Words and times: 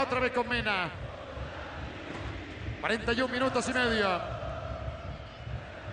Otra 0.00 0.20
vez 0.20 0.32
con 0.32 0.48
Mena. 0.48 0.88
41 2.80 3.32
minutos 3.32 3.68
y 3.68 3.72
medio. 3.74 4.08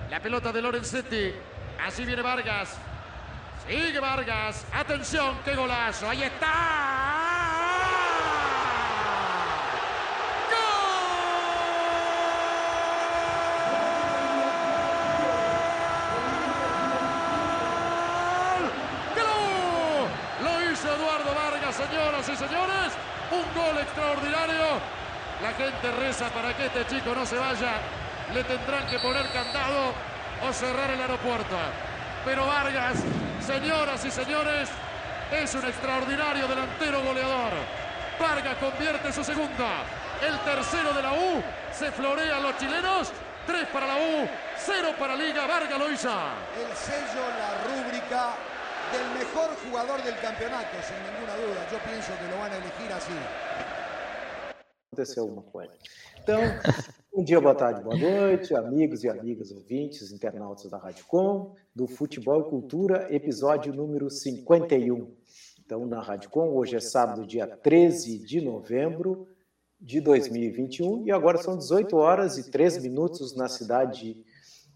La 0.10 0.20
pelota 0.22 0.52
de 0.52 0.62
Lorenzetti. 0.62 1.33
Así 1.86 2.06
viene 2.06 2.22
Vargas. 2.22 2.77
Sigue 3.67 4.00
Vargas. 4.00 4.66
Atención, 4.74 5.38
qué 5.43 5.56
golazo. 5.56 6.09
Ahí 6.09 6.24
está. 6.24 7.00
señoras 21.73 22.27
y 22.27 22.36
señores. 22.36 22.93
Un 23.31 23.45
gol 23.54 23.77
extraordinario. 23.77 24.79
La 25.41 25.53
para 26.28 26.54
que 26.55 26.66
este 26.66 26.86
chico 26.88 27.16
no 27.16 27.26
se 27.26 27.38
vaya. 27.38 27.80
Le 28.34 28.44
tendrán 28.44 28.86
que 28.88 29.00
poner 29.00 29.32
candado 29.32 29.94
o 30.48 30.54
cerrar 30.54 30.90
el 30.92 31.00
aeropuerto. 31.00 31.55
Pero 32.26 32.45
Vargas, 32.45 32.98
señoras 33.45 34.04
y 34.04 34.12
señores, 34.12 34.70
es 35.32 35.55
un 35.55 35.66
extraordinario 35.66 36.48
delantero 36.48 37.02
goleador. 37.02 37.54
Vargas 38.20 38.58
convierte 38.58 39.14
su 39.14 39.23
segunda. 39.23 39.84
El 40.22 40.38
tercero 40.40 40.94
de 40.94 41.02
la 41.02 41.14
U. 41.14 41.44
Se 41.72 41.92
florean 41.92 42.44
los 42.44 42.58
chilenos. 42.58 43.12
Tres 43.48 43.67
para 43.73 43.88
la 43.88 43.95
U, 43.95 44.30
cero 44.58 44.94
para 45.00 45.16
Liga. 45.16 45.48
Vargas 45.48 45.80
lo 45.80 45.88
El 45.88 45.95
sello, 45.95 46.12
la 47.40 47.64
rúbrica 47.66 48.36
del 48.92 49.08
mejor 49.17 49.56
jugador 49.64 50.04
del 50.04 50.20
campeonato, 50.20 50.78
sem 50.86 50.98
nenhuma 51.02 51.34
dúvida. 51.34 51.66
Eu 51.72 51.80
penso 51.80 52.12
que 52.20 52.28
lo 52.30 52.38
van 52.38 52.52
a 52.52 52.58
elegir 52.58 52.92
assim. 52.94 53.78
Aconteceu 54.99 55.23
alguma 55.23 55.44
coisa. 55.44 55.71
Então, 56.21 56.41
bom 57.16 57.23
dia, 57.23 57.39
boa 57.39 57.55
tarde, 57.55 57.81
boa 57.81 57.95
noite, 57.95 58.53
amigos 58.53 59.02
e 59.05 59.08
amigas 59.08 59.50
ouvintes, 59.50 60.11
internautas 60.11 60.69
da 60.69 60.78
Rádio 60.78 61.05
Com, 61.05 61.55
do 61.73 61.88
Futebol 61.88 62.42
e 62.42 62.50
Cultura, 62.50 63.08
episódio 63.09 63.73
número 63.73 64.09
51. 64.09 65.09
Então, 65.66 65.86
na 65.86 66.02
Rádio 66.02 66.30
Com, 66.30 66.53
hoje 66.53 66.75
é 66.75 66.81
sábado, 66.81 67.25
dia 67.25 67.47
13 67.47 68.20
de 68.20 68.42
novembro 68.42 69.25
de 69.80 70.02
2021, 70.02 71.08
e 71.08 71.14
agora 71.14 71.38
são 71.38 71.58
18 71.58 71.95
horas 71.95 72.38
e 72.38 72.52
3 72.52 72.83
minutos 72.83 73.33
na 73.33 73.47
cidade 73.47 74.22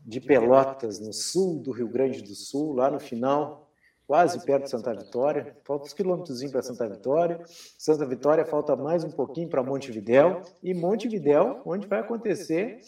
de 0.05 0.21
Pelotas, 0.21 1.01
no 1.01 1.11
sul 1.11 1.59
do 1.61 1.71
Rio 1.71 1.89
Grande 1.89 2.21
do 2.21 2.33
Sul, 2.33 2.71
lá 2.71 2.89
no 2.89 2.99
final 3.01 3.62
quase 4.07 4.43
perto 4.45 4.65
de 4.65 4.69
Santa 4.69 4.93
Vitória, 4.93 5.55
falta 5.63 5.85
uns 5.85 5.93
quilômetros 5.93 6.43
para 6.51 6.61
Santa 6.61 6.87
Vitória. 6.87 7.41
Santa 7.77 8.05
Vitória 8.05 8.45
falta 8.45 8.75
mais 8.75 9.03
um 9.03 9.11
pouquinho 9.11 9.49
para 9.49 9.63
Montevidéu 9.63 10.41
e 10.61 10.73
Montevidéu, 10.73 11.61
onde 11.65 11.87
vai 11.87 11.99
acontecer 11.99 12.79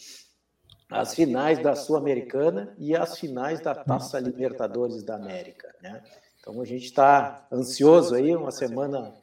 as 0.90 1.16
finais 1.16 1.60
da 1.60 1.76
Sul-Americana 1.76 2.76
e 2.78 2.96
as 2.96 3.18
finais 3.18 3.60
da 3.60 3.74
Taça 3.74 4.20
Libertadores 4.20 5.04
da 5.04 5.16
América, 5.16 5.74
né? 5.82 6.04
Então 6.40 6.62
a 6.62 6.66
gente 6.66 6.86
está 6.86 7.48
ansioso 7.52 8.14
aí, 8.14 8.36
uma 8.36 8.52
semana 8.52 9.14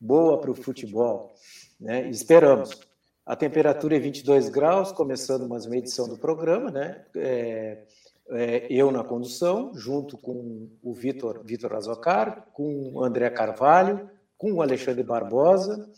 boa 0.00 0.40
para 0.40 0.50
o 0.50 0.54
futebol, 0.54 1.34
né? 1.78 2.08
Esperamos. 2.08 2.80
A 3.24 3.36
temperatura 3.36 3.96
é 3.96 4.00
22 4.00 4.48
graus, 4.48 4.90
começando 4.90 5.48
mais 5.48 5.66
uma 5.66 5.76
edição 5.76 6.08
do 6.08 6.16
programa, 6.16 6.70
né? 6.70 7.04
É, 7.14 7.84
é, 8.32 8.66
eu 8.70 8.90
na 8.90 9.04
condução, 9.04 9.72
junto 9.74 10.16
com 10.16 10.68
o 10.82 10.92
Vitor 10.92 11.42
Vitor 11.44 11.74
Azocar, 11.74 12.46
com 12.52 12.92
o 12.94 13.04
André 13.04 13.28
Carvalho, 13.30 14.10
com 14.38 14.52
o 14.52 14.62
Alexandre 14.62 15.02
Barbosa, 15.02 15.90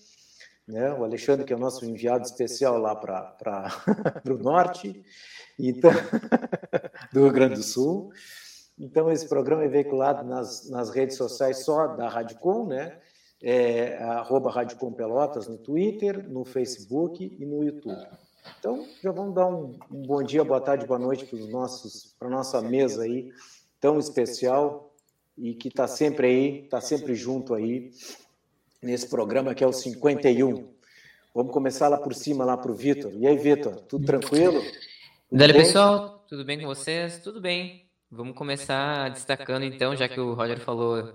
né, 0.67 0.93
o 0.93 1.05
Alexandre 1.05 1.45
que 1.45 1.53
é 1.53 1.57
o 1.57 1.61
nosso 1.61 1.85
enviado 1.85 2.25
especial 2.25 2.79
lá 2.79 2.95
para 2.97 3.69
o 4.29 4.35
norte, 4.35 5.05
então, 5.59 5.91
do 7.13 7.21
Rio 7.21 7.33
Grande 7.33 7.55
do 7.57 7.63
Sul. 7.63 8.11
Então, 8.79 9.11
esse 9.11 9.29
programa 9.29 9.65
é 9.65 9.69
veiculado 9.69 10.25
nas, 10.25 10.69
nas 10.69 10.91
redes 10.91 11.17
sociais 11.17 11.65
só 11.65 11.87
da 11.89 12.09
Radicom, 12.09 12.67
né? 12.67 12.99
É, 13.41 13.99
arroba 13.99 14.51
Radicom 14.51 14.91
Pelotas 14.93 15.47
no 15.47 15.59
Twitter, 15.59 16.29
no 16.29 16.45
Facebook 16.45 17.37
e 17.39 17.45
no 17.45 17.63
YouTube. 17.63 18.05
Então, 18.59 18.87
já 19.03 19.11
vamos 19.11 19.35
dar 19.35 19.47
um, 19.47 19.79
um 19.91 20.03
bom 20.03 20.23
dia, 20.23 20.45
boa 20.45 20.61
tarde, 20.61 20.87
boa 20.87 20.99
noite 20.99 21.27
para 21.27 21.67
para 22.19 22.29
nossa 22.29 22.61
mesa 22.61 23.03
aí 23.05 23.31
tão 23.81 23.99
especial 23.99 24.95
e 25.37 25.55
que 25.55 25.69
está 25.69 25.87
sempre 25.87 26.27
aí, 26.27 26.65
está 26.65 26.81
sempre 26.81 27.15
junto 27.15 27.55
aí 27.55 27.91
nesse 28.83 29.09
programa 29.09 29.55
que 29.55 29.65
é 29.65 29.67
o 29.67 29.73
51. 29.73 30.73
Vamos 31.35 31.53
começar 31.53 31.89
lá 31.89 31.99
por 31.99 32.15
cima, 32.15 32.45
lá 32.45 32.57
para 32.57 32.71
o 32.71 32.75
Vitor. 32.75 33.13
E 33.15 33.27
aí, 33.27 33.37
Vitor, 33.37 33.81
tudo 33.81 34.07
tranquilo? 34.07 34.63
Tudo 35.29 35.53
pessoal, 35.53 36.25
tudo 36.29 36.45
bem 36.45 36.61
com 36.61 36.67
vocês? 36.67 37.19
Tudo 37.19 37.41
bem. 37.41 37.87
Vamos 38.11 38.37
começar 38.37 39.11
destacando 39.11 39.65
então, 39.65 39.97
já 39.97 40.09
que 40.09 40.21
o 40.21 40.35
Roger 40.35 40.61
falou 40.61 41.13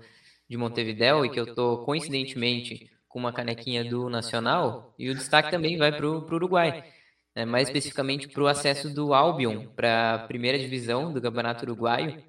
de 0.48 0.56
Montevidéu 0.56 1.24
e 1.24 1.30
que 1.30 1.40
eu 1.40 1.44
estou 1.44 1.84
coincidentemente 1.84 2.90
com 3.08 3.18
uma 3.18 3.32
canequinha 3.32 3.82
do 3.82 4.08
Nacional, 4.08 4.94
e 4.98 5.10
o 5.10 5.14
destaque 5.14 5.50
também 5.50 5.76
vai 5.76 5.90
para 5.90 6.06
o 6.06 6.18
Uruguai 6.18 6.84
né, 7.40 7.44
mais 7.46 7.68
especificamente 7.68 8.28
para 8.28 8.42
o 8.42 8.46
acesso 8.46 8.90
do 8.90 9.14
Albion 9.14 9.66
para 9.74 10.14
a 10.14 10.18
primeira 10.18 10.58
divisão 10.58 11.12
do 11.12 11.20
Campeonato 11.20 11.64
Uruguaio. 11.64 12.22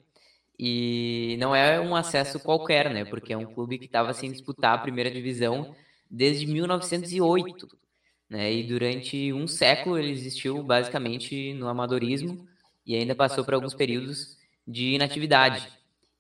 E 0.58 1.36
não 1.40 1.56
é 1.56 1.80
um 1.80 1.96
acesso 1.96 2.40
qualquer, 2.40 2.94
né? 2.94 3.04
Porque 3.04 3.34
é 3.34 3.38
um 3.38 3.46
clube 3.46 3.80
que 3.80 3.86
estava 3.86 4.14
sem 4.14 4.32
disputar 4.32 4.76
a 4.76 4.78
primeira 4.78 5.10
divisão 5.10 5.76
desde 6.10 6.46
1908. 6.46 7.68
Né? 8.30 8.54
E 8.54 8.64
durante 8.64 9.34
um 9.34 9.48
século 9.48 9.98
ele 9.98 10.12
existiu 10.12 10.64
basicamente 10.64 11.54
no 11.56 11.68
amadorismo 11.68 12.48
e 12.86 12.96
ainda 12.96 13.16
passou 13.16 13.44
por 13.44 13.54
alguns 13.54 13.74
períodos 13.74 14.38
de 14.68 14.94
inatividade. 14.94 15.68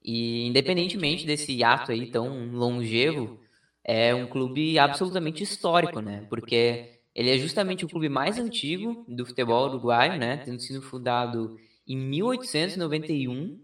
E 0.03 0.47
independentemente 0.47 1.25
desse 1.25 1.63
ato 1.63 1.91
aí 1.91 2.07
tão 2.07 2.51
longevo, 2.51 3.39
é 3.83 4.13
um 4.13 4.27
clube 4.27 4.77
absolutamente 4.79 5.43
histórico, 5.43 6.01
né? 6.01 6.25
Porque 6.29 6.90
ele 7.13 7.29
é 7.29 7.37
justamente 7.37 7.83
o 7.83 7.89
clube 7.89 8.07
mais 8.07 8.39
antigo 8.39 9.05
do 9.07 9.25
futebol 9.25 9.67
uruguaio, 9.67 10.17
né? 10.17 10.37
Tendo 10.37 10.59
sido 10.61 10.81
fundado 10.81 11.57
em 11.87 11.97
1891 11.97 13.59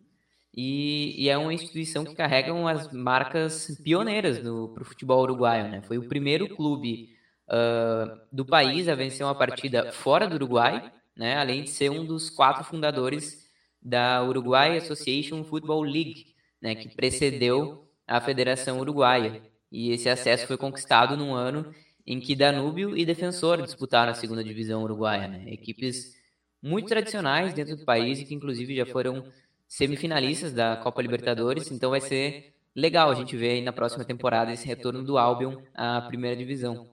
e, 0.53 1.15
e 1.23 1.29
é 1.29 1.37
uma 1.37 1.53
instituição 1.53 2.03
que 2.03 2.15
carrega 2.15 2.53
umas 2.53 2.91
marcas 2.91 3.79
pioneiras 3.83 4.39
para 4.39 4.51
o 4.51 4.85
futebol 4.85 5.21
uruguaio, 5.21 5.69
né? 5.69 5.81
Foi 5.83 5.97
o 5.97 6.07
primeiro 6.07 6.55
clube 6.55 7.09
uh, 7.47 8.19
do 8.31 8.45
país 8.45 8.87
a 8.87 8.95
vencer 8.95 9.25
uma 9.25 9.35
partida 9.35 9.91
fora 9.91 10.27
do 10.27 10.35
Uruguai, 10.35 10.91
né? 11.15 11.37
Além 11.37 11.63
de 11.63 11.69
ser 11.69 11.89
um 11.89 12.05
dos 12.05 12.29
quatro 12.29 12.63
fundadores 12.63 13.47
da 13.81 14.23
Uruguay 14.23 14.77
Association 14.77 15.43
Football 15.43 15.83
League, 15.83 16.25
né? 16.61 16.75
Que 16.75 16.89
precedeu 16.89 17.87
a 18.05 18.19
Federação 18.19 18.79
Uruguaia. 18.79 19.41
E 19.71 19.91
esse 19.91 20.09
acesso 20.09 20.47
foi 20.47 20.57
conquistado 20.57 21.15
num 21.15 21.33
ano 21.33 21.73
em 22.07 22.21
que 22.21 22.33
Danúbio 22.33 22.95
e 22.95 23.05
Defensor 23.05 23.61
disputaram 23.61 24.13
a 24.13 24.15
segunda 24.15 24.41
divisão 24.41 24.81
uruguaia, 24.81 25.27
né? 25.27 25.43
Equipes 25.51 26.15
muito 26.63 26.87
tradicionais 26.87 27.53
dentro 27.53 27.75
do 27.75 27.83
país 27.83 28.19
e 28.19 28.25
que 28.25 28.33
inclusive 28.33 28.73
já 28.77 28.85
foram 28.85 29.29
semifinalistas 29.67 30.53
da 30.53 30.77
Copa 30.77 31.01
Libertadores, 31.01 31.69
então 31.69 31.89
vai 31.89 31.99
ser 31.99 32.53
legal 32.73 33.11
a 33.11 33.13
gente 33.13 33.35
ver 33.35 33.49
aí 33.49 33.61
na 33.61 33.73
próxima 33.73 34.05
temporada 34.05 34.53
esse 34.53 34.65
retorno 34.65 35.03
do 35.03 35.17
Albion 35.17 35.61
à 35.73 36.01
primeira 36.01 36.37
divisão. 36.37 36.89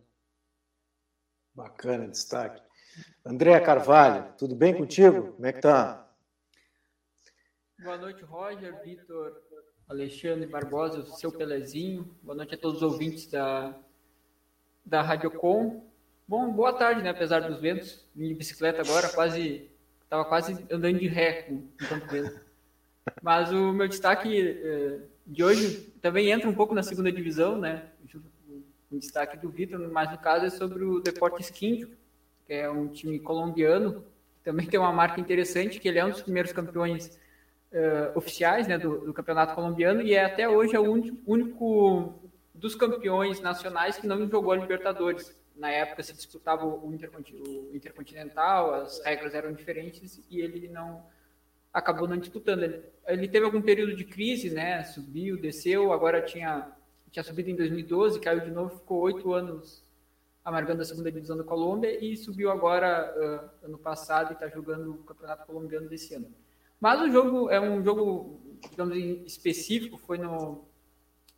Bacana, 1.54 2.08
destaque. 2.08 2.60
André 3.25 3.60
Carvalho, 3.60 4.32
tudo 4.36 4.56
bem 4.56 4.75
contigo? 4.75 5.34
Como 5.34 5.46
é 5.46 5.52
que 5.52 5.60
tá? 5.60 6.12
Boa 7.81 7.96
noite, 7.98 8.25
Roger, 8.25 8.82
Vitor, 8.82 9.32
Alexandre 9.88 10.48
Barbosa, 10.48 11.06
seu 11.14 11.31
Pelezinho. 11.31 12.16
Boa 12.20 12.34
noite 12.34 12.56
a 12.56 12.58
todos 12.58 12.82
os 12.82 12.92
ouvintes 12.92 13.28
da 13.28 13.78
da 14.84 15.03
Radiocom. 15.03 15.83
Bom, 16.26 16.53
boa 16.53 16.73
tarde, 16.73 17.03
né? 17.03 17.11
Apesar 17.11 17.41
dos 17.41 17.61
ventos, 17.61 18.05
vim 18.14 18.29
de 18.29 18.35
bicicleta 18.35 18.82
agora, 18.82 19.08
quase 19.08 19.69
estava 20.03 20.25
quase 20.25 20.64
andando 20.70 20.99
de 20.99 21.08
ré 21.08 21.43
com, 21.43 21.62
tanto 21.88 22.06
vento. 22.06 22.41
Mas 23.23 23.53
o 23.53 23.73
meu 23.73 23.88
destaque 23.88 24.61
eh, 24.62 24.99
de 25.26 25.43
hoje 25.43 25.93
também 26.00 26.31
entra 26.31 26.49
um 26.49 26.55
pouco 26.55 26.75
na 26.75 26.82
segunda 26.82 27.11
divisão, 27.11 27.58
né? 27.58 27.85
O 28.91 28.99
destaque 28.99 29.37
do 29.37 29.49
Vitor, 29.49 29.81
mas 29.91 30.11
no 30.11 30.19
caso 30.19 30.47
é 30.47 30.50
sobre 30.50 30.85
o 30.85 31.00
Deportes 31.00 31.50
Quindio, 31.50 31.91
que 32.47 32.53
é 32.53 32.70
um 32.70 32.87
time 32.87 33.19
colombiano, 33.19 34.05
também 34.44 34.67
tem 34.67 34.79
uma 34.79 34.93
marca 34.93 35.20
interessante, 35.20 35.81
que 35.81 35.88
ele 35.88 35.99
é 35.99 36.05
um 36.05 36.11
dos 36.11 36.23
primeiros 36.23 36.53
campeões 36.53 37.19
uh, 37.73 38.17
oficiais 38.17 38.69
né, 38.69 38.79
do, 38.79 39.00
do, 39.00 39.12
campeonato 39.12 39.55
colombiano 39.55 40.03
e 40.03 40.14
é 40.14 40.25
até 40.25 40.49
hoje 40.49 40.76
é 40.76 40.79
o 40.79 40.85
único, 40.85 41.19
único 41.26 42.14
dos 42.64 42.75
campeões 42.75 43.43
nacionais 43.43 43.99
que 43.99 44.06
não 44.06 44.26
jogou 44.26 44.52
a 44.52 44.56
Libertadores. 44.56 45.37
Na 45.55 45.69
época 45.70 46.02
se 46.02 46.14
disputava 46.14 46.64
o, 46.64 46.90
Intercontinental, 47.75 48.72
as 48.72 49.05
regras 49.05 49.34
eram 49.34 49.52
diferentes 49.52 50.19
e 50.31 50.40
ele 50.40 50.69
não 50.69 51.05
acabou 51.70 52.08
não 52.08 52.16
disputando. 52.16 52.62
Ele, 52.62 52.82
ele 53.06 53.28
teve 53.28 53.44
algum 53.44 53.61
período 53.61 53.94
de 53.94 54.06
crise, 54.06 54.49
né? 54.49 54.82
Subiu, 54.82 55.37
desceu, 55.37 55.93
agora 55.93 56.22
tinha 56.22 56.72
tinha 57.11 57.22
subido 57.22 57.50
em 57.50 57.55
2012, 57.55 58.19
caiu 58.19 58.40
de 58.40 58.50
novo, 58.50 58.78
ficou 58.78 59.02
oito 59.02 59.34
anos 59.34 59.84
amargando 60.43 60.81
a 60.81 60.84
segunda 60.87 61.12
divisão 61.12 61.37
da 61.37 61.44
Colômbia 61.44 62.02
e 62.02 62.17
subiu 62.17 62.50
agora 62.50 63.14
uh, 63.62 63.67
ano 63.67 63.76
passado 63.76 64.31
e 64.31 64.32
está 64.32 64.49
jogando 64.49 64.93
o 64.93 65.05
campeonato 65.05 65.46
colombiano 65.46 65.87
desse 65.87 66.14
ano. 66.14 66.32
Mas 66.81 66.99
o 67.02 67.12
jogo 67.12 67.50
é 67.50 67.60
um 67.60 67.84
jogo, 67.84 68.40
digamos, 68.70 68.96
específico, 69.26 69.99
foi 69.99 70.17
no, 70.17 70.64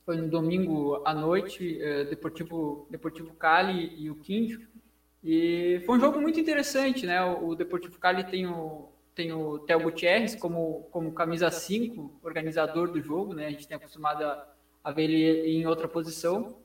foi 0.07 0.17
no 0.17 0.29
domingo 0.29 1.03
à 1.05 1.13
noite, 1.13 1.81
uh, 1.83 2.09
Deportivo, 2.09 2.87
Deportivo 2.89 3.35
Cali 3.35 3.93
e 3.99 4.09
o 4.09 4.15
Quindio, 4.15 4.67
e 5.23 5.83
foi 5.85 5.97
um 5.97 6.01
jogo 6.01 6.21
muito 6.21 6.39
interessante, 6.39 7.05
né? 7.05 7.21
O, 7.25 7.49
o 7.49 7.55
Deportivo 7.57 7.99
Cali 7.99 8.23
tem 8.23 8.47
o, 8.47 8.89
tem 9.13 9.33
o 9.33 9.59
Theo 9.59 9.81
Gutierrez 9.81 10.37
como, 10.37 10.87
como 10.93 11.13
camisa 11.13 11.51
5, 11.51 12.21
organizador 12.23 12.93
do 12.93 13.03
jogo, 13.03 13.35
né? 13.35 13.47
A 13.47 13.51
gente 13.51 13.67
tem 13.67 13.77
acostumado 13.77 14.23
a, 14.23 14.49
a 14.85 14.93
ver 14.93 15.11
ele 15.11 15.51
em 15.51 15.67
outra 15.67 15.89
posição. 15.89 16.57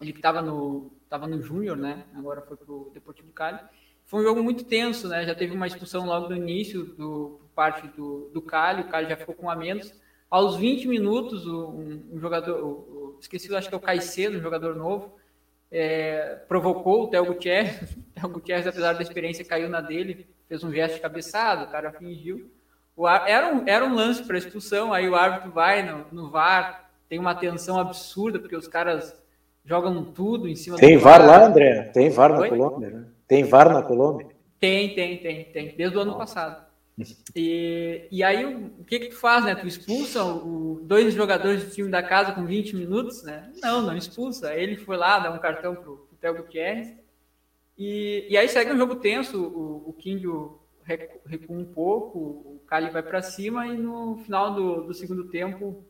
Ele 0.00 0.12
que 0.12 0.18
estava 0.18 0.40
no, 0.40 0.90
tava 1.10 1.26
no 1.26 1.42
Júnior, 1.42 1.76
né? 1.76 2.06
Agora 2.14 2.40
foi 2.40 2.56
para 2.56 2.72
o 2.72 2.90
Deportivo 2.94 3.30
Cali. 3.32 3.60
Foi 4.06 4.20
um 4.20 4.24
jogo 4.24 4.42
muito 4.42 4.64
tenso, 4.64 5.06
né? 5.08 5.26
Já 5.26 5.34
teve 5.34 5.54
uma 5.54 5.66
expulsão 5.66 6.06
logo 6.06 6.30
no 6.30 6.36
início 6.36 6.84
do, 6.84 7.38
por 7.40 7.48
parte 7.54 7.86
do, 7.88 8.30
do 8.32 8.40
Cali, 8.40 8.80
o 8.80 8.88
Cali 8.88 9.10
já 9.10 9.16
ficou 9.18 9.34
com 9.34 9.50
a 9.50 9.54
menos. 9.54 9.92
Aos 10.32 10.56
20 10.56 10.88
minutos, 10.88 11.46
um, 11.46 12.00
um 12.10 12.18
jogador, 12.18 12.64
o, 12.64 13.18
esqueci, 13.20 13.54
acho 13.54 13.68
que 13.68 13.74
é 13.74 13.76
o 13.76 13.80
Caicedo, 13.80 14.38
um 14.38 14.40
jogador 14.40 14.74
novo, 14.74 15.14
é, 15.70 16.38
provocou 16.48 17.02
o 17.02 17.08
Theo 17.08 17.26
Gutierrez. 17.26 17.94
O 18.16 18.20
Theo 18.20 18.28
Gutierrez, 18.30 18.66
apesar 18.66 18.94
da 18.94 19.02
experiência, 19.02 19.44
caiu 19.44 19.68
na 19.68 19.82
dele, 19.82 20.26
fez 20.48 20.64
um 20.64 20.72
gesto 20.72 20.94
de 20.94 21.00
cabeçada, 21.00 21.64
o 21.64 21.70
cara 21.70 21.92
fingiu. 21.92 22.50
O, 22.96 23.06
era, 23.06 23.54
um, 23.54 23.68
era 23.68 23.84
um 23.84 23.94
lance 23.94 24.22
para 24.22 24.38
expulsão, 24.38 24.90
aí 24.90 25.06
o 25.06 25.14
árbitro 25.14 25.50
vai 25.50 25.82
no, 25.82 26.06
no 26.10 26.30
VAR, 26.30 26.90
tem 27.10 27.18
uma 27.18 27.34
tensão 27.34 27.78
absurda, 27.78 28.38
porque 28.38 28.56
os 28.56 28.66
caras 28.66 29.14
jogam 29.66 30.02
tudo 30.02 30.48
em 30.48 30.56
cima 30.56 30.78
tem 30.78 30.96
do 30.96 31.02
VAR. 31.02 31.18
Tem 31.18 31.26
VAR 31.26 31.40
lá, 31.40 31.46
André? 31.46 31.82
Tem 31.92 32.08
VAR 32.08 32.32
na? 32.32 32.48
Colômbia, 32.48 32.88
né? 32.88 33.04
Tem 33.28 33.44
VAR 33.44 33.70
na 33.70 33.82
Colômbia? 33.82 34.28
Tem, 34.58 34.94
tem, 34.94 35.18
tem, 35.18 35.44
tem, 35.44 35.74
desde 35.76 35.98
o 35.98 36.00
ano 36.00 36.16
passado. 36.16 36.71
E, 37.34 38.06
e 38.10 38.22
aí, 38.22 38.44
o 38.44 38.84
que 38.84 38.98
que 39.00 39.08
tu 39.08 39.16
faz, 39.16 39.44
né? 39.44 39.54
Tu 39.54 39.66
expulsa 39.66 40.22
o, 40.24 40.80
dois 40.82 41.14
jogadores 41.14 41.64
do 41.64 41.70
time 41.70 41.88
da 41.88 42.02
casa 42.02 42.32
com 42.32 42.44
20 42.44 42.76
minutos, 42.76 43.22
né? 43.22 43.50
Não, 43.62 43.82
não 43.82 43.96
expulsa. 43.96 44.54
Ele 44.54 44.76
foi 44.76 44.96
lá 44.96 45.18
dar 45.18 45.32
um 45.32 45.38
cartão 45.38 45.74
pro, 45.74 45.96
pro 45.96 46.16
Theo 46.20 46.36
Gutierrez. 46.36 46.94
E, 47.78 48.26
e 48.28 48.36
aí 48.36 48.48
segue 48.48 48.72
um 48.72 48.76
jogo 48.76 48.96
tenso, 48.96 49.42
o, 49.42 49.88
o 49.88 49.92
Quindio 49.94 50.60
recua 50.84 51.56
um 51.56 51.64
pouco, 51.64 52.18
o 52.18 52.62
Cali 52.66 52.90
vai 52.90 53.02
para 53.02 53.22
cima 53.22 53.66
e 53.66 53.76
no 53.76 54.18
final 54.18 54.54
do, 54.54 54.82
do 54.82 54.94
segundo 54.94 55.24
tempo 55.28 55.84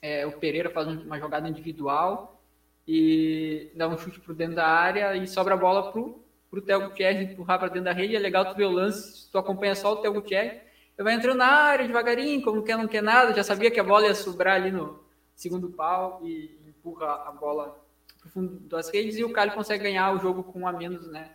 é, 0.00 0.26
o 0.26 0.32
Pereira 0.32 0.70
faz 0.70 0.88
uma 0.88 1.18
jogada 1.18 1.48
individual 1.48 2.42
e 2.88 3.70
dá 3.74 3.88
um 3.88 3.98
chute 3.98 4.20
para 4.20 4.34
dentro 4.34 4.56
da 4.56 4.66
área 4.66 5.14
e 5.16 5.26
sobra 5.26 5.54
a 5.54 5.56
bola 5.56 5.92
pro 5.92 6.24
pro 6.50 6.60
Theo 6.60 6.88
Gutierrez 6.88 7.30
empurrar 7.30 7.58
para 7.58 7.68
dentro 7.68 7.84
da 7.84 7.92
rede, 7.92 8.16
é 8.16 8.18
legal 8.18 8.44
tu 8.44 8.56
ver 8.56 8.64
o 8.64 8.70
lance, 8.70 9.30
tu 9.30 9.38
acompanha 9.38 9.74
só 9.74 9.92
o 9.92 9.96
Theo 9.96 10.12
Gutierrez, 10.12 10.54
ele 10.98 11.04
vai 11.04 11.14
entrando 11.14 11.38
na 11.38 11.46
área 11.46 11.86
devagarinho, 11.86 12.42
como 12.42 12.62
quer 12.62 12.76
não 12.76 12.88
quer 12.88 13.02
nada, 13.02 13.32
já 13.32 13.44
sabia 13.44 13.70
que 13.70 13.78
a 13.78 13.84
bola 13.84 14.06
ia 14.06 14.14
sobrar 14.14 14.56
ali 14.56 14.70
no 14.70 15.02
segundo 15.34 15.70
pau 15.70 16.20
e 16.24 16.58
empurra 16.66 17.24
a 17.26 17.32
bola 17.32 17.78
pro 18.20 18.28
fundo 18.28 18.60
das 18.68 18.90
redes 18.90 19.16
e 19.16 19.24
o 19.24 19.32
Cali 19.32 19.52
consegue 19.52 19.84
ganhar 19.84 20.14
o 20.14 20.18
jogo 20.18 20.42
com 20.42 20.60
um 20.60 20.68
a 20.68 20.72
menos, 20.72 21.06
né, 21.06 21.30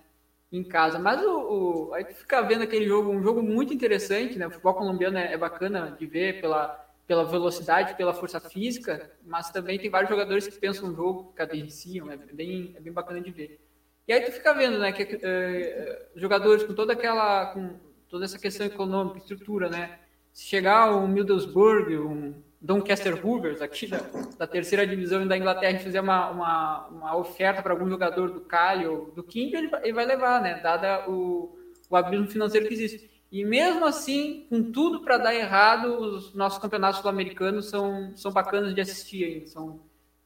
em 0.52 0.64
casa. 0.64 1.00
Mas 1.00 1.22
o, 1.24 1.88
o, 1.90 1.94
aí 1.94 2.04
tu 2.04 2.14
fica 2.14 2.42
vendo 2.42 2.64
aquele 2.64 2.86
jogo, 2.86 3.10
um 3.10 3.24
jogo 3.24 3.42
muito 3.42 3.74
interessante, 3.74 4.38
né, 4.38 4.46
o 4.48 4.52
futebol 4.52 4.76
colombiano 4.76 5.18
é, 5.18 5.34
é 5.34 5.38
bacana 5.38 5.96
de 5.98 6.06
ver 6.06 6.42
pela 6.42 6.86
pela 7.08 7.24
velocidade, 7.24 7.96
pela 7.96 8.14
força 8.14 8.40
física, 8.40 9.12
mas 9.24 9.52
também 9.52 9.78
tem 9.78 9.90
vários 9.90 10.10
jogadores 10.10 10.48
que 10.48 10.58
pensam 10.58 10.90
no 10.90 10.96
jogo, 10.96 11.32
cadenciam, 11.36 12.10
é 12.10 12.18
bem, 12.18 12.74
é 12.76 12.80
bem 12.80 12.92
bacana 12.92 13.22
de 13.22 13.32
ver. 13.32 13.60
E 14.08 14.14
aí 14.14 14.22
tu 14.22 14.32
fica 14.32 14.54
vendo, 14.54 14.78
né, 14.78 14.92
que 14.92 15.20
é, 15.22 16.08
jogadores 16.16 16.64
com 16.64 16.74
toda 16.74 16.94
aquela, 16.94 17.48
com 17.48 17.76
toda 18.08 18.26
essa 18.26 18.38
questão 18.38 18.66
econômica, 18.66 19.18
estrutura, 19.18 19.68
né, 19.68 20.00
se 20.32 20.44
chegar 20.46 20.96
um 20.96 21.08
Middlesbrough, 21.08 22.08
um 22.08 22.36
Doncaster 22.62 23.20
Rovers, 23.20 23.62
aqui 23.62 23.88
da, 23.88 24.02
da, 24.38 24.48
terceira 24.48 24.86
divisão 24.86 25.28
da 25.28 25.38
Inglaterra, 25.38 25.80
e 25.80 25.84
fizer 25.84 26.02
uma, 26.02 26.30
uma, 26.30 26.88
uma 26.88 27.18
oferta 27.18 27.62
para 27.62 27.74
algum 27.74 27.90
jogador 27.90 28.32
do 28.32 28.42
Cali 28.42 28.86
ou 28.86 29.12
do 29.12 29.24
King, 29.24 29.56
ele, 29.56 29.72
ele 29.82 29.94
vai 29.94 30.06
levar, 30.06 30.42
né, 30.42 30.60
dada 30.62 31.10
o, 31.10 31.58
o 31.90 31.96
abismo 31.96 32.28
financeiro 32.28 32.68
que 32.68 32.74
existe. 32.74 33.10
E 33.32 33.44
mesmo 33.44 33.86
assim, 33.86 34.46
com 34.50 34.72
tudo 34.72 35.02
para 35.02 35.18
dar 35.18 35.36
errado, 35.36 35.98
os 35.98 36.34
nossos 36.34 36.60
campeonatos 36.60 37.02
sul-americanos 37.02 37.70
são, 37.70 38.16
são 38.16 38.32
bacanas 38.32 38.74
de 38.74 38.82
assistir 38.82 39.48
são, 39.48 39.80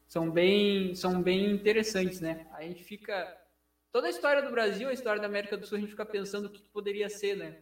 são, 0.07 0.29
bem, 0.29 0.93
são 0.95 1.21
bem 1.21 1.51
interessantes, 1.51 2.21
né? 2.21 2.45
A 2.53 2.61
gente 2.61 2.83
fica 2.83 3.35
toda 3.91 4.07
a 4.07 4.09
história 4.09 4.41
do 4.41 4.51
Brasil, 4.51 4.89
a 4.89 4.93
história 4.93 5.21
da 5.21 5.27
América 5.27 5.57
do 5.57 5.65
Sul, 5.65 5.77
a 5.77 5.81
gente 5.81 5.91
fica 5.91 6.05
pensando 6.05 6.45
o 6.45 6.49
que 6.49 6.61
poderia 6.69 7.09
ser, 7.09 7.35
né? 7.35 7.57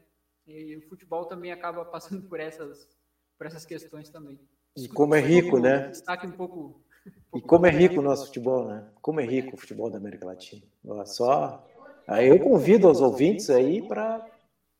E 0.46 0.76
o 0.78 0.82
futebol 0.82 1.26
também 1.26 1.52
acaba 1.52 1.84
passando 1.86 2.28
por 2.28 2.40
essas, 2.40 2.88
por 3.38 3.48
essas 3.48 3.66
questões 3.66 4.10
também. 4.10 4.40
E 4.76 4.88
como 4.88 5.16
é 5.16 5.20
rico, 5.20 5.60
né? 5.60 5.88
Destaque 5.90 6.28
um 6.28 6.32
pouco, 6.32 6.60
um. 6.60 6.88
E 7.38 7.42
como 7.42 7.66
é 7.66 7.70
rico 7.70 8.00
o 8.00 8.04
nosso 8.04 8.28
futebol, 8.28 8.68
né? 8.68 8.86
Como 9.02 9.20
é 9.20 9.26
rico 9.26 9.56
o 9.56 9.58
futebol 9.58 9.90
da 9.90 9.98
América 9.98 10.26
Latina. 10.26 10.64
Só. 11.06 11.66
Aí 12.08 12.28
eu 12.28 12.40
convido 12.40 12.90
os 12.90 13.02
ouvintes 13.02 13.50
aí 13.50 13.86
para 13.86 14.26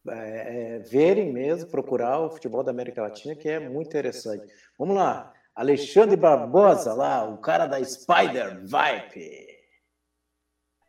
é, 0.08 0.76
é, 0.76 0.80
verem 0.80 1.34
mesmo, 1.34 1.70
procurar 1.70 2.20
o 2.20 2.30
futebol 2.30 2.64
da 2.64 2.72
América 2.72 3.02
Latina, 3.02 3.36
que 3.36 3.50
é 3.50 3.60
muito 3.60 3.88
interessante. 3.88 4.46
Vamos 4.78 4.96
lá. 4.96 5.34
Alexandre 5.56 6.16
Barbosa, 6.16 6.94
lá, 6.94 7.28
o 7.28 7.38
cara 7.40 7.66
da 7.66 7.84
Spider 7.84 8.66
Vibe. 8.66 9.47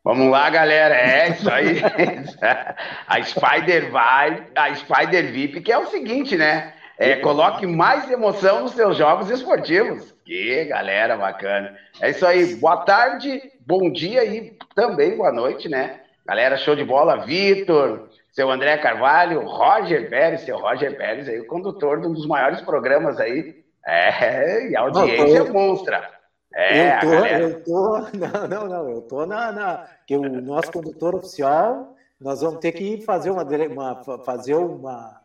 Vamos 0.08 0.30
lá, 0.30 0.48
galera. 0.48 0.94
É 0.94 1.28
isso 1.28 1.50
aí. 1.50 1.82
a 3.06 3.22
Spider 3.22 3.90
vai, 3.90 4.42
a 4.56 4.74
Spider 4.74 5.30
VIP, 5.30 5.60
que 5.60 5.70
é 5.70 5.76
o 5.76 5.84
seguinte, 5.84 6.34
né? 6.34 6.72
É, 6.98 7.16
coloque 7.16 7.66
mais 7.66 8.10
emoção 8.10 8.62
nos 8.62 8.72
seus 8.72 8.96
jogos 8.96 9.28
esportivos. 9.28 10.14
Que 10.24 10.64
galera 10.64 11.14
bacana. 11.14 11.76
É 12.00 12.08
isso 12.08 12.26
aí. 12.26 12.54
Boa 12.54 12.78
tarde, 12.86 13.38
bom 13.60 13.92
dia 13.92 14.24
e 14.24 14.56
também 14.74 15.14
boa 15.14 15.30
noite, 15.30 15.68
né? 15.68 16.00
Galera, 16.26 16.56
show 16.56 16.74
de 16.74 16.86
bola. 16.86 17.26
Vitor, 17.26 18.08
seu 18.32 18.50
André 18.50 18.78
Carvalho, 18.78 19.42
Roger 19.42 20.08
Pérez, 20.08 20.40
seu 20.40 20.56
Roger 20.56 20.96
Pérez 20.96 21.28
aí, 21.28 21.38
o 21.38 21.46
condutor 21.46 22.00
de 22.00 22.06
um 22.06 22.14
dos 22.14 22.26
maiores 22.26 22.62
programas 22.62 23.20
aí. 23.20 23.56
É, 23.86 24.70
e 24.70 24.74
a 24.74 24.80
audiência 24.80 25.44
Não, 25.44 25.52
monstra. 25.52 26.17
É, 26.54 26.96
eu 26.96 27.00
tô, 27.00 27.14
eu 27.14 27.64
tô, 27.64 27.98
não, 28.16 28.48
não, 28.48 28.68
não, 28.68 28.90
eu 28.90 29.02
tô 29.02 29.26
na, 29.26 29.52
na, 29.52 29.86
que 30.06 30.16
o 30.16 30.40
nosso 30.40 30.72
condutor 30.72 31.14
oficial, 31.14 31.94
nós 32.20 32.40
vamos 32.40 32.60
ter 32.60 32.72
que 32.72 33.02
fazer 33.02 33.30
uma, 33.30 33.42
uma 33.42 34.24
fazer 34.24 34.54
uma, 34.54 35.20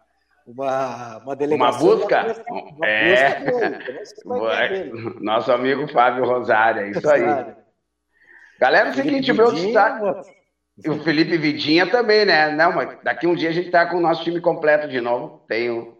uma, 0.45 1.17
uma 1.19 1.35
delegação. 1.35 1.87
Uma 1.87 1.95
busca? 1.95 2.43
Uma 2.75 2.87
é. 2.87 3.39
Busca 4.25 5.19
nosso 5.21 5.51
amigo 5.51 5.87
Fábio 5.87 6.25
Rosário, 6.25 6.81
é 6.81 6.89
isso 6.89 7.09
aí. 7.09 7.55
Galera, 8.59 8.89
é 8.89 8.91
o 8.91 8.95
seguinte, 8.95 9.31
o 9.31 9.35
meu 9.35 9.51
destaque. 9.51 10.42
E 10.77 10.89
o 10.89 11.03
Felipe 11.03 11.37
Vidinha 11.37 11.85
também, 11.85 12.25
né? 12.25 12.49
Não, 12.51 12.71
mas 12.73 12.97
daqui 13.03 13.27
um 13.27 13.35
dia 13.35 13.49
a 13.49 13.53
gente 13.53 13.69
tá 13.69 13.85
com 13.85 13.97
o 13.97 14.01
nosso 14.01 14.23
time 14.23 14.41
completo 14.41 14.87
de 14.87 14.99
novo. 14.99 15.43
Tenho 15.47 15.95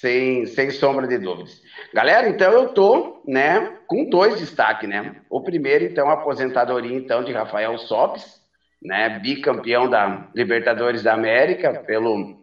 sem, 0.00 0.46
sem 0.46 0.70
sombra 0.70 1.06
de 1.06 1.18
dúvidas. 1.18 1.60
Galera, 1.92 2.28
então 2.28 2.52
eu 2.52 2.68
tô, 2.68 3.22
né, 3.26 3.78
com 3.86 4.08
dois 4.08 4.38
destaques, 4.38 4.88
né? 4.88 5.16
O 5.28 5.42
primeiro, 5.42 5.84
então, 5.84 6.08
a 6.08 6.14
aposentadoria, 6.14 6.96
então, 6.96 7.24
de 7.24 7.32
Rafael 7.32 7.76
Sopes, 7.78 8.40
né, 8.82 9.18
bicampeão 9.18 9.88
da 9.88 10.28
Libertadores 10.34 11.02
da 11.02 11.12
América 11.12 11.74
pelo 11.86 12.38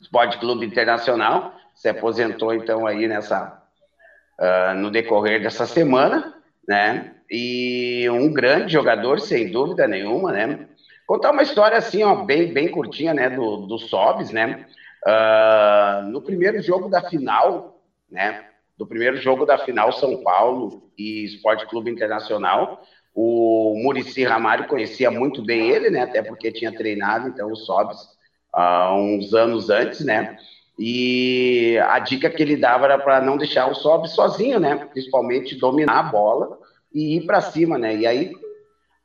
Esporte 0.00 0.38
Clube 0.38 0.64
Internacional, 0.64 1.54
se 1.74 1.88
aposentou, 1.88 2.54
então, 2.54 2.86
aí 2.86 3.06
nessa, 3.06 3.62
uh, 4.38 4.74
no 4.74 4.90
decorrer 4.90 5.42
dessa 5.42 5.66
semana, 5.66 6.34
né, 6.66 7.12
e 7.30 8.08
um 8.10 8.32
grande 8.32 8.72
jogador, 8.72 9.20
sem 9.20 9.50
dúvida 9.50 9.86
nenhuma, 9.86 10.32
né, 10.32 10.68
contar 11.06 11.30
uma 11.30 11.42
história 11.42 11.76
assim, 11.78 12.02
ó, 12.02 12.24
bem, 12.24 12.52
bem 12.52 12.70
curtinha, 12.70 13.12
né, 13.14 13.30
do, 13.30 13.66
do 13.66 13.78
Sobes, 13.78 14.30
né, 14.30 14.66
Uh, 15.06 16.08
no 16.08 16.22
primeiro 16.22 16.62
jogo 16.62 16.88
da 16.88 17.02
final, 17.02 17.78
né? 18.10 18.42
Do 18.76 18.86
primeiro 18.86 19.18
jogo 19.18 19.44
da 19.44 19.58
final, 19.58 19.92
São 19.92 20.22
Paulo 20.22 20.90
e 20.96 21.24
Esporte 21.26 21.66
Clube 21.66 21.90
Internacional, 21.90 22.82
o 23.14 23.74
Murici 23.82 24.24
Ramário 24.24 24.66
conhecia 24.66 25.10
muito 25.10 25.44
bem 25.44 25.68
ele, 25.68 25.90
né? 25.90 26.00
Até 26.00 26.22
porque 26.22 26.50
tinha 26.50 26.74
treinado, 26.74 27.28
então, 27.28 27.52
o 27.52 27.56
Sobs 27.56 28.00
uh, 28.56 28.94
uns 28.94 29.34
anos 29.34 29.68
antes, 29.68 30.02
né? 30.02 30.38
E 30.78 31.78
a 31.86 31.98
dica 31.98 32.30
que 32.30 32.42
ele 32.42 32.56
dava 32.56 32.86
era 32.86 32.98
para 32.98 33.20
não 33.20 33.36
deixar 33.36 33.70
o 33.70 33.74
Sobs 33.74 34.12
sozinho, 34.12 34.58
né? 34.58 34.88
Principalmente 34.90 35.54
dominar 35.54 35.98
a 35.98 36.04
bola 36.04 36.58
e 36.92 37.18
ir 37.18 37.26
para 37.26 37.42
cima, 37.42 37.76
né? 37.76 37.94
E 37.94 38.06
aí 38.06 38.32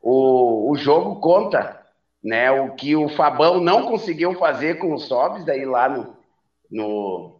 o, 0.01 0.71
o 0.71 0.75
jogo 0.77 1.19
conta 1.19 1.78
né? 2.23 2.51
O 2.51 2.75
que 2.75 2.95
o 2.95 3.09
Fabão 3.09 3.59
não 3.59 3.87
conseguiu 3.87 4.33
fazer 4.35 4.77
com 4.77 4.93
o 4.93 4.99
Sobs, 4.99 5.45
daí 5.45 5.65
lá 5.65 5.89
no, 5.89 6.15
no 6.71 7.39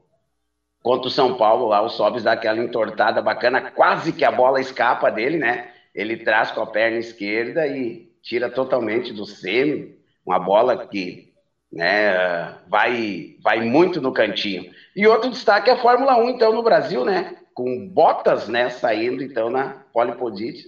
contra 0.81 1.07
o 1.07 1.11
São 1.11 1.35
Paulo, 1.35 1.67
lá 1.67 1.81
o 1.81 1.89
Sobs 1.89 2.23
dá 2.23 2.33
aquela 2.33 2.59
entortada 2.59 3.21
bacana, 3.21 3.71
quase 3.71 4.13
que 4.13 4.23
a 4.23 4.31
bola 4.31 4.61
escapa 4.61 5.11
dele, 5.11 5.37
né? 5.37 5.71
Ele 5.93 6.17
traz 6.17 6.51
com 6.51 6.61
a 6.61 6.67
perna 6.67 6.97
esquerda 6.97 7.67
e, 7.67 8.09
tira 8.21 8.49
totalmente 8.49 9.13
do 9.13 9.25
semi, 9.25 9.97
uma 10.25 10.39
bola 10.39 10.87
que 10.87 11.33
né, 11.71 12.55
vai, 12.67 13.35
vai 13.41 13.61
muito 13.61 14.01
no 14.01 14.11
cantinho. 14.11 14.71
E 14.95 15.07
outro 15.07 15.29
destaque 15.29 15.69
é 15.69 15.73
a 15.73 15.77
Fórmula 15.81 16.17
1, 16.17 16.29
então, 16.29 16.53
no 16.53 16.63
Brasil, 16.63 17.05
né? 17.05 17.37
Com 17.53 17.87
Bottas, 17.87 18.47
né, 18.47 18.69
saindo, 18.69 19.23
então, 19.23 19.49
na 19.49 19.83
polipodite, 19.93 20.67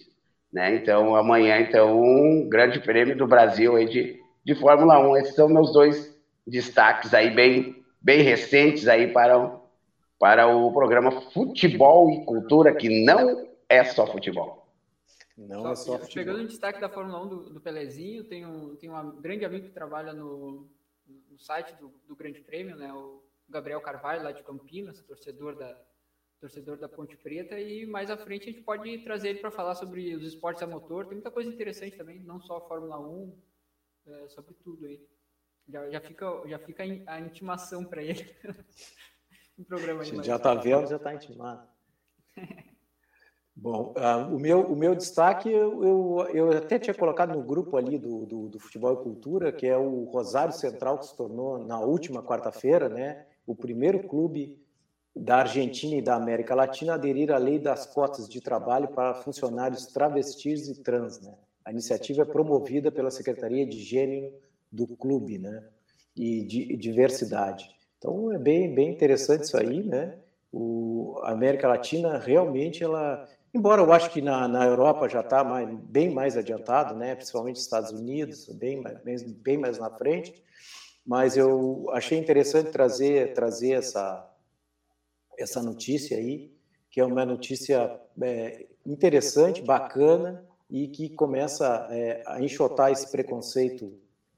né? 0.52 0.76
Então, 0.76 1.16
amanhã, 1.16 1.60
então, 1.60 2.02
um 2.02 2.50
grande 2.50 2.80
prêmio 2.80 3.16
do 3.16 3.26
Brasil 3.26 3.76
aí 3.76 3.88
de, 3.88 4.22
de 4.44 4.56
Fórmula 4.56 5.00
1. 5.00 5.18
Esses 5.18 5.36
são 5.36 5.48
meus 5.48 5.72
dois 5.72 6.18
destaques 6.46 7.14
aí, 7.14 7.30
bem, 7.30 7.84
bem 8.02 8.22
recentes 8.22 8.88
aí 8.88 9.12
para, 9.12 9.60
para 10.20 10.48
o 10.48 10.72
programa 10.74 11.22
Futebol 11.32 12.12
e 12.12 12.26
Cultura, 12.26 12.76
que 12.76 13.06
não 13.06 13.48
é 13.70 13.84
só 13.84 14.06
futebol. 14.06 14.68
Não 15.38 15.64
só, 15.64 15.72
é 15.72 15.76
só 15.76 16.00
futebol. 16.00 16.26
Pegando 16.26 16.44
o 16.44 16.48
destaque 16.48 16.82
da 16.82 16.90
Fórmula 16.90 17.24
1 17.24 17.28
do, 17.28 17.54
do 17.54 17.62
Pelezinho, 17.62 18.24
tem 18.26 18.46
um, 18.46 18.76
tem 18.76 18.90
um 18.90 19.22
grande 19.22 19.46
amigo 19.46 19.68
que 19.68 19.74
trabalha 19.74 20.12
no, 20.12 20.68
no 21.30 21.40
site 21.40 21.74
do, 21.76 21.94
do 22.08 22.16
Grande 22.16 22.42
Prêmio, 22.42 22.76
né? 22.76 22.92
O 22.94 23.24
Gabriel 23.50 23.82
Carvalho, 23.82 24.24
lá 24.24 24.32
de 24.32 24.44
Campinas, 24.44 25.02
torcedor 25.02 25.56
da, 25.56 25.78
torcedor 26.42 26.78
da 26.78 26.90
Ponte 26.90 27.16
Preta, 27.16 27.58
e 27.60 27.86
mais 27.86 28.10
à 28.10 28.18
frente 28.18 28.50
a 28.50 28.52
gente 28.52 28.64
pode 28.64 28.98
trazer 29.04 29.30
ele 29.30 29.40
para 29.40 29.52
falar 29.52 29.76
sobre 29.76 30.16
os 30.16 30.26
esportes 30.26 30.64
a 30.64 30.68
motor. 30.68 31.06
Tem 31.06 31.14
muita 31.14 31.30
coisa 31.30 31.50
interessante 31.50 31.96
também, 31.96 32.20
não 32.20 32.42
só 32.42 32.58
a 32.58 32.68
Fórmula 32.68 33.00
1, 33.00 33.38
é, 34.08 34.28
sobre 34.30 34.56
tudo 34.56 34.88
aí. 34.88 35.00
Já, 35.70 35.90
já, 35.92 36.02
fica, 36.02 36.42
já 36.48 36.58
fica 36.58 36.84
a 37.06 37.20
intimação 37.20 37.86
para 37.86 38.02
ele. 38.02 38.26
um 39.58 39.64
programa 39.64 40.04
já 40.04 40.36
está 40.36 40.56
vendo, 40.56 40.88
já 40.88 40.96
está 40.96 41.14
intimado. 41.14 41.68
Bom, 43.56 43.94
uh, 43.96 44.34
o, 44.34 44.40
meu, 44.40 44.62
o 44.62 44.76
meu 44.76 44.96
destaque 44.96 45.52
eu, 45.52 45.84
eu, 45.84 46.28
eu, 46.34 46.58
até 46.58 46.80
tinha 46.80 46.96
colocado 46.96 47.38
no 47.38 47.44
grupo 47.44 47.78
ali 47.78 48.00
do, 48.00 48.26
do, 48.26 48.50
do, 48.50 48.60
Futebol 48.60 48.94
e 48.94 49.04
Cultura, 49.04 49.52
que 49.52 49.68
é 49.68 49.78
o 49.78 50.06
Rosário 50.06 50.54
Central, 50.54 50.98
que 50.98 51.06
se 51.06 51.16
tornou 51.16 51.60
na 51.60 51.80
última 51.80 52.24
quarta-feira, 52.24 52.90
né, 52.90 53.28
o 53.46 53.56
primeiro 53.56 54.08
clube 54.08 54.61
da 55.16 55.38
Argentina 55.38 55.96
e 55.96 56.02
da 56.02 56.16
América 56.16 56.56
Latina 56.56 56.94
aderir 56.94 57.32
à 57.32 57.38
lei 57.38 57.60
das 57.60 57.86
cotas 57.86 58.30
de 58.30 58.40
trabalho 58.40 58.88
para 58.88 59.14
funcionários 59.14 59.86
travestis 59.88 60.68
e 60.70 60.82
trans. 60.82 61.20
Né? 61.20 61.34
A 61.66 61.72
iniciativa 61.72 62.22
é 62.22 62.26
promovida 62.26 62.92
pela 62.92 63.12
Secretaria 63.12 63.66
de 63.66 63.80
Gênero 63.80 64.34
do 64.72 64.88
clube 64.88 65.38
né? 65.38 65.64
e 66.16 66.44
de 66.44 66.76
diversidade. 66.78 67.70
Então 67.98 68.32
é 68.32 68.38
bem, 68.38 68.74
bem 68.74 68.92
interessante 68.92 69.44
isso 69.44 69.58
aí, 69.58 69.84
né? 69.84 70.18
O, 70.52 71.18
a 71.24 71.32
América 71.32 71.68
Latina 71.68 72.18
realmente 72.18 72.84
ela 72.84 73.28
Embora 73.54 73.82
eu 73.82 73.92
acho 73.92 74.10
que 74.12 74.22
na, 74.22 74.48
na 74.48 74.66
Europa 74.66 75.10
já 75.10 75.20
está 75.20 75.44
bem 75.44 76.10
mais 76.10 76.38
adiantado, 76.38 76.96
né? 76.96 77.16
principalmente 77.16 77.58
Estados 77.58 77.92
Unidos, 77.92 78.48
bem, 78.48 78.82
bem, 79.04 79.18
bem 79.44 79.58
mais 79.58 79.78
na 79.78 79.90
frente, 79.90 80.42
mas 81.06 81.36
eu 81.36 81.90
achei 81.92 82.18
interessante 82.18 82.72
trazer, 82.72 83.34
trazer 83.34 83.74
essa, 83.74 84.26
essa 85.42 85.62
notícia 85.62 86.18
aí, 86.18 86.52
que 86.90 87.00
é 87.00 87.06
uma 87.06 87.26
notícia 87.26 88.00
é, 88.22 88.66
interessante, 88.86 89.62
bacana, 89.62 90.46
e 90.70 90.88
que 90.88 91.10
começa 91.10 91.88
é, 91.92 92.24
a 92.26 92.42
enxotar 92.42 92.92
esse 92.92 93.12
preconceito 93.12 93.94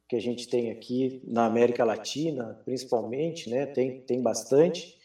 que 0.10 0.15
a 0.15 0.19
gente 0.19 0.48
tem 0.48 0.72
aqui 0.72 1.22
na 1.25 1.45
América 1.45 1.86
Latina, 1.86 2.60
principalmente, 2.65 3.50
né? 3.50 3.65
tem, 3.67 4.01
tem 4.01 4.22
bastante, 4.22 4.98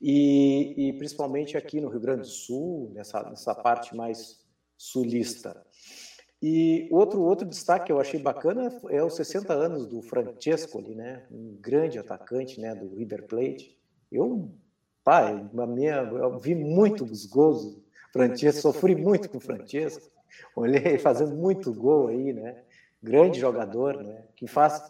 e, 0.00 0.88
e, 0.88 0.92
principalmente 0.94 1.56
aqui 1.56 1.80
no 1.80 1.90
Rio 1.90 2.00
Grande 2.00 2.22
do 2.22 2.26
Sul, 2.28 2.90
nessa, 2.94 3.22
nessa 3.28 3.54
parte 3.54 3.94
mais 3.94 4.40
sulista. 4.76 5.62
E 6.42 6.88
outro, 6.90 7.20
outro 7.20 7.46
destaque 7.46 7.86
que 7.86 7.92
eu 7.92 8.00
achei 8.00 8.18
bacana 8.18 8.74
é 8.88 9.04
os 9.04 9.14
60 9.14 9.52
anos 9.52 9.86
do 9.86 10.00
Francescoli, 10.00 10.94
né? 10.94 11.26
um 11.30 11.54
grande 11.60 11.98
atacante 11.98 12.58
né, 12.58 12.74
do 12.74 12.94
River 12.94 13.26
Plate. 13.26 13.78
Eu, 14.10 14.50
pai, 15.10 15.44
na 15.52 15.66
minha, 15.66 15.96
eu 15.96 16.38
vi 16.38 16.54
muito 16.54 17.02
os 17.02 17.26
gols 17.26 17.64
do 17.64 17.82
Francesco, 18.12 18.60
sofri 18.62 18.94
muito 18.94 19.28
com 19.28 19.38
o 19.38 19.40
Francesco, 19.40 20.08
olhei 20.54 20.98
fazendo 20.98 21.34
muito 21.34 21.74
gol 21.74 22.06
aí, 22.06 22.32
né? 22.32 22.62
Grande 23.02 23.40
jogador, 23.40 24.04
né? 24.04 24.22
Que 24.36 24.46
faz 24.46 24.88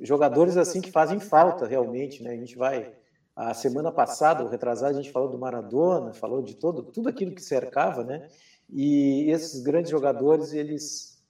jogadores 0.00 0.56
assim 0.56 0.80
que 0.80 0.90
fazem 0.90 1.20
falta 1.20 1.68
realmente, 1.68 2.20
né? 2.20 2.32
A 2.32 2.36
gente 2.36 2.56
vai 2.56 2.92
a 3.36 3.54
semana 3.54 3.92
passada, 3.92 4.42
o 4.42 4.48
retrasado, 4.48 4.98
a 4.98 5.02
gente 5.02 5.12
falou 5.12 5.28
do 5.28 5.38
Maradona, 5.38 6.12
falou 6.12 6.42
de 6.42 6.56
todo, 6.56 6.82
tudo 6.82 7.08
aquilo 7.08 7.32
que 7.32 7.40
cercava, 7.40 8.02
né? 8.02 8.28
E 8.68 9.30
esses 9.30 9.62
grandes 9.62 9.92
jogadores, 9.92 10.52
eles, 10.52 11.22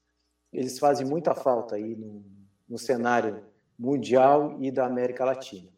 eles 0.50 0.78
fazem 0.78 1.06
muita 1.06 1.34
falta 1.34 1.74
aí 1.74 1.94
no, 1.94 2.24
no 2.66 2.78
cenário 2.78 3.44
mundial 3.78 4.56
e 4.60 4.70
da 4.70 4.86
América 4.86 5.26
Latina. 5.26 5.68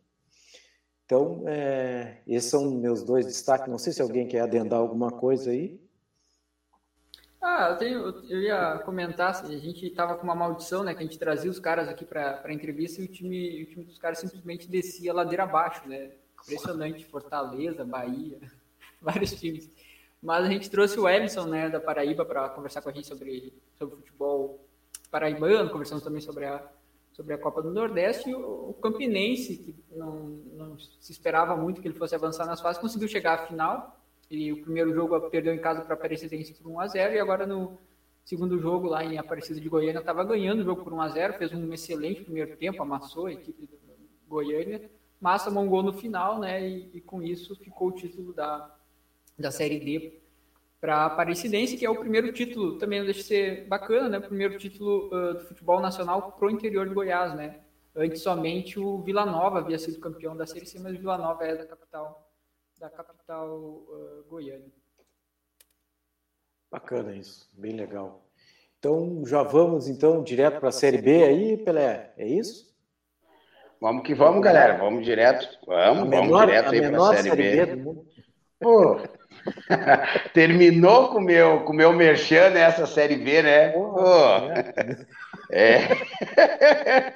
Então, 1.05 1.45
é, 1.47 2.23
esses 2.27 2.51
são 2.51 2.71
meus 2.71 3.03
dois 3.03 3.27
destaques. 3.27 3.69
Não 3.69 3.79
sei 3.79 3.93
se 3.93 4.01
alguém 4.01 4.27
quer 4.27 4.41
adendar 4.41 4.79
alguma 4.79 5.11
coisa 5.11 5.51
aí. 5.51 5.81
Ah, 7.41 7.71
eu, 7.71 7.77
tenho, 7.77 7.99
eu 8.29 8.41
ia 8.41 8.79
comentar, 8.85 9.31
assim, 9.31 9.55
a 9.55 9.59
gente 9.59 9.85
estava 9.85 10.17
com 10.17 10.23
uma 10.23 10.35
maldição, 10.35 10.85
né? 10.85 10.95
Que 10.95 11.01
a 11.01 11.03
gente 11.03 11.19
trazia 11.19 11.51
os 11.51 11.59
caras 11.59 11.89
aqui 11.89 12.05
para 12.05 12.53
entrevista 12.53 13.01
e 13.01 13.05
o 13.05 13.09
time, 13.09 13.65
o 13.65 13.67
time 13.67 13.85
dos 13.85 13.99
caras 13.99 14.19
simplesmente 14.19 14.69
descia 14.69 15.13
ladeira 15.13 15.43
abaixo, 15.43 15.89
né? 15.89 16.13
Impressionante, 16.41 17.05
Fortaleza, 17.05 17.85
Bahia, 17.85 18.39
vários 19.03 19.33
times. 19.33 19.69
Mas 20.23 20.45
a 20.45 20.49
gente 20.49 20.71
trouxe 20.71 20.99
o 21.01 21.09
Emerson, 21.09 21.47
né, 21.47 21.69
da 21.69 21.81
Paraíba, 21.81 22.25
para 22.25 22.49
conversar 22.51 22.81
com 22.81 22.89
a 22.89 22.93
gente 22.93 23.09
sobre, 23.09 23.53
sobre 23.77 23.97
futebol 23.97 24.65
paraibano, 25.11 25.69
conversamos 25.69 26.05
também 26.05 26.21
sobre 26.21 26.47
a, 26.47 26.65
sobre 27.13 27.35
a 27.35 27.39
Copa 27.39 27.63
do 27.63 27.71
Nordeste, 27.71 28.31
e 28.31 28.35
o, 28.35 28.75
Campinense, 28.83 29.57
que 29.57 29.75
não, 29.95 30.41
não 30.55 30.79
se 30.79 31.13
esperava 31.13 31.57
muito 31.57 31.81
que 31.81 31.89
ele 31.89 31.99
fosse 31.99 32.15
avançar 32.15 32.47
nas 32.47 32.61
fases, 32.61 32.81
conseguiu 32.81 33.09
chegar 33.09 33.35
à 33.35 33.47
final, 33.47 34.01
e 34.31 34.53
o 34.53 34.63
primeiro 34.63 34.95
jogo 34.95 35.21
perdeu 35.29 35.55
em 35.55 35.61
casa 35.61 35.83
para 35.83 35.93
a 35.93 35.97
Aparecidense 35.97 36.55
por 36.55 36.71
1 36.71 36.81
a 36.81 36.87
0 36.89 37.15
e 37.15 37.21
agora 37.21 37.47
no 37.47 37.79
segundo 38.25 38.59
jogo 38.59 38.89
lá 38.89 39.05
em 39.05 39.19
Aparecida 39.19 39.61
de 39.61 39.69
Goiânia 39.69 39.99
estava 39.99 40.25
ganhando 40.25 40.61
o 40.61 40.65
jogo 40.65 40.83
por 40.83 40.93
1 40.93 41.01
a 41.03 41.09
0 41.09 41.35
fez 41.35 41.53
um 41.53 41.71
excelente 41.73 42.23
primeiro 42.23 42.57
tempo, 42.57 42.83
amassou 42.83 43.27
a 43.27 43.33
equipe 43.33 43.67
do 43.67 43.79
Goiânia, 44.27 44.91
mas 45.21 45.45
tomou 45.45 45.63
um 45.63 45.69
gol 45.69 45.83
no 45.83 45.93
final, 45.93 46.41
né? 46.41 46.67
E, 46.67 46.91
e 46.95 47.01
com 47.03 47.23
isso 47.23 47.55
ficou 47.57 47.89
o 47.89 47.93
título 47.93 48.33
da, 48.33 48.75
da 49.39 49.51
Série 49.51 49.79
D 49.79 50.22
para 50.83 50.97
a 50.97 51.07
Aparecidense, 51.07 51.77
que 51.77 51.87
é 51.87 51.91
o 51.91 51.95
primeiro 51.95 52.33
título, 52.33 52.77
também 52.77 52.99
não 52.99 53.07
deixa 53.07 53.21
de 53.21 53.27
ser 53.29 53.69
bacana, 53.69 54.09
né? 54.09 54.19
O 54.19 54.23
primeiro 54.23 54.59
título 54.59 55.07
uh, 55.15 55.35
do 55.35 55.45
futebol 55.47 55.79
nacional 55.79 56.33
pro 56.33 56.51
interior 56.51 56.89
de 56.89 56.93
Goiás, 56.93 57.37
né? 57.37 57.61
Antes 57.95 58.21
somente 58.21 58.81
o 58.81 59.01
Vila 59.01 59.25
Nova 59.25 59.61
havia 59.61 59.79
sido 59.79 60.01
campeão 60.01 60.37
da 60.37 60.45
Série 60.45 60.67
C, 60.67 60.81
mas 60.81 60.97
o 60.97 60.99
Vila 60.99 61.17
Nova 61.17 61.45
é 61.45 61.55
da 61.55 61.65
capital 61.65 62.29
da 62.81 62.91
capital 62.91 63.49
uh, 63.49 64.25
goiana. 64.29 64.65
Bacana 66.69 67.15
isso, 67.15 67.49
bem 67.53 67.77
legal. 67.77 68.27
Então 68.81 69.23
já 69.25 69.45
vamos 69.45 69.87
então 69.87 70.21
direto 70.25 70.59
para 70.59 70.71
a 70.71 70.73
Série 70.73 71.01
B 71.01 71.23
aí, 71.23 71.57
Pelé, 71.59 72.13
é 72.17 72.27
isso? 72.27 72.75
Vamos 73.81 74.03
que 74.03 74.17
vamos, 74.17 74.43
galera, 74.43 74.79
vamos 74.79 75.05
direto, 75.05 75.47
vamos, 75.65 76.09
menor, 76.09 76.27
vamos 76.27 76.47
direto 76.47 76.73
aí 76.73 76.91
para 76.91 77.09
a 77.09 77.23
Série, 77.23 77.29
série 77.29 77.67
B. 77.67 77.77
B 77.77 78.03
Pô, 78.59 78.97
terminou 80.33 81.09
com 81.09 81.21
meu, 81.21 81.61
com 81.61 81.73
meu 81.73 81.93
merchan 81.93 82.51
nessa 82.51 82.87
Série 82.87 83.17
B, 83.17 83.43
né? 83.43 83.69
Pô, 83.71 83.99
é. 85.51 85.89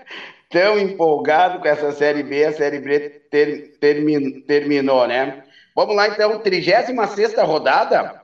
Tão 0.48 0.78
empolgado 0.78 1.58
com 1.58 1.68
essa 1.68 1.92
Série 1.92 2.22
B, 2.22 2.44
a 2.44 2.52
Série 2.52 2.78
B 2.78 3.00
ter, 3.30 3.76
termin, 3.80 4.40
terminou, 4.42 5.06
né? 5.06 5.42
Vamos 5.74 5.96
lá, 5.96 6.08
então, 6.08 6.38
36 6.38 7.34
rodada. 7.38 8.22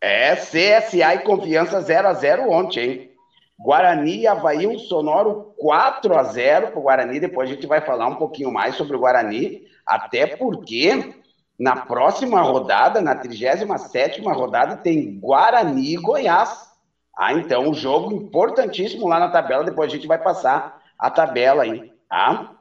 É 0.00 0.36
CSA 0.36 1.14
e 1.14 1.18
Confiança 1.18 1.80
0 1.80 2.08
a 2.08 2.14
0 2.14 2.50
ontem, 2.50 2.80
hein? 2.80 3.10
Guarani 3.58 4.20
e 4.20 4.26
Havaí, 4.28 4.66
um 4.68 4.78
sonoro 4.78 5.52
4 5.58 6.16
a 6.16 6.22
0 6.22 6.68
para 6.68 6.78
o 6.78 6.82
Guarani. 6.82 7.18
Depois 7.18 7.50
a 7.50 7.52
gente 7.52 7.66
vai 7.66 7.80
falar 7.80 8.06
um 8.06 8.14
pouquinho 8.14 8.52
mais 8.52 8.76
sobre 8.76 8.96
o 8.96 9.00
Guarani, 9.00 9.66
até 9.84 10.26
porque 10.26 11.14
na 11.58 11.74
próxima 11.74 12.40
rodada, 12.40 13.00
na 13.00 13.16
37 13.16 14.20
rodada, 14.22 14.76
tem 14.76 15.18
Guarani 15.18 15.94
e 15.94 15.96
Goiás. 15.96 16.68
Ah, 17.16 17.32
então, 17.32 17.68
um 17.68 17.74
jogo 17.74 18.12
importantíssimo 18.12 19.08
lá 19.08 19.18
na 19.18 19.28
tabela. 19.28 19.64
Depois 19.64 19.90
a 19.90 19.94
gente 19.94 20.06
vai 20.06 20.18
passar 20.18 20.80
a 20.96 21.10
tabela 21.10 21.64
aí, 21.64 21.92
tá? 22.08 22.52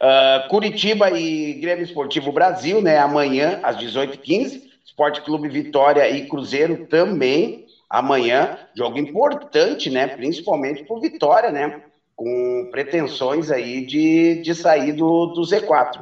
Uh, 0.00 0.48
Curitiba 0.48 1.10
e 1.10 1.54
Grêmio 1.54 1.84
Esportivo 1.84 2.32
Brasil, 2.32 2.80
né? 2.80 2.98
Amanhã, 2.98 3.60
às 3.62 3.76
18h15. 3.76 4.62
Esporte 4.86 5.20
Clube 5.20 5.48
Vitória 5.48 6.08
e 6.08 6.26
Cruzeiro 6.26 6.86
também. 6.86 7.66
Amanhã, 7.90 8.58
jogo 8.74 8.98
importante, 8.98 9.90
né? 9.90 10.06
Principalmente 10.06 10.84
por 10.84 11.00
Vitória, 11.00 11.50
né? 11.50 11.82
Com 12.16 12.68
pretensões 12.70 13.50
aí 13.50 13.84
de, 13.84 14.40
de 14.42 14.54
sair 14.54 14.92
do, 14.92 15.26
do 15.26 15.42
Z4. 15.42 16.00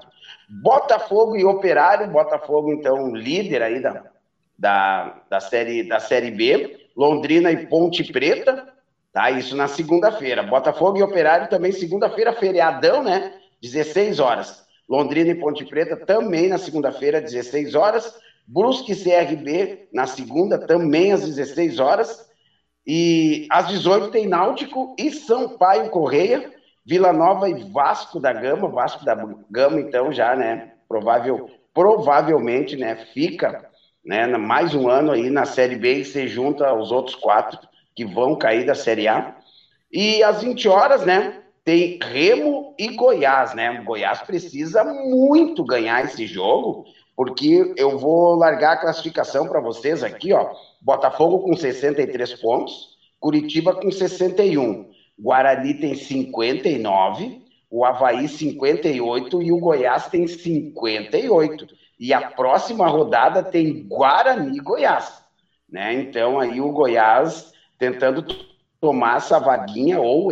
Botafogo 0.48 1.36
e 1.36 1.44
Operário, 1.44 2.10
Botafogo, 2.10 2.72
então, 2.72 3.14
líder 3.14 3.62
aí 3.62 3.80
da, 3.80 4.04
da, 4.58 5.22
da, 5.28 5.40
série, 5.40 5.82
da 5.82 6.00
série 6.00 6.30
B. 6.30 6.88
Londrina 6.96 7.52
e 7.52 7.66
Ponte 7.66 8.04
Preta, 8.10 8.74
Tá? 9.16 9.30
Isso 9.30 9.56
na 9.56 9.66
segunda-feira. 9.66 10.42
Botafogo 10.42 10.98
e 10.98 11.02
Operário 11.02 11.48
também 11.48 11.72
segunda-feira, 11.72 12.34
feriadão, 12.34 13.02
né? 13.02 13.32
16 13.62 14.20
horas. 14.20 14.62
Londrina 14.86 15.30
e 15.30 15.34
Ponte 15.34 15.64
Preta 15.64 15.96
também 15.96 16.48
na 16.48 16.58
segunda-feira, 16.58 17.18
16 17.18 17.74
horas. 17.74 18.14
Brusque 18.46 18.94
CRB 18.94 19.88
na 19.90 20.06
segunda, 20.06 20.58
também 20.58 21.12
às 21.12 21.24
16 21.24 21.78
horas. 21.78 22.28
E 22.86 23.46
às 23.50 23.68
18 23.68 24.10
tem 24.10 24.26
Náutico 24.26 24.94
e 24.98 25.10
Sampaio 25.10 25.88
Correia, 25.88 26.52
Vila 26.87 27.12
Nova 27.12 27.50
e 27.50 27.64
Vasco 27.73 28.21
da 28.21 28.33
Gama. 28.33 28.69
Vasco 28.69 29.05
da 29.05 29.16
Gama, 29.50 29.81
então, 29.81 30.12
já, 30.12 30.37
né? 30.37 30.73
Provável, 30.88 31.50
provavelmente, 31.75 32.76
né? 32.76 32.95
Fica 33.12 33.69
né, 34.05 34.25
mais 34.37 34.73
um 34.73 34.88
ano 34.88 35.11
aí 35.11 35.28
na 35.28 35.45
Série 35.45 35.75
B 35.75 35.95
e 35.95 36.05
se 36.05 36.28
junta 36.28 36.69
aos 36.69 36.93
outros 36.93 37.16
quatro 37.16 37.59
que 37.93 38.05
vão 38.05 38.37
cair 38.37 38.64
da 38.64 38.75
Série 38.75 39.09
A. 39.09 39.37
E 39.90 40.23
às 40.23 40.43
20 40.43 40.69
horas, 40.69 41.05
né? 41.05 41.43
Tem 41.64 41.99
Remo 42.00 42.73
e 42.78 42.95
Goiás, 42.95 43.52
né? 43.52 43.81
O 43.81 43.85
Goiás 43.85 44.23
precisa 44.23 44.85
muito 44.85 45.64
ganhar 45.64 46.05
esse 46.05 46.25
jogo, 46.25 46.85
porque 47.16 47.75
eu 47.76 47.99
vou 47.99 48.37
largar 48.37 48.75
a 48.75 48.81
classificação 48.81 49.49
para 49.49 49.61
vocês 49.61 50.05
aqui, 50.05 50.33
ó. 50.33 50.52
Botafogo 50.81 51.40
com 51.40 51.57
63 51.57 52.35
pontos, 52.35 52.97
Curitiba 53.19 53.75
com 53.75 53.90
61, 53.90 54.88
Guarani 55.18 55.75
tem 55.75 55.94
59, 55.94 57.42
o 57.70 57.85
Havaí 57.85 58.28
58 58.28 59.42
e 59.42 59.52
o 59.52 59.58
Goiás 59.58 60.08
tem 60.08 60.26
58. 60.26 61.66
E 61.99 62.12
a 62.12 62.30
próxima 62.30 62.87
rodada 62.87 63.42
tem 63.42 63.87
Guarani 63.87 64.58
e 64.58 64.61
Goiás. 64.61 65.25
Né? 65.68 65.94
Então 65.94 66.38
aí 66.38 66.61
o 66.61 66.70
Goiás 66.70 67.52
tentando 67.78 68.25
tomar 68.80 69.16
essa 69.16 69.38
vaguinha 69.38 70.00
ou 70.00 70.28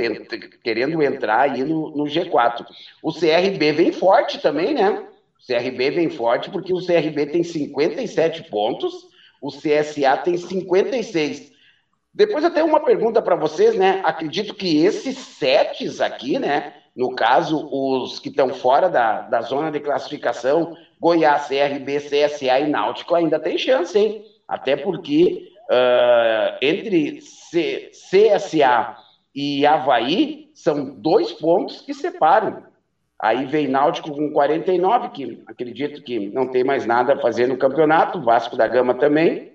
querendo 0.62 1.02
entrar 1.02 1.40
aí 1.40 1.64
no, 1.64 1.90
no, 1.90 2.04
G4. 2.04 2.64
O 3.02 3.12
CRB 3.12 3.72
vem 3.72 3.92
forte 3.92 4.40
também, 4.40 4.74
né? 4.74 4.90
O 4.90 5.46
CRB 5.46 5.90
vem 5.90 6.10
forte 6.10 6.50
porque 6.50 6.72
o 6.72 6.84
CRB 6.84 7.26
tem 7.26 7.42
57 7.42 8.44
pontos, 8.50 9.08
o 9.40 9.50
CSA 9.50 10.16
tem 10.18 10.36
56. 10.36 11.53
Depois 12.14 12.44
eu 12.44 12.50
tenho 12.52 12.66
uma 12.66 12.84
pergunta 12.84 13.20
para 13.20 13.34
vocês, 13.34 13.74
né? 13.74 14.00
Acredito 14.04 14.54
que 14.54 14.84
esses 14.84 15.18
setes 15.18 16.00
aqui, 16.00 16.38
né? 16.38 16.72
No 16.94 17.14
caso, 17.16 17.68
os 17.72 18.20
que 18.20 18.28
estão 18.28 18.50
fora 18.50 18.88
da, 18.88 19.22
da 19.22 19.42
zona 19.42 19.72
de 19.72 19.80
classificação, 19.80 20.76
Goiás, 21.00 21.48
CRB, 21.48 21.98
CSA 21.98 22.60
e 22.60 22.68
Náutico 22.68 23.16
ainda 23.16 23.40
tem 23.40 23.58
chance, 23.58 23.98
hein? 23.98 24.24
Até 24.46 24.76
porque 24.76 25.48
uh, 25.68 26.56
entre 26.62 27.20
C, 27.20 27.90
CSA 27.90 28.96
e 29.34 29.66
Havaí 29.66 30.50
são 30.54 30.94
dois 30.94 31.32
pontos 31.32 31.80
que 31.80 31.92
separam. 31.92 32.62
Aí 33.20 33.44
vem 33.46 33.66
Náutico 33.66 34.12
com 34.12 34.32
49, 34.32 35.08
que 35.08 35.42
acredito 35.48 36.02
que 36.02 36.28
não 36.28 36.46
tem 36.46 36.62
mais 36.62 36.86
nada 36.86 37.14
a 37.14 37.20
fazer 37.20 37.48
no 37.48 37.56
campeonato, 37.56 38.22
Vasco 38.22 38.56
da 38.56 38.68
Gama 38.68 38.94
também. 38.94 39.53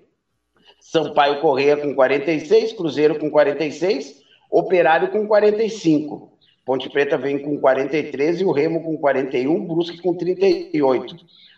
Sampaio 0.90 1.40
Correia 1.40 1.76
com 1.76 1.94
46, 1.94 2.72
Cruzeiro 2.72 3.16
com 3.16 3.30
46, 3.30 4.24
Operário 4.50 5.08
com 5.12 5.24
45. 5.24 6.32
Ponte 6.66 6.90
Preta 6.90 7.16
vem 7.16 7.38
com 7.38 7.60
43 7.60 8.40
e 8.40 8.44
o 8.44 8.50
Remo 8.50 8.82
com 8.82 8.96
41, 8.96 9.68
Brusque 9.68 10.02
com 10.02 10.12
38. 10.12 11.14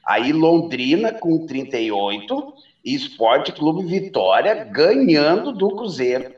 Aí 0.07 0.35
Londrina 0.35 1.15
com 1.15 1.47
38 1.47 2.53
Esporte 2.85 3.53
Clube 3.53 3.87
Vitória 3.87 4.53
ganhando 4.65 5.51
do 5.51 5.77
Cruzeiro. 5.77 6.35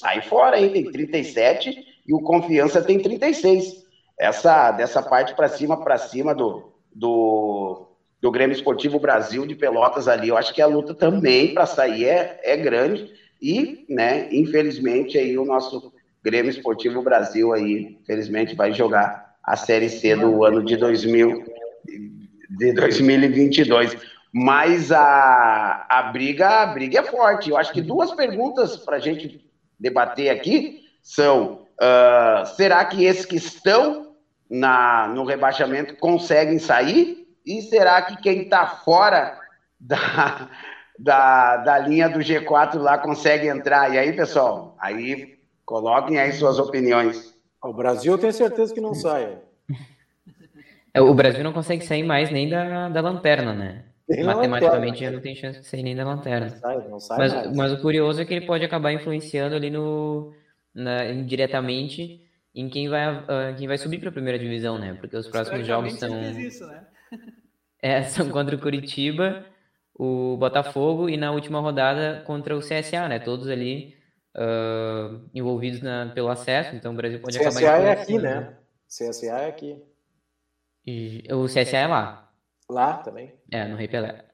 Sai 0.00 0.20
fora 0.20 0.56
aí, 0.56 0.70
tem 0.70 0.90
37 0.90 1.72
e 2.04 2.12
o 2.12 2.20
Confiança 2.20 2.82
tem 2.82 2.98
36. 2.98 3.86
Essa 4.18 4.72
dessa 4.72 5.00
parte 5.00 5.36
para 5.36 5.48
cima 5.48 5.84
para 5.84 5.96
cima 5.96 6.34
do, 6.34 6.72
do 6.92 7.87
do 8.20 8.30
Grêmio 8.30 8.54
Esportivo 8.54 8.98
Brasil 8.98 9.46
de 9.46 9.54
Pelotas 9.54 10.08
ali, 10.08 10.28
eu 10.28 10.36
acho 10.36 10.52
que 10.52 10.60
a 10.60 10.66
luta 10.66 10.92
também 10.94 11.54
para 11.54 11.66
sair 11.66 12.06
é, 12.06 12.40
é 12.42 12.56
grande 12.56 13.12
e, 13.40 13.84
né, 13.88 14.28
infelizmente 14.32 15.16
aí 15.16 15.38
o 15.38 15.44
nosso 15.44 15.92
Grêmio 16.22 16.50
Esportivo 16.50 17.00
Brasil 17.00 17.52
aí, 17.52 17.96
infelizmente 18.02 18.54
vai 18.56 18.72
jogar 18.72 19.36
a 19.42 19.56
Série 19.56 19.88
C 19.88 20.16
do 20.16 20.44
ano 20.44 20.64
de 20.64 20.76
2000 20.76 21.44
de 22.50 22.72
2022. 22.72 23.96
Mas 24.32 24.92
a, 24.92 25.86
a 25.88 26.02
briga 26.12 26.62
a 26.62 26.66
briga 26.66 27.00
é 27.00 27.02
forte. 27.02 27.50
Eu 27.50 27.56
acho 27.56 27.72
que 27.72 27.80
duas 27.80 28.12
perguntas 28.12 28.76
para 28.76 28.96
a 28.96 29.00
gente 29.00 29.44
debater 29.78 30.30
aqui 30.30 30.82
são: 31.02 31.66
uh, 31.80 32.46
será 32.56 32.84
que 32.84 33.04
esses 33.04 33.24
que 33.24 33.36
estão 33.36 34.12
na, 34.50 35.08
no 35.08 35.24
rebaixamento 35.24 35.96
conseguem 35.96 36.58
sair? 36.58 37.27
E 37.48 37.62
será 37.62 38.02
que 38.02 38.20
quem 38.20 38.42
está 38.42 38.66
fora 38.66 39.40
da, 39.80 40.50
da, 40.98 41.56
da 41.56 41.78
linha 41.78 42.06
do 42.06 42.18
G4 42.18 42.76
lá 42.76 42.98
consegue 42.98 43.48
entrar? 43.48 43.94
E 43.94 43.98
aí, 43.98 44.12
pessoal, 44.12 44.76
aí 44.78 45.38
coloquem 45.64 46.18
aí 46.18 46.30
suas 46.32 46.58
opiniões. 46.58 47.34
O 47.64 47.72
Brasil 47.72 48.12
eu 48.12 48.18
tenho 48.18 48.34
certeza 48.34 48.74
que 48.74 48.82
não 48.82 48.92
sai. 48.92 49.38
É, 50.92 51.00
o 51.00 51.14
Brasil 51.14 51.42
não 51.42 51.54
consegue 51.54 51.82
sair 51.84 52.02
mais 52.02 52.30
nem 52.30 52.50
da, 52.50 52.90
da 52.90 53.00
lanterna, 53.00 53.54
né? 53.54 53.84
Matematicamente 54.24 55.00
já 55.00 55.10
não 55.10 55.20
tem 55.20 55.34
chance 55.34 55.60
de 55.60 55.66
sair 55.66 55.82
nem 55.82 55.96
da 55.96 56.04
lanterna. 56.04 56.50
Não 56.50 56.58
sai, 56.58 56.88
não 56.88 57.00
sai 57.00 57.18
mas, 57.18 57.56
mas, 57.56 57.72
o 57.72 57.80
curioso 57.80 58.20
é 58.20 58.24
que 58.26 58.34
ele 58.34 58.46
pode 58.46 58.64
acabar 58.64 58.92
influenciando 58.92 59.54
ali 59.54 59.70
no 59.70 60.34
na, 60.74 61.06
indiretamente 61.06 62.22
em 62.54 62.68
quem 62.68 62.88
vai, 62.88 63.16
uh, 63.16 63.56
quem 63.56 63.66
vai 63.66 63.78
subir 63.78 64.00
para 64.00 64.08
a 64.08 64.12
primeira 64.12 64.38
divisão, 64.38 64.78
né? 64.78 64.96
Porque 65.00 65.16
os 65.16 65.28
próximos 65.28 65.66
jogos 65.66 65.94
são 65.94 66.20
isso, 66.38 66.66
né? 66.66 66.84
é, 67.82 68.02
são 68.04 68.28
contra 68.30 68.54
o 68.54 68.60
Curitiba, 68.60 69.44
o 69.94 70.36
Botafogo 70.36 71.08
e 71.08 71.16
na 71.16 71.32
última 71.32 71.60
rodada 71.60 72.22
contra 72.26 72.56
o 72.56 72.60
CSA, 72.60 73.08
né? 73.08 73.18
Todos 73.18 73.48
ali 73.48 73.96
uh, 74.36 75.20
envolvidos 75.34 75.80
na, 75.80 76.10
pelo 76.14 76.28
acesso, 76.28 76.74
então 76.76 76.92
o 76.92 76.96
Brasil 76.96 77.20
pode 77.20 77.38
CSA 77.38 77.48
acabar. 77.48 77.60
CSA 77.60 77.88
é 77.88 77.92
aqui, 77.92 78.18
né? 78.18 78.56
CSA 78.86 79.26
é 79.26 79.48
aqui. 79.48 79.82
E, 80.86 81.24
o 81.32 81.46
CSA 81.46 81.76
é 81.76 81.86
lá. 81.86 82.30
Lá 82.70 82.98
também? 82.98 83.34
É, 83.50 83.66
no 83.66 83.76
Rei 83.76 83.88
Pelé. 83.88 84.24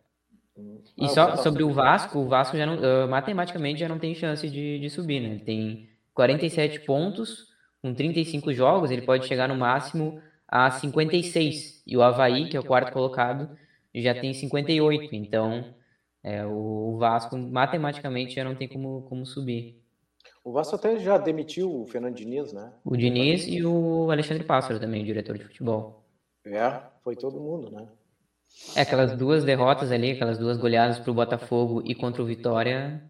Hum. 0.57 0.83
E 0.97 1.07
ah, 1.07 1.09
só 1.09 1.37
sobre 1.37 1.65
o 1.65 1.73
Vasco, 1.73 2.19
o 2.19 2.29
Vasco 2.29 2.57
já 2.57 2.67
não, 2.67 2.77
uh, 2.77 3.09
matematicamente 3.09 3.81
já 3.81 3.89
não 3.89 3.99
tem 3.99 4.15
chance 4.15 4.49
de, 4.49 4.79
de 4.79 4.91
subir, 4.91 5.21
né? 5.21 5.31
Ele 5.31 5.41
tem 5.41 5.89
47 6.13 6.81
pontos, 6.81 7.49
com 7.83 7.93
35 7.93 8.53
jogos, 8.53 8.91
ele 8.91 9.03
pode 9.03 9.27
chegar 9.27 9.49
no 9.49 9.57
máximo 9.57 10.21
a 10.55 10.71
56. 10.71 11.83
E 11.85 11.97
o 11.97 12.03
Havaí, 12.03 12.49
que 12.49 12.57
é 12.57 12.61
o 12.61 12.65
quarto 12.65 12.93
colocado, 12.93 13.51
já 13.93 14.15
tem 14.15 14.33
58. 14.33 15.13
Então, 15.13 15.75
é, 16.23 16.47
o 16.47 16.97
Vasco 16.97 17.37
matematicamente 17.37 18.37
já 18.37 18.45
não 18.45 18.55
tem 18.55 18.69
como, 18.69 19.03
como 19.03 19.27
subir. 19.27 19.83
O 20.45 20.53
Vasco 20.53 20.77
até 20.77 20.97
já 21.01 21.19
demitiu 21.19 21.81
o 21.81 21.87
Fernando 21.87 22.15
Diniz, 22.15 22.53
né? 22.53 22.73
O 22.85 22.97
Diniz 22.97 23.49
e 23.49 23.65
o 23.65 24.09
Alexandre 24.13 24.45
Pássaro 24.45 24.79
também, 24.79 25.03
o 25.03 25.07
diretor 25.07 25.37
de 25.37 25.43
futebol. 25.43 26.05
É, 26.47 26.81
foi 27.03 27.17
todo 27.17 27.41
mundo, 27.41 27.73
né? 27.73 27.89
É, 28.77 28.83
aquelas 28.83 29.17
duas 29.17 29.43
derrotas 29.43 29.91
ali, 29.91 30.13
aquelas 30.13 30.39
duas 30.39 30.57
goleadas 30.57 31.01
para 31.01 31.11
o 31.11 31.15
Botafogo 31.15 31.83
e 31.85 31.97
contra 31.97 32.23
o 32.23 32.27
Vitória 32.27 33.03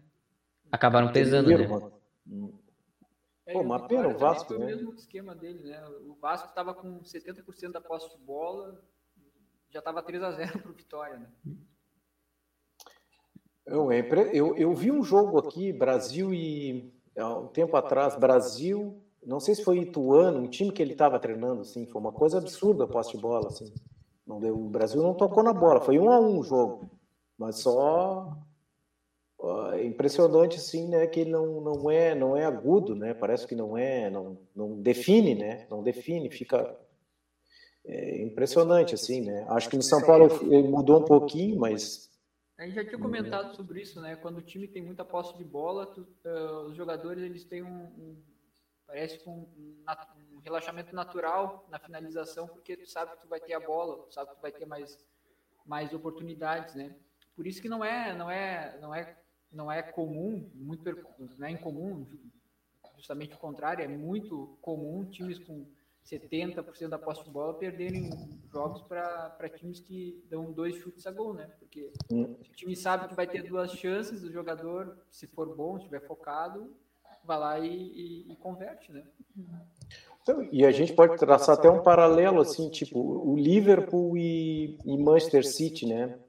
acabaram 0.71 1.11
pesando, 1.11 1.55
né? 1.55 1.67
É, 3.45 3.53
Pô, 3.53 3.61
uma 3.61 3.87
pena 3.87 4.07
o 4.07 4.17
Vasco, 4.17 4.47
foi 4.47 4.57
né? 4.57 4.65
o 4.65 4.67
mesmo 4.67 4.93
esquema 4.93 5.35
dele, 5.35 5.63
né? 5.63 5.83
O 6.07 6.15
Vasco 6.15 6.49
estava 6.49 6.73
com 6.73 6.99
70% 7.01 7.71
da 7.71 7.81
posse 7.81 8.09
de 8.09 8.17
bola, 8.17 8.81
já 9.69 9.79
estava 9.79 10.01
3 10.01 10.23
a 10.23 10.31
0 10.31 10.59
para 10.59 10.71
o 10.71 10.73
Vitória, 10.73 11.17
né? 11.19 11.29
Eu, 13.65 13.91
eu, 13.91 14.55
eu 14.55 14.73
vi 14.73 14.91
um 14.91 15.03
jogo 15.03 15.39
aqui, 15.39 15.73
Brasil 15.73 16.33
e 16.33 16.93
há 17.17 17.37
um 17.37 17.47
tempo 17.47 17.75
atrás, 17.75 18.15
Brasil, 18.15 19.01
não 19.25 19.39
sei 19.39 19.55
se 19.55 19.63
foi 19.63 19.79
Ituano, 19.79 20.39
um 20.39 20.47
time 20.47 20.71
que 20.71 20.81
ele 20.81 20.91
estava 20.91 21.19
treinando, 21.19 21.61
assim, 21.61 21.85
foi 21.85 21.99
uma 21.99 22.11
coisa 22.11 22.37
absurda 22.37 22.83
a 22.83 22.87
posse 22.87 23.11
de 23.11 23.17
bola, 23.17 23.47
assim. 23.47 23.73
Não 24.25 24.39
deu, 24.39 24.55
o 24.55 24.69
Brasil 24.69 25.01
não 25.01 25.13
tocou 25.13 25.43
na 25.43 25.53
bola, 25.53 25.81
foi 25.81 25.99
um 25.99 26.11
a 26.11 26.19
um 26.19 26.39
o 26.39 26.43
jogo, 26.43 26.89
mas 27.37 27.59
só 27.59 28.37
é 29.73 29.83
impressionante 29.83 30.59
sim, 30.59 30.87
né, 30.87 31.07
que 31.07 31.25
não 31.25 31.61
não 31.61 31.91
é 31.91 32.15
não 32.15 32.35
é 32.35 32.45
agudo, 32.45 32.95
né? 32.95 33.13
Parece 33.13 33.45
que 33.47 33.55
não 33.55 33.77
é, 33.77 34.09
não 34.09 34.37
não 34.55 34.81
define, 34.81 35.35
né? 35.35 35.67
Não 35.69 35.83
define, 35.83 36.29
fica 36.29 36.77
é 37.85 38.21
impressionante 38.21 38.95
assim, 38.95 39.21
né? 39.21 39.45
Acho 39.49 39.69
que 39.69 39.77
no 39.77 39.83
São 39.83 40.01
Paulo 40.01 40.27
mudou 40.69 41.01
um 41.01 41.05
pouquinho, 41.05 41.59
mas 41.59 42.09
a 42.57 42.65
gente 42.65 42.75
já 42.75 42.85
tinha 42.85 42.97
comentado 42.97 43.53
sobre 43.53 43.81
isso, 43.81 43.99
né? 43.99 44.15
Quando 44.15 44.37
o 44.37 44.41
time 44.41 44.67
tem 44.67 44.81
muita 44.81 45.03
posse 45.03 45.37
de 45.37 45.43
bola, 45.43 45.85
tu, 45.87 46.07
uh, 46.25 46.67
os 46.67 46.75
jogadores 46.75 47.21
eles 47.21 47.43
têm 47.43 47.61
um, 47.61 47.83
um 47.83 48.23
parece 48.87 49.19
com 49.19 49.31
um, 49.31 49.75
um, 50.35 50.39
relaxamento 50.39 50.95
natural 50.95 51.67
na 51.69 51.77
finalização, 51.77 52.47
porque 52.47 52.77
tu 52.77 52.89
sabe 52.89 53.11
que 53.11 53.21
tu 53.21 53.27
vai 53.27 53.41
ter 53.41 53.53
a 53.53 53.59
bola, 53.59 54.03
tu 54.03 54.13
sabe 54.13 54.29
que 54.29 54.35
tu 54.37 54.41
vai 54.41 54.51
ter 54.51 54.65
mais 54.65 54.97
mais 55.65 55.93
oportunidades, 55.93 56.75
né? 56.75 56.95
Por 57.35 57.45
isso 57.45 57.61
que 57.61 57.67
não 57.67 57.83
é 57.83 58.15
não 58.15 58.31
é 58.31 58.77
não 58.79 58.95
é 58.95 59.17
não 59.51 59.71
é 59.71 59.81
comum, 59.81 60.49
muito 60.53 60.83
não 61.37 61.47
é 61.47 61.51
incomum 61.51 62.05
justamente 62.97 63.35
o 63.35 63.37
contrário, 63.37 63.83
é 63.83 63.87
muito 63.87 64.57
comum 64.61 65.05
times 65.05 65.39
com 65.39 65.65
70% 66.05 66.87
da 66.87 66.99
posse 66.99 67.23
de 67.23 67.29
bola 67.31 67.53
perderem 67.55 68.09
jogos 68.51 68.81
para 68.83 69.49
times 69.55 69.79
que 69.79 70.23
dão 70.29 70.51
dois 70.51 70.75
chutes 70.75 71.05
a 71.07 71.11
gol, 71.11 71.33
né? 71.33 71.49
Porque 71.59 71.91
o 72.11 72.35
time 72.55 72.75
sabe 72.75 73.07
que 73.07 73.15
vai 73.15 73.25
ter 73.25 73.43
duas 73.43 73.71
chances, 73.71 74.23
o 74.23 74.31
jogador, 74.31 74.97
se 75.09 75.25
for 75.27 75.55
bom, 75.55 75.77
estiver 75.77 76.01
focado, 76.01 76.71
vai 77.23 77.39
lá 77.39 77.59
e, 77.59 77.67
e, 77.67 78.31
e 78.31 78.35
converte, 78.35 78.91
né? 78.91 79.03
Então, 80.21 80.47
e 80.51 80.65
a 80.65 80.71
gente 80.71 80.93
pode 80.93 81.17
traçar 81.17 81.57
até 81.57 81.69
um 81.69 81.81
paralelo, 81.81 82.41
assim, 82.41 82.69
tipo, 82.69 82.99
o 82.99 83.35
Liverpool 83.35 84.15
e, 84.17 84.77
e 84.85 84.97
Manchester 84.97 85.45
City, 85.45 85.87
né? 85.87 86.19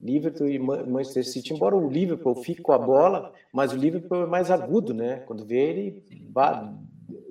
Liverpool 0.00 0.48
e 0.48 0.58
Manchester 0.58 1.26
City, 1.26 1.54
embora 1.54 1.74
o 1.74 1.88
Liverpool 1.88 2.34
fique 2.36 2.62
com 2.62 2.72
a 2.72 2.78
bola, 2.78 3.32
mas 3.52 3.72
o 3.72 3.76
Liverpool 3.76 4.24
é 4.24 4.26
mais 4.26 4.50
agudo, 4.50 4.92
né? 4.92 5.20
Quando 5.20 5.44
vê 5.44 5.56
ele, 5.56 6.04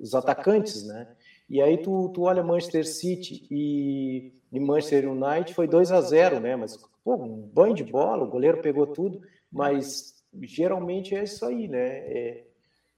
os 0.00 0.14
atacantes, 0.14 0.84
né? 0.84 1.08
E 1.48 1.62
aí 1.62 1.78
tu, 1.78 2.08
tu 2.08 2.22
olha 2.22 2.42
Manchester 2.42 2.86
City 2.86 3.46
e, 3.50 4.32
e 4.52 4.58
Manchester 4.58 5.08
United 5.08 5.54
foi 5.54 5.68
2 5.68 5.92
a 5.92 6.00
0 6.00 6.40
né? 6.40 6.56
Mas 6.56 6.76
pô, 7.04 7.14
um 7.14 7.40
banho 7.40 7.74
de 7.74 7.84
bola, 7.84 8.24
o 8.24 8.30
goleiro 8.30 8.60
pegou 8.60 8.86
tudo, 8.86 9.20
mas 9.50 10.16
geralmente 10.42 11.14
é 11.14 11.22
isso 11.22 11.44
aí, 11.46 11.68
né? 11.68 11.86
É, 11.86 12.44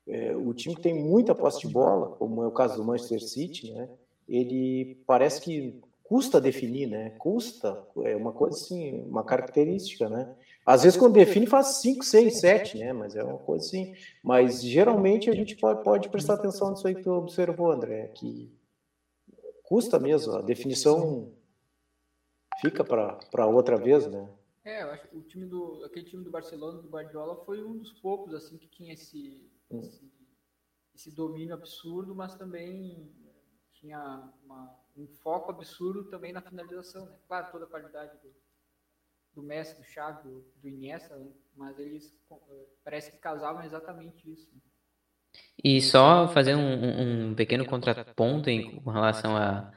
é, 0.07 0.37
o 0.37 0.55
time 0.55 0.75
que 0.75 0.81
tem 0.81 0.95
muita 0.95 1.35
posse 1.35 1.61
de 1.61 1.69
bola, 1.69 2.17
como 2.17 2.43
é 2.43 2.47
o 2.47 2.53
caso 2.53 2.77
do 2.77 2.85
Manchester 2.85 3.21
City, 3.21 3.71
né? 3.73 3.89
Ele 4.27 4.99
parece 5.07 5.41
que 5.43 5.79
custa 6.09 6.41
definir, 6.41 6.87
né? 6.87 7.11
Custa, 7.19 7.87
é 7.99 8.17
uma 8.17 8.33
coisa 8.33 8.57
assim, 8.57 9.03
uma 9.03 9.23
característica, 9.23 10.09
né? 10.09 10.35
Às 10.65 10.83
vezes 10.83 10.99
quando 10.99 11.13
define 11.13 11.47
faz 11.47 11.83
5, 11.83 12.03
6, 12.03 12.41
7, 12.41 12.79
né? 12.79 12.95
Mas 12.95 13.15
é 13.15 13.23
uma 13.23 13.37
coisa 13.37 13.67
assim. 13.67 13.95
Mas 14.25 14.63
geralmente 14.63 15.29
a 15.29 15.35
gente 15.35 15.55
pode, 15.55 15.85
pode 15.85 16.09
prestar 16.09 16.35
atenção 16.35 16.71
nisso 16.71 16.89
aí 16.89 16.95
que 16.95 17.03
tu 17.03 17.11
observou, 17.11 17.71
André, 17.71 18.09
que 18.09 18.51
custa 19.63 19.99
mesmo, 19.99 20.33
a 20.33 20.41
definição 20.41 21.31
fica 22.63 22.83
para 22.83 23.47
outra 23.47 23.77
vez, 23.77 24.07
né? 24.07 24.31
É, 24.65 24.85
eu 24.85 24.91
acho 24.91 25.09
que 25.09 25.17
o 25.17 25.23
time 25.23 25.45
do, 25.45 25.85
aquele 25.85 26.07
time 26.07 26.25
do 26.25 26.31
Barcelona, 26.31 26.81
do 26.81 26.89
Guardiola, 26.89 27.45
foi 27.45 27.63
um 27.63 27.77
dos 27.77 27.93
poucos 28.01 28.33
assim 28.33 28.57
que 28.57 28.67
tinha 28.67 28.95
esse, 28.95 29.47
hum. 29.71 29.81
esse, 29.81 30.11
esse 30.95 31.11
domínio 31.11 31.55
absurdo, 31.55 32.15
mas 32.15 32.35
também 32.35 33.11
tinha 33.73 34.33
uma 34.43 34.75
um 34.99 35.07
foco 35.23 35.51
absurdo 35.51 36.05
também 36.05 36.33
na 36.33 36.43
finalização, 36.43 37.07
né? 37.07 37.17
Claro, 37.27 37.53
toda 37.53 37.65
a 37.65 37.69
qualidade 37.69 38.13
do, 38.19 38.35
do 39.35 39.43
Messi, 39.47 39.77
do 39.77 39.85
Xavi, 39.85 40.23
do, 40.23 40.45
do 40.57 40.69
Iniesta, 40.69 41.17
né? 41.17 41.31
mas 41.57 41.79
eles 41.79 42.13
eh, 42.31 42.67
parece 42.85 43.13
que 43.13 43.19
casavam 43.19 43.63
exatamente 43.63 44.31
isso. 44.31 44.51
Né? 44.53 44.61
E 45.63 45.81
só 45.81 46.29
fazer 46.29 46.57
um, 46.57 47.31
um 47.31 47.35
pequeno 47.35 47.65
contraponto 47.65 48.51
em 48.51 48.81
com 48.81 48.91
relação 48.91 49.37
a, 49.37 49.73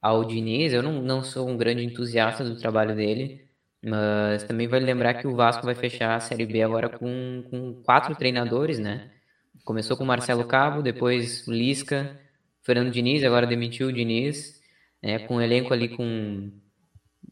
ao 0.00 0.24
Diniz, 0.24 0.72
eu 0.72 0.82
não, 0.82 1.00
não 1.00 1.22
sou 1.22 1.48
um 1.48 1.56
grande 1.56 1.84
entusiasta 1.84 2.42
do 2.44 2.58
trabalho 2.58 2.94
dele, 2.94 3.48
mas 3.84 4.42
também 4.44 4.66
vale 4.66 4.84
lembrar 4.84 5.14
que 5.14 5.26
o 5.26 5.36
Vasco 5.36 5.64
vai 5.64 5.74
fechar 5.74 6.16
a 6.16 6.20
Série 6.20 6.46
B 6.46 6.62
agora 6.62 6.88
com, 6.88 7.44
com 7.50 7.82
quatro 7.82 8.14
treinadores, 8.16 8.78
né? 8.78 9.12
Começou 9.64 9.96
com 9.96 10.04
Marcelo 10.04 10.46
Cabo, 10.46 10.82
depois 10.82 11.46
Lisca, 11.46 12.18
Fernando 12.62 12.90
Diniz, 12.90 13.22
agora 13.24 13.46
demitiu 13.46 13.88
o 13.88 13.92
Diniz, 13.92 14.62
né, 15.04 15.18
com 15.26 15.36
um 15.36 15.40
elenco 15.40 15.72
ali 15.74 15.94
com 15.94 16.50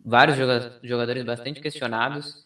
vários 0.04 0.36
jogadores 0.82 1.24
bastante 1.24 1.60
questionados. 1.60 2.44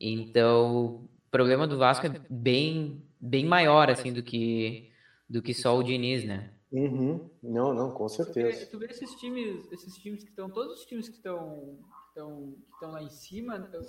Então, 0.00 1.04
o 1.04 1.08
problema 1.30 1.66
do 1.66 1.76
Vasco 1.76 2.06
é 2.06 2.20
bem, 2.30 3.02
bem 3.20 3.44
maior 3.44 3.90
assim 3.90 4.12
do 4.12 4.22
que 4.22 4.88
do 5.28 5.40
que 5.40 5.54
só 5.54 5.76
o 5.76 5.82
Diniz, 5.82 6.24
né? 6.24 6.52
Uhum. 6.72 7.30
Não, 7.42 7.72
não, 7.72 7.92
com 7.92 8.08
certeza. 8.08 8.50
Tu 8.50 8.58
vê, 8.58 8.66
tu 8.66 8.78
vê 8.78 8.86
esses 8.86 9.14
times, 9.20 9.70
esses 9.72 9.96
times 9.98 10.24
que 10.24 10.30
estão, 10.30 10.50
todos 10.50 10.80
os 10.80 10.86
times 10.86 11.08
que 11.08 11.16
estão, 11.16 11.78
estão, 12.08 12.56
estão 12.72 12.90
lá 12.90 13.02
em 13.02 13.10
cima. 13.10 13.56
Então, 13.68 13.80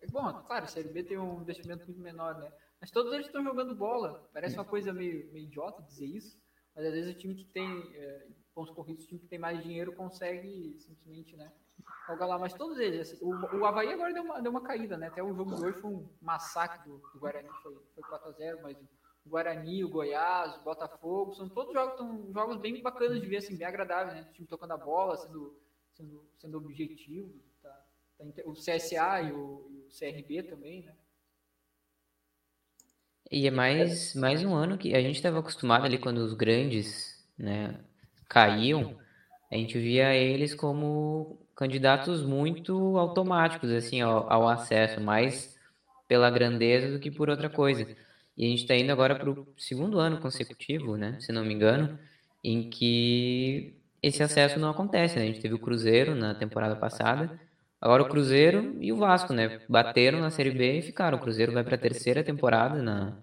é 0.00 0.06
bom, 0.06 0.32
claro, 0.46 0.64
a 0.64 0.68
Série 0.68 0.88
B 0.88 1.02
tem 1.02 1.18
um 1.18 1.42
investimento 1.42 1.84
muito 1.86 2.00
menor, 2.00 2.38
né? 2.38 2.50
Mas 2.80 2.90
todos 2.90 3.12
eles 3.12 3.26
estão 3.26 3.44
jogando 3.44 3.74
bola. 3.74 4.28
Parece 4.32 4.54
uma 4.54 4.64
coisa 4.64 4.92
meio, 4.92 5.30
meio 5.32 5.46
idiota 5.46 5.82
dizer 5.82 6.06
isso, 6.06 6.38
mas 6.74 6.86
às 6.86 6.92
vezes 6.92 7.14
o 7.14 7.18
time 7.18 7.34
que 7.34 7.44
tem, 7.44 7.66
é, 7.94 8.26
pontos 8.58 8.74
corridos, 8.74 9.04
o 9.04 9.06
time 9.06 9.20
que 9.20 9.28
tem 9.28 9.38
mais 9.38 9.62
dinheiro 9.62 9.92
consegue 9.92 10.76
simplesmente, 10.80 11.36
né? 11.36 11.52
Jogar 12.08 12.26
lá, 12.26 12.38
mas 12.38 12.54
todos 12.54 12.76
eles, 12.78 13.12
assim, 13.12 13.24
o, 13.24 13.30
o 13.30 13.64
Havaí 13.64 13.92
agora 13.92 14.12
deu 14.12 14.24
uma, 14.24 14.42
deu 14.42 14.50
uma 14.50 14.62
caída, 14.62 14.96
né? 14.96 15.06
Até 15.06 15.22
o 15.22 15.32
jogo 15.32 15.54
de 15.54 15.64
hoje 15.64 15.80
foi 15.80 15.90
um 15.92 16.08
massacre 16.20 16.88
do, 16.88 16.98
do 16.98 17.20
Guarani, 17.20 17.48
foi, 17.62 17.76
foi 17.94 18.02
4x0, 18.02 18.60
mas 18.60 18.76
o 19.24 19.28
Guarani, 19.28 19.84
o 19.84 19.88
Goiás, 19.88 20.56
o 20.56 20.64
Botafogo, 20.64 21.34
são 21.34 21.48
todos 21.48 21.72
jogos, 21.72 21.98
são 21.98 22.32
jogos 22.32 22.56
bem 22.56 22.82
bacanas 22.82 23.20
de 23.20 23.28
ver, 23.28 23.36
assim, 23.36 23.56
bem 23.56 23.66
agradáveis, 23.66 24.16
né? 24.16 24.28
O 24.28 24.32
time 24.32 24.48
tocando 24.48 24.72
a 24.72 24.76
bola, 24.76 25.16
sendo, 25.16 25.56
sendo, 25.92 26.28
sendo 26.40 26.58
objetivo, 26.58 27.40
tá, 27.62 27.86
tá, 28.18 28.24
o 28.44 28.54
CSA 28.54 29.22
e 29.22 29.32
o, 29.32 29.68
e 29.70 29.86
o 29.86 29.88
CRB 29.88 30.42
também, 30.42 30.82
né? 30.82 30.96
E 33.30 33.46
é 33.46 33.50
mais, 33.52 34.16
mais 34.16 34.42
um 34.42 34.52
ano 34.52 34.76
que 34.76 34.96
a 34.96 35.00
gente 35.00 35.16
estava 35.16 35.38
acostumado 35.38 35.84
ali 35.84 35.98
quando 35.98 36.18
os 36.18 36.32
grandes, 36.32 37.24
né, 37.38 37.84
caíam, 38.28 38.96
a 39.50 39.56
gente 39.56 39.78
via 39.78 40.14
eles 40.14 40.54
como 40.54 41.38
candidatos 41.56 42.22
muito 42.22 42.98
automáticos 42.98 43.70
assim 43.70 44.00
ao, 44.00 44.30
ao 44.30 44.48
acesso, 44.48 45.00
mais 45.00 45.58
pela 46.06 46.30
grandeza 46.30 46.92
do 46.92 47.00
que 47.00 47.10
por 47.10 47.28
outra 47.28 47.50
coisa. 47.50 47.86
E 48.36 48.44
a 48.46 48.48
gente 48.48 48.62
está 48.62 48.76
indo 48.76 48.92
agora 48.92 49.16
para 49.16 49.30
o 49.30 49.46
segundo 49.56 49.98
ano 49.98 50.20
consecutivo, 50.20 50.96
né, 50.96 51.16
se 51.20 51.32
não 51.32 51.44
me 51.44 51.52
engano, 51.52 51.98
em 52.44 52.70
que 52.70 53.74
esse 54.02 54.22
acesso 54.22 54.60
não 54.60 54.70
acontece. 54.70 55.16
Né? 55.16 55.24
A 55.24 55.26
gente 55.26 55.40
teve 55.40 55.54
o 55.54 55.58
Cruzeiro 55.58 56.14
na 56.14 56.34
temporada 56.34 56.76
passada, 56.76 57.38
agora 57.80 58.02
o 58.02 58.08
Cruzeiro 58.08 58.76
e 58.80 58.92
o 58.92 58.96
Vasco, 58.96 59.32
né, 59.32 59.60
bateram 59.68 60.20
na 60.20 60.30
Série 60.30 60.52
B 60.52 60.78
e 60.78 60.82
ficaram. 60.82 61.18
O 61.18 61.20
Cruzeiro 61.20 61.52
vai 61.52 61.64
para 61.64 61.74
a 61.74 61.78
terceira 61.78 62.22
temporada 62.22 62.80
na, 62.80 63.16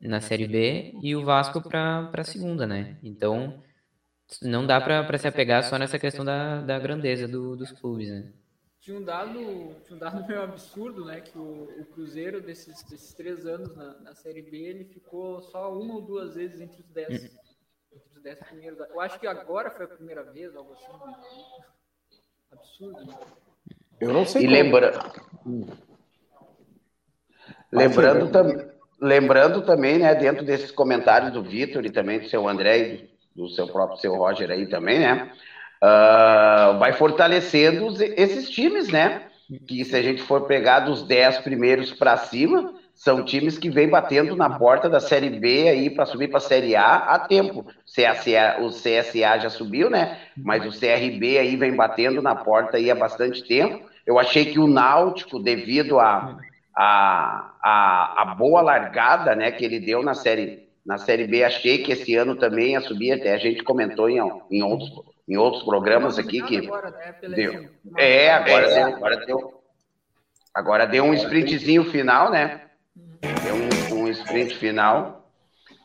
na 0.00 0.20
Série 0.20 0.46
B 0.46 0.94
e 1.02 1.16
o 1.16 1.24
Vasco 1.24 1.62
para 1.62 2.10
a 2.12 2.24
segunda, 2.24 2.66
né? 2.66 2.98
Então 3.02 3.62
não 4.42 4.66
dá 4.66 4.80
para 4.80 5.18
se 5.18 5.26
apegar 5.26 5.64
só 5.64 5.78
nessa 5.78 5.98
questão 5.98 6.24
da, 6.24 6.60
da 6.60 6.78
grandeza 6.78 7.26
do, 7.26 7.56
dos 7.56 7.72
clubes, 7.72 8.08
né? 8.10 8.32
Tinha 8.80 8.98
um 8.98 9.02
dado, 9.02 9.74
tinha 9.84 9.96
um 9.96 9.98
dado 9.98 10.24
meio 10.28 10.42
absurdo, 10.42 11.04
né? 11.04 11.20
Que 11.20 11.36
o, 11.38 11.68
o 11.80 11.84
Cruzeiro, 11.86 12.40
desses, 12.40 12.82
desses 12.84 13.14
três 13.14 13.46
anos 13.46 13.74
na, 13.74 13.94
na 14.00 14.14
Série 14.14 14.42
B, 14.42 14.56
ele 14.56 14.84
ficou 14.84 15.42
só 15.42 15.72
uma 15.72 15.94
ou 15.94 16.02
duas 16.02 16.34
vezes 16.34 16.60
entre 16.60 16.80
os 16.80 16.88
dez, 16.88 17.08
uhum. 17.08 17.38
entre 17.92 18.16
os 18.16 18.22
dez 18.22 18.38
primeiros. 18.38 18.78
Eu 18.78 19.00
acho 19.00 19.18
que 19.18 19.26
agora 19.26 19.70
foi 19.70 19.86
a 19.86 19.88
primeira 19.88 20.22
vez, 20.24 20.54
algo 20.54 20.72
assim. 20.72 20.92
Né? 20.92 21.14
Absurdo, 22.52 23.04
né? 23.06 23.18
Eu 24.00 24.12
não 24.12 24.24
sei. 24.24 24.44
E 24.44 24.46
lembra... 24.46 24.92
Hum. 25.44 25.66
lembrando, 27.72 28.30
tam... 28.30 28.46
lembrando 29.00 29.62
também, 29.64 29.98
né, 29.98 30.14
dentro 30.14 30.44
desses 30.44 30.70
comentários 30.70 31.32
do 31.32 31.42
Vitor 31.42 31.84
e 31.84 31.90
também 31.90 32.20
do 32.20 32.28
seu 32.28 32.46
André 32.46 33.08
do 33.38 33.48
seu 33.48 33.68
próprio 33.68 34.00
seu 34.00 34.16
Roger 34.16 34.50
aí 34.50 34.66
também, 34.66 34.98
né? 34.98 35.30
Uh, 35.80 36.76
vai 36.78 36.92
fortalecendo 36.92 37.94
esses 38.16 38.50
times, 38.50 38.88
né? 38.88 39.22
Que 39.66 39.84
se 39.84 39.94
a 39.94 40.02
gente 40.02 40.20
for 40.20 40.42
pegar 40.42 40.80
dos 40.80 41.04
10 41.04 41.38
primeiros 41.38 41.92
para 41.92 42.16
cima, 42.16 42.74
são 42.92 43.24
times 43.24 43.56
que 43.56 43.70
vêm 43.70 43.88
batendo 43.88 44.34
na 44.34 44.58
porta 44.58 44.90
da 44.90 44.98
Série 44.98 45.30
B 45.30 45.68
aí 45.68 45.88
para 45.88 46.04
subir 46.04 46.28
para 46.28 46.38
a 46.38 46.40
Série 46.40 46.74
A 46.74 46.96
há 46.96 47.18
tempo. 47.20 47.64
CSA, 47.86 48.58
o 48.60 48.70
CSA 48.70 49.38
já 49.38 49.48
subiu, 49.48 49.88
né? 49.88 50.18
Mas 50.36 50.66
o 50.66 50.76
CRB 50.76 51.38
aí 51.38 51.54
vem 51.54 51.76
batendo 51.76 52.20
na 52.20 52.34
porta 52.34 52.76
aí 52.76 52.90
há 52.90 52.94
bastante 52.96 53.46
tempo. 53.46 53.88
Eu 54.04 54.18
achei 54.18 54.46
que 54.46 54.58
o 54.58 54.66
Náutico, 54.66 55.38
devido 55.38 56.00
a, 56.00 56.38
a, 56.76 57.52
a, 57.62 58.22
a 58.22 58.34
boa 58.34 58.60
largada 58.60 59.36
né, 59.36 59.52
que 59.52 59.64
ele 59.64 59.78
deu 59.78 60.02
na 60.02 60.14
Série 60.14 60.67
na 60.88 60.96
Série 60.96 61.26
B, 61.26 61.44
achei 61.44 61.82
que 61.82 61.92
esse 61.92 62.16
ano 62.16 62.34
também 62.34 62.72
ia 62.72 62.80
subir, 62.80 63.12
até 63.12 63.34
a 63.34 63.36
gente 63.36 63.62
comentou 63.62 64.08
em, 64.08 64.16
em, 64.50 64.62
outros, 64.62 64.90
em 65.28 65.36
outros 65.36 65.62
programas 65.62 66.18
aqui 66.18 66.40
que. 66.40 66.56
Agora, 66.56 66.90
né, 66.90 67.14
deu. 67.28 67.68
É, 67.98 68.30
agora, 68.32 68.66
é, 68.66 68.74
deu, 68.74 68.96
agora 68.96 69.26
deu. 69.26 69.62
Agora 70.54 70.86
deu 70.86 71.04
um 71.04 71.12
sprintzinho 71.12 71.84
final, 71.84 72.30
né? 72.30 72.62
Deu 73.44 73.54
um, 73.54 74.04
um 74.04 74.08
sprint 74.08 74.56
final, 74.56 75.30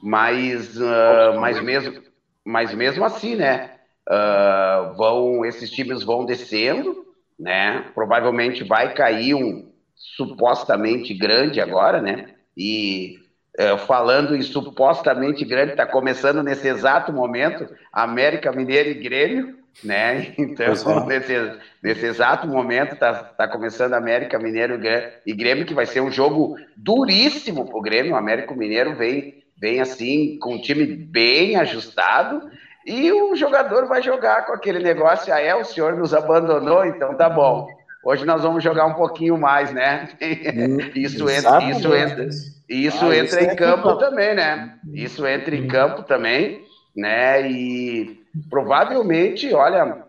mas, 0.01 0.77
uh, 0.79 1.37
mas, 1.37 1.61
mesmo, 1.61 2.01
mas 2.45 2.73
mesmo 2.73 3.03
assim, 3.03 3.35
né? 3.35 3.71
Uh, 4.07 4.95
vão, 4.95 5.43
esses 5.43 5.69
times 5.69 6.01
vão 6.01 6.25
descendo, 6.25 7.05
né? 7.37 7.91
Provavelmente 7.93 8.63
vai 8.63 8.93
cair 8.93 9.33
um 9.33 9.69
supostamente 9.93 11.13
grande 11.13 11.59
agora, 11.59 12.01
né? 12.01 12.35
E 12.55 13.22
é, 13.57 13.77
falando 13.77 14.35
em 14.35 14.41
supostamente 14.41 15.45
grande, 15.45 15.71
está 15.71 15.85
começando 15.85 16.41
nesse 16.41 16.67
exato 16.67 17.13
momento 17.13 17.67
América 17.91 18.51
Mineiro 18.51 18.89
e 18.89 18.95
Grêmio, 18.95 19.55
né? 19.83 20.33
Então, 20.37 20.65
é. 20.65 21.05
nesse, 21.05 21.51
nesse 21.81 22.05
exato 22.05 22.47
momento 22.47 22.93
está 22.93 23.13
tá 23.13 23.47
começando 23.47 23.93
América 23.93 24.39
Mineiro 24.39 24.79
e 25.25 25.33
Grêmio, 25.33 25.65
que 25.65 25.73
vai 25.73 25.85
ser 25.85 26.01
um 26.01 26.11
jogo 26.11 26.57
duríssimo 26.75 27.65
para 27.65 27.77
o 27.77 27.81
Grêmio. 27.81 28.13
O 28.13 28.17
América 28.17 28.55
Mineiro 28.55 28.95
vem, 28.95 29.43
vem 29.57 29.79
assim 29.79 30.37
com 30.39 30.55
um 30.55 30.61
time 30.61 30.85
bem 30.85 31.55
ajustado 31.55 32.49
e 32.85 33.11
o 33.11 33.35
jogador 33.35 33.87
vai 33.87 34.01
jogar 34.01 34.45
com 34.45 34.53
aquele 34.53 34.79
negócio, 34.79 35.33
ah, 35.33 35.39
é, 35.39 35.55
o 35.55 35.63
senhor 35.63 35.95
nos 35.95 36.13
abandonou, 36.13 36.85
então 36.85 37.15
tá 37.15 37.29
bom. 37.29 37.67
Hoje 38.03 38.25
nós 38.25 38.43
vamos 38.43 38.61
jogar 38.61 38.85
um 38.85 38.95
pouquinho 38.95 39.37
mais, 39.37 39.71
né? 39.71 40.09
isso 40.93 41.29
entra, 41.29 41.63
isso 41.63 41.95
entra, 41.95 42.27
isso 42.67 43.05
ah, 43.05 43.15
entra 43.15 43.23
isso 43.23 43.39
em 43.39 43.47
é 43.47 43.55
campo 43.55 43.95
também, 43.95 44.35
né? 44.35 44.77
Isso 44.93 45.25
entra 45.25 45.55
em 45.55 45.67
campo 45.67 46.03
também, 46.03 46.65
né? 46.93 47.49
E 47.49 48.21
provavelmente, 48.49 49.53
olha, 49.53 50.03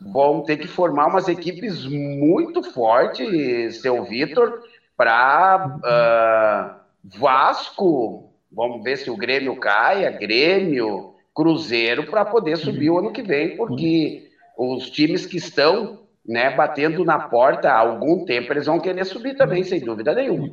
vão 0.00 0.42
ter 0.42 0.56
que 0.56 0.66
formar 0.66 1.08
umas 1.08 1.28
equipes 1.28 1.84
muito 1.84 2.62
fortes, 2.62 3.82
seu 3.82 4.02
Vitor, 4.04 4.62
para 4.96 5.66
uh, 5.66 5.80
ah, 5.84 6.80
Vasco. 7.04 8.32
Vamos 8.50 8.82
ver 8.82 8.96
se 8.96 9.10
o 9.10 9.16
Grêmio 9.18 9.56
caia, 9.56 10.10
Grêmio, 10.10 11.14
Cruzeiro, 11.34 12.06
para 12.06 12.24
poder 12.24 12.56
subir 12.56 12.88
o 12.88 12.98
ano 12.98 13.12
que 13.12 13.22
vem, 13.22 13.54
porque 13.56 14.30
os 14.56 14.90
times 14.90 15.26
que 15.26 15.36
estão 15.36 16.01
né, 16.24 16.54
batendo 16.54 17.04
na 17.04 17.18
porta 17.18 17.70
há 17.70 17.78
algum 17.78 18.24
tempo, 18.24 18.52
eles 18.52 18.66
vão 18.66 18.80
querer 18.80 19.04
subir 19.04 19.36
também, 19.36 19.64
sem 19.64 19.80
dúvida 19.80 20.14
nenhuma. 20.14 20.50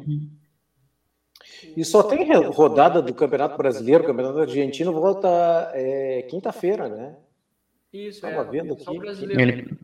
E 1.75 1.84
só 1.86 2.03
tem 2.03 2.32
rodada 2.47 3.01
do 3.01 3.13
Campeonato 3.13 3.58
Brasileiro, 3.58 4.03
o 4.03 4.08
Campeonato 4.08 4.39
Argentino 4.39 4.93
volta 4.93 5.71
é, 5.73 6.23
quinta-feira, 6.29 6.88
né? 6.88 7.15
Isso, 7.91 8.25
Estava 8.25 8.47
é, 8.47 8.51
vendo 8.51 8.73
aqui. 8.73 8.86
Ele 9.39 9.77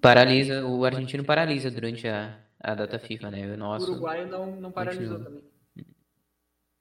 paralisa, 0.00 0.66
o 0.66 0.84
argentino 0.84 1.24
paralisa 1.24 1.70
durante 1.70 2.06
a, 2.06 2.36
a 2.60 2.74
data 2.74 2.98
FIFA, 2.98 3.30
né? 3.30 3.54
O 3.54 3.56
nosso. 3.56 3.88
O 3.88 3.92
Uruguai 3.92 4.26
não, 4.26 4.56
não 4.56 4.70
paralisou 4.70 5.18
também. 5.18 5.42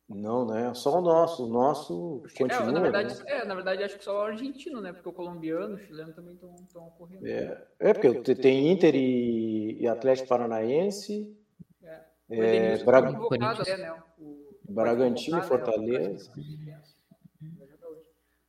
Não, 0.10 0.46
né? 0.46 0.74
Só 0.74 1.00
o 1.00 1.02
nosso. 1.02 1.46
O 1.46 1.50
nosso 1.50 2.24
continua. 2.38 2.70
É, 2.70 2.72
na, 2.72 2.80
verdade, 2.82 3.24
né? 3.24 3.32
é, 3.32 3.46
na 3.46 3.56
verdade, 3.56 3.84
acho 3.84 3.98
que 3.98 4.04
só 4.04 4.18
o 4.18 4.26
argentino, 4.26 4.82
né? 4.82 4.92
Porque 4.92 5.10
o 5.10 5.14
colombiano, 5.14 5.76
o 5.76 5.80
chileno 5.80 6.14
também 6.14 6.34
estão 6.34 6.88
ocorrendo. 6.88 7.26
É, 7.26 7.66
é, 7.80 7.94
porque 7.94 8.36
tem 8.36 8.72
Inter 8.72 8.96
e, 8.96 9.82
e 9.82 9.88
Atlético 9.88 10.28
Paranaense. 10.28 11.36
É. 11.82 12.02
É, 12.30 12.74
até, 12.74 13.78
né? 13.78 13.96
o... 14.20 14.44
Bragantino 14.70 15.38
e 15.38 15.42
né? 15.42 15.48
Fortaleza. 15.48 16.32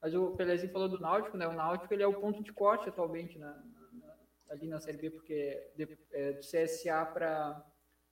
Mas 0.00 0.14
o 0.14 0.32
Pelezinho 0.32 0.72
falou 0.72 0.88
do 0.88 1.00
Náutico, 1.00 1.36
né? 1.36 1.46
O 1.46 1.52
Náutico 1.52 1.92
ele 1.94 2.02
é 2.02 2.06
o 2.06 2.20
ponto 2.20 2.42
de 2.42 2.52
corte 2.52 2.88
atualmente 2.88 3.38
na, 3.38 3.48
na, 3.48 4.14
ali 4.50 4.66
na 4.66 4.78
Série 4.78 4.98
B, 4.98 5.10
porque 5.10 5.70
de, 5.76 5.98
é, 6.12 6.32
do 6.32 6.40
CSA 6.40 7.06
para 7.06 7.64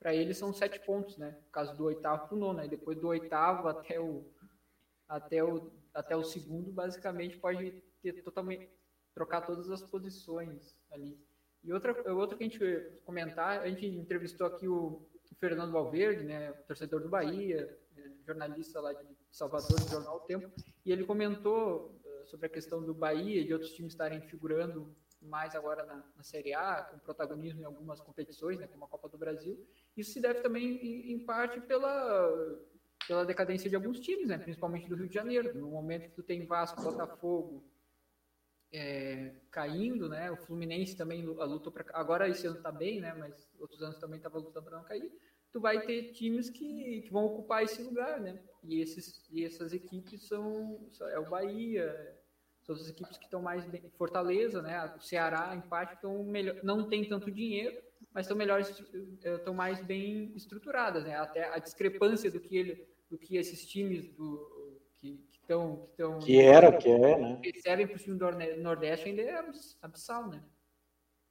para 0.03 0.13
ele 0.13 0.35
são 0.35 0.53
sete 0.53 0.81
pontos, 0.81 1.17
né? 1.17 1.39
No 1.45 1.51
caso 1.53 1.77
do 1.77 1.85
oitavo 1.85 2.27
para 2.27 2.37
o 2.37 2.39
nono, 2.39 2.59
né? 2.59 2.67
depois 2.67 2.99
do 2.99 3.07
oitavo 3.07 3.69
até 3.69 4.01
o 4.01 4.25
até 5.09 5.45
o 5.45 5.71
até 5.95 6.17
o 6.17 6.25
segundo, 6.25 6.73
basicamente 6.73 7.39
pode 7.39 7.71
ter 8.03 8.13
totalmente 8.25 8.69
trocar 9.15 9.43
todas 9.43 9.71
as 9.71 9.81
posições 9.81 10.77
ali. 10.91 11.17
E 11.63 11.73
outra 11.73 12.13
outra 12.13 12.37
que 12.37 12.43
a 12.43 12.49
gente 12.49 13.01
comentar, 13.05 13.61
a 13.61 13.69
gente 13.69 13.87
entrevistou 13.87 14.49
aqui 14.49 14.67
o, 14.67 15.07
Fernando 15.39 15.73
Valverde, 15.73 16.25
né? 16.25 16.53
Torcedor 16.67 17.01
do 17.01 17.09
Bahia, 17.09 17.79
é, 17.97 18.11
jornalista 18.27 18.81
lá 18.81 18.93
de 18.93 19.07
Salvador, 19.31 19.81
do 19.81 19.89
jornal 19.89 20.17
o 20.17 20.21
Tempo, 20.21 20.51
e 20.85 20.93
ele 20.93 21.05
comentou 21.05 22.01
uh, 22.05 22.27
sobre 22.27 22.47
a 22.47 22.49
questão 22.49 22.83
do 22.83 22.95
Bahia 22.95 23.41
e 23.41 23.45
de 23.45 23.53
outros 23.53 23.73
times 23.73 23.93
estarem 23.93 24.21
figurando 24.21 24.95
mais 25.21 25.55
agora 25.55 25.85
na, 25.85 26.05
na 26.17 26.23
Série 26.23 26.55
A, 26.55 26.83
com 26.83 26.99
protagonismo 26.99 27.61
em 27.61 27.65
algumas 27.65 28.01
competições, 28.01 28.59
né, 28.59 28.67
como 28.67 28.85
a 28.85 28.89
Copa 28.89 29.09
do 29.09 29.19
Brasil. 29.19 29.59
Isso 29.97 30.13
se 30.13 30.21
deve 30.21 30.41
também, 30.41 30.77
em, 30.77 31.13
em 31.13 31.19
parte, 31.19 31.61
pela, 31.61 32.59
pela 33.07 33.25
decadência 33.25 33.69
de 33.69 33.77
alguns 33.77 34.01
times, 34.01 34.29
né, 34.29 34.39
principalmente 34.39 34.89
do 34.89 34.97
Rio 34.97 35.09
de 35.09 35.15
Janeiro. 35.15 35.57
No 35.59 35.71
momento 35.71 36.09
que 36.09 36.17
tu 36.17 36.23
tem 36.23 36.47
Vasco, 36.47 36.83
Botafogo 36.83 37.65
é, 38.73 39.35
caindo, 39.51 40.09
né, 40.09 40.31
o 40.31 40.37
Fluminense 40.37 40.97
também 40.97 41.25
lutou 41.25 41.73
para 41.73 41.85
agora 41.93 42.29
esse 42.29 42.47
ano 42.47 42.57
está 42.57 42.73
bem, 42.73 43.01
né, 43.01 43.13
mas 43.15 43.51
outros 43.59 43.83
anos 43.83 43.99
também 43.99 44.17
estava 44.17 44.39
lutando 44.39 44.65
para 44.65 44.79
não 44.79 44.85
cair. 44.85 45.13
Tu 45.53 45.61
vai 45.61 45.85
ter 45.85 46.13
times 46.13 46.49
que, 46.49 47.03
que 47.03 47.11
vão 47.11 47.27
ocupar 47.27 47.63
esse 47.63 47.83
lugar, 47.83 48.19
né? 48.19 48.43
E 48.65 48.81
esses 48.81 49.29
e 49.31 49.45
essas 49.45 49.75
equipes 49.75 50.27
são 50.27 50.89
é 51.11 51.19
o 51.19 51.29
Bahia, 51.29 52.17
são 52.63 52.75
as 52.75 52.89
equipes 52.89 53.19
que 53.19 53.25
estão 53.25 53.43
mais 53.43 53.67
bem, 53.67 53.83
Fortaleza, 53.99 54.63
né? 54.63 54.95
O 54.97 55.01
Ceará, 55.03 55.55
empate, 55.55 55.95
estão 55.95 56.25
melhor, 56.25 56.57
não 56.63 56.89
tem 56.89 57.07
tanto 57.07 57.31
dinheiro, 57.31 57.77
mas 58.15 58.27
estão 58.27 58.37
melhores, 58.37 58.69
estão 59.23 59.55
mais 59.55 59.81
bem 59.85 60.33
estruturadas, 60.35 61.05
né? 61.05 61.17
Até 61.17 61.53
a 61.53 61.59
discrepância 61.59 62.31
do 62.31 62.41
que 62.41 62.57
ele, 62.57 62.87
do 63.11 63.19
que 63.19 63.37
esses 63.37 63.67
times 63.67 64.09
do 64.15 64.81
que 64.97 65.21
estão 65.31 65.77
que 65.77 65.91
estão 65.91 66.19
que 66.19 66.41
era 66.41 66.77
que 66.77 66.89
é, 66.89 67.19
né? 67.19 67.41
Recebem 67.43 67.87
para 67.87 67.97
o 67.97 67.99
time 67.99 68.19
do 68.19 68.63
Nordeste 68.63 69.09
ainda 69.09 69.23
é 69.23 69.45
abissal, 69.83 70.29
né? 70.29 70.43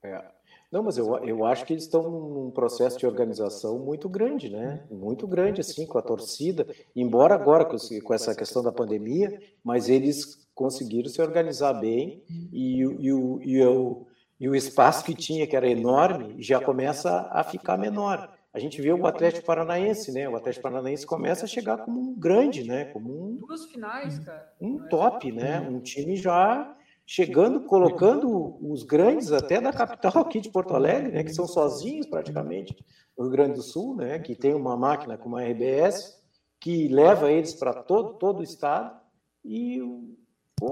É. 0.03 0.23
Não, 0.71 0.81
mas 0.81 0.97
eu, 0.97 1.17
eu 1.25 1.45
acho 1.45 1.65
que 1.65 1.73
eles 1.73 1.83
estão 1.83 2.09
num 2.09 2.49
processo 2.49 2.97
de 2.97 3.05
organização 3.05 3.77
muito 3.77 4.07
grande, 4.07 4.49
né? 4.49 4.85
Muito 4.89 5.27
grande, 5.27 5.59
assim, 5.59 5.85
com 5.85 5.97
a 5.97 6.01
torcida. 6.01 6.65
Embora 6.95 7.35
agora 7.35 7.65
com, 7.65 7.77
com 8.01 8.13
essa 8.13 8.33
questão 8.33 8.63
da 8.63 8.71
pandemia, 8.71 9.39
mas 9.63 9.89
eles 9.89 10.47
conseguiram 10.55 11.09
se 11.09 11.21
organizar 11.21 11.73
bem 11.73 12.23
e, 12.53 12.79
e, 12.79 13.13
o, 13.13 13.41
e, 13.43 13.63
o, 13.63 14.07
e 14.41 14.49
o 14.49 14.55
espaço 14.55 15.05
que 15.05 15.13
tinha, 15.13 15.45
que 15.45 15.55
era 15.55 15.69
enorme, 15.69 16.41
já 16.41 16.59
começa 16.59 17.29
a 17.31 17.43
ficar 17.43 17.77
menor. 17.77 18.27
A 18.51 18.57
gente 18.57 18.81
vê 18.81 18.91
o 18.91 19.05
Atlético 19.05 19.45
Paranaense, 19.45 20.11
né? 20.11 20.27
O 20.27 20.35
Atlético 20.35 20.63
Paranaense 20.63 21.05
começa 21.05 21.45
a 21.45 21.47
chegar 21.47 21.77
como 21.77 22.01
um 22.01 22.19
grande, 22.19 22.63
né? 22.63 22.85
Como 22.85 23.13
um, 23.13 23.35
Duas 23.35 23.65
finais, 23.67 24.17
cara. 24.17 24.51
Um 24.59 24.79
top, 24.89 25.31
né? 25.31 25.59
Um 25.59 25.79
time 25.79 26.15
já 26.15 26.75
chegando, 27.05 27.61
colocando 27.65 28.57
os 28.67 28.81
grandes 28.81 29.31
até 29.31 29.61
da 29.61 29.71
capital 29.71 30.23
aqui 30.23 30.41
de 30.41 30.49
Porto 30.49 30.73
Alegre, 30.73 31.11
né, 31.11 31.23
que 31.23 31.33
são 31.33 31.45
sozinhos 31.45 32.07
praticamente 32.07 32.75
no 33.15 33.25
Rio 33.25 33.31
Grande 33.33 33.53
do 33.55 33.61
Sul, 33.61 33.95
né, 33.95 34.17
que 34.17 34.33
tem 34.33 34.55
uma 34.55 34.75
máquina 34.75 35.19
como 35.19 35.37
a 35.37 35.43
RBS 35.43 36.19
que 36.59 36.87
leva 36.87 37.31
eles 37.31 37.53
para 37.53 37.73
todo 37.73 38.13
todo 38.13 38.39
o 38.39 38.43
estado 38.43 38.97
e 39.43 39.81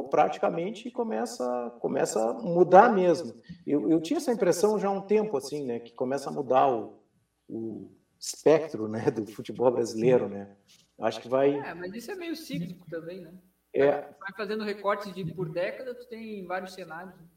praticamente 0.10 0.92
começa 0.92 1.76
começa 1.80 2.30
a 2.30 2.34
mudar 2.34 2.94
mesmo. 2.94 3.34
Eu, 3.66 3.90
eu 3.90 4.00
tinha 4.00 4.18
essa 4.18 4.32
impressão 4.32 4.80
já 4.80 4.88
há 4.88 4.92
um 4.92 5.02
tempo 5.02 5.36
assim, 5.36 5.66
né, 5.66 5.80
que 5.80 5.94
começa 5.94 6.30
a 6.30 6.34
mudar 6.34 6.68
o, 6.72 7.02
o 7.50 7.92
espectro, 8.20 8.88
né, 8.88 9.10
do 9.12 9.26
futebol 9.26 9.72
brasileiro, 9.72 10.30
né. 10.30 10.56
Acho 11.00 11.22
que 11.22 11.30
vai. 11.30 11.56
É, 11.56 11.74
mas 11.74 11.94
isso 11.94 12.12
é 12.12 12.16
meio 12.16 12.36
cíclico 12.36 12.86
também, 12.90 13.22
né? 13.22 13.34
É. 13.74 14.02
Vai 14.20 14.34
fazendo 14.36 14.64
recortes 14.64 15.14
de 15.14 15.24
por 15.34 15.50
década, 15.50 15.96
tu 15.96 16.06
tem 16.08 16.46
vários 16.46 16.74
cenários. 16.74 17.16
Né? 17.16 17.28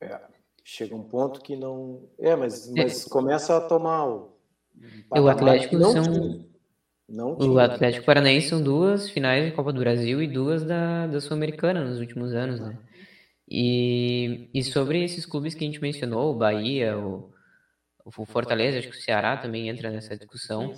É. 0.00 0.20
Chega 0.64 0.94
um 0.94 1.02
ponto 1.02 1.40
que 1.40 1.56
não. 1.56 2.08
É, 2.18 2.34
mas, 2.34 2.70
mas 2.72 3.04
começa 3.04 3.56
a 3.56 3.60
tomar 3.60 4.06
o. 4.06 4.36
o 5.10 5.28
Atlético 5.28 5.76
não 5.76 5.92
são. 5.92 6.51
Não 7.12 7.36
o 7.36 7.58
Atlético 7.58 8.06
Paranaense 8.06 8.48
são 8.48 8.62
duas 8.62 9.10
finais 9.10 9.44
de 9.44 9.52
Copa 9.52 9.70
do 9.70 9.80
Brasil 9.80 10.22
e 10.22 10.26
duas 10.26 10.64
da, 10.64 11.06
da 11.06 11.20
Sul-Americana 11.20 11.84
nos 11.84 12.00
últimos 12.00 12.32
anos, 12.32 12.58
né? 12.58 12.78
E, 13.46 14.48
e 14.54 14.64
sobre 14.64 15.04
esses 15.04 15.26
clubes 15.26 15.54
que 15.54 15.62
a 15.62 15.66
gente 15.66 15.82
mencionou, 15.82 16.32
o 16.32 16.38
Bahia, 16.38 16.96
o, 16.96 17.30
o 18.02 18.24
Fortaleza, 18.24 18.78
acho 18.78 18.88
que 18.88 18.96
o 18.96 19.00
Ceará 19.00 19.36
também 19.36 19.68
entra 19.68 19.90
nessa 19.90 20.16
discussão. 20.16 20.72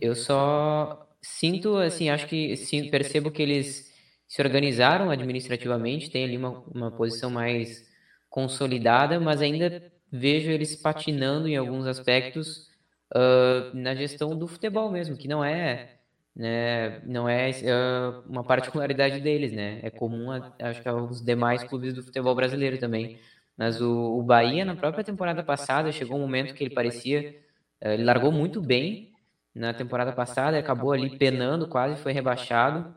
Eu 0.00 0.14
só 0.14 1.06
sinto, 1.20 1.76
assim, 1.76 2.08
acho 2.08 2.26
que 2.26 2.56
sim, 2.56 2.88
percebo 2.88 3.30
que 3.30 3.42
eles 3.42 3.92
se 4.26 4.40
organizaram 4.40 5.10
administrativamente, 5.10 6.10
têm 6.10 6.24
ali 6.24 6.38
uma, 6.38 6.64
uma 6.74 6.90
posição 6.90 7.28
mais 7.28 7.84
consolidada, 8.30 9.20
mas 9.20 9.42
ainda 9.42 9.92
vejo 10.10 10.50
eles 10.50 10.74
patinando 10.74 11.46
em 11.46 11.56
alguns 11.56 11.86
aspectos 11.86 12.66
uh, 13.14 13.76
na 13.76 13.94
gestão 13.94 14.36
do 14.36 14.46
futebol 14.46 14.90
mesmo, 14.90 15.16
que 15.16 15.28
não 15.28 15.44
é 15.44 15.96
né, 16.36 17.00
não 17.06 17.26
é 17.26 17.50
uh, 17.50 18.22
uma 18.28 18.44
particularidade 18.44 19.20
deles, 19.20 19.52
né? 19.52 19.80
É 19.82 19.88
comum, 19.88 20.30
a, 20.30 20.52
acho 20.60 20.82
que 20.82 20.88
aos 20.88 21.24
demais 21.24 21.64
clubes 21.64 21.94
do 21.94 22.02
futebol 22.02 22.34
brasileiro 22.34 22.76
também. 22.78 23.18
Mas 23.56 23.80
o, 23.80 24.18
o 24.18 24.22
Bahia, 24.22 24.62
na 24.62 24.76
própria 24.76 25.02
temporada 25.02 25.42
passada, 25.42 25.90
chegou 25.90 26.18
um 26.18 26.20
momento 26.20 26.52
que 26.54 26.62
ele 26.62 26.74
parecia. 26.74 27.40
Uh, 27.82 27.88
ele 27.88 28.04
largou 28.04 28.30
muito 28.30 28.60
bem, 28.60 29.12
na 29.54 29.72
temporada 29.72 30.12
passada, 30.12 30.58
acabou 30.58 30.92
ali 30.92 31.16
penando, 31.16 31.66
quase 31.66 32.00
foi 32.02 32.12
rebaixado. 32.12 32.94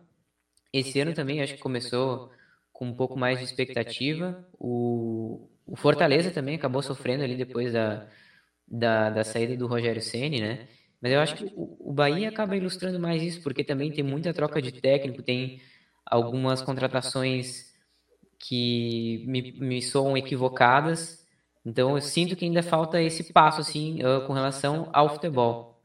Esse 0.73 0.99
ano 0.99 1.13
também 1.13 1.41
acho 1.41 1.53
que 1.53 1.61
começou 1.61 2.31
com 2.73 2.87
um 2.87 2.93
pouco 2.93 3.17
mais 3.17 3.39
de 3.39 3.45
expectativa. 3.45 4.45
O, 4.59 5.47
o 5.65 5.77
Fortaleza 5.77 6.29
também 6.29 6.55
acabou 6.55 6.81
sofrendo 6.81 7.23
ali 7.23 7.37
depois 7.37 7.71
da, 7.71 8.05
da, 8.69 9.09
da 9.09 9.23
saída 9.23 9.55
do 9.57 9.67
Rogério 9.67 10.01
Ceni, 10.01 10.39
né? 10.39 10.67
Mas 11.01 11.11
eu 11.11 11.19
acho 11.19 11.35
que 11.35 11.45
o, 11.55 11.89
o 11.89 11.93
Bahia 11.93 12.29
acaba 12.29 12.55
ilustrando 12.55 12.99
mais 12.99 13.21
isso, 13.23 13.41
porque 13.41 13.63
também 13.63 13.91
tem 13.91 14.03
muita 14.03 14.33
troca 14.33 14.61
de 14.61 14.71
técnico, 14.71 15.23
tem 15.23 15.61
algumas 16.05 16.61
contratações 16.61 17.73
que 18.37 19.23
me, 19.27 19.51
me 19.53 19.81
soam 19.81 20.17
equivocadas. 20.17 21.25
Então 21.65 21.95
eu 21.95 22.01
sinto 22.01 22.35
que 22.35 22.45
ainda 22.45 22.63
falta 22.63 23.01
esse 23.01 23.31
passo 23.31 23.61
assim 23.61 23.99
com 24.25 24.33
relação 24.33 24.89
ao 24.93 25.09
futebol. 25.09 25.81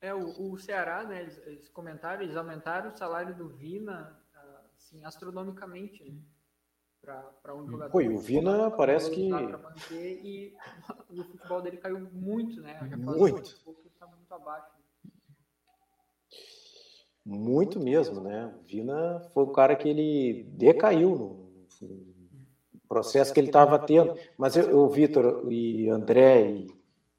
É, 0.00 0.12
o, 0.12 0.52
o 0.52 0.58
Ceará, 0.58 1.04
né, 1.04 1.22
eles, 1.22 1.40
eles, 1.46 1.68
comentaram, 1.68 2.22
eles 2.22 2.36
aumentaram 2.36 2.88
o 2.90 2.96
salário 2.96 3.34
do 3.36 3.48
Vina, 3.48 4.18
assim, 4.76 5.04
astronomicamente, 5.04 6.02
né? 6.04 6.18
Para 7.02 7.54
um 7.54 7.66
jogador. 7.66 7.90
Foi, 7.90 8.08
o 8.08 8.18
Vina 8.18 8.70
parece 8.70 9.10
que. 9.10 9.28
Manter, 9.28 10.20
e 10.24 10.54
o 11.10 11.24
futebol 11.24 11.60
dele 11.60 11.76
caiu 11.76 12.00
muito, 12.12 12.60
né? 12.60 12.78
muito. 12.96 13.56
Tá 13.98 14.06
muito 14.06 14.32
abaixo. 14.32 14.70
Muito 17.24 17.80
mesmo, 17.80 18.20
né? 18.20 18.52
O 18.60 18.66
Vina 18.66 19.20
foi 19.32 19.44
o 19.44 19.52
cara 19.52 19.76
que 19.76 19.88
ele 19.88 20.44
decaiu 20.54 21.16
no, 21.80 22.02
processo 22.88 23.32
que 23.32 23.40
ele 23.40 23.48
estava 23.48 23.78
tendo. 23.78 24.16
Mas 24.36 24.56
o 24.56 24.88
Vitor 24.88 25.46
e 25.50 25.88
André 25.88 26.50
e 26.50 26.66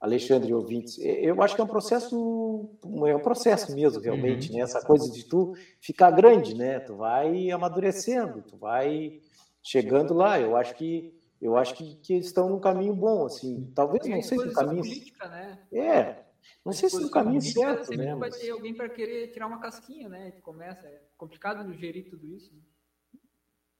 Alexandre 0.00 0.52
ouvintes, 0.52 0.98
eu 0.98 1.42
acho 1.42 1.54
que 1.54 1.60
é 1.62 1.64
um 1.64 1.68
processo, 1.68 2.70
é 3.06 3.16
um 3.16 3.20
processo 3.20 3.74
mesmo, 3.74 4.02
realmente, 4.02 4.50
uhum. 4.50 4.56
né? 4.56 4.62
Essa 4.62 4.84
coisa 4.84 5.10
de 5.10 5.24
tu 5.24 5.54
ficar 5.80 6.10
grande, 6.10 6.54
né? 6.54 6.78
Tu 6.80 6.94
vai 6.94 7.50
amadurecendo, 7.50 8.42
tu 8.42 8.56
vai 8.58 9.20
chegando 9.64 10.14
lá. 10.14 10.38
Eu 10.38 10.56
acho 10.56 10.76
que 10.76 11.12
eu 11.40 11.56
acho 11.56 11.74
que, 11.74 11.96
que 11.96 12.14
eles 12.14 12.26
estão 12.26 12.48
num 12.48 12.60
caminho 12.60 12.94
bom, 12.94 13.26
assim. 13.26 13.70
Talvez 13.74 14.06
não 14.06 14.22
sei 14.22 14.38
se 14.38 14.46
no 14.46 14.52
caminho. 14.52 14.82
Política, 14.82 15.28
né? 15.28 15.58
É. 15.72 16.24
Não 16.64 16.72
sei 16.72 16.88
se 16.88 17.00
no 17.00 17.10
caminho 17.10 17.40
certo, 17.40 17.90
né? 17.96 18.14
Vai 18.14 18.30
ter 18.30 18.50
alguém 18.50 18.74
para 18.74 18.88
querer 18.88 19.28
tirar 19.28 19.46
uma 19.46 19.60
casquinha, 19.60 20.08
né? 20.08 20.30
Que 20.30 20.40
começa, 20.40 20.86
é 20.86 21.02
complicado 21.16 21.70
gerir 21.74 22.08
tudo 22.08 22.26
isso. 22.26 22.54
Né? 22.54 22.60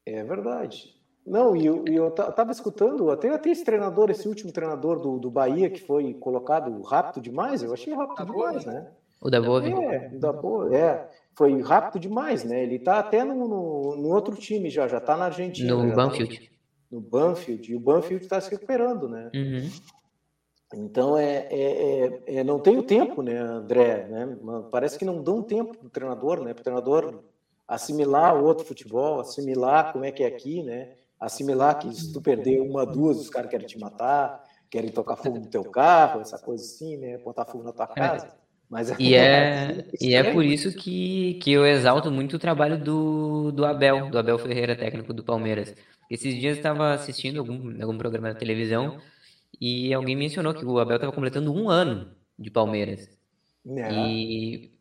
É 0.06 0.24
verdade. 0.24 0.94
Não, 1.26 1.56
e 1.56 1.64
eu, 1.64 1.84
eu 1.86 2.10
tava 2.10 2.52
escutando, 2.52 3.10
até, 3.10 3.30
até 3.30 3.48
esse 3.48 3.64
treinador, 3.64 4.10
esse 4.10 4.28
último 4.28 4.52
treinador 4.52 5.00
do, 5.00 5.18
do 5.18 5.30
Bahia, 5.30 5.70
que 5.70 5.80
foi 5.80 6.12
colocado 6.12 6.82
rápido 6.82 7.22
demais, 7.22 7.62
eu 7.62 7.72
achei 7.72 7.94
rápido 7.94 8.18
da 8.18 8.24
demais, 8.24 8.64
boa, 8.64 8.74
né? 8.74 8.92
O 9.22 9.30
da 9.30 9.40
Boa, 9.40 9.64
É, 9.66 10.08
da 10.10 10.32
Boa, 10.34 10.76
é. 10.76 11.10
Foi 11.36 11.60
rápido 11.62 12.00
demais, 12.00 12.44
né? 12.44 12.62
Ele 12.62 12.78
tá 12.78 12.98
até 12.98 13.24
no, 13.24 13.34
no, 13.34 13.96
no 13.96 14.08
outro 14.08 14.36
time 14.36 14.70
já, 14.70 14.86
já 14.86 15.00
tá 15.00 15.16
na 15.16 15.26
Argentina. 15.26 15.74
No 15.74 15.94
Banfield. 15.94 16.36
Tá 16.36 16.44
no, 16.90 17.00
no 17.00 17.00
Banfield, 17.00 17.72
e 17.72 17.76
o 17.76 17.80
Banfield 17.80 18.26
tá 18.26 18.40
se 18.40 18.50
recuperando, 18.50 19.08
né? 19.08 19.30
Uhum. 19.34 19.70
Então, 20.74 21.16
é, 21.18 21.46
é, 21.50 22.22
é, 22.26 22.36
é, 22.38 22.44
não 22.44 22.58
tem 22.58 22.78
o 22.78 22.82
tempo, 22.82 23.22
né, 23.22 23.38
André? 23.38 24.06
Né? 24.08 24.36
Parece 24.70 24.98
que 24.98 25.04
não 25.04 25.22
dão 25.22 25.42
tempo 25.42 25.76
pro 25.76 25.90
treinador, 25.90 26.42
né? 26.42 26.54
Pro 26.54 26.64
treinador 26.64 27.22
assimilar 27.66 28.36
o 28.36 28.44
outro 28.44 28.64
futebol, 28.64 29.20
assimilar 29.20 29.92
como 29.92 30.04
é 30.04 30.12
que 30.12 30.22
é 30.22 30.26
aqui, 30.26 30.62
né? 30.62 30.92
assimilar 31.24 31.78
que 31.78 31.92
se 31.94 32.12
tu 32.12 32.20
perder 32.20 32.60
uma, 32.60 32.84
duas, 32.84 33.18
os 33.18 33.30
caras 33.30 33.50
querem 33.50 33.66
te 33.66 33.78
matar, 33.78 34.44
querem 34.70 34.90
tocar 34.90 35.16
fogo 35.16 35.38
no 35.38 35.46
teu 35.46 35.64
carro, 35.64 36.20
essa 36.20 36.38
coisa 36.38 36.62
assim, 36.64 36.96
né? 36.96 37.18
Botar 37.18 37.44
fogo 37.44 37.64
na 37.64 37.72
tua 37.72 37.88
é. 37.90 37.94
casa. 37.94 38.43
Mas 38.74 38.90
é 38.90 38.96
e 38.98 39.14
é, 39.14 39.84
e 40.00 40.14
é 40.16 40.32
por 40.32 40.44
isso 40.44 40.76
que, 40.76 41.34
que 41.34 41.52
eu 41.52 41.64
exalto 41.64 42.10
muito 42.10 42.34
o 42.34 42.38
trabalho 42.40 42.76
do, 42.76 43.52
do 43.52 43.64
Abel, 43.64 44.10
do 44.10 44.18
Abel 44.18 44.37
Ferreira, 44.37 44.74
técnico 44.74 45.14
do 45.14 45.22
Palmeiras. 45.22 45.72
Esses 46.10 46.34
dias 46.34 46.54
eu 46.54 46.56
estava 46.56 46.92
assistindo 46.92 47.38
algum, 47.38 47.80
algum 47.80 47.96
programa 47.96 48.32
da 48.32 48.38
televisão 48.38 48.98
e 49.60 49.94
alguém 49.94 50.16
mencionou 50.16 50.52
que 50.52 50.64
o 50.64 50.80
Abel 50.80 50.96
estava 50.96 51.12
completando 51.12 51.54
um 51.54 51.70
ano 51.70 52.10
de 52.37 52.50
Palmeiras. 52.50 53.08
É. 53.64 53.92
E 53.92 54.72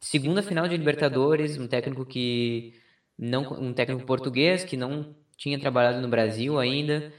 segunda 0.00 0.42
final 0.42 0.66
de 0.66 0.74
Libertadores, 0.74 1.58
um 1.58 1.68
técnico 1.68 2.06
que 2.06 2.72
não 3.18 3.42
um 3.52 3.74
técnico 3.74 4.06
português 4.06 4.64
que 4.64 4.78
não 4.78 5.14
tinha 5.36 5.60
trabalhado 5.60 6.00
no 6.00 6.08
Brasil 6.08 6.58
ainda, 6.58 7.12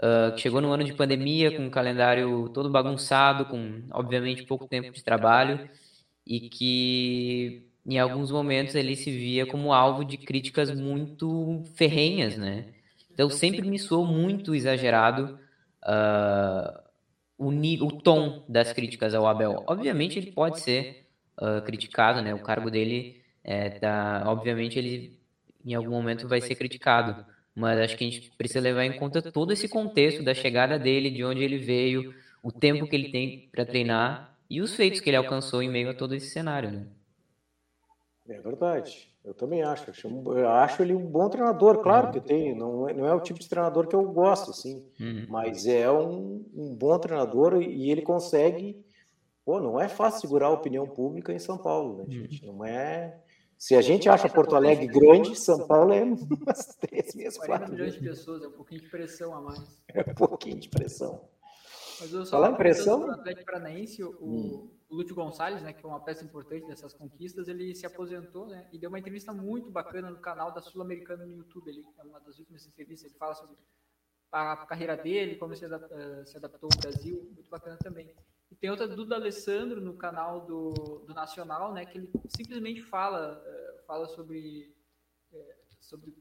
uh, 0.00 0.34
que 0.34 0.40
chegou 0.40 0.60
no 0.60 0.72
ano 0.72 0.84
de 0.84 0.94
pandemia 0.94 1.54
com 1.54 1.64
um 1.64 1.70
calendário 1.70 2.48
todo 2.48 2.70
bagunçado, 2.70 3.44
com 3.44 3.82
obviamente 3.92 4.44
pouco 4.44 4.66
tempo 4.66 4.90
de 4.90 5.04
trabalho 5.04 5.68
e 6.26 6.48
que 6.48 7.66
em 7.86 7.98
alguns 7.98 8.30
momentos 8.30 8.74
ele 8.74 8.96
se 8.96 9.10
via 9.10 9.46
como 9.46 9.72
alvo 9.72 10.04
de 10.04 10.16
críticas 10.16 10.70
muito 10.78 11.62
ferrenhas, 11.74 12.36
né? 12.36 12.66
Então 13.10 13.28
sempre 13.28 13.62
me 13.62 13.78
soou 13.78 14.06
muito 14.06 14.54
exagerado 14.54 15.38
uh, 15.84 16.80
o, 17.36 17.48
o 17.48 17.92
tom 18.00 18.44
das 18.48 18.72
críticas 18.72 19.14
ao 19.14 19.26
Abel. 19.26 19.64
Obviamente 19.66 20.18
ele 20.18 20.32
pode 20.32 20.60
ser 20.60 21.06
uh, 21.40 21.62
criticado, 21.62 22.22
né? 22.22 22.34
O 22.34 22.42
cargo 22.42 22.70
dele 22.70 23.20
é, 23.42 23.70
tá, 23.70 24.24
obviamente 24.26 24.78
ele 24.78 25.18
em 25.64 25.74
algum 25.74 25.90
momento 25.90 26.28
vai 26.28 26.40
ser 26.40 26.54
criticado 26.54 27.26
mas 27.54 27.78
acho 27.78 27.96
que 27.96 28.04
a 28.04 28.10
gente 28.10 28.30
precisa 28.36 28.60
levar 28.60 28.84
em 28.84 28.96
conta 28.96 29.20
todo 29.20 29.52
esse 29.52 29.68
contexto 29.68 30.22
da 30.22 30.34
chegada 30.34 30.78
dele, 30.78 31.10
de 31.10 31.24
onde 31.24 31.42
ele 31.42 31.58
veio, 31.58 32.14
o 32.42 32.50
tempo 32.50 32.86
que 32.86 32.96
ele 32.96 33.10
tem 33.10 33.48
para 33.52 33.66
treinar 33.66 34.36
e 34.48 34.60
os 34.60 34.74
feitos 34.74 35.00
que 35.00 35.10
ele 35.10 35.16
alcançou 35.16 35.62
em 35.62 35.70
meio 35.70 35.90
a 35.90 35.94
todo 35.94 36.14
esse 36.14 36.30
cenário, 36.30 36.70
né? 36.70 36.86
É 38.28 38.40
verdade. 38.40 39.10
Eu 39.24 39.34
também 39.34 39.62
acho. 39.62 39.92
Eu 40.06 40.48
acho 40.48 40.82
ele 40.82 40.94
um 40.94 41.06
bom 41.06 41.28
treinador, 41.28 41.78
claro 41.82 42.06
uhum. 42.06 42.12
que 42.12 42.20
tem. 42.20 42.54
Não 42.54 42.88
é, 42.88 42.94
não 42.94 43.06
é 43.06 43.14
o 43.14 43.20
tipo 43.20 43.38
de 43.38 43.48
treinador 43.48 43.86
que 43.86 43.94
eu 43.94 44.02
gosto, 44.04 44.50
assim. 44.50 44.84
Uhum. 44.98 45.26
Mas 45.28 45.66
é 45.66 45.90
um, 45.90 46.44
um 46.54 46.74
bom 46.74 46.98
treinador 46.98 47.60
e 47.60 47.90
ele 47.90 48.02
consegue. 48.02 48.82
Pô, 49.44 49.60
não 49.60 49.80
é 49.80 49.88
fácil 49.88 50.20
segurar 50.20 50.46
a 50.46 50.52
opinião 50.52 50.86
pública 50.86 51.32
em 51.32 51.38
São 51.38 51.58
Paulo, 51.58 51.98
né, 51.98 52.04
gente? 52.08 52.46
Não 52.46 52.64
é. 52.64 53.18
Se 53.60 53.76
a 53.76 53.82
gente 53.82 54.08
acha 54.08 54.26
Porto 54.26 54.56
Alegre 54.56 54.86
grande, 54.86 55.38
São 55.38 55.66
Paulo 55.66 55.92
é 55.92 56.02
umas 56.02 56.74
três 56.80 57.12
vezes, 57.12 57.36
40 57.36 57.68
milhões 57.70 57.92
de 57.92 58.00
pessoas, 58.00 58.42
é 58.42 58.48
um 58.48 58.52
pouquinho 58.52 58.80
de 58.80 58.88
pressão 58.88 59.34
a 59.34 59.40
mais. 59.42 59.82
É 59.92 60.00
um 60.00 60.14
pouquinho 60.14 60.58
de 60.58 60.70
pressão. 60.70 61.28
Mas 62.00 62.10
eu 62.10 62.24
só 62.24 62.38
Falar 62.38 62.52
em 62.52 62.56
pressão... 62.56 63.06
O 63.06 63.10
Atlético 63.10 63.44
Paranaense, 63.44 64.02
o, 64.02 64.16
hum. 64.18 64.70
o 64.88 64.94
Lúcio 64.94 65.14
Gonçalves, 65.14 65.62
né, 65.62 65.74
que 65.74 65.82
foi 65.82 65.90
uma 65.90 66.02
peça 66.02 66.24
importante 66.24 66.66
dessas 66.68 66.94
conquistas, 66.94 67.48
ele 67.48 67.74
se 67.74 67.84
aposentou, 67.84 68.46
né, 68.46 68.66
e 68.72 68.78
deu 68.78 68.88
uma 68.88 68.98
entrevista 68.98 69.30
muito 69.30 69.70
bacana 69.70 70.08
no 70.08 70.20
canal 70.20 70.54
da 70.54 70.62
Sul-Americana 70.62 71.26
no 71.26 71.36
YouTube, 71.36 71.68
ele, 71.68 71.84
é 71.98 72.02
uma 72.02 72.18
das 72.20 72.38
últimas 72.38 72.66
entrevistas, 72.66 73.10
ele 73.10 73.18
fala 73.18 73.34
sobre 73.34 73.58
a 74.32 74.56
carreira 74.64 74.96
dele, 74.96 75.36
como 75.36 75.54
se, 75.54 75.66
eh, 75.66 76.24
se 76.24 76.38
adaptou 76.38 76.70
ao 76.72 76.80
Brasil, 76.80 77.30
muito 77.34 77.50
bacana 77.50 77.76
também. 77.76 78.14
E 78.50 78.56
tem 78.56 78.70
outra 78.70 78.88
do 78.88 79.14
Alessandro 79.14 79.80
no 79.80 79.94
canal 79.94 80.44
do, 80.44 81.04
do 81.06 81.14
Nacional, 81.14 81.72
né, 81.72 81.86
que 81.86 81.98
ele 81.98 82.10
simplesmente 82.28 82.82
fala, 82.82 83.38
uh, 83.38 83.86
fala 83.86 84.08
sobre, 84.08 84.74
uh, 85.32 85.54
sobre 85.80 86.14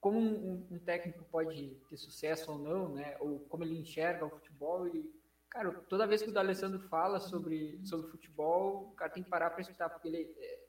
como 0.00 0.20
um, 0.20 0.66
um, 0.70 0.78
técnico 0.78 1.24
pode 1.24 1.76
ter 1.88 1.96
sucesso 1.96 2.52
ou 2.52 2.58
não, 2.58 2.94
né, 2.94 3.16
ou 3.20 3.40
como 3.40 3.64
ele 3.64 3.78
enxerga 3.78 4.24
o 4.24 4.30
futebol. 4.30 4.86
E, 4.86 5.10
cara, 5.50 5.72
toda 5.88 6.06
vez 6.06 6.22
que 6.22 6.30
o 6.30 6.32
D'Alessandro 6.32 6.78
fala 6.88 7.18
sobre, 7.18 7.80
sobre 7.84 8.10
futebol, 8.10 8.90
o 8.90 8.94
cara 8.94 9.10
tem 9.10 9.22
que 9.22 9.30
parar 9.30 9.50
para 9.50 9.62
escutar, 9.62 9.88
porque 9.88 10.08
ele 10.08 10.32
é, 10.38 10.64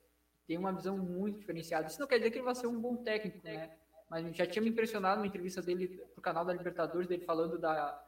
tem 0.46 0.58
uma 0.58 0.72
visão 0.72 0.96
muito 0.98 1.38
diferenciada. 1.38 1.86
Isso 1.86 2.00
não 2.00 2.08
quer 2.08 2.18
dizer 2.18 2.30
que 2.30 2.38
ele 2.38 2.44
vai 2.44 2.54
ser 2.54 2.66
um 2.66 2.80
bom 2.80 2.96
técnico, 2.96 3.44
né? 3.44 3.76
Mas 4.08 4.36
já 4.36 4.46
tinha 4.46 4.62
me 4.62 4.70
impressionado 4.70 5.20
na 5.20 5.26
entrevista 5.26 5.60
dele 5.60 5.88
pro 6.14 6.22
canal 6.22 6.44
da 6.44 6.52
Libertadores, 6.52 7.08
dele 7.08 7.24
falando 7.24 7.58
da 7.58 8.05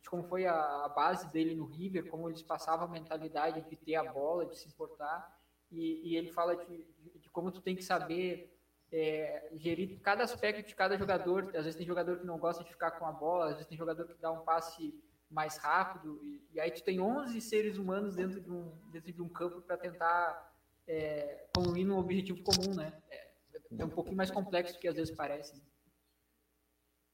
de 0.00 0.08
como 0.08 0.22
foi 0.24 0.46
a, 0.46 0.88
base 0.88 1.30
dele 1.30 1.54
no 1.54 1.66
River, 1.66 2.08
como 2.08 2.28
eles 2.28 2.42
passavam 2.42 2.86
a 2.86 2.90
mentalidade 2.90 3.60
de 3.68 3.76
ter 3.76 3.96
a 3.96 4.04
bola, 4.04 4.46
de 4.46 4.56
se 4.56 4.68
importar, 4.68 5.38
e, 5.70 6.10
e 6.10 6.16
ele 6.16 6.32
fala 6.32 6.56
de, 6.56 6.84
de, 6.98 7.18
de, 7.18 7.30
como 7.30 7.52
tu 7.52 7.60
tem 7.60 7.76
que 7.76 7.84
saber 7.84 8.56
é, 8.90 9.50
gerir 9.54 10.00
cada 10.00 10.24
aspecto 10.24 10.66
de 10.66 10.74
cada 10.74 10.96
jogador. 10.98 11.44
Às 11.54 11.64
vezes 11.64 11.76
tem 11.76 11.86
jogador 11.86 12.18
que 12.18 12.26
não 12.26 12.38
gosta 12.38 12.64
de 12.64 12.70
ficar 12.70 12.92
com 12.92 13.06
a 13.06 13.12
bola, 13.12 13.46
às 13.46 13.52
vezes 13.52 13.68
tem 13.68 13.78
jogador 13.78 14.06
que 14.06 14.20
dá 14.20 14.32
um 14.32 14.44
passe 14.44 14.94
mais 15.30 15.58
rápido, 15.58 16.18
e, 16.24 16.48
e 16.52 16.60
aí 16.60 16.72
tu 16.72 16.82
tem 16.82 17.00
11 17.00 17.40
seres 17.40 17.78
humanos 17.78 18.16
dentro 18.16 18.40
de 18.40 18.50
um, 18.50 18.72
dentro 18.90 19.12
de 19.12 19.22
um 19.22 19.28
campo 19.28 19.62
para 19.62 19.76
tentar 19.76 20.52
é, 20.88 21.46
concluir 21.54 21.88
objetivo 21.90 22.42
comum, 22.42 22.74
né? 22.74 23.00
É, 23.08 23.30
é 23.78 23.84
um 23.84 23.90
pouquinho 23.90 24.16
mais 24.16 24.30
complexo 24.30 24.74
do 24.74 24.80
que 24.80 24.88
às 24.88 24.96
vezes 24.96 25.14
parece. 25.14 25.62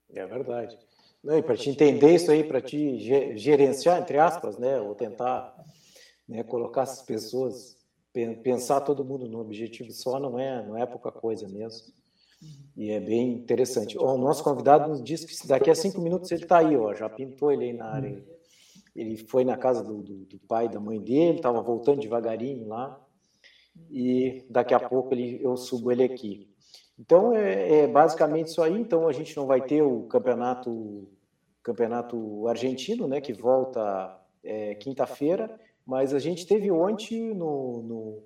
É 0.08 0.24
verdade. 0.24 0.78
Não, 1.26 1.36
e 1.36 1.42
para 1.42 1.56
te 1.56 1.68
entender 1.68 2.14
isso 2.14 2.30
aí, 2.30 2.44
para 2.44 2.60
te 2.60 3.00
gerenciar, 3.36 4.00
entre 4.00 4.16
aspas, 4.16 4.56
né, 4.58 4.80
ou 4.80 4.94
tentar 4.94 5.56
né, 6.28 6.44
colocar 6.44 6.82
essas 6.82 7.02
pessoas, 7.02 7.76
pensar 8.44 8.80
todo 8.82 9.04
mundo 9.04 9.28
no 9.28 9.40
objetivo 9.40 9.90
só, 9.90 10.20
não 10.20 10.38
é, 10.38 10.64
não 10.64 10.76
é 10.76 10.86
pouca 10.86 11.10
coisa 11.10 11.48
mesmo. 11.48 11.92
E 12.76 12.92
é 12.92 13.00
bem 13.00 13.32
interessante. 13.32 13.98
O 13.98 14.16
nosso 14.16 14.44
convidado 14.44 14.88
nos 14.88 15.02
disse 15.02 15.26
que 15.26 15.48
daqui 15.48 15.68
a 15.68 15.74
cinco 15.74 16.00
minutos 16.00 16.30
ele 16.30 16.44
está 16.44 16.58
aí, 16.58 16.76
ó, 16.76 16.94
já 16.94 17.08
pintou 17.08 17.50
ele 17.50 17.64
aí 17.64 17.72
na 17.72 17.86
área. 17.86 18.24
Ele 18.94 19.16
foi 19.16 19.44
na 19.44 19.56
casa 19.56 19.82
do, 19.82 20.00
do, 20.04 20.26
do 20.26 20.38
pai 20.38 20.68
da 20.68 20.78
mãe 20.78 21.00
dele, 21.00 21.38
estava 21.38 21.60
voltando 21.60 22.02
devagarinho 22.02 22.68
lá, 22.68 23.04
e 23.90 24.46
daqui 24.48 24.74
a 24.74 24.88
pouco 24.88 25.12
ele, 25.12 25.40
eu 25.42 25.56
subo 25.56 25.90
ele 25.90 26.04
aqui. 26.04 26.48
Então 26.96 27.34
é, 27.34 27.80
é 27.80 27.86
basicamente 27.88 28.46
isso 28.46 28.62
aí. 28.62 28.80
Então 28.80 29.08
a 29.08 29.12
gente 29.12 29.36
não 29.36 29.44
vai 29.44 29.60
ter 29.60 29.82
o 29.82 30.04
campeonato 30.04 31.08
campeonato 31.66 32.46
argentino, 32.46 33.08
né, 33.08 33.20
que 33.20 33.32
volta 33.32 34.16
é, 34.44 34.76
quinta-feira, 34.76 35.58
mas 35.84 36.14
a 36.14 36.18
gente 36.20 36.46
teve 36.46 36.70
ontem 36.70 37.34
no, 37.34 37.82
no, 37.82 38.22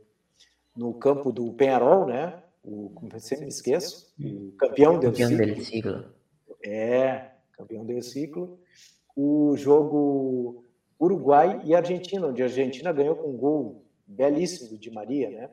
no, 0.77 0.93
campo 0.93 1.33
do 1.33 1.51
Penharol, 1.55 2.05
né, 2.05 2.43
o, 2.63 2.93
sempre 3.19 3.47
me 3.47 3.51
esqueço, 3.51 4.13
o 4.21 4.53
campeão, 4.59 5.01
do 5.01 5.15
ciclo. 5.15 5.65
ciclo. 5.65 6.05
É, 6.63 7.31
campeão 7.53 7.87
do 7.87 8.03
ciclo. 8.03 8.61
O 9.17 9.57
jogo 9.57 10.63
Uruguai 11.01 11.63
e 11.65 11.75
Argentina, 11.75 12.27
onde 12.27 12.43
a 12.43 12.45
Argentina 12.45 12.93
ganhou 12.93 13.17
com 13.17 13.31
um 13.31 13.37
gol 13.39 13.87
belíssimo 14.07 14.79
Di 14.79 14.91
Maria, 14.91 15.31
né? 15.31 15.51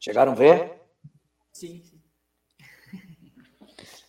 Chegaram 0.00 0.32
a 0.32 0.34
ver? 0.34 0.82
Sim, 1.52 1.80
sim. 1.84 1.95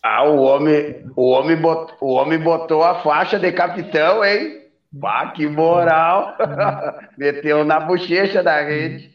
Ah, 0.02 0.24
o 0.24 0.42
homem, 0.42 1.04
o 1.16 1.30
homem, 1.30 1.56
botou, 1.56 1.96
o 2.00 2.14
homem 2.14 2.38
botou 2.38 2.82
a 2.84 2.96
faixa 3.02 3.38
de 3.38 3.50
capitão, 3.52 4.24
hein? 4.24 4.62
Pá, 5.00 5.32
que 5.32 5.46
moral! 5.46 6.36
Meteu 7.18 7.64
na 7.64 7.80
bochecha 7.80 8.42
da 8.42 8.62
rede. 8.62 9.10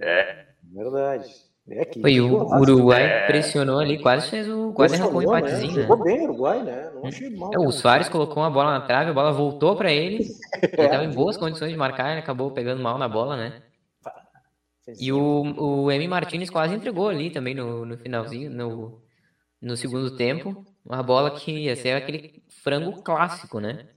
É. 0.00 0.46
Verdade. 0.72 1.48
É 1.70 1.84
que, 1.84 2.00
Foi, 2.00 2.18
o 2.20 2.60
Uruguai 2.60 3.02
é... 3.02 3.26
pressionou 3.26 3.78
ali, 3.78 4.00
quase 4.00 4.30
fez 4.30 4.48
o. 4.48 4.72
Quase 4.72 4.94
arrancou 4.94 5.20
um 5.20 5.32
né? 5.32 5.38
empatezinho. 5.38 5.76
Né? 5.76 5.82
Jogou 5.82 6.02
bem 6.02 6.20
o 6.20 6.24
Uruguai, 6.24 6.62
né? 6.62 6.90
Não 6.94 7.06
achei 7.06 7.28
mal. 7.28 7.50
É, 7.52 7.58
o 7.58 7.70
Soares 7.70 8.08
colocou 8.08 8.42
uma 8.42 8.50
bola 8.50 8.78
na 8.78 8.80
trave, 8.80 9.10
a 9.10 9.14
bola 9.14 9.32
voltou 9.32 9.76
para 9.76 9.92
ele. 9.92 10.24
Ele 10.62 10.82
estava 10.82 11.04
em 11.04 11.10
boas 11.10 11.36
condições 11.36 11.70
de 11.70 11.76
marcar, 11.76 12.10
ele 12.10 12.20
acabou 12.20 12.50
pegando 12.50 12.82
mal 12.82 12.96
na 12.96 13.06
bola, 13.06 13.36
né? 13.36 13.62
E 14.98 15.12
o, 15.12 15.42
o 15.56 15.90
M. 15.90 16.08
Martinez 16.08 16.48
quase 16.48 16.74
entregou 16.74 17.08
ali 17.08 17.30
também 17.30 17.54
no, 17.54 17.84
no 17.84 17.98
finalzinho, 17.98 18.50
no, 18.50 19.02
no 19.60 19.76
segundo 19.76 20.16
tempo. 20.16 20.64
Uma 20.84 21.02
bola 21.02 21.38
que 21.38 21.50
ia 21.50 21.76
ser 21.76 21.92
aquele 21.92 22.42
frango 22.48 23.02
clássico, 23.02 23.60
né? 23.60 23.88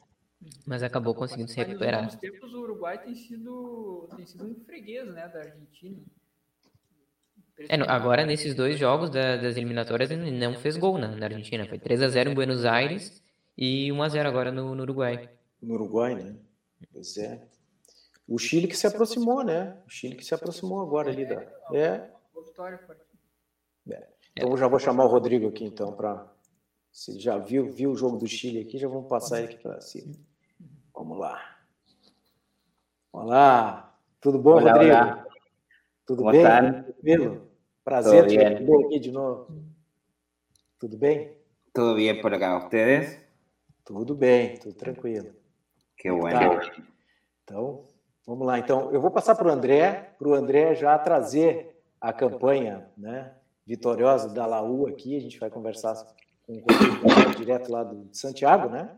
Mas 0.66 0.84
acabou 0.84 1.14
conseguindo 1.14 1.49
se 1.49 1.57
recuperar. 1.57 2.03
Nos 2.03 2.16
tempos, 2.16 2.53
o 2.53 2.62
Uruguai 2.62 2.97
tem 3.01 3.14
sido, 3.14 4.09
tem 4.16 4.26
sido 4.26 4.45
um 4.45 4.55
freguês 4.66 5.07
né, 5.07 5.28
da 5.28 5.39
Argentina. 5.39 5.97
É, 7.70 7.76
agora, 7.88 8.26
nesses 8.26 8.55
dois 8.55 8.78
jogos 8.80 9.09
da, 9.09 9.38
das 9.38 9.55
eliminatórias, 9.55 10.09
ele 10.09 10.32
não 10.32 10.55
fez 10.55 10.78
gol 10.78 10.97
na, 10.97 11.09
na 11.09 11.26
Argentina. 11.28 11.66
Foi 11.68 11.78
3x0 11.78 12.32
em 12.32 12.34
Buenos 12.34 12.66
Aires 12.66 13.22
e 13.55 13.89
1x0 13.89 14.26
agora 14.26 14.51
no, 14.51 14.74
no, 14.74 14.82
Uruguai. 14.82 15.30
No 15.62 15.76
Uruguai, 15.76 16.16
né? 16.16 16.36
Pois 16.91 17.18
é. 17.18 17.47
O 18.28 18.39
Chile 18.39 18.68
que 18.68 18.76
se 18.76 18.88
aproximou, 18.88 19.43
né? 19.43 19.78
O 19.86 19.89
Chile 19.89 20.16
que 20.16 20.26
se 20.26 20.34
aproximou 20.34 20.82
agora 20.82 21.12
ali 21.12 21.26
da. 21.26 21.41
É. 21.72 21.80
é. 21.80 22.12
Então 24.36 24.56
já 24.58 24.68
vou 24.68 24.80
chamar 24.80 25.06
o 25.06 25.10
Rodrigo 25.10 25.48
aqui 25.48 25.66
então 25.66 25.94
para. 25.94 26.30
Se 26.92 27.18
já 27.20 27.38
viu, 27.38 27.72
viu 27.72 27.92
o 27.92 27.96
jogo 27.96 28.18
do 28.18 28.28
Chile 28.28 28.62
aqui, 28.62 28.78
já 28.78 28.88
vamos 28.88 29.08
passar 29.08 29.40
ele 29.40 29.54
aqui 29.54 29.64
para 29.64 29.80
cima. 29.80 30.14
Vamos 30.94 31.18
lá. 31.18 31.40
Olá, 33.14 33.98
tudo 34.20 34.38
bom, 34.38 34.58
olá, 34.58 34.74
Rodrigo? 34.74 34.94
Olá. 34.94 35.26
Tudo 36.06 36.24
Boa 36.24 36.32
bem? 36.32 36.44
Tranquilo? 36.44 37.48
Prazer 37.84 38.28
te 38.28 38.38
ver 38.38 38.86
aqui 38.86 39.00
de 39.00 39.12
novo. 39.12 39.48
Tudo 40.78 40.98
bem? 40.98 41.38
Tudo 41.74 41.96
bem 41.96 42.22
por 42.22 42.34
acá, 42.34 42.60
vocês? 42.60 43.24
Tudo 43.86 44.16
bem, 44.16 44.58
tudo 44.58 44.74
tranquilo. 44.76 45.34
Que 45.98 46.12
bueno. 46.12 46.60
Então, 47.44 47.86
vamos 48.26 48.46
lá. 48.46 48.60
Então, 48.60 48.92
eu 48.92 49.00
vou 49.00 49.12
passar 49.12 49.36
para 49.36 49.48
o 49.48 49.52
André, 49.52 50.14
para 50.18 50.28
o 50.28 50.34
André 50.34 50.76
já 50.76 50.98
trazer 50.98 51.82
a 52.00 52.12
campanha 52.12 52.90
né, 52.98 53.34
vitoriosa 53.66 54.34
da 54.34 54.45
Laú 54.45 54.88
aqui. 54.88 55.16
A 55.16 55.22
gente 55.22 55.39
vai 55.39 55.49
conversar 55.49 55.95
com 56.43 56.57
o 56.57 57.36
direto 57.36 57.72
lá 57.72 57.84
do 57.84 58.09
Santiago, 58.14 58.70
né? 58.70 58.97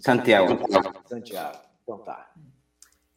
Santiago. 0.00 0.58
Santiago. 1.06 1.58
Então 1.82 1.98
tá. 1.98 2.32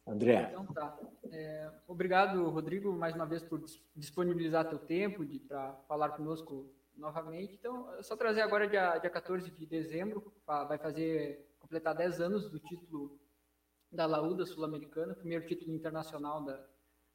André. 0.06 0.48
Então 0.50 0.66
tá. 0.66 0.96
É, 1.30 1.70
obrigado, 1.86 2.48
Rodrigo, 2.48 2.92
mais 2.92 3.14
uma 3.14 3.26
vez 3.26 3.42
por 3.42 3.62
disponibilizar 3.94 4.68
teu 4.68 4.78
tempo 4.78 5.24
para 5.46 5.74
falar 5.86 6.10
conosco 6.10 6.72
novamente. 6.96 7.54
Então, 7.54 7.94
é 7.94 8.02
só 8.02 8.16
trazer 8.16 8.40
agora, 8.40 8.66
dia, 8.66 8.98
dia 8.98 9.10
14 9.10 9.50
de 9.50 9.66
dezembro, 9.66 10.32
vai 10.46 10.78
fazer, 10.78 11.46
completar 11.58 11.94
10 11.94 12.20
anos 12.20 12.50
do 12.50 12.58
título 12.58 13.18
da 13.90 14.06
Laú, 14.06 14.34
da 14.34 14.44
Sul-Americana, 14.44 15.14
primeiro 15.14 15.46
título 15.46 15.74
internacional 15.74 16.44
da, 16.44 16.66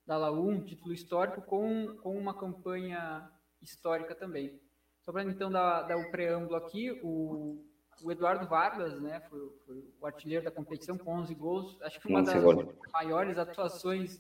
da 0.06 0.18
Laú, 0.18 0.48
um 0.48 0.64
título 0.64 0.94
histórico 0.94 1.42
com, 1.42 1.96
com 1.98 2.18
uma 2.18 2.34
campanha 2.34 3.30
histórica 3.64 4.14
também. 4.14 4.60
Só 5.02 5.12
para 5.12 5.24
então 5.24 5.52
dar, 5.52 5.84
dar 5.84 5.98
o 5.98 6.12
preâmbulo 6.12 6.56
aqui, 6.56 6.92
o, 7.04 7.66
o 8.02 8.12
Eduardo 8.12 8.48
Vargas, 8.48 9.02
né, 9.02 9.20
foi, 9.30 9.50
foi, 9.66 9.84
o 10.00 10.06
artilheiro 10.06 10.46
da 10.46 10.52
competição 10.52 10.98
com 10.98 11.12
11 11.14 11.36
gols. 11.36 11.82
Acho 11.82 11.98
que 11.98 12.04
foi 12.04 12.12
uma 12.12 12.24
das 12.24 12.44
maiores 12.92 13.38
atuações 13.38 14.20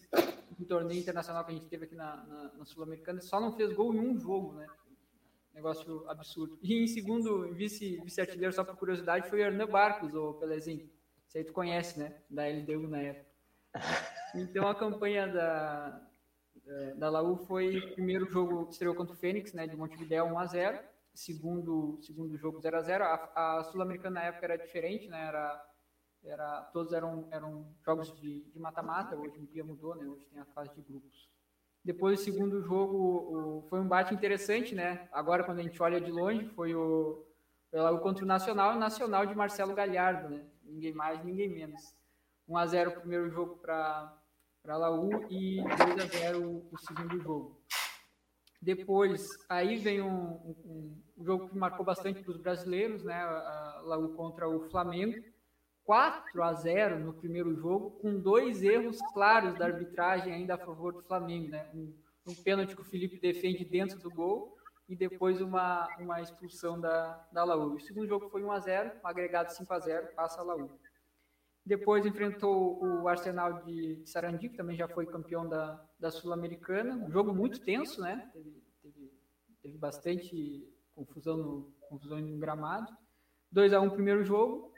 do 0.58 0.66
torneio 0.66 1.00
internacional 1.00 1.46
que 1.46 1.52
a 1.52 1.56
gente 1.56 1.68
teve 1.68 1.86
aqui 1.86 1.96
na, 1.96 2.18
na, 2.26 2.52
na 2.58 2.66
Sul-Americana. 2.66 3.22
Só 3.22 3.40
não 3.40 3.56
fez 3.56 3.74
gol 3.74 3.94
em 3.94 4.00
um 4.00 4.20
jogo, 4.20 4.54
né? 4.54 4.68
Negócio 5.54 6.10
absurdo. 6.10 6.58
E 6.62 6.84
em 6.84 6.88
segundo, 6.88 7.54
vice-artilheiro, 7.54 8.52
vice 8.52 8.56
só 8.56 8.64
por 8.64 8.76
curiosidade, 8.76 9.30
foi 9.30 9.40
o 9.40 9.44
Hernan 9.44 9.68
Barcos, 9.68 10.14
o 10.14 10.34
Pelezinho. 10.34 10.90
Você 11.28 11.40
aí 11.40 11.44
tu 11.44 11.54
conhece, 11.54 12.00
né? 12.00 12.22
Da 12.30 12.48
LDU 12.48 12.88
na 12.88 13.00
época. 13.00 13.32
Então 14.36 14.68
a 14.68 14.74
campanha 14.74 15.28
da, 15.28 16.02
da, 16.66 16.94
da 16.96 17.10
Laú 17.10 17.38
foi 17.38 17.92
primeiro 17.94 18.26
jogo 18.30 18.70
estreou 18.70 18.96
contra 18.96 19.14
o 19.14 19.18
Fênix, 19.18 19.54
né? 19.54 19.68
De 19.68 19.76
Montevideo 19.76 20.26
1 20.26 20.40
a 20.40 20.46
0 20.46 20.80
segundo, 21.14 22.00
segundo 22.02 22.36
jogo 22.38 22.60
0 22.60 22.78
a 22.78 22.82
0 22.82 23.04
A, 23.04 23.58
a 23.60 23.64
Sul-Americana 23.66 24.20
na 24.20 24.26
época 24.26 24.46
era 24.46 24.58
diferente, 24.58 25.08
né? 25.08 25.28
Era, 25.28 25.70
era, 26.24 26.62
todos 26.74 26.94
eram, 26.94 27.28
eram 27.32 27.68
jogos 27.86 28.14
de 28.20 28.52
mata-mata, 28.56 29.16
hoje 29.16 29.40
em 29.40 29.46
dia 29.46 29.64
mudou, 29.64 29.96
né? 29.96 30.06
Hoje 30.08 30.26
tem 30.26 30.40
a 30.40 30.46
fase 30.46 30.74
de 30.74 30.82
grupos. 30.82 31.30
Depois, 31.84 32.20
o 32.20 32.24
segundo 32.24 32.62
jogo 32.62 32.98
o, 32.98 33.68
foi 33.70 33.80
um 33.80 33.88
bate 33.88 34.14
interessante, 34.14 34.74
né? 34.74 35.08
Agora, 35.12 35.44
quando 35.44 35.60
a 35.60 35.64
gente 35.64 35.82
olha 35.82 36.00
de 36.00 36.12
longe, 36.12 36.48
foi 36.50 36.74
o, 36.74 37.26
o 37.72 38.00
contra 38.00 38.24
o 38.24 38.28
Nacional, 38.28 38.76
o 38.76 38.80
Nacional 38.80 39.26
de 39.26 39.36
Marcelo 39.36 39.76
Galhardo, 39.76 40.30
né? 40.30 40.46
Ninguém 40.64 40.94
mais, 40.94 41.24
ninguém 41.24 41.50
menos. 41.50 41.96
1 42.48 42.58
a 42.58 42.66
0 42.66 42.92
o 42.92 43.00
primeiro 43.02 43.30
jogo 43.30 43.58
para 43.58 44.18
a 44.68 44.78
Laú 44.78 45.10
e 45.30 45.58
2 45.58 45.72
a 46.00 46.08
0 46.18 46.64
o 46.72 46.78
segundo 46.78 47.20
jogo. 47.22 47.62
Depois, 48.62 49.28
aí 49.50 49.78
vem 49.78 50.02
um, 50.02 50.08
um, 50.08 51.04
um 51.18 51.24
jogo 51.24 51.50
que 51.50 51.58
marcou 51.58 51.86
bastante 51.86 52.24
para 52.24 52.32
os 52.32 52.38
brasileiros, 52.38 53.04
né? 53.04 53.16
A 53.16 53.82
Laú 53.84 54.14
contra 54.16 54.48
o 54.48 54.70
Flamengo. 54.70 55.22
4 55.84 56.42
a 56.42 56.54
0 56.54 57.00
no 57.00 57.14
primeiro 57.14 57.54
jogo, 57.56 57.92
com 58.00 58.18
dois 58.18 58.64
erros 58.64 59.00
claros 59.14 59.54
da 59.60 59.66
arbitragem 59.66 60.32
ainda 60.32 60.56
a 60.56 60.58
favor 60.58 60.94
do 60.94 61.04
Flamengo, 61.04 61.50
né? 61.50 61.70
Um, 61.74 61.94
um 62.26 62.36
pênalti 62.36 62.74
que 62.74 62.82
o 62.82 62.86
Felipe 62.86 63.20
defende 63.20 63.66
dentro 63.66 64.00
do 64.00 64.10
gol 64.10 64.56
e 64.88 64.96
depois 64.96 65.42
uma, 65.42 65.90
uma 66.00 66.22
expulsão 66.22 66.80
da, 66.80 67.28
da 67.34 67.44
Laú. 67.44 67.76
O 67.76 67.80
segundo 67.82 68.08
jogo 68.08 68.30
foi 68.30 68.46
1 68.46 68.52
a 68.54 68.60
0 68.60 68.92
um 69.04 69.08
agregado 69.08 69.52
5 69.52 69.74
a 69.74 69.80
0 69.80 70.08
passa 70.16 70.40
a 70.40 70.44
Laú. 70.46 70.72
Depois 71.66 72.06
enfrentou 72.06 72.84
o 72.84 73.08
Arsenal 73.08 73.64
de 73.64 74.02
Sarandi, 74.06 74.50
que 74.50 74.58
também 74.58 74.76
já 74.76 74.88
foi 74.88 75.06
campeão 75.06 75.48
da, 75.48 75.82
da 75.98 76.12
Sul-Americana. 76.12 76.96
Um 76.96 77.10
jogo 77.10 77.34
muito 77.34 77.62
tenso, 77.62 78.02
né? 78.02 78.30
Teve, 78.34 78.62
teve, 78.82 79.12
teve 79.62 79.78
bastante 79.78 80.68
confusão 80.94 81.38
no, 81.38 81.74
confusão 81.90 82.20
no 82.20 82.38
gramado. 82.38 82.92
2 83.52 83.74
a 83.74 83.80
1 83.80 83.92
primeiro 83.92 84.24
jogo 84.26 84.74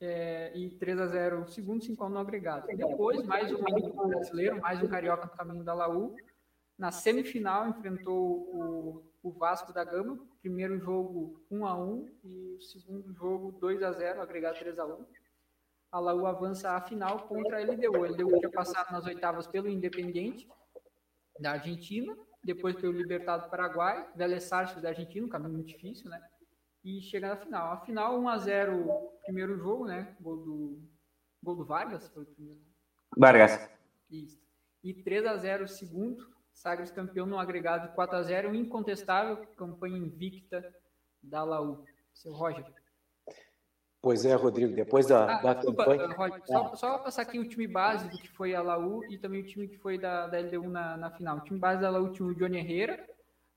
é, 0.00 0.56
e 0.56 0.70
3 0.70 1.00
a 1.00 1.06
0 1.08 1.42
o 1.42 1.48
segundo, 1.48 1.84
5 1.84 2.04
a 2.04 2.06
1 2.06 2.10
no 2.10 2.18
agregado. 2.18 2.66
Depois, 2.68 3.20
mais 3.24 3.52
um 3.52 4.08
brasileiro, 4.08 4.60
mais 4.60 4.80
um 4.80 4.86
carioca 4.86 5.26
no 5.26 5.32
caminho 5.32 5.64
da 5.64 5.74
Laú. 5.74 6.14
Na 6.78 6.92
semifinal, 6.92 7.68
enfrentou 7.68 8.16
o, 8.16 9.12
o 9.24 9.32
Vasco 9.32 9.72
da 9.72 9.82
Gama. 9.82 10.24
Primeiro 10.40 10.78
jogo 10.78 11.42
1 11.50 11.66
a 11.66 11.76
1 11.76 12.08
e 12.22 12.54
o 12.54 12.60
segundo 12.60 13.12
jogo 13.12 13.50
2 13.58 13.82
a 13.82 13.90
0 13.90 14.22
agregado 14.22 14.58
3 14.60 14.78
a 14.78 14.86
1 14.86 15.04
a 15.90 15.98
Laú 15.98 16.26
avança 16.26 16.72
à 16.72 16.80
final 16.80 17.26
contra 17.26 17.58
a 17.58 17.62
LDU. 17.62 18.04
A 18.04 18.08
LDU 18.08 18.38
tinha 18.38 18.50
passado 18.50 18.92
nas 18.92 19.06
oitavas 19.06 19.46
pelo 19.46 19.68
Independente 19.68 20.48
da 21.40 21.52
Argentina, 21.52 22.16
depois 22.42 22.76
pelo 22.76 22.92
Libertado 22.92 23.44
do 23.44 23.50
Paraguai, 23.50 24.08
Vélez 24.14 24.44
Sarsfield 24.44 24.82
da 24.82 24.90
Argentina, 24.90 25.26
um 25.26 25.30
caminho 25.30 25.54
muito 25.54 25.68
difícil, 25.68 26.10
né? 26.10 26.22
E 26.84 27.00
chega 27.00 27.28
na 27.28 27.36
final. 27.36 27.72
A 27.72 27.76
final 27.78 28.18
1 28.20 28.28
a 28.28 28.38
0 28.38 29.12
primeiro 29.24 29.56
jogo, 29.56 29.86
né? 29.86 30.16
Gol 30.20 30.36
do 30.36 30.82
gol 31.42 31.56
do 31.56 31.64
Vargas 31.64 32.08
foi 32.08 32.22
o 32.22 32.26
primeiro. 32.26 32.60
Vargas. 33.16 33.70
Isso. 34.10 34.40
E 34.82 34.94
3 34.94 35.26
a 35.26 35.36
0 35.36 35.64
o 35.64 35.68
segundo. 35.68 36.28
Sagres 36.52 36.90
campeão 36.90 37.24
no 37.24 37.38
agregado 37.38 37.88
de 37.88 37.94
4 37.94 38.16
a 38.16 38.22
0, 38.22 38.54
incontestável 38.54 39.46
campanha 39.56 39.96
invicta 39.96 40.74
da 41.22 41.44
Laú. 41.44 41.84
Seu 42.12 42.32
Roger. 42.32 42.64
Pois 44.00 44.24
é, 44.24 44.34
Rodrigo, 44.34 44.74
depois 44.74 45.06
da, 45.06 45.38
ah, 45.38 45.42
da 45.42 45.54
desculpa, 45.54 45.84
campanha... 45.84 46.14
Roger, 46.14 46.46
só, 46.46 46.66
ah. 46.72 46.76
só 46.76 46.98
passar 46.98 47.22
aqui 47.22 47.38
o 47.38 47.48
time 47.48 47.66
base 47.66 48.08
do 48.08 48.16
que 48.16 48.28
foi 48.28 48.54
a 48.54 48.62
Laú 48.62 49.04
e 49.10 49.18
também 49.18 49.40
o 49.40 49.46
time 49.46 49.66
que 49.66 49.76
foi 49.76 49.98
da, 49.98 50.28
da 50.28 50.38
LDU 50.38 50.68
na, 50.68 50.96
na 50.96 51.10
final. 51.10 51.38
O 51.38 51.40
time 51.40 51.58
base 51.58 51.80
da 51.80 51.90
Laú 51.90 52.12
tinha 52.12 52.28
o 52.28 52.34
Johnny 52.34 52.58
Herrera, 52.58 53.04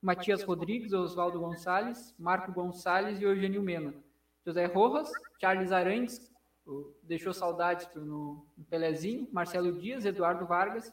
Matias 0.02 0.42
Rodrigues, 0.42 0.94
Oswaldo 0.94 1.40
Gonçalves, 1.40 2.16
Marco 2.18 2.52
Gonçalves 2.52 3.20
e 3.20 3.24
Eugênio 3.24 3.62
Mena. 3.62 3.94
José 4.44 4.66
Rojas, 4.66 5.12
Charles 5.40 5.72
Arantes, 5.72 6.32
deixou 7.04 7.34
saudades 7.34 7.88
no, 7.96 8.46
no 8.58 8.66
Pelezinho, 8.66 9.28
Marcelo 9.32 9.72
Dias, 9.80 10.06
Eduardo 10.06 10.46
Vargas 10.46 10.92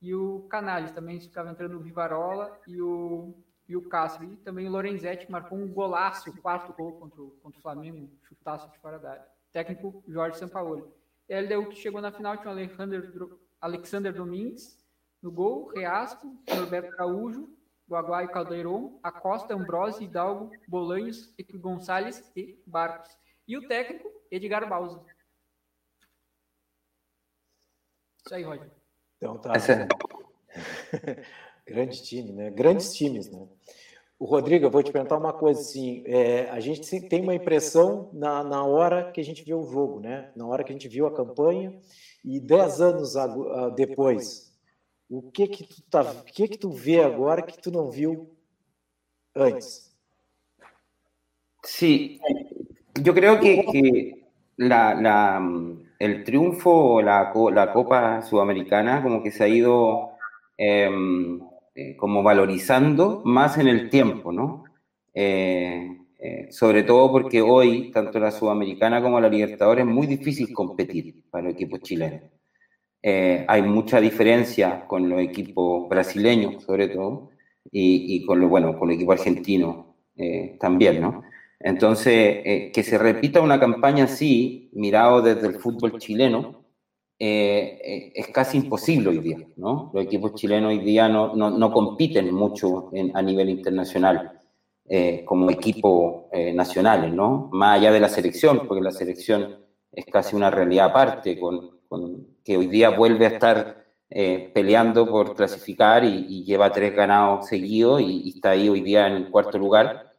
e 0.00 0.14
o 0.14 0.40
Canales 0.50 0.92
também 0.92 1.18
ficava 1.18 1.50
entrando 1.50 1.76
o 1.76 1.80
Vivarola 1.80 2.60
e 2.68 2.80
o 2.80 3.34
e 3.68 3.76
o 3.76 3.88
Castro. 3.88 4.24
E 4.24 4.36
também 4.36 4.66
o 4.66 4.70
Lorenzetti, 4.70 5.26
que 5.26 5.32
marcou 5.32 5.58
um 5.58 5.68
golaço, 5.68 6.30
o 6.30 6.40
quarto 6.40 6.72
gol 6.72 6.92
contra 6.92 7.22
o, 7.22 7.30
contra 7.42 7.58
o 7.58 7.62
Flamengo, 7.62 8.10
chutaço 8.22 8.70
de 8.70 8.78
fora 8.78 8.98
da 8.98 9.12
área. 9.12 9.26
Técnico 9.52 10.02
Jorge 10.08 10.38
Sampaoli. 10.38 10.84
E 11.28 11.34
a 11.34 11.40
LDU 11.40 11.68
que 11.68 11.76
chegou 11.76 12.00
na 12.00 12.12
final 12.12 12.36
tinha 12.36 12.48
o 12.48 12.52
Alexander, 12.52 13.12
Alexander 13.60 14.12
Domingues, 14.12 14.78
No 15.22 15.30
gol, 15.30 15.68
Reasco, 15.68 16.36
Norberto 16.48 16.92
Araújo, 16.94 17.48
Guaguai 17.88 18.28
Caldeirão, 18.28 18.98
Acosta, 19.02 19.54
Ambrose, 19.54 20.04
Hidalgo, 20.04 20.50
Bolanhos, 20.68 21.32
Gonçalves 21.54 22.30
e 22.36 22.60
Barcos. 22.66 23.16
E 23.46 23.56
o 23.56 23.66
técnico, 23.66 24.10
Edgar 24.30 24.68
Bausa. 24.68 25.02
Isso 28.24 28.34
aí, 28.34 28.42
Roger. 28.42 28.70
Então 29.16 29.38
tá. 29.38 29.52
Essa... 29.54 29.86
Grande 31.66 32.02
time, 32.02 32.32
né? 32.32 32.50
Grandes 32.50 32.94
times, 32.94 33.30
né? 33.30 33.46
O 34.18 34.26
Rodrigo, 34.26 34.66
eu 34.66 34.70
vou 34.70 34.82
te 34.82 34.92
perguntar 34.92 35.16
uma 35.16 35.32
coisa 35.32 35.60
assim. 35.60 36.02
É, 36.06 36.48
a 36.50 36.60
gente 36.60 37.00
tem 37.08 37.22
uma 37.22 37.34
impressão 37.34 38.10
na, 38.12 38.44
na 38.44 38.64
hora 38.64 39.10
que 39.10 39.20
a 39.20 39.24
gente 39.24 39.42
viu 39.42 39.60
o 39.60 39.70
jogo, 39.70 40.00
né? 40.00 40.30
Na 40.36 40.46
hora 40.46 40.62
que 40.62 40.70
a 40.70 40.74
gente 40.74 40.88
viu 40.88 41.06
a 41.06 41.14
campanha 41.14 41.78
e 42.24 42.38
dez 42.38 42.80
anos 42.80 43.14
depois, 43.74 44.54
o 45.10 45.22
que 45.30 45.48
que 45.48 45.64
tu 45.64 45.82
tá, 45.90 46.02
o 46.02 46.24
que 46.24 46.48
que 46.48 46.58
tu 46.58 46.70
vê 46.70 47.02
agora 47.02 47.42
que 47.42 47.60
tu 47.60 47.70
não 47.70 47.90
viu 47.90 48.30
antes? 49.34 49.92
Sí, 51.64 52.20
yo 53.02 53.14
creo 53.14 53.40
que, 53.40 53.62
que 53.64 54.26
la, 54.58 54.94
la, 54.94 55.40
el 55.98 56.24
triunfo, 56.24 57.00
la, 57.00 57.32
la 57.52 57.72
Copa 57.72 58.20
Sudamericana, 58.22 59.02
como 59.02 59.22
que 59.22 59.30
se 59.30 59.44
ha 59.44 59.48
ido 59.48 60.10
eh, 60.58 60.90
Eh, 61.76 61.96
como 61.96 62.22
valorizando 62.22 63.20
más 63.24 63.58
en 63.58 63.66
el 63.66 63.90
tiempo, 63.90 64.30
¿no? 64.30 64.62
Eh, 65.12 65.98
eh, 66.20 66.46
sobre 66.52 66.84
todo 66.84 67.10
porque 67.10 67.42
hoy, 67.42 67.90
tanto 67.90 68.20
la 68.20 68.30
Sudamericana 68.30 69.02
como 69.02 69.20
la 69.20 69.28
Libertadores, 69.28 69.84
es 69.84 69.90
muy 69.92 70.06
difícil 70.06 70.52
competir 70.52 71.24
para 71.30 71.46
los 71.46 71.54
equipos 71.54 71.80
chilenos. 71.80 72.20
hay 73.02 73.62
mucha 73.62 74.00
diferencia 74.00 74.86
con 74.86 75.08
los 75.08 75.20
equipos 75.20 75.88
brasileños, 75.88 76.62
sobre 76.62 76.88
todo, 76.88 77.30
y, 77.72 78.16
y 78.16 78.24
con, 78.24 78.40
lo, 78.40 78.48
bueno, 78.48 78.78
con 78.78 78.90
el 78.90 78.96
equipo 78.96 79.12
argentino 79.12 79.96
también, 80.60 81.00
¿no? 81.00 81.22
Entonces, 81.60 82.70
que 82.72 82.82
se 82.84 82.98
repita 82.98 83.40
una 83.40 83.58
campaña 83.60 84.04
así, 84.04 84.70
mirado 84.72 85.22
desde 85.22 85.48
el 85.48 85.56
fútbol 85.56 85.98
chileno, 85.98 86.63
eh, 87.26 87.80
eh, 87.82 88.12
es 88.14 88.28
casi 88.28 88.58
imposible 88.58 89.08
hoy 89.08 89.18
día, 89.20 89.38
¿no? 89.56 89.90
Los 89.94 90.04
equipos 90.04 90.34
chilenos 90.34 90.68
hoy 90.72 90.80
día 90.80 91.08
no, 91.08 91.34
no, 91.34 91.48
no 91.48 91.72
compiten 91.72 92.30
mucho 92.34 92.90
en, 92.92 93.16
a 93.16 93.22
nivel 93.22 93.48
internacional 93.48 94.42
eh, 94.86 95.24
como 95.24 95.50
equipo 95.50 96.28
nacionales, 96.52 97.14
¿no? 97.14 97.48
Más 97.50 97.78
allá 97.78 97.92
de 97.92 98.00
la 98.00 98.10
selección, 98.10 98.66
porque 98.68 98.82
la 98.82 98.90
selección 98.90 99.56
es 99.90 100.04
casi 100.04 100.36
una 100.36 100.50
realidad 100.50 100.90
aparte, 100.90 101.38
con, 101.38 101.78
con 101.88 102.26
que 102.44 102.58
hoy 102.58 102.66
día 102.66 102.90
vuelve 102.90 103.24
a 103.24 103.30
estar 103.30 103.86
peleando 104.52 105.06
por 105.06 105.34
clasificar 105.34 106.04
y, 106.04 106.44
lleva 106.44 106.72
tres 106.72 106.94
ganados 106.94 107.46
seguidos 107.46 108.02
y, 108.02 108.22
y 108.24 108.28
está 108.36 108.50
ahí 108.50 108.68
hoy 108.68 108.82
día 108.82 109.06
en 109.06 109.14
el 109.14 109.30
cuarto 109.30 109.58
lugar, 109.58 110.12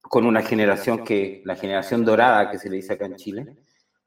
con 0.00 0.24
una 0.24 0.40
generación 0.40 1.04
que, 1.04 1.42
la 1.44 1.56
generación 1.56 2.04
dorada 2.06 2.50
que 2.50 2.58
se 2.58 2.70
le 2.70 2.76
dice 2.76 2.94
acá 2.94 3.04
en 3.04 3.16
Chile, 3.16 3.56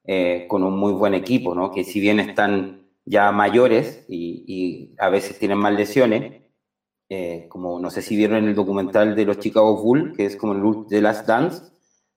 eh, 0.06 0.46
con 0.48 0.64
un 0.64 0.78
muy 0.78 0.94
buen 0.94 1.14
equipo, 1.14 1.54
¿no? 1.54 1.72
que 1.72 1.84
si 1.84 2.00
bien 2.00 2.20
están 2.20 2.88
ya 3.06 3.32
mayores 3.32 4.06
y, 4.08 4.96
a 5.00 5.10
veces 5.10 5.40
tienen 5.40 5.58
más 5.58 5.74
lesiones, 5.74 6.44
eh, 7.10 7.48
como 7.50 7.80
no 7.80 7.90
sé 7.90 8.02
si 8.02 8.16
vieron 8.16 8.38
en 8.38 8.50
el 8.50 8.56
documental 8.56 9.16
de 9.16 9.26
los 9.26 9.40
Chicago 9.40 9.82
Bulls, 9.82 10.16
que 10.16 10.26
es 10.26 10.36
como 10.36 10.54
el 10.54 10.88
The 10.88 11.02
Last 11.02 11.28
Dance, 11.28 11.64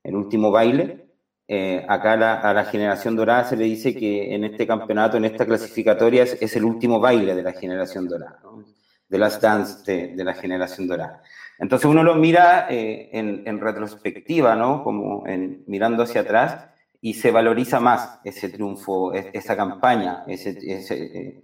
el 0.02 0.16
último 0.16 0.50
baile, 0.50 1.02
eh, 1.48 1.84
acá 1.88 2.12
a 2.12 2.54
la 2.54 2.64
generación 2.64 3.16
dorada 3.16 3.44
se 3.44 3.56
le 3.56 3.64
dice 3.64 3.94
que 3.94 4.34
en 4.34 4.44
este 4.44 4.66
campeonato, 4.66 5.16
en 5.16 5.24
esta 5.24 5.44
clasificatoria, 5.44 6.22
es, 6.22 6.56
el 6.56 6.64
último 6.64 7.00
baile 7.00 7.34
de 7.34 7.42
la 7.42 7.52
generación 7.52 8.08
dorada, 8.08 8.40
¿no? 8.42 8.64
The 9.08 9.18
Last 9.18 9.42
Dance 9.42 9.82
de, 9.84 10.14
de, 10.14 10.24
la 10.24 10.32
generación 10.32 10.88
dorada. 10.88 11.22
Entonces 11.58 11.84
uno 11.84 12.02
lo 12.02 12.14
mira 12.14 12.66
en, 12.70 13.42
en, 13.46 13.60
retrospectiva, 13.60 14.56
¿no? 14.56 14.82
Como 14.82 15.26
en, 15.26 15.64
mirando 15.66 16.04
hacia 16.04 16.22
atrás, 16.22 16.71
y 17.04 17.14
se 17.14 17.32
valoriza 17.32 17.80
más 17.80 18.20
ese 18.22 18.48
triunfo, 18.48 19.12
esa 19.12 19.56
campaña, 19.56 20.22
ese, 20.28 20.50
eh, 20.62 21.42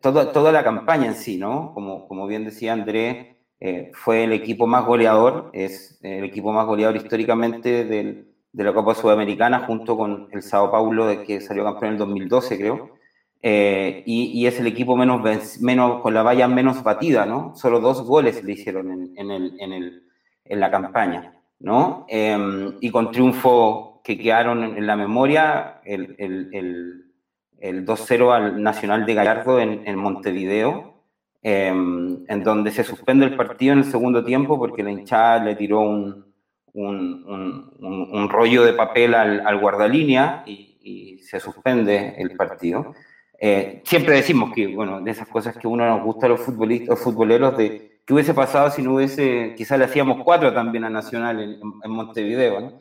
toda 0.00 0.50
la 0.50 0.64
campaña 0.64 1.06
en 1.06 1.14
sí, 1.14 1.36
¿no? 1.36 1.74
Como, 1.74 2.08
como 2.08 2.26
bien 2.26 2.46
decía 2.46 2.72
Andrés, 2.72 3.36
eh, 3.60 3.90
fue 3.92 4.24
el 4.24 4.32
equipo 4.32 4.66
más 4.66 4.86
goleador, 4.86 5.50
es 5.52 6.00
el 6.02 6.24
equipo 6.24 6.52
más 6.52 6.64
goleador 6.66 6.96
históricamente 6.96 7.84
del, 7.84 8.28
de 8.50 8.64
la 8.64 8.72
Copa 8.72 8.94
Sudamericana, 8.94 9.66
junto 9.66 9.94
con 9.94 10.28
el 10.32 10.40
Sao 10.40 10.70
Paulo, 10.70 11.06
de 11.06 11.22
que 11.22 11.42
salió 11.42 11.64
campeón 11.64 11.88
en 11.88 11.92
el 11.92 11.98
2012, 11.98 12.56
creo. 12.56 12.90
Eh, 13.42 14.02
y, 14.06 14.40
y, 14.40 14.46
es 14.46 14.58
el 14.58 14.66
equipo 14.66 14.96
menos, 14.96 15.20
menos, 15.60 16.00
con 16.00 16.14
la 16.14 16.22
valla 16.22 16.48
menos 16.48 16.82
batida, 16.82 17.26
¿no? 17.26 17.54
Solo 17.54 17.78
dos 17.78 18.02
goles 18.04 18.42
le 18.42 18.52
hicieron 18.52 18.90
en, 18.90 19.12
en, 19.18 19.30
el, 19.30 19.60
en, 19.60 19.72
el, 19.74 20.02
en 20.46 20.60
la 20.60 20.70
campaña, 20.70 21.34
¿no? 21.60 22.06
y 22.08 22.90
con 22.90 23.12
triunfo 23.12 23.87
que 24.08 24.16
quedaron 24.16 24.64
en 24.64 24.86
la 24.86 24.96
memoria, 24.96 25.82
el, 25.84 26.16
el, 26.16 27.04
el, 27.60 27.84
2-0 27.84 28.34
al 28.34 28.62
Nacional 28.62 29.04
de 29.04 29.12
Gallardo 29.12 29.60
en, 29.60 29.96
Montevideo, 29.98 31.04
em, 31.42 32.24
en 32.26 32.42
donde 32.42 32.70
se 32.70 32.84
suspende 32.84 33.26
el 33.26 33.36
partido 33.36 33.74
en 33.74 33.80
el 33.80 33.84
segundo 33.84 34.24
tiempo 34.24 34.58
porque 34.58 34.82
la 34.82 34.92
hinchada 34.92 35.44
le 35.44 35.56
tiró 35.56 35.80
un, 35.80 36.24
un, 36.72 37.76
un, 38.10 38.28
rollo 38.30 38.64
de 38.64 38.72
papel 38.72 39.14
al, 39.14 39.46
al 39.46 39.60
guardalínea 39.60 40.42
y, 40.46 41.18
se 41.20 41.38
suspende 41.38 42.14
el 42.16 42.34
partido. 42.34 42.94
Eh, 43.38 43.82
siempre 43.84 44.14
decimos 44.14 44.54
que, 44.54 44.68
bueno, 44.68 45.02
de 45.02 45.10
esas 45.10 45.28
cosas 45.28 45.54
que 45.58 45.68
uno 45.68 45.86
nos 45.86 46.02
gusta 46.02 46.24
a 46.24 46.30
los 46.30 46.40
futbolistas, 46.40 46.98
futboleros, 46.98 47.58
de 47.58 48.00
qué 48.06 48.14
hubiese 48.14 48.32
pasado 48.32 48.70
si 48.70 48.80
no 48.80 48.94
hubiese, 48.94 49.52
quizás 49.54 49.78
le 49.78 49.84
hacíamos 49.84 50.24
cuatro 50.24 50.54
también 50.54 50.84
a 50.84 50.88
Nacional 50.88 51.40
en, 51.42 51.60
en 51.84 51.90
Montevideo, 51.90 52.60
¿no? 52.60 52.80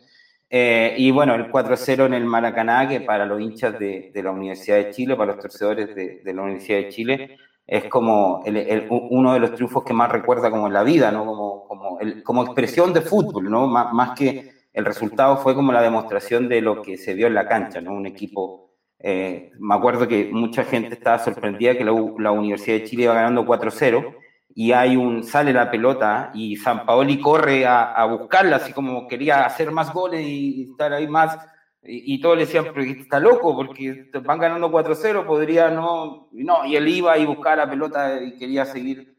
Eh, 0.50 0.96
y 0.98 1.12
bueno, 1.12 1.36
el 1.36 1.52
4-0 1.52 2.06
en 2.06 2.14
el 2.14 2.26
Maracaná, 2.26 2.88
que 2.88 3.02
para 3.02 3.26
los 3.26 3.42
hinchas 3.42 3.78
de, 3.78 4.12
la 4.16 4.32
Universidad 4.32 4.78
de 4.78 4.92
Chile, 4.92 5.16
para 5.16 5.34
los 5.34 5.42
torcedores 5.42 5.94
de, 5.94 6.22
de 6.24 6.34
la 6.34 6.44
Universidad 6.44 6.80
de 6.80 6.90
Chile, 6.90 7.38
es 7.68 7.84
como 7.86 8.44
uno 8.90 9.34
de 9.34 9.40
los 9.40 9.54
triunfos 9.54 9.84
que 9.84 9.94
más 9.94 10.10
recuerda 10.10 10.50
como 10.50 10.68
en 10.68 10.74
la 10.74 10.84
vida, 10.84 11.12
¿no? 11.12 11.26
Como, 11.26 11.68
como, 11.68 12.00
el, 12.00 12.24
como 12.24 12.44
expresión 12.44 12.94
de 12.94 13.02
fútbol, 13.02 13.50
¿no? 13.50 13.68
Más, 13.68 13.92
más, 13.94 14.18
que 14.18 14.52
el 14.74 14.86
resultado 14.86 15.38
fue 15.38 15.54
como 15.54 15.74
la 15.74 15.82
demostración 15.82 16.48
de 16.48 16.62
lo 16.62 16.82
que 16.82 16.98
se 16.98 17.14
vio 17.14 17.28
en 17.28 17.34
la 17.34 17.48
cancha, 17.48 17.82
¿no? 17.82 17.94
Un 17.94 18.06
equipo, 18.06 18.72
eh, 19.00 19.52
me 19.60 19.76
acuerdo 19.76 20.08
que 20.08 20.30
mucha 20.32 20.64
gente 20.64 20.94
estaba 20.94 21.20
sorprendida 21.20 21.78
que 21.78 21.84
la, 21.84 21.92
la 22.20 22.32
Universidad 22.32 22.78
de 22.78 22.84
Chile 22.86 23.04
iba 23.04 23.14
ganando 23.14 23.46
4-0 23.46 24.16
y 24.60 24.72
hay 24.72 24.98
un, 24.98 25.24
sale 25.24 25.54
la 25.54 25.70
pelota 25.70 26.32
y 26.34 26.56
San 26.56 26.84
Paoli 26.84 27.20
corre 27.20 27.68
a, 27.68 27.92
a 27.92 28.06
buscarla, 28.06 28.56
así 28.56 28.74
como 28.74 29.08
quería 29.08 29.46
hacer 29.46 29.70
más 29.70 29.94
goles 29.94 30.26
y, 30.26 30.64
estar 30.64 30.92
ahí 30.94 31.08
más, 31.08 31.38
y, 31.84 32.16
y, 32.16 32.20
todos 32.20 32.38
le 32.38 32.46
decían, 32.46 32.66
pero 32.74 32.82
está 32.82 33.20
loco, 33.20 33.56
porque 33.56 34.10
van 34.24 34.40
ganando 34.40 34.72
4-0, 34.72 35.28
podría 35.28 35.70
no, 35.70 36.30
no, 36.32 36.66
y 36.66 36.76
él 36.76 36.88
iba 36.88 37.16
y 37.20 37.28
buscaba 37.28 37.56
la 37.56 37.70
pelota 37.70 38.20
y 38.20 38.36
quería 38.36 38.66
seguir, 38.66 39.16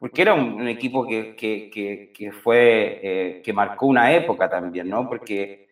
porque 0.00 0.22
era 0.22 0.34
un, 0.34 0.54
un 0.54 0.66
equipo 0.66 1.06
que, 1.06 1.36
que, 1.36 1.70
que, 1.72 2.10
que 2.12 2.32
fue, 2.32 2.98
eh, 3.04 3.40
que 3.40 3.52
marcó 3.52 3.86
una 3.86 4.12
época 4.12 4.50
también, 4.50 4.88
¿no? 4.88 5.08
Porque 5.08 5.68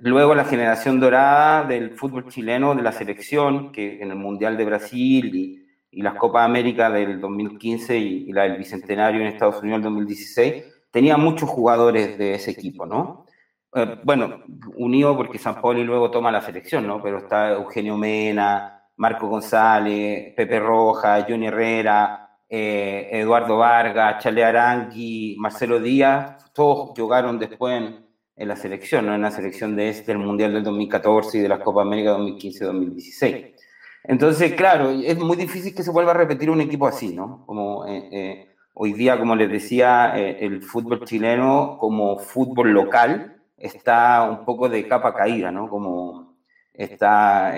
luego 0.00 0.34
la 0.34 0.46
generación 0.46 0.98
dorada 0.98 1.64
del 1.64 1.90
fútbol 1.90 2.26
chileno, 2.30 2.74
de 2.74 2.82
la 2.82 2.92
selección, 2.92 3.70
que 3.70 4.00
en 4.00 4.10
el 4.10 4.16
Mundial 4.16 4.56
de 4.56 4.64
Brasil 4.64 5.34
y 5.34 5.69
y 5.90 6.02
las 6.02 6.14
Copas 6.14 6.44
América 6.44 6.90
del 6.90 7.20
2015 7.20 7.98
y, 7.98 8.32
la 8.32 8.44
del 8.44 8.58
Bicentenario 8.58 9.20
en 9.20 9.26
Estados 9.26 9.60
Unidos 9.62 9.78
del 9.82 9.90
2016, 9.90 10.64
tenía 10.90 11.16
muchos 11.16 11.48
jugadores 11.48 12.16
de 12.18 12.34
ese 12.34 12.52
equipo, 12.52 12.86
¿no? 12.86 13.26
Eh, 13.74 13.98
bueno, 14.04 14.42
unido 14.76 15.16
porque 15.16 15.38
San 15.38 15.60
Pauli 15.60 15.84
luego 15.84 16.10
toma 16.10 16.32
la 16.32 16.40
selección, 16.40 16.86
¿no? 16.86 17.02
Pero 17.02 17.18
está 17.18 17.52
Eugenio 17.52 17.96
Mena, 17.96 18.88
Marco 18.96 19.28
González, 19.28 20.34
Pepe 20.36 20.60
Roja, 20.60 21.24
Johnny 21.28 21.46
Herrera, 21.46 22.38
eh, 22.48 23.08
Eduardo 23.12 23.56
Vargas, 23.56 24.22
Chale 24.22 24.44
Arangui, 24.44 25.36
Marcelo 25.38 25.80
Díaz, 25.80 26.52
todos 26.52 26.90
jugaron 26.96 27.38
después 27.38 27.78
en, 27.80 28.06
en, 28.36 28.48
la 28.48 28.56
selección, 28.56 29.06
¿no? 29.06 29.14
En 29.14 29.22
la 29.22 29.30
selección 29.30 29.76
de 29.76 29.88
este, 29.88 30.12
del 30.12 30.18
Mundial 30.18 30.52
del 30.52 30.64
2014 30.64 31.38
y 31.38 31.40
de 31.42 31.48
las 31.48 31.60
Copas 31.60 31.86
América 31.86 32.16
2015-2016. 32.18 33.59
Entonces, 34.04 34.54
claro, 34.54 34.90
es 34.90 35.18
muy 35.18 35.36
difícil 35.36 35.74
que 35.74 35.82
se 35.82 35.90
vuelva 35.90 36.12
a 36.12 36.14
repetir 36.14 36.50
un 36.50 36.60
equipo 36.60 36.86
así, 36.86 37.14
¿no? 37.14 37.44
Como 37.46 37.86
eh, 37.86 38.08
eh, 38.12 38.48
hoy 38.74 38.92
día, 38.94 39.18
como 39.18 39.36
les 39.36 39.50
decía, 39.50 40.12
eh, 40.16 40.38
el 40.40 40.62
fútbol 40.62 41.04
chileno 41.04 41.76
como 41.78 42.18
fútbol 42.18 42.72
local 42.72 43.42
está 43.56 44.22
un 44.30 44.44
poco 44.44 44.68
de 44.68 44.88
capa 44.88 45.14
caída, 45.14 45.50
¿no? 45.50 45.68
Como 45.68 46.36
está 46.72 47.54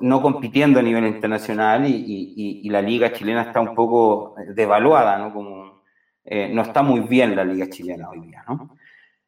no 0.00 0.20
compitiendo 0.22 0.78
a 0.78 0.82
nivel 0.82 1.06
internacional 1.06 1.86
y, 1.86 1.94
y, 1.94 2.60
y, 2.64 2.68
la 2.70 2.82
liga 2.82 3.12
chilena 3.12 3.42
está 3.42 3.60
un 3.60 3.74
poco 3.74 4.34
devaluada, 4.54 5.18
¿no? 5.18 5.32
Como 5.32 5.82
no 6.24 6.62
está 6.62 6.82
muy 6.82 7.00
bien 7.00 7.36
la 7.36 7.44
liga 7.44 7.68
chilena 7.68 8.10
hoy 8.10 8.20
día, 8.20 8.44
¿no? 8.48 8.76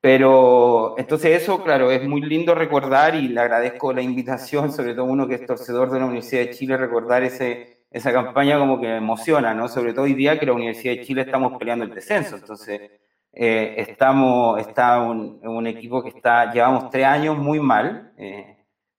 Pero 0.01 0.95
entonces 0.97 1.43
eso, 1.43 1.63
claro, 1.65 1.91
es 1.91 2.07
muy 2.07 2.21
lindo 2.21 2.55
recordar 2.55 3.17
y 3.17 3.29
le 3.29 3.41
agradezco 3.41 3.93
la 3.93 4.01
invitación, 4.01 4.73
sobre 4.73 4.95
todo 4.95 5.07
uno 5.07 5.27
que 5.27 5.35
es 5.35 5.47
torcedor 5.47 5.91
de 5.91 5.99
la 5.99 6.07
Universidad 6.07 6.43
de 6.43 6.51
Chile, 6.51 6.77
recordar 6.77 7.25
ese, 7.25 7.85
esa 7.91 8.13
campaña 8.13 8.59
como 8.59 8.81
que 8.81 8.87
me 8.87 8.97
emociona, 8.99 9.55
¿no? 9.55 9.69
Sobre 9.69 9.93
todo 9.93 10.05
hoy 10.05 10.15
día 10.15 10.39
que 10.39 10.47
la 10.47 10.53
Universidad 10.53 10.95
de 10.95 11.03
Chile 11.03 11.23
estamos 11.23 11.59
peleando 11.59 11.85
el 11.85 11.95
descenso, 11.95 12.37
entonces 12.37 12.81
eh, 13.33 13.75
estamos, 13.79 14.61
está 14.61 15.03
un, 15.03 15.41
un, 15.43 15.67
equipo 15.67 16.03
que 16.03 16.11
está, 16.11 16.53
llevamos 16.53 16.91
tres 16.91 17.05
años 17.05 17.37
muy 17.37 17.59
mal, 17.59 18.13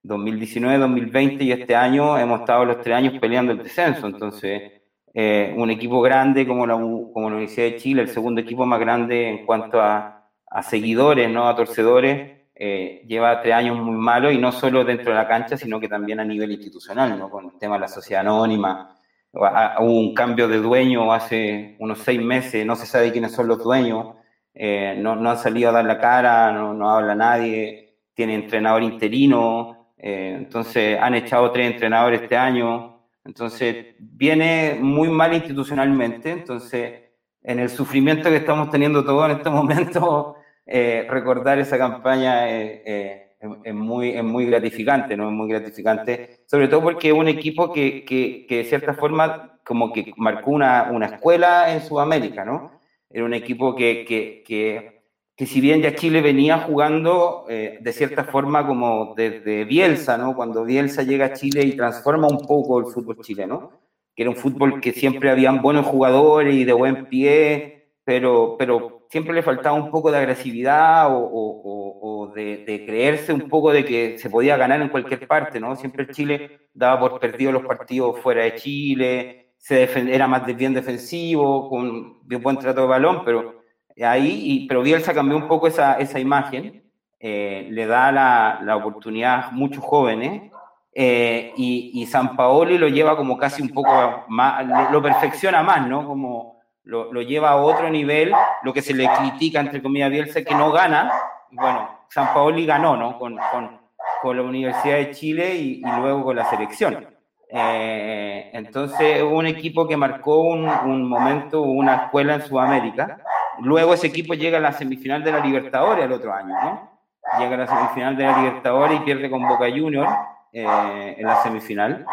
2019, 0.04 0.80
2020 0.80 1.44
y 1.46 1.52
este 1.54 1.76
año 1.76 2.18
hemos 2.18 2.42
estado 2.42 2.66
los 2.66 2.82
tres 2.82 2.96
años 2.96 3.14
peleando 3.20 3.54
el 3.54 3.64
descenso, 3.64 4.06
entonces 4.08 4.82
eh, 5.14 5.54
un 5.58 5.70
equipo 5.72 6.02
grande 6.02 6.46
como 6.46 6.68
la, 6.68 6.74
como 6.74 7.30
la 7.30 7.36
Universidad 7.38 7.68
de 7.68 7.78
Chile, 7.78 8.02
el 8.02 8.10
segundo 8.10 8.42
equipo 8.42 8.66
más 8.66 8.80
grande 8.80 9.30
en 9.30 9.46
cuanto 9.46 9.82
a, 9.82 10.19
a 10.50 10.64
seguidores, 10.64 11.30
¿no? 11.30 11.48
a 11.48 11.56
torcedores, 11.56 12.40
eh, 12.56 13.04
lleva 13.08 13.42
tres 13.42 13.54
años 13.54 13.78
muy 13.78 13.96
malos 13.96 14.34
y 14.34 14.38
no 14.38 14.52
solo 14.52 14.84
dentro 14.84 15.12
de 15.12 15.18
la 15.18 15.28
cancha, 15.28 15.58
sino 15.58 15.80
que 15.80 15.88
también 15.88 16.20
a 16.20 16.26
nivel 16.26 16.52
institucional, 16.52 17.18
¿no? 17.18 17.30
con 17.30 17.46
el 17.46 17.58
tema 17.58 17.76
de 17.76 17.82
la 17.82 17.88
sociedad 17.88 18.22
anónima. 18.22 18.96
Hubo 19.32 20.00
un 20.00 20.14
cambio 20.14 20.48
de 20.48 20.58
dueño 20.58 21.14
hace 21.14 21.76
unos 21.80 22.00
seis 22.00 22.22
meses, 22.22 22.66
no 22.66 22.76
se 22.76 22.86
sabe 22.86 23.12
quiénes 23.12 23.32
son 23.32 23.48
los 23.48 23.64
dueños, 23.64 24.16
eh, 24.54 24.96
no, 24.98 25.16
no, 25.16 25.30
han 25.30 25.38
salido 25.38 25.70
a 25.70 25.74
dar 25.74 25.86
la 25.86 26.00
cara, 26.00 26.52
no, 26.52 26.74
no 26.74 26.90
habla 26.90 27.14
nadie, 27.16 27.98
tiene 28.14 28.34
entrenador 28.34 28.82
interino, 28.82 29.94
entonces 29.98 30.98
han 31.00 31.14
echado 31.14 31.52
tres 31.52 31.72
entrenadores 31.72 32.22
este 32.22 32.36
año, 32.36 33.00
entonces, 33.30 33.96
viene 34.00 34.76
muy 34.82 35.08
mal 35.10 35.34
institucionalmente, 35.36 36.32
entonces, 36.32 37.04
en 37.44 37.60
el 37.60 37.70
sufrimiento 37.70 38.30
que 38.30 38.38
estamos 38.38 38.72
teniendo 38.72 39.04
todos 39.06 39.30
en 39.30 39.38
este 39.38 39.50
momento, 39.52 40.36
eh, 40.70 41.08
recordar 41.10 41.60
esa 41.60 41.78
campaña 41.78 42.50
es, 42.50 43.74
muy, 43.74 44.10
es 44.12 44.24
muy 44.24 44.46
gratificante, 44.46 45.18
¿no? 45.18 45.28
Es 45.28 45.34
muy 45.34 45.50
gratificante, 45.50 46.42
sobre 46.46 46.68
todo 46.68 46.82
porque 46.84 47.10
es 47.10 47.14
un 47.14 47.28
equipo 47.28 47.72
que, 47.74 48.06
que, 48.06 48.46
que 48.48 48.58
de 48.58 48.64
cierta 48.66 48.94
forma 48.94 49.60
como 49.66 49.92
que 49.92 50.14
marcó 50.18 50.52
una, 50.52 50.90
una, 50.92 51.08
escuela 51.08 51.74
en 51.74 51.82
Sudamérica, 51.82 52.46
¿no? 52.46 52.80
Era 53.10 53.26
un 53.26 53.34
equipo 53.34 53.76
que, 53.76 54.06
que 54.06 55.00
que 55.40 55.46
si 55.46 55.62
bien 55.62 55.82
ya 55.82 55.96
Chile 55.96 56.22
venía 56.22 56.58
jugando 56.58 57.46
eh, 57.48 57.78
de 57.80 57.94
cierta 57.94 58.26
forma 58.26 58.68
como 58.68 59.14
desde 59.16 59.64
Bielsa, 59.64 60.18
¿no? 60.18 60.36
Cuando 60.36 60.66
Bielsa 60.66 61.04
llega 61.04 61.28
a 61.28 61.34
Chile 61.34 61.64
y 61.64 61.78
transforma 61.78 62.28
un 62.28 62.46
poco 62.46 62.78
el 62.78 62.88
fútbol 62.88 63.22
chileno, 63.22 63.72
que 64.14 64.24
era 64.24 64.32
un 64.32 64.36
fútbol 64.36 64.82
que 64.82 64.92
siempre 64.92 65.30
habían 65.32 65.62
buenos 65.62 65.86
jugadores 65.86 66.54
y 66.54 66.66
de 66.66 66.74
buen 66.74 67.06
pie, 67.06 67.94
pero, 68.04 68.58
pero 68.60 68.99
siempre 69.10 69.34
le 69.34 69.42
faltaba 69.42 69.76
un 69.76 69.90
poco 69.90 70.12
de 70.12 70.20
agresividad 70.20 71.08
o, 71.10 72.32
de, 72.36 72.84
creerse 72.86 73.34
un 73.34 73.50
poco 73.50 73.72
de 73.72 73.84
que 73.84 74.18
se 74.20 74.30
podía 74.30 74.56
ganar 74.56 74.82
en 74.82 74.90
cualquier 74.90 75.28
parte, 75.28 75.60
¿no? 75.60 75.76
Siempre 75.76 76.08
Chile 76.10 76.70
daba 76.74 77.00
por 77.00 77.20
perdido 77.20 77.52
los 77.52 77.66
partidos 77.66 78.20
fuera 78.20 78.44
de 78.44 78.56
Chile, 78.56 79.54
se 79.58 79.84
era 80.14 80.28
más 80.28 80.46
bien 80.56 80.74
defensivo, 80.74 81.70
con 81.70 82.26
bien 82.28 82.42
buen 82.42 82.58
trato 82.58 82.82
de 82.82 82.88
balón, 82.88 83.24
pero 83.26 83.64
ahí, 84.02 84.42
y, 84.44 84.68
pero 84.68 84.84
Bielsa 84.84 85.14
cambió 85.14 85.36
un 85.36 85.48
poco 85.48 85.68
esa, 85.68 85.96
esa 85.96 86.20
imagen, 86.20 86.84
eh, 87.20 87.68
le 87.72 87.86
da 87.88 88.12
la, 88.12 88.62
la, 88.64 88.78
oportunidad 88.78 89.46
a 89.46 89.52
muchos 89.52 89.84
jóvenes 89.84 90.52
eh, 90.94 91.52
y, 91.58 91.92
y, 91.96 92.06
San 92.06 92.38
Paoli 92.38 92.78
lo 92.78 92.88
lleva 92.88 93.18
como 93.18 93.38
casi 93.38 93.62
un 93.62 93.70
poco 93.70 94.24
más, 94.30 94.92
lo 94.92 95.02
perfecciona 95.02 95.62
más, 95.62 95.86
¿no? 95.86 96.08
Como 96.08 96.59
lo, 96.90 97.14
lo, 97.14 97.22
lleva 97.22 97.52
a 97.52 97.58
otro 97.58 97.90
nivel, 97.90 98.34
lo 98.64 98.74
que 98.74 98.82
se 98.82 98.94
le 98.94 99.08
critica, 99.18 99.60
entre 99.60 99.82
comillas, 99.82 100.12
Bielsa, 100.12 100.44
que 100.44 100.56
no 100.56 100.72
gana, 100.72 101.12
bueno, 101.52 102.00
San 102.10 102.34
Paoli 102.34 102.66
ganó, 102.66 102.98
¿no? 102.98 103.18
Con, 103.18 103.38
con, 103.52 103.80
con 104.22 104.38
la 104.38 104.44
Universidad 104.44 104.96
de 104.96 105.12
Chile 105.12 105.56
y, 105.56 105.82
luego 105.82 106.24
con 106.24 106.36
la 106.36 106.46
selección. 106.46 107.08
Eh, 107.52 108.52
entonces, 108.54 109.24
un 109.24 109.48
equipo 109.48 109.88
que 109.88 109.98
marcó 109.98 110.42
un, 110.42 110.68
un 110.68 111.08
momento, 111.08 111.62
una 111.62 111.96
escuela 111.96 112.36
en 112.36 112.42
Sudamérica, 112.42 113.24
Luego 113.62 113.94
ese 113.94 114.08
equipo 114.08 114.34
llega 114.34 114.58
a 114.58 114.62
la 114.62 114.72
semifinal 114.72 115.24
de 115.24 115.32
la 115.32 115.40
Libertadores 115.40 116.06
el 116.06 116.12
otro 116.12 116.34
año, 116.34 116.56
¿no? 116.62 117.00
Llega 117.40 117.56
a 117.56 117.58
la 117.60 117.68
semifinal 117.68 118.16
de 118.16 118.24
la 118.24 118.38
Libertadores 118.38 119.00
y 119.00 119.04
pierde 119.04 119.30
con 119.30 119.48
Boca 119.48 119.66
Junior 119.70 120.08
eh, 120.52 121.16
en 121.18 121.26
la 121.26 121.42
semifinal. 121.42 122.06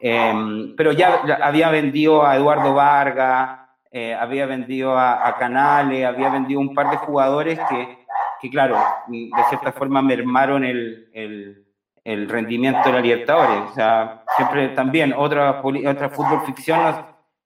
Eh, 0.00 0.74
pero 0.76 0.92
ya 0.92 1.22
había 1.42 1.70
vendido 1.70 2.24
a 2.24 2.36
Eduardo 2.36 2.74
Vargas, 2.74 3.60
eh, 3.94 4.14
había 4.14 4.46
vendido 4.46 4.96
a, 4.98 5.28
a, 5.28 5.36
Canales, 5.36 6.06
había 6.06 6.30
vendido 6.30 6.60
un 6.60 6.74
par 6.74 6.90
de 6.90 6.96
jugadores 6.96 7.58
que, 7.68 7.98
que 8.40 8.48
claro, 8.48 8.78
de 9.06 9.30
cierta 9.50 9.70
forma 9.70 10.00
mermaron 10.00 10.64
el, 10.64 11.10
el, 11.12 11.66
el, 12.02 12.26
rendimiento 12.26 12.80
de 12.86 12.92
la 12.92 13.00
Libertadores. 13.00 13.70
O 13.70 13.74
sea, 13.74 14.24
siempre 14.36 14.70
también 14.70 15.12
otra, 15.14 15.60
otra 15.62 16.08
fútbol 16.08 16.40
ficción 16.46 16.80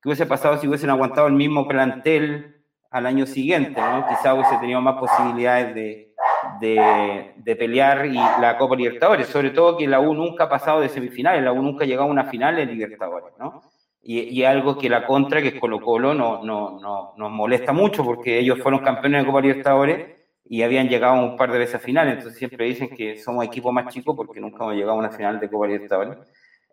que 0.00 0.08
hubiese 0.08 0.24
pasado 0.24 0.56
si 0.58 0.68
hubiesen 0.68 0.90
aguantado 0.90 1.26
el 1.26 1.32
mismo 1.32 1.66
plantel 1.66 2.62
al 2.92 3.06
año 3.06 3.26
siguiente, 3.26 3.80
¿no? 3.80 4.06
Quizá 4.08 4.32
hubiese 4.32 4.56
tenido 4.58 4.80
más 4.80 4.98
posibilidades 4.98 5.74
de, 5.74 6.14
de, 6.60 7.32
de, 7.38 7.56
pelear 7.56 8.06
y 8.06 8.14
la 8.14 8.56
Copa 8.56 8.76
Libertadores, 8.76 9.26
sobre 9.26 9.50
todo 9.50 9.76
que 9.76 9.88
la 9.88 9.98
U 9.98 10.14
nunca 10.14 10.44
ha 10.44 10.48
pasado 10.48 10.80
de 10.80 10.88
semifinales, 10.88 11.42
la 11.42 11.52
U 11.52 11.60
nunca 11.60 11.82
ha 11.82 11.88
llegado 11.88 12.08
a 12.08 12.12
una 12.12 12.26
final 12.26 12.54
de 12.54 12.66
Libertadores, 12.66 13.34
¿no? 13.36 13.62
Y, 14.08 14.20
y 14.20 14.44
algo 14.44 14.78
que 14.78 14.88
la 14.88 15.04
contra, 15.04 15.42
que 15.42 15.48
es 15.48 15.54
Colo 15.56 15.80
Colo, 15.80 16.14
no, 16.14 16.44
no, 16.44 16.78
no, 16.78 17.14
nos 17.16 17.30
molesta 17.32 17.72
mucho 17.72 18.04
porque 18.04 18.38
ellos 18.38 18.60
fueron 18.60 18.80
campeones 18.80 19.22
de 19.22 19.26
Copa 19.26 19.40
Libertadores 19.40 20.06
y 20.44 20.62
habían 20.62 20.88
llegado 20.88 21.14
un 21.14 21.36
par 21.36 21.50
de 21.50 21.58
veces 21.58 21.74
a 21.74 21.78
finales, 21.80 22.14
entonces 22.14 22.38
siempre 22.38 22.66
dicen 22.66 22.88
que 22.88 23.18
somos 23.18 23.44
equipo 23.44 23.72
más 23.72 23.92
chico 23.92 24.14
porque 24.14 24.40
nunca 24.40 24.62
hemos 24.62 24.76
llegado 24.76 24.92
a 24.92 24.98
una 25.00 25.10
final 25.10 25.40
de 25.40 25.50
Copa 25.50 25.66
Libertadores. 25.66 26.18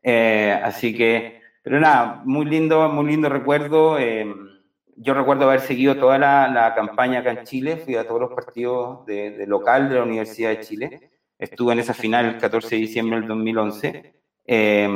Eh, 0.03 0.59
así 0.63 0.95
que, 0.95 1.41
pero 1.63 1.79
nada, 1.79 2.21
muy 2.23 2.45
lindo, 2.45 2.87
muy 2.89 3.07
lindo 3.07 3.29
recuerdo. 3.29 3.97
Eh, 3.97 4.31
yo 4.95 5.15
recuerdo 5.15 5.45
haber 5.45 5.61
seguido 5.61 5.97
toda 5.97 6.19
la, 6.19 6.47
la, 6.47 6.75
campaña 6.75 7.21
acá 7.21 7.31
en 7.31 7.45
Chile, 7.45 7.77
fui 7.77 7.95
a 7.95 8.07
todos 8.07 8.21
los 8.21 8.33
partidos 8.33 9.07
de, 9.07 9.31
de, 9.31 9.47
local 9.47 9.89
de 9.89 9.95
la 9.95 10.03
Universidad 10.03 10.49
de 10.49 10.59
Chile, 10.59 11.09
estuve 11.39 11.73
en 11.73 11.79
esa 11.79 11.95
final 11.95 12.25
el 12.25 12.37
14 12.37 12.75
de 12.75 12.81
diciembre 12.81 13.19
del 13.19 13.27
2011, 13.27 14.13
eh, 14.45 14.87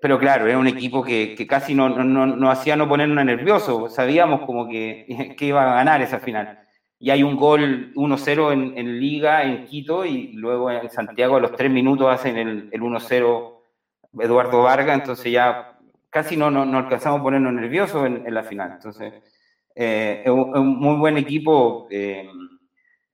pero 0.00 0.18
claro, 0.18 0.46
era 0.46 0.58
un 0.58 0.66
equipo 0.66 1.02
que, 1.02 1.34
que 1.36 1.46
casi 1.46 1.74
no, 1.74 1.88
no, 1.88 2.26
no, 2.26 2.50
hacía 2.50 2.76
no 2.76 2.88
ponernos 2.88 3.24
nerviosos, 3.24 3.94
sabíamos 3.94 4.42
como 4.42 4.68
que, 4.68 5.34
que 5.38 5.46
iba 5.46 5.62
a 5.62 5.74
ganar 5.76 6.02
esa 6.02 6.18
final. 6.18 6.60
Y 6.98 7.10
hay 7.10 7.22
un 7.22 7.36
gol 7.36 7.92
1-0 7.94 8.52
en, 8.52 8.78
en, 8.78 8.98
Liga, 8.98 9.42
en 9.44 9.66
Quito, 9.66 10.04
y 10.04 10.32
luego 10.32 10.70
en 10.70 10.90
Santiago 10.90 11.36
a 11.36 11.40
los 11.40 11.52
tres 11.52 11.70
minutos 11.70 12.08
hacen 12.08 12.36
el, 12.38 12.68
el 12.72 12.80
1-0 12.80 13.52
Eduardo 14.18 14.62
Vargas, 14.62 14.98
entonces 14.98 15.30
ya 15.30 15.78
casi 16.10 16.36
no, 16.36 16.50
no, 16.50 16.64
no 16.64 16.78
alcanzamos 16.78 17.20
a 17.20 17.22
ponernos 17.22 17.52
nerviosos 17.52 18.06
en, 18.06 18.26
en 18.26 18.34
la 18.34 18.42
final. 18.42 18.72
Entonces, 18.72 19.12
eh, 19.74 20.22
es, 20.24 20.30
un, 20.30 20.56
un, 20.56 20.78
muy 20.78 20.96
buen 20.96 21.18
equipo. 21.18 21.86
Eh, 21.90 22.26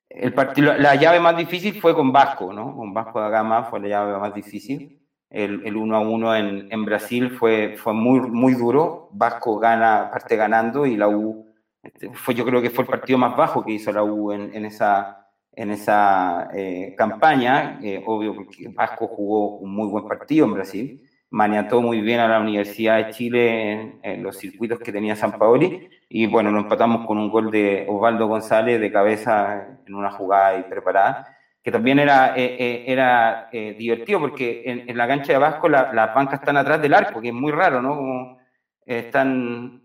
el 0.08 0.32
partido, 0.32 0.74
la 0.74 0.94
llave 0.94 1.18
más 1.18 1.36
difícil 1.36 1.80
fue 1.80 1.94
con 1.94 2.12
Vasco, 2.12 2.52
¿no? 2.52 2.76
Con 2.76 2.94
Vasco 2.94 3.20
da 3.20 3.28
Gama 3.28 3.64
fue 3.64 3.80
la 3.80 3.88
llave 3.88 4.18
más 4.18 4.32
difícil. 4.32 5.01
El, 5.32 5.62
el 5.64 5.76
1 5.76 5.96
a 5.96 6.00
1 6.00 6.36
en, 6.36 6.84
Brasil 6.84 7.30
fue, 7.30 7.76
fue 7.76 7.94
muy, 7.94 8.20
muy 8.20 8.54
duro. 8.54 9.08
Vasco 9.12 9.58
gana, 9.58 10.10
parte 10.10 10.36
ganando 10.36 10.86
y 10.86 10.96
la 10.96 11.08
U, 11.08 11.46
este, 11.82 12.10
fue, 12.12 12.34
yo 12.34 12.44
creo 12.44 12.60
que 12.60 12.70
fue 12.70 12.84
el 12.84 12.90
partido 12.90 13.18
más 13.18 13.36
bajo 13.36 13.64
que 13.64 13.72
hizo 13.72 13.90
la 13.92 14.04
U 14.04 14.30
en, 14.32 14.64
esa, 14.64 15.26
en 15.52 15.70
esa 15.70 16.48
eh, 16.54 16.94
campaña. 16.96 17.80
Eh, 17.82 18.02
obvio, 18.06 18.34
porque 18.34 18.68
Vasco 18.68 19.08
jugó 19.08 19.56
un 19.56 19.74
muy 19.74 19.88
buen 19.88 20.06
partido 20.06 20.46
en 20.46 20.54
Brasil 20.54 21.08
maniató 21.32 21.80
muy 21.80 22.02
bien 22.02 22.20
a 22.20 22.28
la 22.28 22.40
Universidad 22.40 22.98
de 22.98 23.10
Chile 23.10 23.72
en, 23.72 24.00
en, 24.02 24.22
los 24.22 24.36
circuitos 24.36 24.78
que 24.78 24.92
tenía 24.92 25.16
San 25.16 25.38
Paoli 25.38 25.88
y 26.08 26.26
bueno, 26.26 26.50
lo 26.50 26.60
empatamos 26.60 27.06
con 27.06 27.16
un 27.16 27.30
gol 27.30 27.50
de 27.50 27.86
Osvaldo 27.88 28.26
González 28.26 28.78
de 28.78 28.92
cabeza 28.92 29.78
en 29.86 29.94
una 29.94 30.10
jugada 30.10 30.58
y 30.58 30.64
preparada, 30.64 31.31
que 31.62 31.70
también 31.70 32.00
era, 32.00 32.36
eh, 32.36 32.56
eh, 32.58 32.84
era 32.88 33.48
eh, 33.52 33.76
divertido 33.78 34.18
porque 34.18 34.62
en, 34.66 34.90
en, 34.90 34.96
la 34.96 35.06
cancha 35.06 35.32
de 35.32 35.38
Vasco 35.38 35.68
la, 35.68 35.92
las 35.92 36.12
bancas 36.12 36.40
están 36.40 36.56
atrás 36.56 36.82
del 36.82 36.92
arco, 36.92 37.20
que 37.20 37.28
es 37.28 37.34
muy 37.34 37.52
raro, 37.52 37.80
¿no? 37.80 38.38
Están 38.84 39.84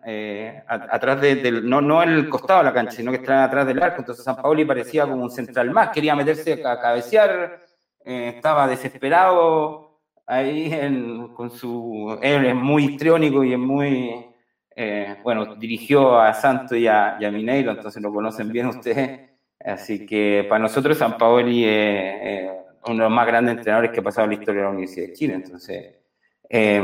atrás 0.67 1.21
de, 1.21 1.35
del, 1.35 1.69
no, 1.69 1.81
no 1.81 2.01
en 2.01 2.09
el 2.09 2.29
costado 2.29 2.61
de 2.61 2.65
la 2.65 2.73
cancha, 2.73 2.93
sino 2.93 3.11
que 3.11 3.17
están 3.17 3.43
atrás 3.43 3.67
del 3.67 3.81
arco, 3.81 3.99
entonces 3.99 4.25
San 4.25 4.37
Paoli 4.37 4.65
parecía 4.65 5.05
como 5.05 5.21
un 5.21 5.29
central 5.29 5.69
más, 5.69 5.89
quería 5.89 6.15
meterse 6.15 6.65
a 6.65 6.79
cabecear, 6.79 7.59
estaba 8.03 8.67
desesperado 8.67 9.99
ahí 10.25 10.71
con 11.35 11.51
su... 11.51 12.17
Él 12.23 12.47
es 12.47 12.55
muy 12.55 12.85
histriónico 12.85 13.43
y 13.43 13.53
es 13.53 13.59
muy... 13.59 14.25
Bueno, 15.23 15.53
dirigió 15.55 16.19
a 16.19 16.33
Santo 16.33 16.75
y 16.75 16.87
a, 16.87 17.17
y 17.19 17.25
a, 17.25 17.31
Mineiro, 17.31 17.71
entonces 17.73 18.01
lo 18.01 18.11
conocen 18.11 18.51
bien 18.51 18.65
ustedes. 18.65 19.26
Así 19.67 20.05
que 20.05 20.45
para 20.47 20.59
nosotros 20.59 20.97
San 20.97 21.17
Paoli 21.17 21.65
es 21.65 22.49
uno 22.85 22.95
de 22.95 23.01
los 23.01 23.11
más 23.11 23.27
grandes 23.27 23.57
entrenadores 23.57 23.91
que 23.91 23.99
ha 23.99 24.03
pasado 24.03 24.25
en 24.25 24.29
la 24.29 24.39
historia 24.39 24.61
de 24.61 24.65
la 24.65 24.71
Universidad 24.71 25.07
de 25.07 25.13
Chile. 25.13 25.33
Entonces, 25.33 25.95
eh, 26.49 26.81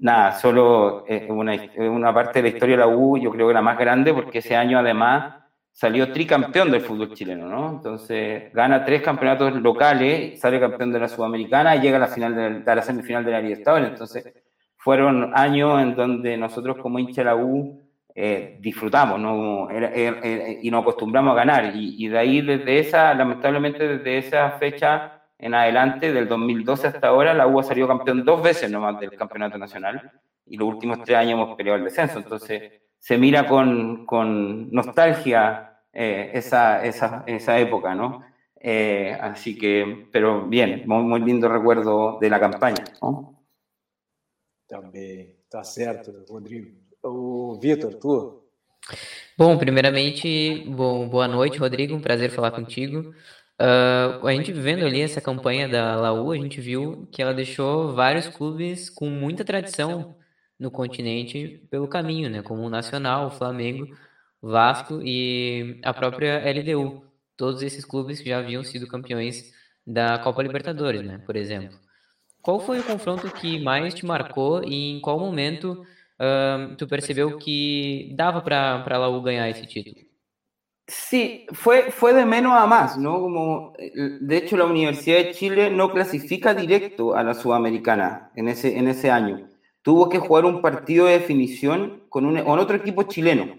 nada, 0.00 0.32
solo 0.32 1.04
una, 1.28 1.56
una 1.78 2.12
parte 2.12 2.40
de 2.40 2.50
la 2.50 2.54
historia 2.54 2.76
de 2.76 2.80
la 2.80 2.88
U, 2.88 3.16
yo 3.16 3.30
creo 3.30 3.48
que 3.48 3.54
la 3.54 3.62
más 3.62 3.78
grande, 3.78 4.12
porque 4.12 4.38
ese 4.38 4.54
año 4.54 4.78
además 4.78 5.36
salió 5.72 6.12
tricampeón 6.12 6.70
del 6.70 6.82
fútbol 6.82 7.14
chileno, 7.14 7.48
¿no? 7.48 7.70
Entonces 7.70 8.52
gana 8.52 8.84
tres 8.84 9.00
campeonatos 9.00 9.54
locales, 9.54 10.38
sale 10.38 10.60
campeón 10.60 10.92
de 10.92 11.00
la 11.00 11.08
Sudamericana 11.08 11.76
y 11.76 11.80
llega 11.80 11.96
a 11.96 12.00
la 12.00 12.08
final 12.08 12.64
de, 12.64 12.70
a 12.70 12.74
la 12.74 12.82
semifinal 12.82 13.24
de 13.24 13.30
la 13.30 13.40
Libertadores. 13.40 13.88
Entonces 13.88 14.30
fueron 14.76 15.32
años 15.34 15.80
en 15.80 15.94
donde 15.94 16.36
nosotros 16.36 16.76
como 16.82 16.98
hincha 16.98 17.22
de 17.22 17.24
la 17.24 17.36
U 17.36 17.80
eh, 18.14 18.58
disfrutamos 18.60 19.20
¿no? 19.20 19.68
y 19.70 20.70
nos 20.70 20.82
acostumbramos 20.82 21.32
a 21.32 21.36
ganar. 21.36 21.72
Y, 21.74 22.08
de 22.08 22.18
ahí, 22.18 22.40
desde 22.40 22.78
esa, 22.78 23.14
lamentablemente, 23.14 23.86
desde 23.86 24.18
esa 24.18 24.50
fecha 24.52 25.22
en 25.38 25.54
adelante, 25.54 26.12
del 26.12 26.28
2012 26.28 26.88
hasta 26.88 27.08
ahora, 27.08 27.32
la 27.34 27.46
U 27.46 27.58
ha 27.58 27.62
salido 27.62 27.88
campeón 27.88 28.24
dos 28.24 28.42
veces 28.42 28.70
nomás 28.70 29.00
del 29.00 29.16
campeonato 29.16 29.56
nacional 29.56 30.12
y 30.46 30.56
los 30.56 30.68
últimos 30.68 31.02
tres 31.02 31.16
años 31.16 31.32
hemos 31.34 31.56
peleado 31.56 31.78
el 31.78 31.84
descenso. 31.84 32.18
Entonces, 32.18 32.82
se 32.98 33.16
mira 33.16 33.46
con, 33.46 34.04
con 34.04 34.70
nostalgia 34.70 35.80
eh, 35.92 36.30
esa, 36.34 36.84
esa, 36.84 37.24
esa, 37.26 37.58
época, 37.58 37.94
¿no? 37.94 38.22
Eh, 38.60 39.16
así 39.18 39.56
que, 39.56 40.08
pero 40.12 40.46
bien, 40.46 40.82
muy, 40.86 41.02
muy 41.02 41.20
lindo 41.20 41.48
recuerdo 41.48 42.18
de 42.20 42.28
la 42.28 42.38
campaña, 42.38 42.84
¿no? 43.00 43.40
Também, 44.70 45.36
tá 45.50 45.64
certo, 45.64 46.12
Rodrigo. 46.28 46.70
O 47.02 47.58
Vitor, 47.60 47.94
tu? 47.94 48.42
Bom, 49.36 49.56
primeiramente, 49.56 50.64
bom, 50.68 51.08
boa 51.08 51.26
noite, 51.26 51.58
Rodrigo. 51.58 51.94
Um 51.94 52.00
prazer 52.00 52.30
falar 52.30 52.50
contigo. 52.50 53.14
Uh, 53.58 54.26
a 54.26 54.32
gente 54.32 54.52
vendo 54.52 54.84
ali 54.84 55.00
essa 55.00 55.20
campanha 55.20 55.66
da 55.66 55.96
Laú, 55.96 56.30
a 56.30 56.36
gente 56.36 56.60
viu 56.60 57.08
que 57.10 57.22
ela 57.22 57.32
deixou 57.32 57.94
vários 57.94 58.28
clubes 58.28 58.90
com 58.90 59.08
muita 59.08 59.44
tradição 59.44 60.14
no 60.58 60.70
continente 60.70 61.66
pelo 61.70 61.88
caminho, 61.88 62.28
né? 62.28 62.42
Como 62.42 62.62
o 62.62 62.70
Nacional, 62.70 63.28
o 63.28 63.30
Flamengo, 63.30 63.96
Vasco 64.42 65.00
e 65.02 65.80
a 65.82 65.94
própria 65.94 66.38
LDU. 66.52 67.02
Todos 67.34 67.62
esses 67.62 67.84
clubes 67.84 68.22
já 68.22 68.38
haviam 68.38 68.62
sido 68.62 68.86
campeões 68.86 69.54
da 69.86 70.18
Copa 70.18 70.42
Libertadores, 70.42 71.02
né? 71.02 71.18
Por 71.24 71.34
exemplo. 71.34 71.78
Qual 72.42 72.60
foi 72.60 72.80
o 72.80 72.84
confronto 72.84 73.30
que 73.30 73.58
mais 73.58 73.94
te 73.94 74.04
marcou 74.04 74.62
e 74.64 74.96
em 74.96 75.00
qual 75.00 75.18
momento 75.18 75.84
uh, 76.20 76.76
tu 76.76 76.86
percebeu 76.86 77.38
que 77.38 78.12
dava 78.14 78.42
para 78.42 78.84
a 78.84 78.98
Laú 78.98 79.22
ganhar 79.22 79.48
esse 79.48 79.66
título? 79.66 79.96
Sí, 80.86 81.46
fue, 81.52 81.92
fue 81.92 82.12
de 82.12 82.26
menos 82.26 82.52
a 82.52 82.66
más, 82.66 82.98
¿no? 82.98 83.20
Como, 83.20 83.72
de 83.78 84.36
hecho, 84.36 84.56
la 84.56 84.64
Universidad 84.64 85.18
de 85.18 85.32
Chile 85.32 85.70
no 85.70 85.92
clasifica 85.92 86.52
directo 86.52 87.14
a 87.14 87.22
la 87.22 87.34
Sudamericana 87.34 88.32
en 88.34 88.48
ese, 88.48 88.76
en 88.76 88.88
ese 88.88 89.08
año. 89.08 89.48
Tuvo 89.82 90.08
que 90.08 90.18
jugar 90.18 90.44
un 90.44 90.60
partido 90.60 91.06
de 91.06 91.20
definición 91.20 92.02
con, 92.08 92.26
un, 92.26 92.42
con 92.42 92.58
otro 92.58 92.76
equipo 92.76 93.04
chileno. 93.04 93.56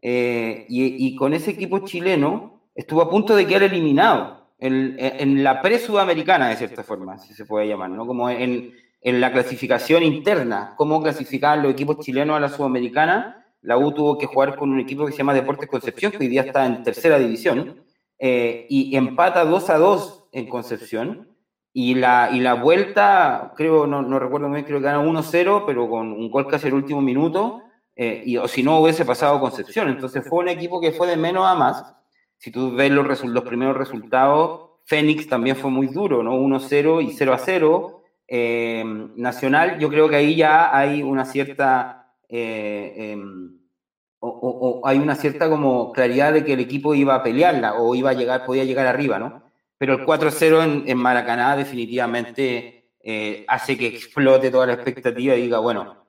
Eh, 0.00 0.64
y, 0.70 1.06
y, 1.06 1.16
con 1.16 1.34
ese 1.34 1.50
equipo 1.50 1.80
chileno 1.80 2.62
estuvo 2.74 3.02
a 3.02 3.10
punto 3.10 3.36
de 3.36 3.46
quedar 3.46 3.64
eliminado 3.64 4.40
en, 4.60 5.42
la 5.42 5.60
pre-sudamericana, 5.62 6.48
de 6.48 6.56
cierta 6.56 6.82
forma, 6.82 7.18
si 7.18 7.34
se 7.34 7.44
puede 7.44 7.68
llamar, 7.68 7.90
¿no? 7.90 8.06
Como 8.06 8.28
en, 8.28 8.74
en 9.00 9.20
la 9.20 9.32
clasificación 9.32 10.02
interna, 10.02 10.74
cómo 10.76 11.02
clasificaban 11.02 11.62
los 11.62 11.72
equipos 11.72 11.98
chilenos 12.04 12.36
a 12.36 12.40
la 12.40 12.48
sudamericana, 12.48 13.46
la 13.62 13.78
U 13.78 13.92
tuvo 13.92 14.18
que 14.18 14.26
jugar 14.26 14.56
con 14.56 14.70
un 14.70 14.80
equipo 14.80 15.06
que 15.06 15.12
se 15.12 15.18
llama 15.18 15.34
Deportes 15.34 15.68
Concepción, 15.68 16.12
que 16.12 16.18
hoy 16.18 16.28
día 16.28 16.42
está 16.42 16.66
en 16.66 16.82
tercera 16.82 17.18
división, 17.18 17.82
eh, 18.18 18.66
y 18.68 18.94
empata 18.96 19.44
2 19.44 19.70
a 19.70 19.78
2 19.78 20.28
en 20.32 20.48
Concepción, 20.48 21.30
y 21.72 21.94
la, 21.94 22.30
y 22.32 22.40
la 22.40 22.54
vuelta, 22.54 23.52
creo, 23.56 23.86
no, 23.86 24.02
no 24.02 24.18
recuerdo 24.18 24.50
bien, 24.50 24.64
creo 24.64 24.78
que 24.78 24.84
gana 24.84 25.02
1-0, 25.02 25.64
pero 25.66 25.88
con 25.88 26.12
un 26.12 26.30
gol 26.30 26.48
casi 26.48 26.66
el 26.66 26.74
último 26.74 27.00
minuto, 27.00 27.62
eh, 27.94 28.22
y, 28.24 28.36
o 28.36 28.48
si 28.48 28.62
no 28.62 28.80
hubiese 28.80 29.04
pasado 29.04 29.40
Concepción. 29.40 29.88
Entonces 29.88 30.24
fue 30.28 30.40
un 30.40 30.48
equipo 30.48 30.80
que 30.80 30.92
fue 30.92 31.06
de 31.06 31.16
menos 31.16 31.46
a 31.46 31.54
más, 31.54 31.94
si 32.38 32.50
tú 32.50 32.74
ves 32.74 32.90
los, 32.90 33.24
los 33.24 33.44
primeros 33.44 33.76
resultados, 33.76 34.70
Fénix 34.84 35.28
también 35.28 35.56
fue 35.56 35.70
muy 35.70 35.86
duro, 35.88 36.22
¿no? 36.22 36.34
1-0 36.36 37.02
y 37.02 37.16
0-0. 37.16 37.99
Eh, 38.32 38.84
Nacional, 39.16 39.80
yo 39.80 39.88
creo 39.88 40.08
que 40.08 40.14
ahí 40.14 40.36
ya 40.36 40.76
hay 40.76 41.02
una 41.02 41.24
cierta... 41.24 42.14
Eh, 42.28 43.12
em, 43.12 43.58
o, 44.20 44.82
hay 44.84 44.98
una 44.98 45.16
cierta 45.16 45.48
como 45.48 45.92
claridad 45.92 46.32
de 46.34 46.44
que 46.44 46.52
el 46.52 46.60
equipo 46.60 46.94
iba 46.94 47.14
a 47.14 47.22
pelearla 47.22 47.74
o 47.74 47.94
iba 47.94 48.10
a 48.10 48.12
llegar, 48.12 48.44
podía 48.44 48.64
llegar 48.64 48.86
arriba, 48.86 49.18
¿no? 49.18 49.42
Pero 49.78 49.94
el 49.94 50.06
4-0 50.06 50.84
en, 50.86 50.98
Maracaná 50.98 51.56
definitivamente 51.56 52.92
eh, 53.02 53.44
hace 53.48 53.78
que 53.78 53.86
explote 53.86 54.50
toda 54.50 54.66
la 54.66 54.74
expectativa 54.74 55.34
y 55.34 55.42
diga, 55.42 55.58
bueno, 55.58 56.04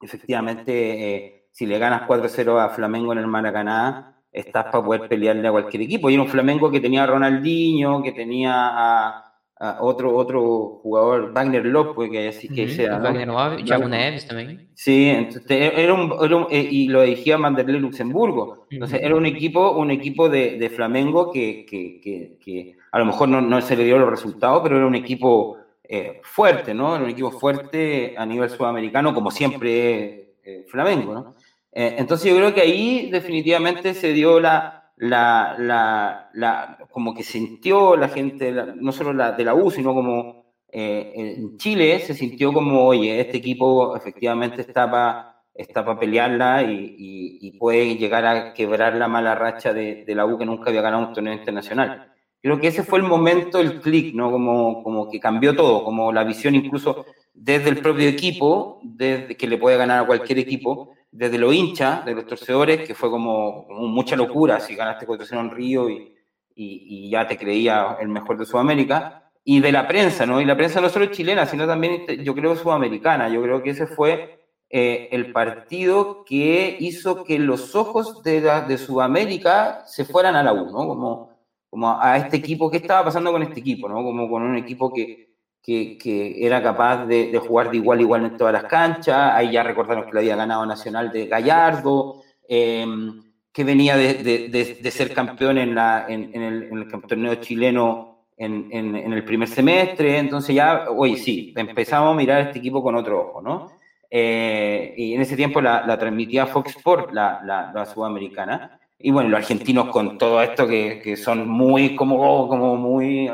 efectivamente, 0.00 1.46
si 1.52 1.66
le 1.66 1.78
ganas 1.78 2.08
4-0 2.08 2.60
a 2.60 2.68
Flamengo 2.70 3.12
en 3.12 3.18
el 3.18 3.28
Maracaná, 3.28 4.12
estás 4.32 4.64
para 4.64 4.84
poder 4.84 5.08
pelearle 5.08 5.46
a 5.46 5.52
cualquier 5.52 5.84
equipo. 5.84 6.10
Y 6.10 6.14
era 6.14 6.22
un 6.24 6.28
Flamengo 6.28 6.70
que 6.70 6.80
tenía 6.80 7.04
a 7.04 7.06
Ronaldinho, 7.06 8.02
que 8.02 8.12
tenía 8.12 8.52
a, 8.54 9.31
otro, 9.80 10.16
otro 10.16 10.80
jugador, 10.82 11.32
Wagner 11.32 11.64
López, 11.64 12.10
que 12.10 12.28
así 12.28 12.48
que 12.48 12.68
sea. 12.68 12.98
Wagner 12.98 13.28
López, 13.28 13.64
Thiago 13.64 13.88
Neves 13.88 14.26
también. 14.26 14.68
Sí, 14.74 15.08
entonces 15.08 15.72
era 15.76 15.94
un, 15.94 16.46
eh, 16.50 16.68
y 16.68 16.88
lo 16.88 17.02
dirigía 17.02 17.38
Manderley 17.38 17.78
Luxemburgo. 17.78 18.66
Entonces 18.70 19.00
era 19.02 19.14
un 19.14 19.24
equipo, 19.24 19.70
un 19.72 19.92
equipo 19.92 20.28
de, 20.28 20.58
de 20.58 20.68
Flamengo 20.68 21.30
que, 21.30 21.64
que, 21.64 22.00
que, 22.40 22.76
a 22.90 22.98
lo 22.98 23.06
mejor 23.06 23.28
no, 23.28 23.40
no, 23.40 23.60
se 23.60 23.76
le 23.76 23.84
dio 23.84 23.98
los 23.98 24.10
resultados, 24.10 24.62
pero 24.64 24.78
era 24.78 24.86
un 24.86 24.96
equipo 24.96 25.58
eh, 25.84 26.20
fuerte, 26.24 26.74
¿no? 26.74 26.96
Era 26.96 27.04
un 27.04 27.10
equipo 27.10 27.30
fuerte 27.30 28.14
a 28.16 28.26
nivel 28.26 28.50
sudamericano, 28.50 29.14
como 29.14 29.30
siempre 29.30 30.34
eh, 30.42 30.66
Flamengo, 30.68 31.14
¿no? 31.14 31.34
Eh, 31.70 31.94
entonces 31.98 32.30
yo 32.30 32.36
creo 32.36 32.52
que 32.52 32.60
ahí 32.60 33.10
definitivamente 33.10 33.94
se 33.94 34.12
dio 34.12 34.40
la, 34.40 34.81
la, 34.96 35.56
la, 35.58 36.30
la 36.34 36.78
como 36.90 37.14
que 37.14 37.22
sintió 37.22 37.96
la 37.96 38.08
gente, 38.08 38.52
no 38.76 38.92
solo 38.92 39.12
la, 39.12 39.32
de 39.32 39.44
la 39.44 39.54
U, 39.54 39.70
sino 39.70 39.94
como 39.94 40.42
eh, 40.70 41.12
en 41.14 41.58
Chile 41.58 41.98
se 42.00 42.14
sintió 42.14 42.52
como, 42.52 42.86
oye, 42.86 43.20
este 43.20 43.38
equipo 43.38 43.96
efectivamente 43.96 44.62
está 44.62 44.90
para 44.90 45.98
pelearla 45.98 46.62
y, 46.62 46.96
y, 47.40 47.58
puede 47.58 47.96
llegar 47.96 48.26
a 48.26 48.52
quebrar 48.54 48.94
la 48.96 49.08
mala 49.08 49.34
racha 49.34 49.72
de, 49.74 50.04
de, 50.04 50.14
la 50.14 50.24
U 50.26 50.38
que 50.38 50.46
nunca 50.46 50.70
había 50.70 50.80
ganado 50.82 51.08
un 51.08 51.12
torneo 51.12 51.34
internacional. 51.34 52.11
Creo 52.42 52.58
que 52.58 52.66
ese 52.66 52.82
fue 52.82 52.98
el 52.98 53.04
momento, 53.04 53.60
el 53.60 53.80
clic, 53.80 54.14
¿no? 54.14 54.30
Como, 54.32 54.82
como 54.82 55.08
que 55.08 55.20
cambió 55.20 55.54
todo, 55.54 55.84
como 55.84 56.12
la 56.12 56.24
visión 56.24 56.56
incluso 56.56 57.06
desde 57.32 57.70
el 57.70 57.78
propio 57.78 58.08
equipo, 58.08 58.80
desde 58.82 59.36
que 59.36 59.46
le 59.46 59.58
puede 59.58 59.76
ganar 59.76 60.02
a 60.02 60.06
cualquier 60.06 60.40
equipo, 60.40 60.94
desde 61.12 61.38
los 61.38 61.54
hinchas, 61.54 62.04
de 62.04 62.14
los 62.14 62.26
torcedores, 62.26 62.86
que 62.86 62.94
fue 62.94 63.10
como, 63.10 63.66
mucha 63.68 64.16
locura 64.16 64.58
si 64.58 64.74
ganaste 64.74 65.06
4 65.06 65.38
en 65.38 65.50
Río 65.50 65.88
y, 65.88 66.12
y, 66.54 67.10
ya 67.10 67.28
te 67.28 67.38
creía 67.38 67.96
el 68.00 68.08
mejor 68.08 68.38
de 68.38 68.46
Sudamérica, 68.46 69.30
y 69.44 69.60
de 69.60 69.72
la 69.72 69.86
prensa, 69.86 70.26
¿no? 70.26 70.40
Y 70.40 70.44
la 70.44 70.56
prensa 70.56 70.80
no 70.80 70.88
solo 70.88 71.06
chilena, 71.06 71.46
sino 71.46 71.66
también, 71.66 72.06
yo 72.24 72.34
creo, 72.34 72.56
sudamericana. 72.56 73.28
Yo 73.28 73.42
creo 73.42 73.62
que 73.62 73.70
ese 73.70 73.86
fue 73.86 74.46
eh, 74.70 75.08
el 75.10 75.32
partido 75.32 76.24
que 76.24 76.76
hizo 76.78 77.24
que 77.24 77.38
los 77.38 77.74
ojos 77.74 78.22
de, 78.22 78.40
de 78.40 78.78
Sudamérica 78.78 79.82
se 79.86 80.04
fueran 80.04 80.36
a 80.36 80.42
la 80.42 80.52
U, 80.52 80.66
¿no? 80.66 80.86
Como, 80.86 81.31
como 81.72 81.98
a 81.98 82.18
este 82.18 82.36
equipo, 82.36 82.70
¿qué 82.70 82.76
estaba 82.76 83.06
pasando 83.06 83.32
con 83.32 83.42
este 83.42 83.60
equipo, 83.60 83.88
¿no? 83.88 83.96
Como 83.96 84.28
con 84.28 84.42
un 84.42 84.56
equipo 84.56 84.92
que 84.92 85.32
que, 85.62 86.44
era 86.44 86.62
capaz 86.62 87.06
de, 87.06 87.38
jugar 87.38 87.70
de 87.70 87.76
igual 87.76 87.98
a 87.98 88.02
igual 88.02 88.24
en 88.24 88.36
todas 88.36 88.52
las 88.52 88.64
canchas. 88.64 89.32
Ahí 89.34 89.52
ya 89.52 89.62
recordaron 89.62 90.04
que 90.04 90.12
le 90.12 90.20
había 90.20 90.36
ganado 90.36 90.66
Nacional 90.66 91.10
de 91.12 91.26
Gallardo, 91.26 92.22
em, 92.48 93.22
que 93.52 93.64
venía 93.64 93.96
de, 93.96 94.90
ser 94.90 95.14
campeón 95.14 95.58
en, 95.58 95.74
la, 95.74 96.06
en, 96.08 96.34
el, 96.34 96.64
en 96.64 96.78
el, 96.78 96.88
torneo 96.88 97.34
chileno 97.36 98.26
en, 98.36 99.12
el 99.12 99.24
primer 99.24 99.48
semestre. 99.48 100.18
Entonces 100.18 100.54
ya, 100.54 100.86
oye, 100.90 101.16
sí, 101.16 101.54
empezamos 101.56 102.12
a 102.12 102.16
mirar 102.16 102.40
este 102.42 102.58
equipo 102.58 102.82
con 102.82 102.96
otro 102.96 103.20
ojo, 103.20 103.42
¿no? 103.42 103.70
Eh, 104.10 104.94
y 104.96 105.14
en 105.14 105.22
ese 105.22 105.36
tiempo 105.36 105.60
la, 105.62 105.96
transmitía 105.98 106.46
Fox 106.46 106.76
Sport, 106.76 107.12
la, 107.12 107.40
la, 107.44 107.86
sudamericana. 107.86 108.78
Y 109.02 109.10
bueno, 109.10 109.28
los 109.30 109.38
argentinos 109.38 109.88
con 109.88 110.16
todo 110.16 110.40
esto 110.40 110.66
que, 110.66 111.00
que 111.02 111.16
son 111.16 111.48
muy, 111.48 111.96
como, 111.96 112.48
como 112.48 112.76
muy 112.76 113.30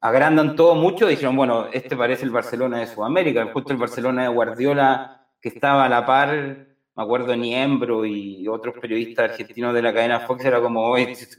agrandan 0.00 0.56
todo 0.56 0.74
mucho, 0.74 1.06
dijeron, 1.06 1.36
bueno, 1.36 1.66
este 1.72 1.96
parece 1.96 2.24
el 2.24 2.30
Barcelona 2.30 2.78
de 2.78 2.86
Sudamérica, 2.86 3.50
justo 3.52 3.72
el 3.72 3.78
Barcelona 3.78 4.22
de 4.22 4.28
Guardiola, 4.28 5.26
que 5.40 5.50
estaba 5.50 5.84
a 5.84 5.88
la 5.88 6.06
par, 6.06 6.30
me 6.94 7.02
acuerdo, 7.02 7.36
Niembro 7.36 8.06
y 8.06 8.48
otros 8.48 8.76
periodistas 8.80 9.32
argentinos 9.32 9.74
de 9.74 9.82
la 9.82 9.92
cadena 9.92 10.20
Fox, 10.20 10.44
era 10.44 10.60
como, 10.60 10.96
esto 10.96 11.36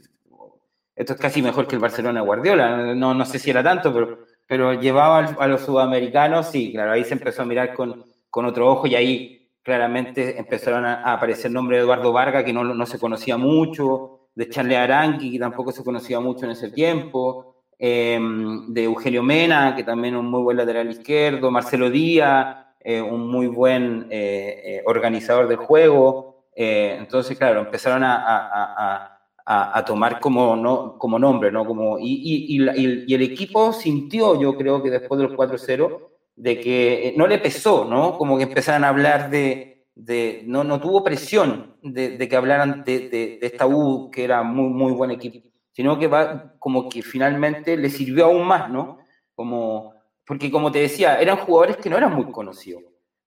es 0.96 1.14
casi 1.20 1.42
mejor 1.42 1.66
que 1.66 1.74
el 1.74 1.80
Barcelona 1.80 2.20
de 2.20 2.26
Guardiola, 2.26 2.94
no, 2.94 3.14
no 3.14 3.24
sé 3.24 3.38
si 3.38 3.50
era 3.50 3.62
tanto, 3.62 3.92
pero, 3.92 4.18
pero 4.46 4.74
llevaba 4.74 5.18
a 5.18 5.46
los 5.48 5.62
sudamericanos, 5.62 6.50
sí, 6.50 6.72
claro, 6.72 6.92
ahí 6.92 7.04
se 7.04 7.14
empezó 7.14 7.42
a 7.42 7.46
mirar 7.46 7.74
con, 7.74 8.04
con 8.30 8.44
otro 8.44 8.70
ojo 8.70 8.86
y 8.86 8.94
ahí 8.94 9.41
claramente 9.62 10.38
empezaron 10.38 10.84
a, 10.84 11.12
aparecer 11.12 11.50
nombres 11.50 11.78
de 11.78 11.84
Eduardo 11.84 12.12
Vargas, 12.12 12.44
que 12.44 12.52
no, 12.52 12.64
no 12.64 12.86
se 12.86 12.98
conocía 12.98 13.36
mucho, 13.36 14.28
de 14.34 14.48
Charles 14.48 14.78
Aranqui, 14.78 15.32
que 15.32 15.38
tampoco 15.38 15.72
se 15.72 15.84
conocía 15.84 16.20
mucho 16.20 16.46
en 16.46 16.52
ese 16.52 16.70
tiempo, 16.70 17.52
Em, 17.84 18.72
de 18.72 18.84
Eugenio 18.84 19.24
Mena, 19.24 19.74
que 19.74 19.82
también 19.82 20.14
un 20.14 20.26
muy 20.26 20.40
buen 20.40 20.56
lateral 20.56 20.88
izquierdo, 20.88 21.50
Marcelo 21.50 21.90
Díaz, 21.90 22.58
eh, 22.78 23.02
un 23.02 23.28
muy 23.28 23.48
buen 23.48 24.06
eh, 24.08 24.62
eh, 24.64 24.82
organizador 24.86 25.48
del 25.48 25.56
juego. 25.56 26.44
entonces, 26.54 27.36
claro, 27.36 27.58
empezaron 27.60 28.04
a, 28.04 29.18
a, 29.44 29.84
tomar 29.84 30.20
como, 30.20 30.54
no, 30.54 30.96
como 30.96 31.18
nombre, 31.18 31.50
¿no? 31.50 31.66
Como, 31.66 31.98
y, 31.98 32.04
y, 32.04 32.56
y, 32.56 33.14
el 33.14 33.22
equipo 33.22 33.72
sintió, 33.72 34.40
yo 34.40 34.56
creo 34.56 34.80
que 34.80 34.90
después 34.90 35.18
del 35.20 35.36
4-0, 35.36 36.11
de 36.36 36.60
que 36.60 37.08
eh, 37.08 37.14
no 37.16 37.26
le 37.26 37.38
pesó, 37.38 37.84
¿no? 37.84 38.16
Como 38.18 38.36
que 38.36 38.44
empezaran 38.44 38.84
a 38.84 38.88
hablar 38.88 39.30
de, 39.30 39.86
de 39.94 40.42
no, 40.46 40.64
no 40.64 40.80
tuvo 40.80 41.04
presión 41.04 41.76
de, 41.82 42.16
que 42.28 42.36
hablaran 42.36 42.84
de, 42.84 43.08
de, 43.08 43.38
esta 43.42 43.66
U, 43.66 44.10
que 44.10 44.24
era 44.24 44.42
muy, 44.42 44.68
muy 44.68 44.92
buen 44.92 45.10
equipo, 45.10 45.48
sino 45.72 45.98
que 45.98 46.08
va 46.08 46.54
como 46.58 46.88
que 46.88 47.02
finalmente 47.02 47.76
le 47.76 47.90
sirvió 47.90 48.26
aún 48.26 48.46
más, 48.46 48.70
¿no? 48.70 48.98
Como, 49.34 49.94
porque 50.26 50.50
como 50.50 50.70
te 50.72 50.80
decía, 50.80 51.20
eran 51.20 51.38
jugadores 51.38 51.76
que 51.76 51.90
no 51.90 51.98
eran 51.98 52.14
muy 52.14 52.30
conocidos. 52.30 52.82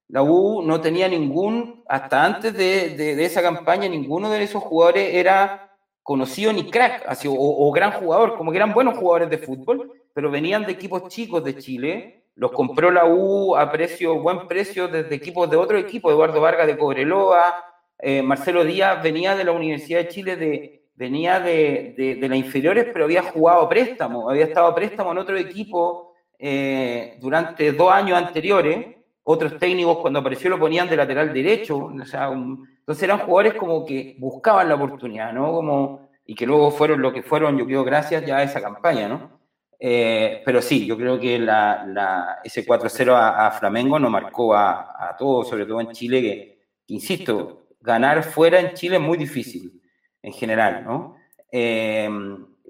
La 0.08 0.22
U 0.22 0.62
no 0.62 0.82
tenía 0.82 1.08
ningún, 1.08 1.84
hasta 1.88 2.24
antes 2.24 2.54
de, 2.54 2.96
de, 2.96 3.26
esa 3.26 3.42
campaña, 3.42 3.88
ninguno 3.90 4.30
de 4.30 4.44
esos 4.44 4.62
jugadores 4.62 5.16
era 5.16 5.76
conocido 6.04 6.54
ni 6.54 6.70
crack, 6.70 7.04
así, 7.08 7.28
o, 7.28 7.34
o, 7.34 7.72
gran 7.72 7.92
jugador, 7.94 8.38
como 8.38 8.52
que 8.52 8.58
eran 8.58 8.74
buenos 8.74 8.96
jugadores 8.98 9.32
de 9.32 9.40
fútbol, 9.40 9.92
pero 10.14 10.30
venían 10.30 10.64
de 10.64 10.74
equipos 10.74 11.08
chicos 11.08 11.44
de 11.44 11.58
Chile 11.58 12.25
los 12.36 12.52
compró 12.52 12.92
la 12.92 13.06
U 13.06 13.56
a 13.56 13.72
precio, 13.72 14.20
buen 14.20 14.48
precio 14.48 14.88
desde 14.88 15.16
equipos 15.16 15.50
de 15.50 15.58
otro 15.58 15.78
equipo, 15.78 16.12
Eduardo 16.12 16.42
Vargas 16.42 16.68
de 16.68 16.78
Cobreloa, 16.78 17.56
eh, 17.98 18.22
Marcelo 18.22 18.64
Díaz 18.64 19.02
venía 19.02 19.36
de 19.36 19.46
la 19.46 19.54
Universidad 19.54 20.00
de 20.00 20.08
Chile, 20.10 20.36
de, 20.36 20.86
venía 20.96 21.40
de, 21.40 22.18
de, 22.20 22.28
las 22.28 22.38
inferiores, 22.38 22.88
pero 22.92 23.06
había 23.06 23.24
jugado 23.24 23.70
préstamo, 23.70 24.30
había 24.30 24.46
estado 24.46 24.74
préstamo 24.76 25.12
en 25.12 25.18
otro 25.18 25.38
equipo 25.38 26.14
eh, 26.38 27.18
durante 27.22 27.72
dos 27.72 27.92
años 27.92 28.18
anteriores. 28.18 28.96
Otros 29.28 29.58
técnicos 29.58 29.98
cuando 29.98 30.20
apareció 30.20 30.52
lo 30.52 30.60
ponían 30.60 30.88
de 30.88 30.98
lateral 30.98 31.34
derecho. 31.34 31.86
O 31.86 32.06
sea, 32.06 32.32
entonces 32.32 33.04
eran 33.04 33.20
jugadores 33.20 33.56
como 33.56 33.84
que 33.84 34.16
buscaban 34.20 34.70
la 34.70 34.76
oportunidad, 34.76 35.34
¿no? 35.34 35.52
Como, 35.52 36.10
y 36.28 36.36
que 36.36 36.46
luego 36.46 36.70
fueron 36.70 37.02
lo 37.02 37.12
que 37.12 37.24
fueron, 37.24 37.58
yo 37.58 37.66
creo, 37.66 37.84
gracias 37.84 38.24
ya 38.26 38.38
a 38.38 38.44
esa 38.44 38.62
campaña, 38.62 39.08
¿no? 39.08 39.35
Eh, 39.80 40.42
pero 40.46 40.62
sí, 40.62 40.86
yo 40.86 40.98
creo 40.98 41.20
que 41.20 41.38
la, 41.38 42.40
ese 42.44 42.66
4-0 42.66 43.14
a, 43.14 43.52
Flamengo 43.52 44.00
nos 44.00 44.12
marcó 44.12 44.56
a, 44.56 45.10
a, 45.10 45.16
todos, 45.18 45.50
sobre 45.50 45.66
todo 45.66 45.82
en 45.82 45.92
Chile, 45.92 46.22
que, 46.22 46.60
insisto, 46.88 47.68
ganar 47.82 48.24
fuera 48.24 48.60
en 48.60 48.74
Chile 48.74 48.98
es 48.98 49.02
muy 49.02 49.18
difícil, 49.18 49.82
en 50.22 50.34
general, 50.34 50.84
¿no? 50.84 51.18
Eh, 51.52 52.10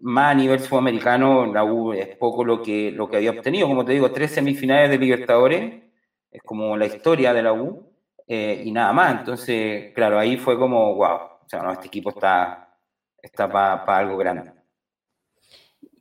más 0.02 0.32
a 0.32 0.36
nivel 0.36 0.60
sudamericano, 0.60 1.52
la 1.52 1.64
U 1.64 1.94
es 1.94 2.16
poco 2.18 2.44
lo 2.44 2.62
que, 2.62 2.92
lo 2.92 3.10
que 3.10 3.18
había 3.18 3.32
obtenido. 3.32 3.68
Como 3.68 3.86
te 3.86 3.94
digo, 3.94 4.12
tres 4.12 4.32
semifinales 4.32 4.90
de 4.90 4.98
Libertadores, 4.98 5.84
es 6.32 6.42
como 6.44 6.78
la 6.78 6.86
historia 6.86 7.34
de 7.34 7.42
la 7.42 7.54
U, 7.54 7.92
eh, 8.28 8.62
y 8.66 8.72
nada 8.72 8.94
más. 8.94 9.20
Entonces, 9.20 9.94
claro, 9.94 10.20
ahí 10.20 10.38
fue 10.38 10.58
como, 10.58 10.96
wow, 10.96 11.16
o 11.46 11.48
sea, 11.48 11.62
no, 11.64 11.72
este 11.72 11.88
equipo 11.88 12.10
está, 12.10 12.78
está 13.22 13.50
para 13.50 13.98
algo 13.98 14.18
grande. 14.18 14.55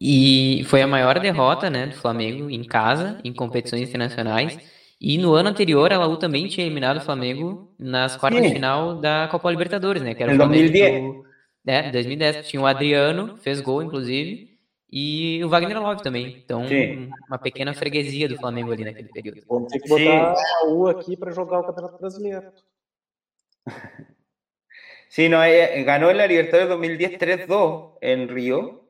E 0.06 0.62
foi 0.64 0.82
a 0.82 0.86
maior 0.86 1.18
derrota 1.18 1.70
né, 1.70 1.86
do 1.86 1.94
Flamengo 1.94 2.50
em 2.50 2.62
casa, 2.62 3.18
em 3.24 3.32
competições 3.32 3.88
internacionais. 3.88 4.58
E 5.00 5.16
no 5.16 5.32
ano 5.32 5.48
anterior, 5.48 5.90
a 5.90 5.98
Laú 5.98 6.18
também 6.18 6.46
tinha 6.46 6.66
eliminado 6.66 6.98
o 6.98 7.00
Flamengo 7.00 7.74
nas 7.78 8.14
quartas 8.14 8.42
de 8.42 8.50
final 8.50 8.96
da 8.96 9.26
Copa 9.30 9.50
Libertadores, 9.50 10.02
né? 10.02 10.14
Que 10.14 10.22
era 10.22 10.34
o 10.34 10.36
Flamengo 10.36 10.60
2010. 10.60 11.02
Do, 11.02 11.24
é, 11.66 11.90
2010. 11.90 12.48
Tinha 12.48 12.60
o 12.60 12.66
Adriano, 12.66 13.38
fez 13.38 13.62
gol, 13.62 13.82
inclusive, 13.82 14.50
e 14.92 15.42
o 15.42 15.48
Wagner 15.48 15.80
Love 15.80 16.02
também. 16.02 16.36
Então, 16.44 16.68
Sim. 16.68 17.08
uma 17.26 17.38
pequena 17.38 17.72
freguesia 17.72 18.28
do 18.28 18.36
Flamengo 18.36 18.72
ali 18.72 18.84
naquele 18.84 19.08
período. 19.08 19.40
Vamos 19.48 19.72
ter 19.72 19.80
que 19.80 19.88
botar 19.88 20.36
Sim. 20.36 20.44
a 20.60 20.66
U 20.66 20.86
aqui 20.86 21.16
para 21.16 21.32
jogar 21.32 21.60
o 21.60 21.64
Campeonato 21.64 21.96
Brasileiro. 21.98 22.52
Sí, 25.06 25.28
no, 25.28 25.38
ganó 25.86 26.10
en 26.10 26.16
la 26.16 26.26
Libertadores 26.26 26.68
2010 26.70 27.20
3-2 27.20 27.98
en 28.00 28.28
Río 28.28 28.83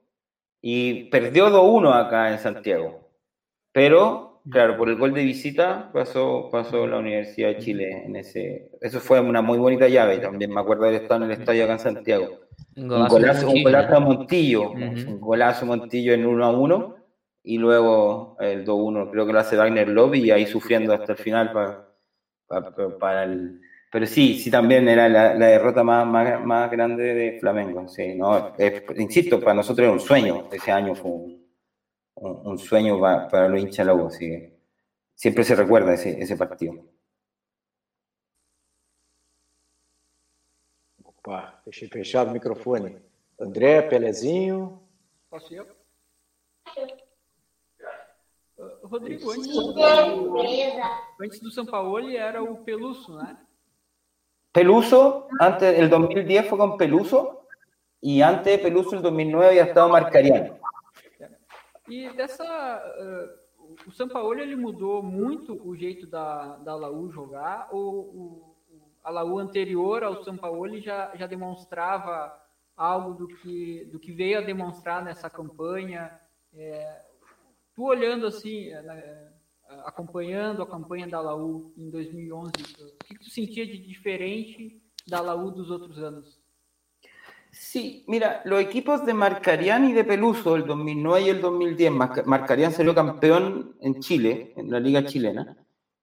y 0.66 1.10
perdió 1.10 1.50
2-1 1.50 1.92
acá 1.92 2.32
en 2.32 2.38
Santiago. 2.38 3.10
Pero, 3.70 4.40
claro, 4.50 4.78
por 4.78 4.88
el 4.88 4.96
gol 4.96 5.12
de 5.12 5.22
visita 5.22 5.90
pasó, 5.92 6.48
pasó 6.50 6.86
la 6.86 6.96
Universidad 6.96 7.48
de 7.48 7.58
Chile 7.58 8.02
en 8.06 8.16
ese. 8.16 8.70
Eso 8.80 8.98
fue 8.98 9.20
una 9.20 9.42
muy 9.42 9.58
bonita 9.58 9.88
llave 9.88 10.16
también. 10.20 10.50
Me 10.54 10.62
acuerdo 10.62 10.84
de 10.84 10.96
estar 10.96 11.18
en 11.18 11.30
el 11.30 11.38
estadio 11.38 11.64
acá 11.64 11.74
en 11.74 11.78
Santiago. 11.80 12.40
Un 12.76 12.88
golazo, 13.08 13.50
un 13.50 13.62
golazo, 13.62 13.94
a 13.94 14.00
Montillo, 14.00 14.70
un 14.70 15.20
golazo 15.20 15.66
Montillo 15.66 16.14
en 16.14 16.24
1 16.24 16.58
1 16.58 16.96
y 17.42 17.58
luego 17.58 18.38
el 18.40 18.64
2-1, 18.64 19.10
creo 19.10 19.26
que 19.26 19.34
lo 19.34 19.40
hace 19.40 19.58
Wagner 19.58 19.90
Lobby 19.90 20.20
y 20.22 20.30
ahí 20.30 20.46
sufriendo 20.46 20.94
hasta 20.94 21.12
el 21.12 21.18
final 21.18 21.52
para, 21.52 21.90
para 22.98 23.24
el, 23.24 23.60
pero 23.94 24.08
sí, 24.08 24.40
sí 24.40 24.50
también 24.50 24.88
era 24.88 25.08
la, 25.08 25.34
derrota 25.34 25.84
más, 25.84 26.04
más, 26.44 26.68
grande 26.68 27.14
de 27.14 27.38
Flamengo. 27.38 27.86
Sí, 27.86 28.16
no, 28.16 28.52
insisto, 28.96 29.38
para 29.38 29.54
nosotros 29.54 29.84
era 29.84 29.92
un 29.92 30.00
sueño. 30.00 30.48
Ese 30.50 30.72
año 30.72 30.96
fue 30.96 31.12
un, 32.16 32.58
sueño 32.58 32.98
para, 32.98 33.28
para, 33.28 33.48
los 33.48 33.60
hinchas 33.60 33.86
la 33.86 33.94
U. 33.94 34.10
Siempre 35.14 35.44
se 35.44 35.54
recuerda 35.54 35.94
ese, 35.94 36.20
ese 36.20 36.36
partido. 36.36 36.74
Opa, 41.04 41.62
deixei 41.64 41.88
fechado 41.88 42.30
o 42.30 42.32
microfone. 42.32 43.00
André, 43.38 43.80
Pelezinho. 43.82 44.82
Posso 45.30 45.54
eu? 45.54 45.68
Rodrigo, 48.82 49.30
antes 49.30 49.46
do, 49.46 49.74
antes 51.20 51.40
do 51.40 51.50
São 51.52 51.64
Paulo 51.64 52.10
era 52.10 52.42
o 52.42 52.56
Peluso, 52.64 53.16
né? 53.18 53.38
Peluso, 54.54 55.26
antes 55.40 55.76
el 55.76 55.90
2010 55.90 56.48
fue 56.48 56.58
con 56.58 56.76
Peluso 56.76 57.44
y 58.00 58.22
antes 58.22 58.56
de 58.56 58.62
Peluso 58.62 58.94
el 58.94 59.02
2009 59.02 59.48
había 59.48 59.64
estado 59.64 59.88
Marcariano. 59.88 60.60
E 61.88 62.08
dessa. 62.10 62.44
Uh, 62.44 63.88
o 63.88 63.90
Sampaoli 63.90 64.42
ele 64.42 64.54
mudou 64.54 65.02
muito 65.02 65.60
o 65.66 65.74
jeito 65.74 66.06
da, 66.06 66.56
da 66.58 66.76
Laú 66.76 67.10
jogar, 67.10 67.68
ou 67.72 67.94
o, 67.94 68.56
a 69.02 69.10
Laú 69.10 69.40
anterior 69.40 70.04
ao 70.04 70.22
Sampaoli 70.22 70.80
já, 70.80 71.10
já 71.16 71.26
demonstrava 71.26 72.32
algo 72.76 73.14
do 73.14 73.26
que, 73.26 73.86
do 73.86 73.98
que 73.98 74.12
veio 74.12 74.38
a 74.38 74.42
demonstrar 74.42 75.02
nessa 75.04 75.28
campanha? 75.28 76.16
É, 76.54 77.02
tu 77.74 77.84
olhando 77.84 78.26
assim, 78.26 78.68
é, 78.68 79.32
acompanhando 79.84 80.62
a 80.62 80.68
campanha 80.68 81.06
da 81.06 81.20
Laú 81.20 81.72
em 81.76 81.90
2011, 81.90 82.50
o 82.82 83.04
que 83.04 83.18
tu 83.18 83.30
sentia 83.30 83.66
de 83.66 83.78
diferente 83.78 84.80
da 85.06 85.20
Laú 85.20 85.50
dos 85.50 85.70
otros 85.70 85.98
años? 85.98 86.40
Sí, 87.50 88.04
mira, 88.08 88.42
los 88.44 88.60
equipos 88.60 89.06
de 89.06 89.14
Marcarián 89.14 89.88
y 89.88 89.92
de 89.92 90.02
Peluso, 90.02 90.56
el 90.56 90.66
2009 90.66 91.26
y 91.26 91.28
el 91.28 91.40
2010, 91.40 91.92
Marcarián 92.26 92.72
salió 92.72 92.94
campeón 92.94 93.76
en 93.80 94.00
Chile, 94.00 94.52
en 94.56 94.70
la 94.70 94.80
liga 94.80 95.04
chilena, 95.04 95.56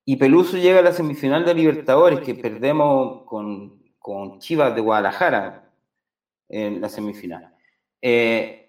y 0.05 0.15
Peluso 0.15 0.57
llega 0.57 0.79
a 0.79 0.83
la 0.83 0.93
semifinal 0.93 1.43
de 1.45 1.53
Libertadores, 1.53 2.21
que 2.21 2.35
perdemos 2.35 3.23
con, 3.25 3.83
con 3.99 4.39
Chivas 4.39 4.73
de 4.73 4.81
Guadalajara 4.81 5.73
en 6.47 6.79
la 6.79 6.87
semifinal. 6.87 7.53
Eh, 8.01 8.61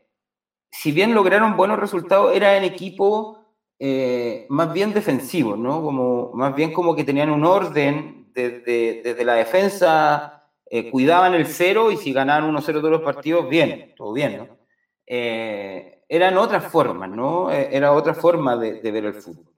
si 0.70 0.90
bien 0.90 1.14
lograron 1.14 1.57
buenos 1.57 1.78
resultados, 1.78 2.34
era 2.34 2.57
en 2.57 2.64
equipo 2.64 3.41
eh, 3.84 4.46
más 4.48 4.72
bien 4.72 4.94
defensivos, 4.94 5.58
¿no? 5.58 5.82
Como, 5.82 6.30
más 6.34 6.54
bien 6.54 6.72
como 6.72 6.94
que 6.94 7.02
tenían 7.02 7.30
un 7.30 7.44
orden 7.44 8.28
desde, 8.32 9.02
desde 9.02 9.24
la 9.24 9.34
defensa, 9.34 10.44
eh, 10.70 10.88
cuidaban 10.88 11.34
el 11.34 11.46
cero 11.48 11.90
y 11.90 11.96
si 11.96 12.12
ganaban 12.12 12.54
1-0 12.54 12.64
todos 12.74 12.92
los 12.92 13.02
partidos, 13.02 13.48
bien, 13.48 13.92
todo 13.96 14.12
bien, 14.12 14.36
¿no? 14.38 14.58
Eh, 15.04 16.04
eran 16.08 16.36
otras 16.36 16.64
formas, 16.70 17.10
¿no? 17.10 17.50
Era 17.50 17.90
otra 17.92 18.14
forma 18.14 18.56
de, 18.56 18.80
de, 18.80 18.90
ver 18.92 19.06
el 19.06 19.14
fútbol. 19.14 19.52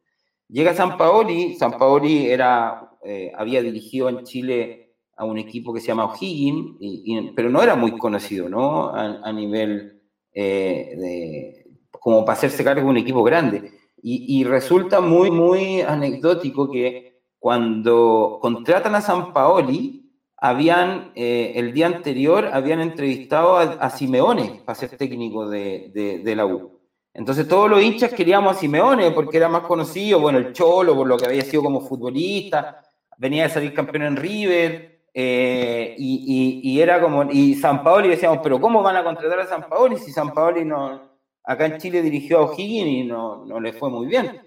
Llega 0.48 0.72
San 0.72 0.96
Paoli, 0.96 1.56
San 1.56 1.76
Paoli 1.76 2.26
era, 2.30 2.96
había 3.36 3.60
dirigido 3.60 4.08
en 4.08 4.24
Chile 4.24 4.94
a 5.18 5.26
un 5.26 5.36
equipo 5.36 5.74
que 5.74 5.80
se 5.80 5.88
llama 5.88 6.06
O'Higgins, 6.06 6.76
y, 6.80 7.30
pero 7.32 7.50
no 7.50 7.62
era 7.62 7.74
muy 7.74 7.98
conocido, 7.98 8.48
¿no? 8.48 8.88
A, 8.88 9.20
a 9.22 9.32
nivel 9.34 10.00
de, 10.32 11.66
como 11.90 12.24
para 12.24 12.38
hacerse 12.38 12.64
cargo 12.64 12.84
de 12.84 12.88
un 12.88 12.96
equipo 12.96 13.22
grande. 13.22 13.84
Y, 14.07 14.44
resulta 14.44 15.00
muy, 15.00 15.30
muy 15.30 15.80
anecdótico 15.80 16.70
que 16.70 17.22
cuando 17.38 18.38
contratan 18.38 18.94
a 18.94 19.00
San 19.00 19.32
Paoli, 19.32 20.12
habían, 20.36 21.12
eh, 21.14 21.52
el 21.57 21.72
día 21.72 21.86
anterior, 21.86 22.50
habían 22.52 22.80
entrevistado 22.80 23.57
a, 23.57 23.88
Simeone 23.88 24.61
para 24.66 24.76
ser 24.76 24.90
técnico 24.98 25.48
de, 25.48 26.20
de, 26.22 26.36
la 26.36 26.44
U. 26.44 26.80
Entonces 27.14 27.48
todos 27.48 27.70
los 27.70 27.80
hinchas 27.80 28.12
queríamos 28.12 28.55
a 28.55 28.61
Simeone 28.61 29.11
porque 29.12 29.38
era 29.38 29.48
más 29.48 29.62
conocido, 29.62 30.20
bueno, 30.20 30.36
el 30.36 30.52
Cholo, 30.52 30.94
por 30.94 31.07
lo 31.07 31.16
que 31.16 31.24
había 31.24 31.42
sido 31.42 31.62
como 31.62 31.80
futbolista, 31.80 32.82
venía 33.16 33.44
de 33.44 33.48
salir 33.48 33.72
campeón 33.72 34.02
en 34.02 34.16
River, 34.16 35.00
eh, 35.14 35.94
y, 35.96 36.61
y, 36.62 36.72
y, 36.72 36.82
era 36.82 37.00
como, 37.00 37.24
y 37.30 37.55
San 37.55 37.82
Paoli 37.82 38.11
decíamos, 38.11 38.40
pero 38.42 38.61
¿cómo 38.61 38.82
van 38.82 38.96
a 38.96 39.05
contratar 39.05 39.40
a 39.40 39.46
San 39.46 39.66
Paoli 39.66 39.96
si 39.96 40.12
San 40.12 40.34
Paoli 40.34 40.62
no, 40.62 41.13
acá 41.45 41.66
en 41.66 41.78
Chile 41.78 42.03
dirigió 42.03 42.38
a 42.38 42.42
O'Higgins 42.42 42.88
y 42.88 43.05
no, 43.05 43.45
no, 43.45 43.61
le 43.61 43.72
fue 43.72 43.90
muy 43.90 44.07
bien. 44.07 44.40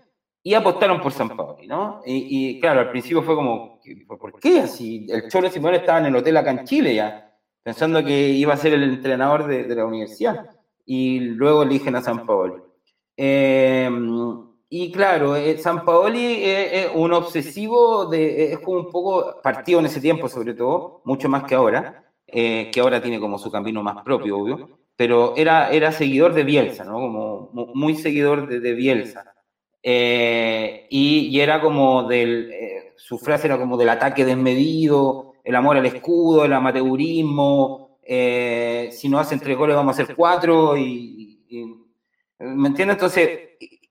Y 0.44 0.54
apostaron 0.54 1.02
por 1.02 1.12
San 1.12 1.36
Paoli, 1.36 1.68
¿no? 1.68 2.02
Y, 2.06 2.60
claro, 2.60 2.80
al 2.80 2.90
principio 2.90 3.22
fue 3.22 3.36
como, 3.36 3.80
¿por 4.08 4.40
qué? 4.40 4.66
Si 4.68 5.06
el 5.10 5.28
Cholo 5.30 5.50
Simón 5.50 5.76
estaba 5.76 6.00
en 6.00 6.06
el 6.06 6.16
hotel 6.16 6.38
acá 6.38 6.52
en 6.52 6.64
Chile 6.64 6.96
ya, 6.96 7.36
pensando 7.64 8.04
que 8.04 8.30
iba 8.30 8.54
a 8.54 8.58
ser 8.58 8.74
el 8.74 8.84
entrenador 8.84 9.46
de, 9.46 9.76
la 9.76 9.86
universidad. 9.86 10.50
Y 10.86 11.20
luego 11.20 11.64
eligen 11.64 11.96
a 11.98 12.02
San 12.02 12.26
Paoli. 12.26 12.62
Eh, 13.18 13.90
y 14.70 14.92
claro, 14.92 15.36
eh, 15.36 15.58
San 15.58 15.86
Paoli 15.86 16.44
es, 16.44 16.90
un 16.94 17.14
obsesivo, 17.14 18.06
de, 18.06 18.54
es 18.54 18.60
como 18.60 18.80
un 18.80 18.92
poco 18.92 19.42
partido 19.42 19.80
en 19.80 19.86
ese 19.86 20.02
tiempo 20.02 20.28
sobre 20.28 20.54
todo, 20.54 21.02
mucho 21.06 21.30
más 21.30 21.46
que 21.46 21.56
ahora, 21.56 22.06
eh, 22.28 22.70
que 22.72 22.82
ahora 22.82 23.02
tiene 23.02 23.20
como 23.20 23.38
su 23.40 23.50
camino 23.50 23.82
más 23.82 24.04
propio, 24.04 24.38
obvio, 24.38 24.78
pero 24.98 25.36
era, 25.38 25.70
era 25.72 25.94
seguidor 25.94 26.34
de 26.34 26.44
Bielsa, 26.44 26.84
¿no? 26.84 26.96
Como 26.96 27.50
muy 27.74 27.96
seguidor 27.96 28.48
de, 28.48 28.74
Bielsa. 28.74 29.34
Eh, 29.82 30.88
y, 30.90 31.40
era 31.40 31.62
como 31.62 32.04
del, 32.04 32.52
su 32.98 33.18
frase 33.18 33.48
era 33.48 33.58
como 33.58 33.78
del 33.78 33.90
ataque 33.90 34.26
desmedido, 34.26 35.34
el 35.44 35.56
amor 35.56 35.78
al 35.78 35.86
escudo, 35.86 36.44
el 36.44 36.52
amateurismo, 36.52 38.00
si 38.04 39.08
no 39.10 39.20
hacen 39.20 39.40
tres 39.40 39.56
goles 39.56 39.76
vamos 39.76 39.98
a 39.98 40.04
hacer 40.04 40.16
cuatro, 40.16 40.76
y, 40.76 41.40
¿me 42.40 42.68
entiendes? 42.68 42.96
Entonces 42.96 43.40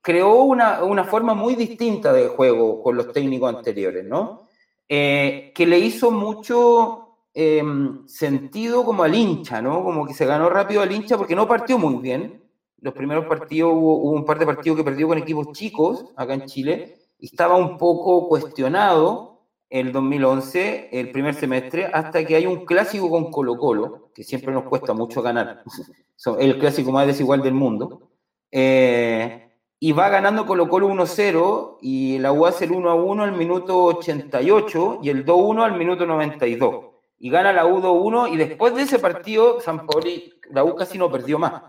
creó 0.01 0.43
una, 0.43 0.83
una, 0.83 1.03
forma 1.03 1.33
muy 1.33 1.55
distinta 1.55 2.13
de 2.13 2.27
juego 2.27 2.81
con 2.81 2.95
los 2.95 3.11
técnicos 3.11 3.55
anteriores, 3.55 4.05
¿no? 4.05 4.47
Eh, 4.89 5.51
que 5.53 5.65
le 5.65 5.79
hizo 5.79 6.11
mucho 6.11 7.06
em, 7.39 8.07
sentido 8.07 8.83
como 8.83 9.03
al 9.03 9.13
hincha, 9.13 9.61
¿no? 9.61 9.83
Como 9.83 10.07
que 10.07 10.15
se 10.15 10.25
ganó 10.25 10.49
rápido 10.49 10.81
al 10.81 10.91
hincha 10.91 11.19
porque 11.19 11.35
no 11.35 11.47
partió 11.47 11.77
muy 11.77 12.01
bien. 12.01 12.43
Los 12.79 12.95
primeros 12.95 13.25
partidos, 13.27 13.73
hubo, 13.75 14.09
un 14.09 14.25
par 14.25 14.39
de 14.39 14.47
partidos 14.47 14.75
que 14.75 14.83
perdió 14.83 15.07
con 15.07 15.19
equipos 15.19 15.51
chicos 15.51 16.05
acá 16.15 16.33
en 16.33 16.47
Chile 16.47 16.97
y 17.19 17.27
estaba 17.27 17.55
un 17.55 17.77
poco 17.77 18.27
cuestionado 18.27 19.43
el 19.69 19.91
2011, 19.91 20.89
el 20.91 21.11
primer 21.11 21.35
semestre, 21.35 21.85
hasta 21.85 22.25
que 22.25 22.35
hay 22.35 22.47
un 22.47 22.65
clásico 22.65 23.07
con 23.07 23.29
Colo 23.29 23.55
Colo, 23.55 24.09
que 24.15 24.23
siempre 24.23 24.51
nos 24.51 24.63
cuesta 24.63 24.93
mucho 24.93 25.21
ganar, 25.21 25.63
el 26.39 26.57
clásico 26.57 26.91
más 26.91 27.05
desigual 27.05 27.43
del 27.43 27.53
mundo. 27.53 28.09
Eh, 28.51 29.47
y 29.79 29.91
va 29.91 30.09
ganando 30.09 30.47
Colo 30.47 30.67
Colo 30.69 30.89
1-0 30.89 31.77
y 31.81 32.17
la 32.17 32.31
U 32.31 32.47
hace 32.47 32.65
el 32.65 32.71
1-1 32.71 33.21
al 33.21 33.33
minuto 33.33 33.83
88 33.83 35.01
y 35.03 35.09
el 35.09 35.23
2-1 35.23 35.63
al 35.65 35.77
minuto 35.77 36.07
92. 36.07 36.96
Y 37.19 37.29
gana 37.29 37.51
la 37.51 37.65
U 37.65 37.81
2-1 37.81 38.33
y 38.33 38.37
después 38.37 38.75
de 38.75 38.83
ese 38.83 38.99
partido 38.99 39.59
San 39.59 39.85
Paoli, 39.85 40.33
la 40.51 40.63
U 40.63 40.75
casi 40.75 40.97
no 40.97 41.11
perdió 41.11 41.39
más. 41.39 41.63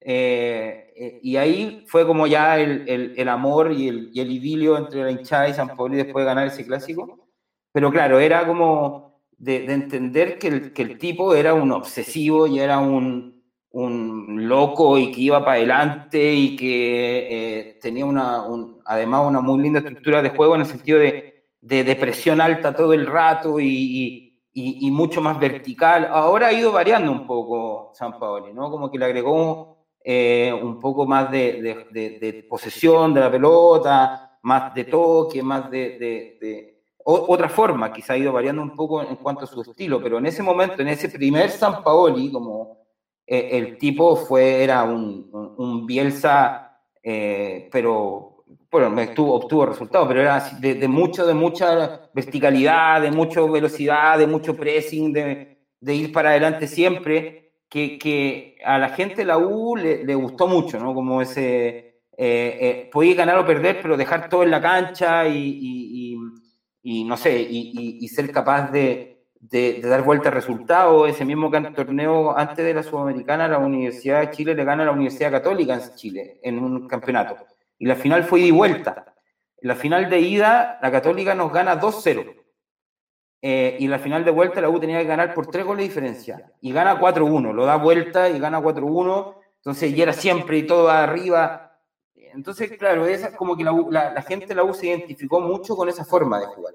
Eh, 0.00 0.92
eh, 0.96 1.20
y 1.22 1.36
ahí 1.36 1.84
fue 1.86 2.06
como 2.06 2.26
ya 2.26 2.58
el, 2.58 2.88
el, 2.88 3.14
el 3.16 3.28
amor 3.28 3.72
y 3.72 3.88
el, 3.88 4.10
y 4.12 4.20
el, 4.20 4.32
idilio 4.32 4.78
entre 4.78 5.04
la 5.04 5.10
hinchada 5.10 5.48
y 5.48 5.54
San 5.54 5.76
Paoli 5.76 5.96
después 5.96 6.22
de 6.22 6.26
ganar 6.26 6.46
ese 6.46 6.66
clásico. 6.66 7.28
Pero 7.72 7.90
claro, 7.90 8.18
era 8.18 8.46
como 8.46 9.20
de, 9.38 9.60
de 9.66 9.72
entender 9.74 10.38
que 10.38 10.72
que 10.72 10.82
el 10.82 10.98
tipo 10.98 11.34
era 11.34 11.54
un 11.54 11.72
obsesivo 11.72 12.46
y 12.46 12.60
era 12.60 12.78
un, 12.78 13.40
un 13.72 14.48
loco 14.48 14.98
y 14.98 15.12
que 15.12 15.20
iba 15.20 15.40
para 15.44 15.52
adelante 15.52 16.32
y 16.34 16.56
que 16.56 17.68
eh, 17.70 17.78
tenía 17.80 18.04
una, 18.04 18.44
además 18.84 19.26
una 19.26 19.40
muy 19.40 19.62
linda 19.62 19.78
estructura 19.78 20.22
de 20.22 20.30
juego 20.30 20.56
en 20.56 20.62
el 20.62 20.66
sentido 20.66 20.98
de, 20.98 21.44
de, 21.60 21.84
depresión 21.84 22.40
alta 22.40 22.74
todo 22.74 22.92
el 22.92 23.06
rato 23.06 23.60
y, 23.60 23.66
y, 23.68 24.29
y, 24.52 24.90
mucho 24.90 25.20
más 25.20 25.38
vertical. 25.38 26.08
Ahora 26.10 26.48
ha 26.48 26.52
ido 26.52 26.72
variando 26.72 27.12
un 27.12 27.26
poco 27.26 27.92
San 27.94 28.18
Paoli, 28.18 28.52
¿no? 28.52 28.70
Como 28.70 28.90
que 28.90 28.98
le 28.98 29.04
agregó 29.04 29.78
eh, 30.02 30.52
un 30.52 30.80
poco 30.80 31.06
más 31.06 31.30
de, 31.30 31.86
de, 31.92 32.46
posesión 32.48 33.14
de 33.14 33.20
la 33.20 33.30
pelota, 33.30 34.38
más 34.42 34.74
de 34.74 34.84
toque, 34.84 35.42
más 35.42 35.70
de, 35.70 36.76
otra 37.04 37.48
forma, 37.48 37.92
quizá 37.92 38.12
ha 38.12 38.18
ido 38.18 38.32
variando 38.32 38.62
un 38.62 38.74
poco 38.74 39.02
en 39.02 39.16
cuanto 39.16 39.44
a 39.44 39.46
su 39.46 39.62
estilo, 39.62 40.02
pero 40.02 40.18
en 40.18 40.26
ese 40.26 40.42
momento, 40.42 40.82
en 40.82 40.88
ese 40.88 41.08
primer 41.08 41.50
San 41.50 41.82
Paoli, 41.82 42.30
como 42.30 42.78
eh, 43.26 43.48
el 43.52 43.78
tipo 43.78 44.16
fue, 44.16 44.62
era 44.62 44.82
un, 44.84 45.30
un, 45.56 45.86
Bielsa, 45.86 46.78
eh, 47.02 47.68
pero 47.72 48.29
bueno, 48.70 48.88
obtuvo, 48.88 49.34
obtuvo 49.34 49.66
resultados, 49.66 50.08
pero 50.08 50.20
era 50.20 50.50
de, 50.60 50.74
de, 50.74 50.88
mucho, 50.88 51.26
de 51.26 51.34
mucha 51.34 52.08
verticalidad, 52.14 53.02
de 53.02 53.10
mucha 53.10 53.40
velocidad, 53.42 54.18
de 54.18 54.26
mucho 54.26 54.56
pressing, 54.56 55.12
de, 55.12 55.58
de 55.80 55.94
ir 55.94 56.12
para 56.12 56.30
adelante 56.30 56.68
siempre, 56.68 57.54
que, 57.68 57.98
que, 57.98 58.58
a 58.64 58.78
la 58.78 58.90
gente 58.90 59.16
de 59.16 59.24
la 59.24 59.38
U 59.38 59.76
le, 59.76 60.04
le 60.04 60.14
gustó 60.14 60.46
mucho, 60.46 60.78
¿no? 60.78 60.94
Como 60.94 61.22
ese, 61.22 61.90
eh, 62.22 62.90
podía 62.92 63.14
ganar 63.14 63.38
o 63.38 63.46
perder, 63.46 63.80
pero 63.80 63.96
dejar 63.96 64.28
todo 64.28 64.42
en 64.42 64.50
la 64.50 64.60
cancha 64.60 65.26
y, 65.26 65.38
y, 65.38 66.14
y, 66.82 67.00
y 67.00 67.04
no 67.04 67.16
sé, 67.16 67.40
y, 67.40 68.06
ser 68.08 68.30
capaz 68.30 68.70
de, 68.70 69.24
de, 69.40 69.80
dar 69.80 70.02
vuelta 70.02 70.28
al 70.28 70.34
resultado. 70.34 71.06
Ese 71.06 71.24
mismo 71.24 71.50
torneo 71.74 72.36
antes 72.36 72.64
de 72.64 72.74
la 72.74 72.82
Sudamericana, 72.82 73.48
la 73.48 73.58
Universidad 73.58 74.20
de 74.20 74.30
Chile 74.32 74.54
le 74.54 74.64
gana 74.64 74.82
a 74.82 74.86
la 74.86 74.92
Universidad 74.92 75.30
Católica 75.30 75.74
en 75.74 75.94
Chile 75.96 76.40
en 76.42 76.58
un 76.58 76.86
campeonato. 76.86 77.36
Y 77.80 77.86
la 77.86 77.96
final 77.96 78.24
fue 78.24 78.40
y 78.40 78.50
vuelta. 78.50 79.14
En 79.56 79.68
la 79.68 79.74
final 79.74 80.10
de 80.10 80.20
ida, 80.20 80.78
la 80.82 80.92
Católica 80.92 81.34
nos 81.34 81.50
gana 81.50 81.80
2-0. 81.80 82.36
Eh, 83.40 83.78
y 83.80 83.88
la 83.88 83.98
final 83.98 84.22
de 84.22 84.30
vuelta, 84.30 84.60
la 84.60 84.68
U 84.68 84.78
tenía 84.78 84.98
que 84.98 85.06
ganar 85.06 85.32
por 85.32 85.46
tres 85.46 85.64
goles 85.64 85.84
de 85.84 85.88
diferencia. 85.88 86.52
Y 86.60 86.72
gana 86.72 87.00
4-1. 87.00 87.54
Lo 87.54 87.64
da 87.64 87.76
vuelta 87.76 88.28
y 88.28 88.38
gana 88.38 88.60
4-1. 88.60 89.34
Entonces, 89.56 89.92
y 89.92 90.02
era 90.02 90.12
siempre 90.12 90.58
y 90.58 90.66
todo 90.66 90.90
arriba. 90.90 91.78
Entonces, 92.14 92.70
claro, 92.76 93.06
es 93.06 93.26
como 93.30 93.56
que 93.56 93.64
la, 93.64 93.72
la, 93.88 94.12
la 94.12 94.22
gente 94.22 94.46
de 94.46 94.56
la 94.56 94.64
U 94.64 94.74
se 94.74 94.88
identificó 94.88 95.40
mucho 95.40 95.74
con 95.74 95.88
esa 95.88 96.04
forma 96.04 96.38
de 96.38 96.46
jugar. 96.48 96.74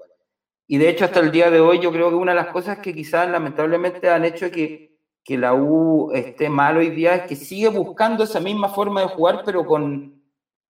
Y 0.66 0.78
de 0.78 0.88
hecho, 0.88 1.04
hasta 1.04 1.20
el 1.20 1.30
día 1.30 1.52
de 1.52 1.60
hoy, 1.60 1.78
yo 1.78 1.92
creo 1.92 2.08
que 2.08 2.16
una 2.16 2.32
de 2.32 2.42
las 2.42 2.48
cosas 2.48 2.80
que 2.80 2.92
quizás 2.92 3.30
lamentablemente 3.30 4.10
han 4.10 4.24
hecho 4.24 4.50
que, 4.50 4.98
que 5.22 5.38
la 5.38 5.54
U 5.54 6.10
esté 6.12 6.48
mal 6.48 6.76
hoy 6.78 6.90
día 6.90 7.14
es 7.14 7.22
que 7.28 7.36
sigue 7.36 7.68
buscando 7.68 8.24
esa 8.24 8.40
misma 8.40 8.70
forma 8.70 9.02
de 9.02 9.06
jugar, 9.06 9.42
pero 9.44 9.64
con 9.64 10.15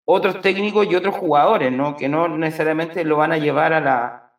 otros 0.09 0.39
técnicos 0.39 0.87
y 0.89 0.95
otros 0.95 1.15
jugadores, 1.15 1.69
¿no? 1.71 1.97
Que 1.97 2.07
no 2.07 2.29
necesariamente 2.29 3.03
lo 3.03 3.17
van 3.17 3.33
a 3.33 3.37
llevar 3.37 3.73
a 3.73 3.81
la, 3.81 4.33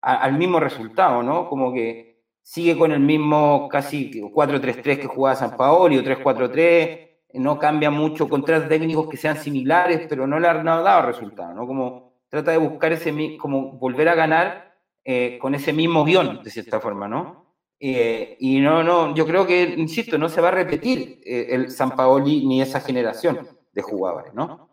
al 0.00 0.36
mismo 0.36 0.58
resultado, 0.58 1.22
¿no? 1.22 1.48
Como 1.48 1.72
que 1.72 2.24
sigue 2.42 2.76
con 2.76 2.90
el 2.90 2.98
mismo 2.98 3.68
casi 3.68 4.10
4-3-3 4.10 4.98
que 4.98 5.06
jugaba 5.06 5.36
San 5.36 5.56
Paolo, 5.56 5.94
o 5.94 6.02
3-4-3, 6.02 7.10
no 7.34 7.56
cambia 7.56 7.88
mucho 7.88 8.28
con 8.28 8.44
tres 8.44 8.68
técnicos 8.68 9.08
que 9.08 9.16
sean 9.16 9.36
similares, 9.36 10.06
pero 10.08 10.26
no 10.26 10.40
le 10.40 10.48
han 10.48 10.64
dado 10.64 11.06
resultado, 11.06 11.54
¿no? 11.54 11.68
Como 11.68 12.14
trata 12.28 12.50
de 12.50 12.58
buscar 12.58 12.90
ese, 12.90 13.36
como 13.38 13.78
volver 13.78 14.08
a 14.08 14.16
ganar 14.16 14.74
eh, 15.04 15.38
con 15.40 15.54
ese 15.54 15.72
mismo 15.72 16.04
guion, 16.04 16.42
de 16.42 16.50
cierta 16.50 16.80
forma, 16.80 17.06
¿no? 17.06 17.54
Eh, 17.78 18.36
y 18.40 18.58
no, 18.58 18.82
no, 18.82 19.14
yo 19.14 19.24
creo 19.24 19.46
que, 19.46 19.62
insisto, 19.76 20.18
no 20.18 20.28
se 20.28 20.40
va 20.40 20.48
a 20.48 20.52
repetir 20.52 21.20
eh, 21.24 21.46
el 21.50 21.70
San 21.70 21.92
Paoli 21.92 22.44
ni 22.44 22.60
esa 22.60 22.80
generación 22.80 23.46
de 23.72 23.82
jugadores, 23.82 24.34
¿no? 24.34 24.71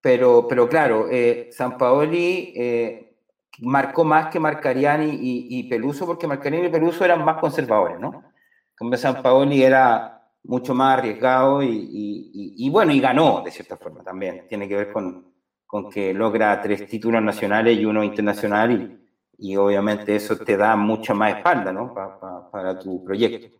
Pero, 0.00 0.46
pero 0.48 0.68
claro, 0.68 1.06
San 1.50 1.78
Paoli 1.78 2.52
marcó 3.60 4.04
más 4.04 4.28
que 4.28 4.40
Marcariani 4.40 5.16
y, 5.20 5.62
Peluso, 5.68 6.06
porque 6.06 6.26
Marcariani 6.26 6.66
y 6.66 6.70
Peluso 6.70 7.04
eran 7.04 7.24
más 7.24 7.38
conservadores, 7.40 7.98
¿no? 8.00 8.24
Como 8.76 8.96
San 8.96 9.22
Paoli 9.22 9.62
era 9.62 10.28
mucho 10.44 10.74
más 10.74 10.98
arriesgado 10.98 11.62
y, 11.62 11.88
y, 12.56 12.70
bueno, 12.70 12.92
y 12.92 13.00
ganó 13.00 13.42
de 13.42 13.50
cierta 13.50 13.76
forma 13.76 14.02
también. 14.02 14.46
Tiene 14.48 14.68
que 14.68 14.76
ver 14.76 14.92
con, 14.92 15.32
con 15.66 15.88
que 15.88 16.12
logra 16.12 16.60
tres 16.60 16.86
títulos 16.86 17.22
nacionales 17.22 17.78
y 17.78 17.84
uno 17.84 18.02
internacional 18.02 18.72
y, 19.38 19.52
y 19.52 19.56
obviamente 19.56 20.16
eso 20.16 20.36
te 20.36 20.56
da 20.56 20.76
mucha 20.76 21.14
más 21.14 21.36
espalda 21.36 21.72
¿no? 21.72 21.92
Pa, 21.94 22.18
pa, 22.18 22.50
para 22.50 22.78
tu 22.78 23.04
proyecto. 23.04 23.56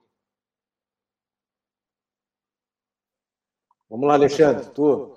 Vamos 3.94 4.08
lá, 4.08 4.14
Alexandre, 4.14 4.66
tu. 4.74 5.14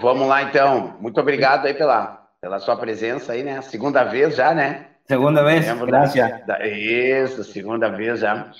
Vamos 0.00 0.26
lá, 0.26 0.42
então. 0.42 0.96
Muito 0.98 1.20
obrigado 1.20 1.66
aí 1.66 1.74
pela, 1.74 2.26
pela 2.40 2.58
sua 2.58 2.74
presença 2.74 3.34
aí, 3.34 3.44
né? 3.44 3.62
Segunda 3.62 4.02
vez 4.02 4.34
já, 4.34 4.52
né? 4.52 4.86
Segunda 5.06 5.44
vez, 5.44 5.64
graças. 5.64 6.44
Da, 6.44 6.66
isso, 6.66 7.44
segunda 7.44 7.88
vez 7.88 8.18
já. 8.18 8.50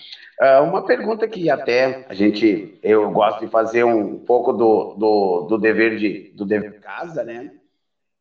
Uh, 0.40 0.62
uma 0.62 0.86
pergunta 0.86 1.26
que 1.26 1.50
até 1.50 2.06
a 2.08 2.14
gente, 2.14 2.78
eu 2.80 3.10
gosto 3.10 3.40
de 3.40 3.50
fazer 3.50 3.82
um 3.82 4.20
pouco 4.20 4.52
do, 4.52 4.94
do, 4.94 5.46
do 5.48 5.58
dever 5.58 5.98
de 5.98 6.32
do 6.36 6.44
dever 6.44 6.70
de 6.70 6.78
casa, 6.78 7.24
né? 7.24 7.50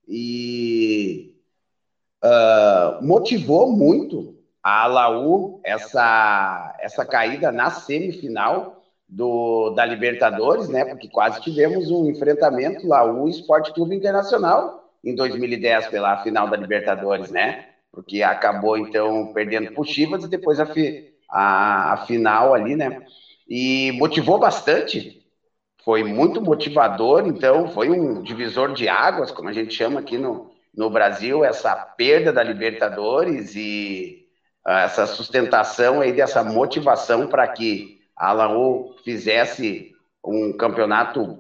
E 0.08 1.36
uh, 2.26 3.06
motivou 3.06 3.72
muito 3.72 4.36
a 4.64 4.88
Laú 4.88 5.62
essa 5.64 6.76
essa 6.80 7.06
caída 7.06 7.52
na 7.52 7.70
semifinal 7.70 8.83
do 9.14 9.70
da 9.72 9.86
Libertadores, 9.86 10.68
né? 10.70 10.86
Porque 10.86 11.08
quase 11.08 11.40
tivemos 11.40 11.92
um 11.92 12.10
enfrentamento 12.10 12.88
Laú 12.88 13.28
Esporte 13.28 13.72
Clube 13.72 13.96
Internacional 13.96 14.90
em 15.04 15.14
2010 15.14 15.88
pela 15.88 16.24
final 16.24 16.50
da 16.50 16.58
Libertadores, 16.58 17.30
né? 17.30 17.66
Porque 17.92 18.24
acabou 18.24 18.76
então 18.76 19.32
perdendo 19.32 19.72
para 19.72 19.84
Chivas 19.84 20.24
e 20.24 20.28
depois 20.28 20.60
a 20.60 20.66
a, 21.30 21.94
a 21.94 21.98
final 22.06 22.56
ali, 22.56 22.76
né? 22.76 23.04
E 23.48 23.92
motivou 23.94 24.40
bastante, 24.40 25.22
foi 25.86 26.04
muito 26.04 26.42
motivador, 26.42 27.28
então 27.28 27.68
foi 27.68 27.92
um 27.92 28.24
divisor 28.24 28.74
de 28.74 28.88
águas, 28.88 29.30
como 29.30 29.50
a 29.50 29.54
gente 29.54 29.76
chama 29.76 30.00
aqui 30.00 30.18
no, 30.18 30.50
no 30.76 30.90
Brasil, 30.90 31.46
essa 31.46 31.76
perda 31.76 32.34
da 32.34 32.42
Libertadores 32.42 33.56
e 33.56 34.26
uh, 34.66 34.72
essa 34.72 35.06
sustentação 35.06 36.02
aí 36.02 36.14
dessa 36.14 36.44
motivação 36.44 37.28
para 37.28 37.48
que 37.48 38.03
a 38.16 38.32
Laú 38.32 38.96
fizesse 39.04 39.92
um 40.26 40.56
campeonato 40.56 41.40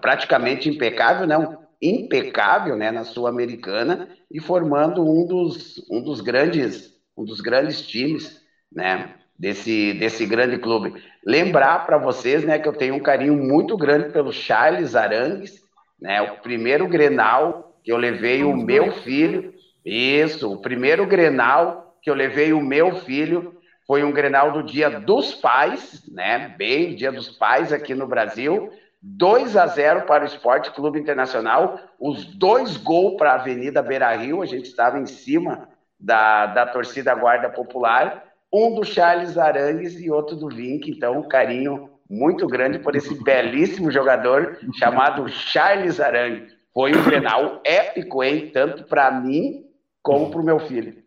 praticamente 0.00 0.68
impecável, 0.68 1.26
não, 1.26 1.58
impecável, 1.80 2.76
né, 2.76 2.90
na 2.90 3.04
Sul-Americana 3.04 4.08
e 4.30 4.40
formando 4.40 5.02
um 5.02 5.26
dos, 5.26 5.84
um 5.90 6.02
dos 6.02 6.20
grandes, 6.20 6.94
um 7.16 7.24
dos 7.24 7.40
grandes 7.40 7.86
times, 7.86 8.40
né, 8.72 9.14
desse, 9.38 9.92
desse 9.94 10.24
grande 10.26 10.58
clube. 10.58 11.02
Lembrar 11.24 11.86
para 11.86 11.98
vocês, 11.98 12.44
né, 12.44 12.58
que 12.58 12.68
eu 12.68 12.72
tenho 12.72 12.94
um 12.94 13.00
carinho 13.00 13.34
muito 13.34 13.76
grande 13.76 14.10
pelo 14.12 14.32
Charles 14.32 14.94
Arangues, 14.94 15.62
né, 16.00 16.20
o 16.22 16.36
primeiro 16.38 16.88
Grenal 16.88 17.78
que 17.84 17.92
eu 17.92 17.96
levei 17.96 18.42
o 18.42 18.56
meu 18.56 18.90
filho, 18.90 19.54
isso, 19.84 20.52
o 20.52 20.60
primeiro 20.60 21.06
Grenal 21.06 21.96
que 22.02 22.10
eu 22.10 22.14
levei 22.14 22.52
o 22.52 22.60
meu 22.60 22.96
filho 22.96 23.55
foi 23.86 24.02
um 24.02 24.12
Grenal 24.12 24.52
do 24.52 24.62
Dia 24.62 24.90
dos 25.00 25.34
Pais, 25.34 26.02
né, 26.10 26.54
bem 26.56 26.96
Dia 26.96 27.12
dos 27.12 27.28
Pais 27.28 27.72
aqui 27.72 27.94
no 27.94 28.06
Brasil, 28.06 28.70
2 29.00 29.56
a 29.56 29.66
0 29.66 30.02
para 30.02 30.24
o 30.24 30.26
Esporte 30.26 30.72
Clube 30.72 30.98
Internacional, 30.98 31.78
os 31.98 32.24
dois 32.24 32.76
gols 32.76 33.16
para 33.16 33.32
a 33.32 33.34
Avenida 33.34 33.82
Beira 33.82 34.14
Rio, 34.16 34.42
a 34.42 34.46
gente 34.46 34.66
estava 34.66 34.98
em 34.98 35.06
cima 35.06 35.68
da, 35.98 36.46
da 36.46 36.66
torcida 36.66 37.14
Guarda 37.14 37.48
Popular, 37.48 38.24
um 38.52 38.74
do 38.74 38.84
Charles 38.84 39.38
Arangues 39.38 40.00
e 40.00 40.10
outro 40.10 40.36
do 40.36 40.48
Vink, 40.48 40.90
então 40.90 41.18
um 41.18 41.28
carinho 41.28 41.90
muito 42.08 42.46
grande 42.46 42.78
por 42.78 42.94
esse 42.96 43.22
belíssimo 43.22 43.90
jogador 43.90 44.58
chamado 44.78 45.28
Charles 45.28 46.00
Arangues. 46.00 46.56
Foi 46.72 46.94
um 46.94 47.02
Grenal 47.04 47.60
épico, 47.64 48.22
hein? 48.22 48.50
Tanto 48.52 48.84
para 48.84 49.10
mim 49.10 49.64
como 50.02 50.30
para 50.30 50.40
o 50.40 50.44
meu 50.44 50.60
filho. 50.60 51.05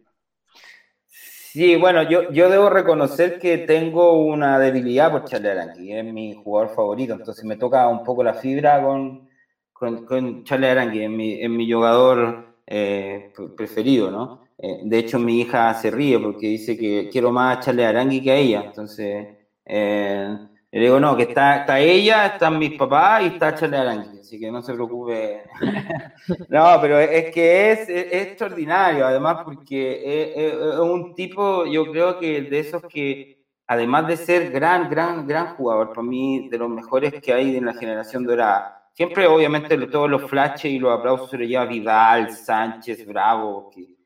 Sí, 1.52 1.76
bueno, 1.78 2.04
yo, 2.04 2.32
yo 2.32 2.48
debo 2.48 2.70
reconocer 2.70 3.40
que 3.40 3.58
tengo 3.58 4.14
una 4.24 4.60
debilidad 4.60 5.12
por 5.12 5.26
Charlie 5.26 5.50
Arangui, 5.50 5.92
es 5.94 6.06
mi 6.06 6.36
jugador 6.36 6.76
favorito, 6.76 7.14
entonces 7.14 7.44
me 7.44 7.56
toca 7.58 7.88
un 7.88 8.04
poco 8.04 8.24
la 8.24 8.36
fibra 8.36 8.84
con, 8.84 9.28
con, 9.74 10.06
con 10.06 10.44
Charlie 10.44 10.68
Arangui, 10.68 11.04
es 11.04 11.10
mi, 11.10 11.42
es 11.42 11.50
mi 11.50 11.72
jugador 11.72 12.56
eh, 12.68 13.34
preferido, 13.58 14.12
¿no? 14.12 14.44
Eh, 14.60 14.82
de 14.84 15.00
hecho, 15.00 15.18
mi 15.18 15.42
hija 15.42 15.74
se 15.74 15.90
ríe 15.90 16.20
porque 16.20 16.46
dice 16.48 16.78
que 16.78 17.10
quiero 17.12 17.32
más 17.32 17.58
a 17.58 17.60
Charlie 17.62 17.84
Arangui 17.84 18.22
que 18.22 18.32
a 18.32 18.36
ella, 18.36 18.64
entonces 18.68 19.28
eh, 19.66 20.38
le 20.72 20.82
digo, 20.82 21.00
no, 21.00 21.18
que 21.18 21.24
está, 21.24 21.62
está 21.62 21.80
ella, 21.80 22.28
están 22.28 22.60
mis 22.60 22.78
papás 22.78 23.24
y 23.24 23.28
está 23.28 23.56
Charlie 23.56 23.78
Arangui, 23.78 24.20
así 24.20 24.40
que 24.40 24.52
no 24.52 24.62
se 24.62 24.76
preocupe. 24.76 25.44
no, 26.50 26.78
pero 26.80 27.00
es 27.00 27.34
que 27.34 27.72
es, 27.72 27.90
es, 27.90 28.28
extraordinario, 28.28 29.08
además, 29.08 29.40
porque 29.44 30.36
es, 30.36 30.54
es, 30.54 30.80
un 30.80 31.16
tipo, 31.16 31.66
yo 31.66 31.92
creo 31.92 32.20
que 32.20 32.42
de 32.44 32.60
esos 32.60 32.84
que, 32.84 33.44
además 33.66 34.08
de 34.08 34.18
ser 34.18 34.52
gran, 34.52 34.92
gran, 34.92 35.26
gran 35.26 35.56
jugador, 35.56 35.90
para 35.90 36.04
mí, 36.04 36.50
de 36.50 36.60
los 36.60 36.70
mejores 36.70 37.20
que 37.20 37.34
hay 37.34 37.58
en 37.58 37.66
la 37.66 37.74
generación 37.74 38.24
dorada, 38.24 38.92
siempre, 38.94 39.26
obviamente, 39.26 39.76
todos 39.88 40.08
los 40.08 40.30
flashes 40.30 40.72
y 40.72 40.78
los 40.78 40.96
aplausos 40.96 41.32
se 41.32 41.38
los 41.40 41.48
lleva 41.48 41.66
Vidal, 41.66 42.30
Sánchez, 42.30 43.08
Bravo, 43.08 43.72
que 43.74 43.98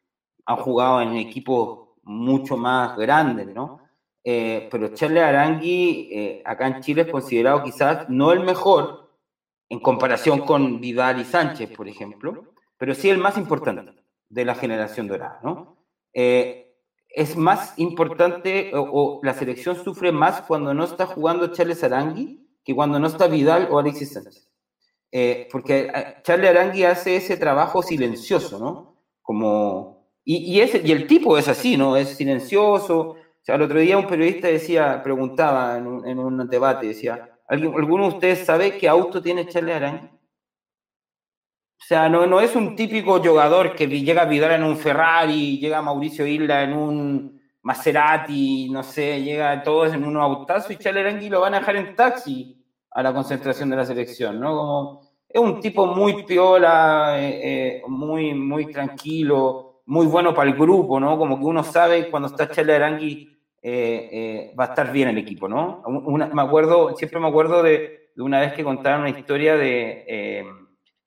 han 0.45 0.57
jugado 0.57 1.01
en 1.01 1.18
equipos 1.18 1.89
mucho 2.03 2.55
más 2.55 2.95
grandes, 2.95 3.47
¿no? 3.47 3.82
Eh, 4.24 4.69
pero 4.71 4.89
Charles 4.89 5.21
Arangui 5.21 6.09
eh, 6.11 6.41
acá 6.45 6.67
en 6.67 6.82
Chile 6.82 7.01
es 7.01 7.11
considerado 7.11 7.61
quizás 7.61 8.07
no 8.09 8.32
el 8.32 8.39
mejor 8.39 9.11
en 9.67 9.80
comparación 9.80 10.39
con 10.41 10.80
Vidal 10.80 11.19
y 11.19 11.26
Sánchez, 11.26 11.71
por 11.76 11.89
ejemplo, 11.89 12.53
pero 12.78 12.95
sí 12.95 13.09
el 13.09 13.17
más 13.17 13.38
importante 13.38 13.93
de 14.30 14.45
la 14.45 14.55
generación 14.55 15.07
dorada, 15.07 15.39
¿no? 15.43 15.78
Eh, 16.13 16.76
es 17.09 17.36
más 17.36 17.78
importante 17.78 18.71
o, 18.76 19.19
la 19.24 19.34
selección 19.34 19.76
sufre 19.84 20.11
más 20.11 20.41
cuando 20.41 20.74
no 20.74 20.84
está 20.84 21.05
jugando 21.05 21.47
Charles 21.47 21.84
Arangui 21.84 22.39
que 22.63 22.74
cuando 22.74 22.99
no 22.99 23.07
está 23.07 23.28
Vidal 23.28 23.67
o 23.69 23.78
Alexis 23.78 24.13
Sánchez. 24.13 24.49
Eh, 25.11 25.47
porque 25.51 25.91
Charles 26.24 26.49
Arangui 26.49 26.84
hace 26.86 27.15
ese 27.17 27.38
trabajo 27.38 27.84
silencioso, 27.84 28.57
¿no? 28.57 28.95
Como, 29.21 30.07
y 30.24 30.59
el 30.59 31.07
tipo 31.07 31.38
es 31.38 31.47
así, 31.47 31.78
¿no? 31.78 31.97
Es 31.97 32.15
silencioso, 32.15 33.15
o 33.44 33.46
sea, 33.46 33.56
el 33.56 33.62
otro 33.64 33.78
día 33.78 33.98
un 33.98 34.08
periodista 34.08 34.48
decía, 34.48 35.04
preguntaba 35.04 35.78
en 35.78 35.86
un, 35.86 36.08
en 36.08 36.18
un 36.18 36.48
debate, 36.48 36.88
decía, 36.88 37.30
¿alguno 37.46 38.08
de 38.08 38.14
ustedes 38.16 38.46
sabe 38.46 38.78
qué 38.78 38.88
auto 38.88 39.22
tiene 39.22 39.46
Charlie 39.46 39.74
Arangui? 39.74 40.08
O 40.08 41.86
sea, 41.86 42.08
no, 42.08 42.26
no 42.26 42.39
es 42.39 42.56
un 42.56 42.74
típico 42.74 43.22
jugador 43.22 43.76
que 43.76 43.86
llega 43.88 44.22
a 44.22 44.26
Vidal 44.26 44.54
en 44.54 44.64
un 44.64 44.78
Ferrari, 44.78 45.60
llega 45.60 45.82
Mauricio 45.82 46.26
Isla 46.26 46.64
en 46.64 46.72
un 46.72 47.41
Maserati, 47.64 48.70
no 48.70 48.82
sé, 48.82 49.22
llega 49.22 49.62
todos 49.62 49.94
en 49.94 50.06
un 50.06 50.16
autazo 50.16 50.72
y 50.72 50.78
Charlie 50.78 51.02
Arangui 51.02 51.28
lo 51.28 51.41
van 51.41 51.56
a 51.56 51.60
dejar 51.60 51.76
en 51.76 51.98
taxi 51.98 52.66
a 52.91 53.04
la 53.04 53.14
concentración 53.14 53.70
de 53.70 53.76
la 53.76 53.86
selección, 53.86 54.39
¿no? 54.39 54.56
Como, 54.56 55.02
es 55.28 55.41
un 55.41 55.60
tipo 55.60 55.86
muy 55.86 56.24
piola, 56.24 57.16
eh, 57.20 57.41
eh, 57.44 57.82
muy, 57.88 58.34
muy 58.34 58.72
tranquilo, 58.72 59.62
muy 59.86 60.05
bueno 60.05 60.34
para 60.34 60.49
el 60.49 60.55
grupo, 60.55 60.99
¿no? 60.99 61.17
Como 61.17 61.38
que 61.38 61.45
uno 61.45 61.63
sabe 61.63 62.09
cuando 62.09 62.29
está 62.29 62.49
Charlie 62.49 62.73
Arangui 62.73 63.34
eh, 63.61 64.09
eh, 64.11 64.55
va 64.59 64.65
a 64.65 64.67
estar 64.67 64.91
bien 64.91 65.09
el 65.09 65.17
equipo, 65.17 65.47
¿no? 65.47 65.81
Una, 65.86 66.27
me 66.27 66.41
acuerdo, 66.41 66.95
siempre 66.95 67.19
me 67.19 67.27
acuerdo 67.27 67.63
de, 67.63 68.09
de, 68.15 68.21
una 68.21 68.39
vez 68.39 68.53
que 68.53 68.63
contaron 68.63 69.01
una 69.01 69.09
historia 69.09 69.55
de, 69.55 70.05
eh, 70.07 70.45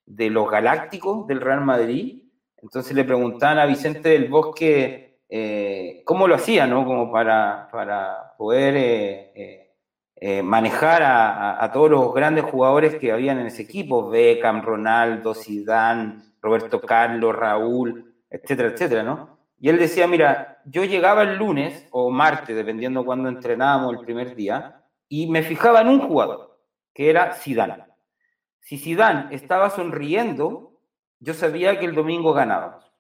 de 0.07 0.31
los 0.31 0.51
Galácticos 0.51 1.27
del 1.27 1.41
Real 1.41 1.63
Madrid. 1.63 2.23
Entonces 2.63 2.95
le 2.95 3.05
preguntaban 3.05 3.59
a 3.59 3.67
Vicente 3.67 4.09
del 4.09 4.29
Bosque 4.29 5.21
eh, 5.29 6.03
cómo 6.05 6.27
lo 6.27 6.35
hacía, 6.35 6.67
¿no? 6.67 6.85
Como 6.85 7.13
para, 7.13 7.69
para 7.71 8.35
poder 8.39 9.65
manejar 10.43 11.03
a, 11.03 11.51
a, 11.51 11.65
a, 11.65 11.73
todos 11.73 11.91
los 11.91 12.15
grandes 12.15 12.45
jugadores 12.45 12.95
que 12.97 13.13
habían 13.13 13.39
en 13.39 13.49
ese 13.49 13.63
equipo, 13.63 14.09
Beckham, 14.09 14.63
Ronaldo, 14.63 15.35
Zidane, 15.35 16.23
Roberto 16.41 16.81
Carlos, 16.81 17.37
Raúl, 17.37 18.16
etcétera, 18.31 18.71
etcétera, 18.71 19.03
¿no? 19.03 19.39
Y 19.59 19.69
él 19.69 19.79
decía, 19.79 20.07
mira, 20.07 20.61
yo 20.67 20.85
llegaba 20.85 21.23
el 21.23 21.37
lunes 21.37 21.87
o 21.91 22.11
martes, 22.11 22.55
dependiendo 22.55 23.05
cuando 23.05 23.29
entrenábamos 23.29 23.95
el 23.95 24.05
primer 24.05 24.35
día, 24.35 24.83
y 25.09 25.29
me 25.29 25.43
fijaba 25.43 25.81
en 25.81 25.89
un 25.89 26.01
jugador, 26.01 26.59
que 26.93 27.09
era 27.09 27.33
Zidane. 27.33 27.85
Si 28.61 28.79
Zidane 28.79 29.35
estaba 29.35 29.71
sonriendo, 29.71 30.81
yo 31.21 31.33
sabía 31.35 31.79
que 31.79 31.87
el 31.87 31.95
domingo 31.95 32.33
ganábamos. 32.33 32.93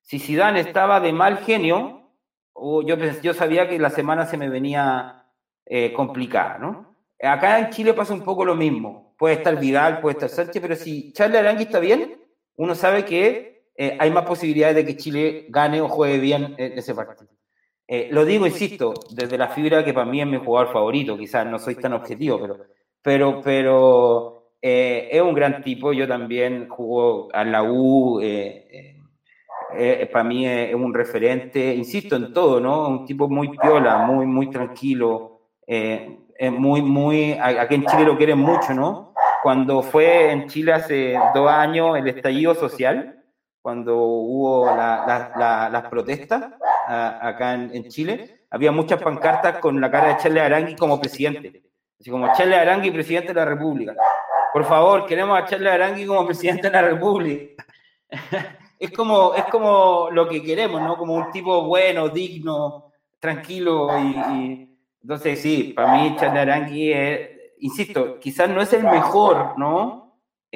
Si 0.00 0.18
Zidane 0.18 0.60
estaba 0.60 1.00
de 1.00 1.12
mal 1.12 1.38
genio, 1.38 2.10
o 2.52 2.82
yo, 2.82 2.96
yo 2.96 3.34
sabía 3.34 3.68
que 3.68 3.78
la 3.78 3.90
semana 3.90 4.26
se 4.26 4.36
me 4.36 4.48
venía 4.48 5.24
eh, 5.66 5.92
complicada, 5.92 6.58
¿no? 6.58 6.94
Acá 7.20 7.58
en 7.58 7.70
Chile 7.70 7.94
pasa 7.94 8.12
un 8.12 8.22
poco 8.22 8.44
lo 8.44 8.54
mismo. 8.54 9.14
Puede 9.16 9.36
estar 9.36 9.58
Vidal, 9.58 10.00
puede 10.00 10.14
estar 10.14 10.28
Sánchez, 10.28 10.60
pero 10.60 10.76
si 10.76 11.12
Charles 11.12 11.40
Arangui 11.40 11.64
está 11.64 11.78
bien, 11.78 12.20
uno 12.56 12.74
sabe 12.74 13.04
que 13.04 13.53
eh, 13.76 13.96
hay 13.98 14.10
más 14.10 14.24
posibilidades 14.24 14.76
de 14.76 14.84
que 14.84 14.96
Chile 14.96 15.46
gane 15.48 15.80
o 15.80 15.88
juegue 15.88 16.18
bien 16.18 16.54
ese 16.58 16.94
partido. 16.94 17.30
Eh, 17.86 18.08
lo 18.10 18.24
digo, 18.24 18.46
insisto, 18.46 18.94
desde 19.10 19.36
la 19.36 19.48
fibra 19.48 19.84
que 19.84 19.92
para 19.92 20.06
mí 20.06 20.20
es 20.20 20.26
mi 20.26 20.38
jugador 20.38 20.72
favorito, 20.72 21.18
quizás 21.18 21.46
no 21.46 21.58
soy 21.58 21.74
tan 21.74 21.92
objetivo, 21.92 22.40
pero, 22.40 22.56
pero, 23.02 23.40
pero 23.42 24.52
eh, 24.62 25.08
es 25.10 25.20
un 25.20 25.34
gran 25.34 25.62
tipo, 25.62 25.92
yo 25.92 26.08
también 26.08 26.68
jugo 26.68 27.28
a 27.32 27.44
la 27.44 27.62
U, 27.64 28.20
para 30.12 30.24
mí 30.24 30.46
es, 30.46 30.74
un 30.74 30.94
referente, 30.94 31.74
insisto 31.74 32.16
en 32.16 32.32
todo, 32.32 32.60
¿no? 32.60 32.88
Un 32.88 33.04
tipo 33.04 33.28
muy 33.28 33.50
piola, 33.58 33.98
muy, 33.98 34.24
muy 34.24 34.48
tranquilo, 34.48 35.40
muy, 36.40 36.80
muy, 36.80 37.32
aquí 37.32 37.74
en 37.74 37.84
Chile 37.84 38.04
lo 38.04 38.16
quieren 38.16 38.38
mucho, 38.38 38.72
¿no? 38.72 39.12
Cuando 39.42 39.82
fue 39.82 40.30
en 40.30 40.46
Chile 40.46 40.72
hace 40.72 41.18
dos 41.34 41.50
años 41.50 41.98
el 41.98 42.08
estallido 42.08 42.54
social, 42.54 43.23
cuando 43.64 43.96
hubo 43.96 44.66
la, 44.66 45.06
la, 45.06 45.32
la, 45.38 45.70
las 45.70 45.88
protestas 45.88 46.52
a, 46.86 47.28
acá 47.28 47.54
en, 47.54 47.74
en, 47.74 47.88
Chile, 47.88 48.42
había 48.50 48.70
muchas 48.70 49.02
pancartas 49.02 49.56
con 49.56 49.80
la 49.80 49.90
cara 49.90 50.08
de 50.08 50.16
Charles 50.18 50.42
Arangui 50.42 50.76
como 50.76 51.00
presidente. 51.00 51.62
Así 51.98 52.10
como 52.10 52.30
Charles 52.34 52.58
Arangui, 52.58 52.90
presidente 52.90 53.28
de 53.28 53.40
la 53.40 53.46
República. 53.46 53.94
Por 54.52 54.66
favor, 54.66 55.06
queremos 55.06 55.38
a 55.38 55.46
Charles 55.46 55.72
Arangui 55.72 56.04
como 56.04 56.26
presidente 56.26 56.68
de 56.68 56.72
la 56.74 56.82
República. 56.82 57.64
es, 58.78 58.90
como, 58.90 59.32
es 59.32 59.44
como 59.44 60.10
lo 60.10 60.28
que 60.28 60.42
queremos, 60.42 60.82
¿no? 60.82 60.98
Como 60.98 61.14
un 61.14 61.30
tipo 61.30 61.62
bueno, 61.64 62.10
digno, 62.10 62.92
tranquilo. 63.18 63.98
Y, 63.98 64.34
y... 64.34 64.78
Entonces, 65.00 65.40
sí, 65.40 65.72
para 65.74 65.90
mí 65.94 66.14
Charles 66.20 66.42
Arangui 66.42 66.92
es, 66.92 67.30
insisto, 67.60 68.20
quizás 68.20 68.50
no 68.50 68.60
es 68.60 68.74
el 68.74 68.84
mejor, 68.84 69.58
¿no? 69.58 70.03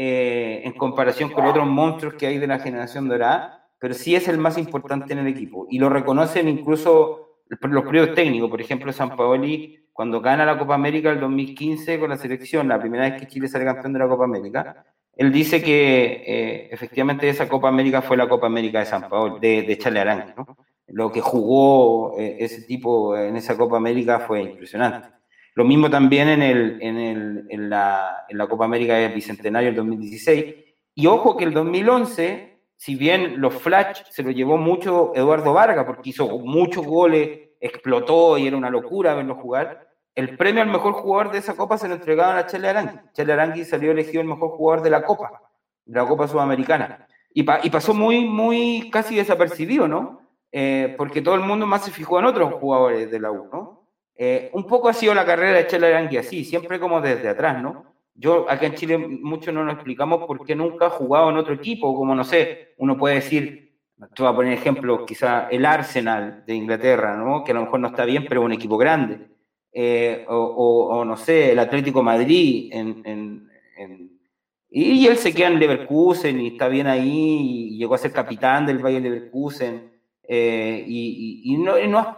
Eh, 0.01 0.63
en 0.63 0.75
comparación 0.75 1.29
con 1.31 1.45
otros 1.45 1.67
monstruos 1.67 2.15
que 2.15 2.29
hay 2.29 2.39
de 2.39 2.47
la 2.47 2.61
generación 2.61 3.09
dorada, 3.09 3.69
pero 3.81 3.95
sí 3.95 4.15
es 4.15 4.29
el 4.29 4.39
más 4.39 4.57
importante 4.57 5.13
en 5.13 5.19
el 5.19 5.27
equipo. 5.27 5.67
Y 5.69 5.81
lo 5.81 5.89
reconocen 5.89 6.49
incluso 6.49 7.41
los 7.49 7.83
periodos 7.85 8.15
técnicos. 8.15 8.49
Por 8.49 8.61
ejemplo, 8.61 8.93
San 8.93 9.17
Paoli, 9.17 9.89
cuando 9.93 10.21
gana 10.21 10.47
la 10.47 10.57
Copa 10.57 10.77
América 10.77 11.11
el 11.11 11.19
2015 11.19 11.99
con 11.99 12.11
la 12.11 12.17
selección, 12.17 12.69
la 12.69 12.79
primera 12.79 13.11
vez 13.11 13.21
que 13.21 13.27
Chile 13.27 13.49
sale 13.49 13.65
campeón 13.65 13.93
de 13.93 13.99
la 13.99 14.07
Copa 14.07 14.23
América, 14.23 14.85
él 15.17 15.33
dice 15.33 15.61
que 15.61 16.23
eh, 16.25 16.69
efectivamente 16.71 17.29
esa 17.29 17.49
Copa 17.49 17.67
América 17.67 18.01
fue 18.01 18.17
la 18.17 18.29
Copa 18.29 18.47
América 18.47 18.79
de 18.79 18.87
San 18.87 19.09
Paoli, 19.09 19.41
de, 19.41 19.63
de 19.63 20.01
Arangui, 20.01 20.33
¿no? 20.37 20.47
Lo 20.87 21.11
que 21.11 21.21
jugó 21.21 22.17
eh, 22.21 22.37
ese 22.39 22.63
tipo 22.63 23.17
en 23.17 23.35
esa 23.35 23.57
Copa 23.57 23.79
América 23.79 24.21
fue 24.21 24.43
impresionante. 24.43 25.18
Lo 25.59 25.65
mismo 25.65 25.91
también 25.91 26.29
en, 26.29 26.41
el, 26.41 26.79
en, 26.81 26.97
el, 26.99 27.47
en, 27.49 27.69
la, 27.69 28.27
en 28.29 28.39
la 28.39 28.47
Copa 28.47 28.65
América 28.65 28.95
del 28.95 29.13
Bicentenario 29.13 29.71
del 29.71 29.77
2016. 29.79 30.55
Y 30.95 31.07
ojo 31.09 31.37
que 31.37 31.43
el 31.43 31.53
2011, 31.53 32.61
si 32.77 32.95
bien 32.95 33.41
los 33.41 33.55
flash 33.55 34.03
se 34.09 34.23
lo 34.23 34.31
llevó 34.31 34.57
mucho 34.57 35.11
Eduardo 35.17 35.53
Vargas, 35.53 35.85
porque 35.85 36.11
hizo 36.11 36.29
muchos 36.39 36.87
goles, 36.87 37.49
explotó 37.61 38.39
y 38.39 38.47
era 38.47 38.57
una 38.57 38.71
locura 38.71 39.15
verlo 39.15 39.35
jugar, 39.35 39.89
el 40.15 40.37
premio 40.37 40.63
al 40.63 40.71
mejor 40.71 40.93
jugador 40.93 41.33
de 41.33 41.39
esa 41.39 41.57
Copa 41.57 41.77
se 41.77 41.89
lo 41.89 41.95
entregaron 41.95 42.37
a 42.37 42.47
Chele 42.47 42.69
Arangui. 42.69 43.01
Chele 43.13 43.33
Arangui 43.33 43.65
salió 43.65 43.91
elegido 43.91 44.21
el 44.21 44.29
mejor 44.29 44.51
jugador 44.51 44.85
de 44.85 44.91
la 44.91 45.03
Copa, 45.03 45.43
de 45.85 46.01
la 46.01 46.07
Copa 46.07 46.29
Sudamericana. 46.29 47.09
Y, 47.35 47.41
y 47.41 47.71
pasó 47.71 47.95
muy, 47.95 48.25
muy 48.25 48.91
casi 48.93 49.17
desapercibido, 49.17 49.89
¿no? 49.89 50.21
Eh, 50.53 50.95
porque 50.97 51.21
todo 51.21 51.35
el 51.35 51.41
mundo 51.41 51.67
más 51.67 51.85
se 51.85 51.91
fijó 51.91 52.21
en 52.21 52.27
otros 52.27 52.55
jugadores 52.61 53.11
de 53.11 53.19
la 53.19 53.33
U, 53.33 53.49
¿no? 53.53 53.78
Eh, 54.21 54.51
un 54.53 54.67
poco 54.67 54.89
ha 54.89 54.93
sido 54.93 55.15
la 55.15 55.25
carrera 55.25 55.59
de 55.59 55.69
Chela 55.69 55.87
Arangui 55.87 56.17
así, 56.17 56.45
siempre 56.45 56.81
como 56.81 57.01
desde 57.01 57.29
atrás, 57.29 57.63
¿no? 57.63 57.95
Yo 58.17 58.51
acá 58.51 58.67
en 58.67 58.75
Chile 58.75 58.99
mucho 58.99 59.53
no 59.53 59.63
nos 59.65 59.75
explicamos 59.75 60.27
por 60.27 60.45
qué 60.45 60.57
nunca 60.57 60.87
ha 60.87 60.91
jugado 60.91 61.31
en 61.31 61.37
otro 61.37 61.55
equipo, 61.55 61.95
como 61.95 62.17
no 62.17 62.25
sé, 62.25 62.75
uno 62.79 62.99
puede 62.99 63.15
decir, 63.15 63.77
te 63.97 64.23
voy 64.23 64.33
a 64.33 64.35
poner 64.35 64.55
ejemplo, 64.55 65.07
quizá 65.07 65.49
el 65.49 65.65
Arsenal 65.65 66.43
de 66.45 66.53
Inglaterra, 66.53 67.17
¿no? 67.17 67.45
Que 67.45 67.53
a 67.53 67.55
lo 67.55 67.63
mejor 67.63 67.79
no 67.79 67.89
está 67.89 68.05
bien, 68.05 68.27
pero 68.29 68.41
es 68.41 68.47
un 68.47 68.53
equipo 68.53 68.77
grande. 68.77 69.21
Eh, 69.73 70.25
o, 70.29 71.05
no 71.05 71.17
sé, 71.17 71.53
el 71.53 71.59
Atlético 71.61 72.03
Madrid 72.03 72.71
y, 74.71 75.07
él 75.07 75.17
se 75.17 75.33
queda 75.33 75.47
en 75.47 75.61
Leverkusen 75.61 76.41
y 76.41 76.49
está 76.49 76.67
bien 76.69 76.89
ahí 76.89 77.71
y 77.71 77.79
llegó 77.79 77.95
a 77.95 77.99
ser 77.99 78.13
capitán 78.13 78.67
del 78.67 78.79
Bayern 78.79 79.05
Leverkusen. 79.05 79.98
Eh, 80.31 80.85
y, 80.87 81.57
no, 81.57 81.75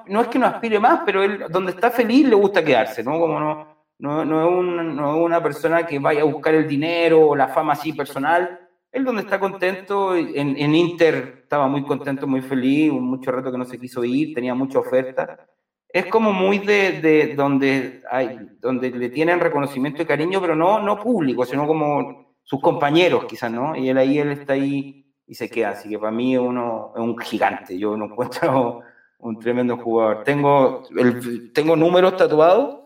no, 0.09 0.21
es 0.21 0.29
que 0.29 0.39
no 0.41 0.47
aspire 0.47 0.81
más, 0.81 1.03
pero 1.07 1.23
él 1.23 1.45
donde 1.49 1.71
está 1.71 1.93
feliz 1.93 2.27
le 2.27 2.35
gusta 2.35 2.65
quedarse, 2.65 3.05
¿no? 3.05 3.21
Como 3.21 3.39
no, 3.39 3.77
no, 4.01 4.25
no, 4.25 5.15
es 5.15 5.25
una 5.25 5.41
persona 5.41 5.87
que 5.87 6.01
vaya 6.01 6.23
a 6.23 6.25
buscar 6.25 6.55
el 6.55 6.67
dinero 6.67 7.29
o 7.29 7.37
la 7.37 7.49
fama 7.49 7.75
así 7.75 7.93
personal. 7.93 8.59
Él 8.91 9.05
donde 9.05 9.23
está 9.23 9.39
contento, 9.39 10.17
en, 10.17 10.57
en 10.57 10.75
Inter 10.75 11.41
estaba 11.43 11.69
muy 11.69 11.85
contento, 11.85 12.27
muy 12.27 12.43
feliz, 12.43 12.93
mucho 12.93 13.31
rato 13.31 13.53
que 13.53 13.59
no 13.59 13.65
se 13.65 13.79
quiso 13.79 14.03
ir, 14.03 14.35
tenía 14.35 14.57
mucha 14.57 14.81
oferta. 14.81 15.47
Es 15.89 16.07
como 16.07 16.33
muy 16.33 16.59
de, 16.59 17.01
de 17.01 17.35
donde, 17.37 18.03
hay, 18.11 18.41
donde 18.59 18.91
le 18.91 19.11
tienen 19.11 19.39
reconocimiento 19.39 20.03
y 20.03 20.07
cariño, 20.07 20.41
pero 20.41 20.57
no, 20.57 20.81
no 20.81 20.99
público, 20.99 21.45
sino 21.45 21.65
como 21.65 22.35
sus 22.43 22.61
compañeros 22.61 23.27
quizás, 23.27 23.53
¿no? 23.53 23.77
Y 23.77 23.89
él 23.89 23.99
ahí, 23.99 24.19
él 24.19 24.33
está 24.33 24.55
ahí 24.55 25.10
y 25.31 25.35
se 25.37 25.49
queda. 25.49 25.71
Así 25.71 25.89
que 25.89 25.99
para 25.99 26.11
mí 26.11 26.37
uno 26.37 26.93
es 26.95 27.01
un 27.01 27.17
gigante. 27.17 27.79
Yo 27.79 27.97
no 27.97 28.07
encuentro 28.11 28.83
un 29.21 29.39
tremendo 29.39 29.77
jugador. 29.79 30.25
Tengo, 30.25 30.83
el, 30.97 31.53
tengo 31.53 31.77
números 31.77 32.17
tatuados 32.17 32.81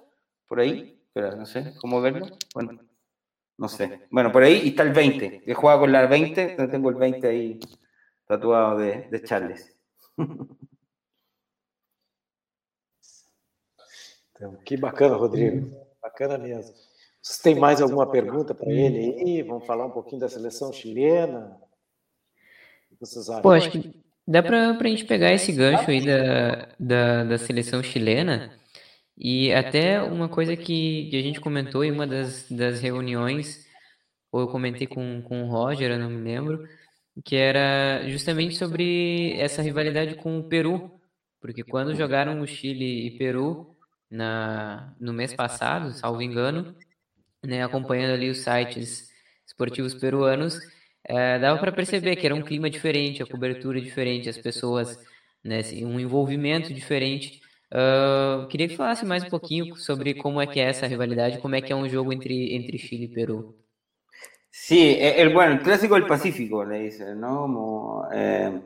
por 0.46 0.60
ahí, 0.60 1.02
pero 1.12 1.34
no 1.34 1.46
sé 1.46 1.74
cómo 1.80 2.02
verlo. 2.02 2.26
Bueno, 2.54 2.78
no 3.56 3.68
sé. 3.68 4.02
Bueno, 4.10 4.30
por 4.30 4.42
ahí 4.42 4.68
está 4.68 4.82
el 4.82 4.92
20. 4.92 5.44
He 5.46 5.54
jugado 5.54 5.80
con 5.80 5.92
la 5.92 6.06
20, 6.06 6.56
tengo 6.70 6.90
el 6.90 6.96
20 6.96 7.26
ahí 7.26 7.58
tatuado 8.26 8.76
de, 8.76 9.08
de 9.10 9.22
Charles. 9.22 9.74
que 14.66 14.76
bacana, 14.76 15.16
Rodrigo. 15.16 15.66
Bacana 16.02 16.36
mesmo. 16.36 16.74
Você 17.22 17.42
tem 17.42 17.54
mais 17.58 17.80
alguma 17.80 18.06
pergunta 18.06 18.54
para 18.54 18.70
ele 18.70 18.98
aí? 18.98 19.42
Vamos 19.42 19.66
falar 19.66 19.86
um 19.86 19.90
pouquinho 19.90 20.20
da 20.20 20.28
seleção 20.28 20.70
chilena? 20.70 21.58
Pô, 23.42 23.50
acho 23.52 23.70
que 23.70 23.90
dá 24.26 24.42
pra, 24.42 24.74
pra 24.74 24.88
gente 24.88 25.04
pegar 25.04 25.32
esse 25.32 25.52
gancho 25.52 25.90
aí 25.90 26.04
da, 26.04 26.68
da, 26.78 27.24
da 27.24 27.38
seleção 27.38 27.82
chilena 27.82 28.52
e 29.16 29.52
até 29.52 30.02
uma 30.02 30.28
coisa 30.28 30.56
que, 30.56 31.08
que 31.10 31.16
a 31.16 31.22
gente 31.22 31.40
comentou 31.40 31.84
em 31.84 31.92
uma 31.92 32.06
das, 32.06 32.50
das 32.50 32.80
reuniões, 32.80 33.66
ou 34.32 34.40
eu 34.40 34.48
comentei 34.48 34.86
com, 34.86 35.22
com 35.22 35.44
o 35.44 35.48
Roger, 35.48 35.92
eu 35.92 35.98
não 35.98 36.10
me 36.10 36.20
lembro, 36.20 36.68
que 37.24 37.36
era 37.36 38.08
justamente 38.08 38.56
sobre 38.56 39.34
essa 39.38 39.62
rivalidade 39.62 40.16
com 40.16 40.38
o 40.38 40.44
Peru, 40.44 41.00
porque 41.40 41.62
quando 41.62 41.94
jogaram 41.94 42.40
o 42.40 42.46
Chile 42.46 43.06
e 43.06 43.16
Peru 43.16 43.76
na, 44.10 44.94
no 44.98 45.12
mês 45.12 45.32
passado, 45.32 45.92
salvo 45.92 46.20
engano, 46.20 46.74
né, 47.44 47.62
acompanhando 47.62 48.14
ali 48.14 48.30
os 48.30 48.38
sites 48.38 49.10
esportivos 49.46 49.94
peruanos, 49.94 50.58
é, 51.06 51.38
dava 51.38 51.58
para 51.58 51.72
perceber 51.72 52.16
que 52.16 52.26
era 52.26 52.34
um 52.34 52.42
clima 52.42 52.70
diferente, 52.70 53.22
a 53.22 53.26
cobertura 53.26 53.80
diferente, 53.80 54.28
as 54.28 54.38
pessoas, 54.38 54.98
né, 55.42 55.58
assim, 55.58 55.84
um 55.84 56.00
envolvimento 56.00 56.72
diferente. 56.72 57.40
Uh, 57.72 58.46
queria 58.48 58.68
que 58.68 58.76
falasse 58.76 59.04
mais 59.04 59.24
um 59.24 59.30
pouquinho 59.30 59.76
sobre 59.76 60.14
como 60.14 60.40
é 60.40 60.46
que 60.46 60.60
é 60.60 60.64
essa 60.64 60.86
rivalidade, 60.86 61.38
como 61.38 61.56
é 61.56 61.60
que 61.60 61.72
é 61.72 61.76
um 61.76 61.88
jogo 61.88 62.12
entre, 62.12 62.54
entre 62.54 62.78
Chile 62.78 63.04
e 63.06 63.08
Peru. 63.08 63.54
Sí, 64.50 64.96
el, 65.00 65.34
bueno, 65.34 65.54
el 65.54 65.60
clásico 65.60 65.96
del 65.96 66.06
Pacífico, 66.06 66.64
le 66.64 66.84
dicen, 66.84 67.20
¿no? 67.20 67.40
Como, 67.40 68.08
eh, 68.12 68.60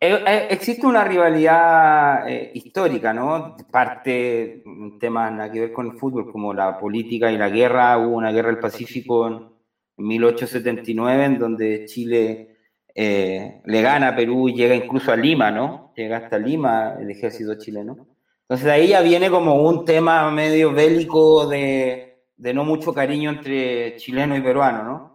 existe 0.00 0.86
una 0.86 1.04
rivalidad 1.04 2.28
eh, 2.28 2.50
histórica, 2.54 3.12
¿no? 3.12 3.54
Parte 3.70 4.62
un 4.64 4.98
tema 4.98 5.30
nada 5.30 5.52
que 5.52 5.60
ver 5.60 5.72
con 5.72 5.86
el 5.86 5.98
fútbol, 5.98 6.32
como 6.32 6.54
la 6.54 6.78
política 6.78 7.30
y 7.30 7.36
la 7.36 7.50
guerra. 7.50 7.98
Hubo 7.98 8.16
una 8.16 8.32
guerra 8.32 8.48
del 8.48 8.60
Pacífico 8.60 9.57
en, 9.98 10.06
1879, 10.06 11.24
en 11.24 11.38
donde 11.38 11.84
Chile 11.86 12.56
eh, 12.94 13.60
le 13.64 13.82
gana 13.82 14.08
a 14.08 14.16
Perú 14.16 14.48
y 14.48 14.54
llega 14.54 14.74
incluso 14.74 15.12
a 15.12 15.16
Lima, 15.16 15.50
¿no? 15.50 15.92
Llega 15.96 16.18
hasta 16.18 16.38
Lima 16.38 16.96
el 17.00 17.10
ejército 17.10 17.56
chileno. 17.56 18.06
Entonces 18.42 18.66
ahí 18.68 18.88
ya 18.88 19.02
viene 19.02 19.30
como 19.30 19.56
un 19.56 19.84
tema 19.84 20.30
medio 20.30 20.72
bélico 20.72 21.46
de, 21.46 22.22
de 22.36 22.54
no 22.54 22.64
mucho 22.64 22.94
cariño 22.94 23.30
entre 23.30 23.96
chileno 23.96 24.36
y 24.36 24.40
peruano, 24.40 24.84
¿no? 24.84 25.08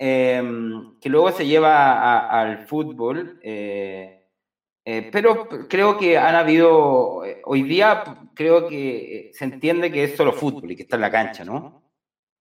Em, 0.00 0.98
que 1.00 1.08
luego 1.08 1.32
se 1.32 1.46
lleva 1.46 2.28
al 2.28 2.66
fútbol, 2.66 3.40
eh, 3.42 4.26
eh, 4.84 5.10
pero 5.12 5.48
creo 5.68 5.98
que 5.98 6.16
han 6.16 6.36
habido, 6.36 7.22
hoy 7.44 7.62
día 7.64 8.04
creo 8.34 8.68
que 8.68 9.30
se 9.34 9.44
entiende 9.44 9.90
que 9.90 10.04
es 10.04 10.16
solo 10.16 10.32
fútbol 10.32 10.70
y 10.70 10.76
que 10.76 10.84
está 10.84 10.96
en 10.96 11.02
la 11.02 11.10
cancha, 11.10 11.44
¿no? 11.44 11.87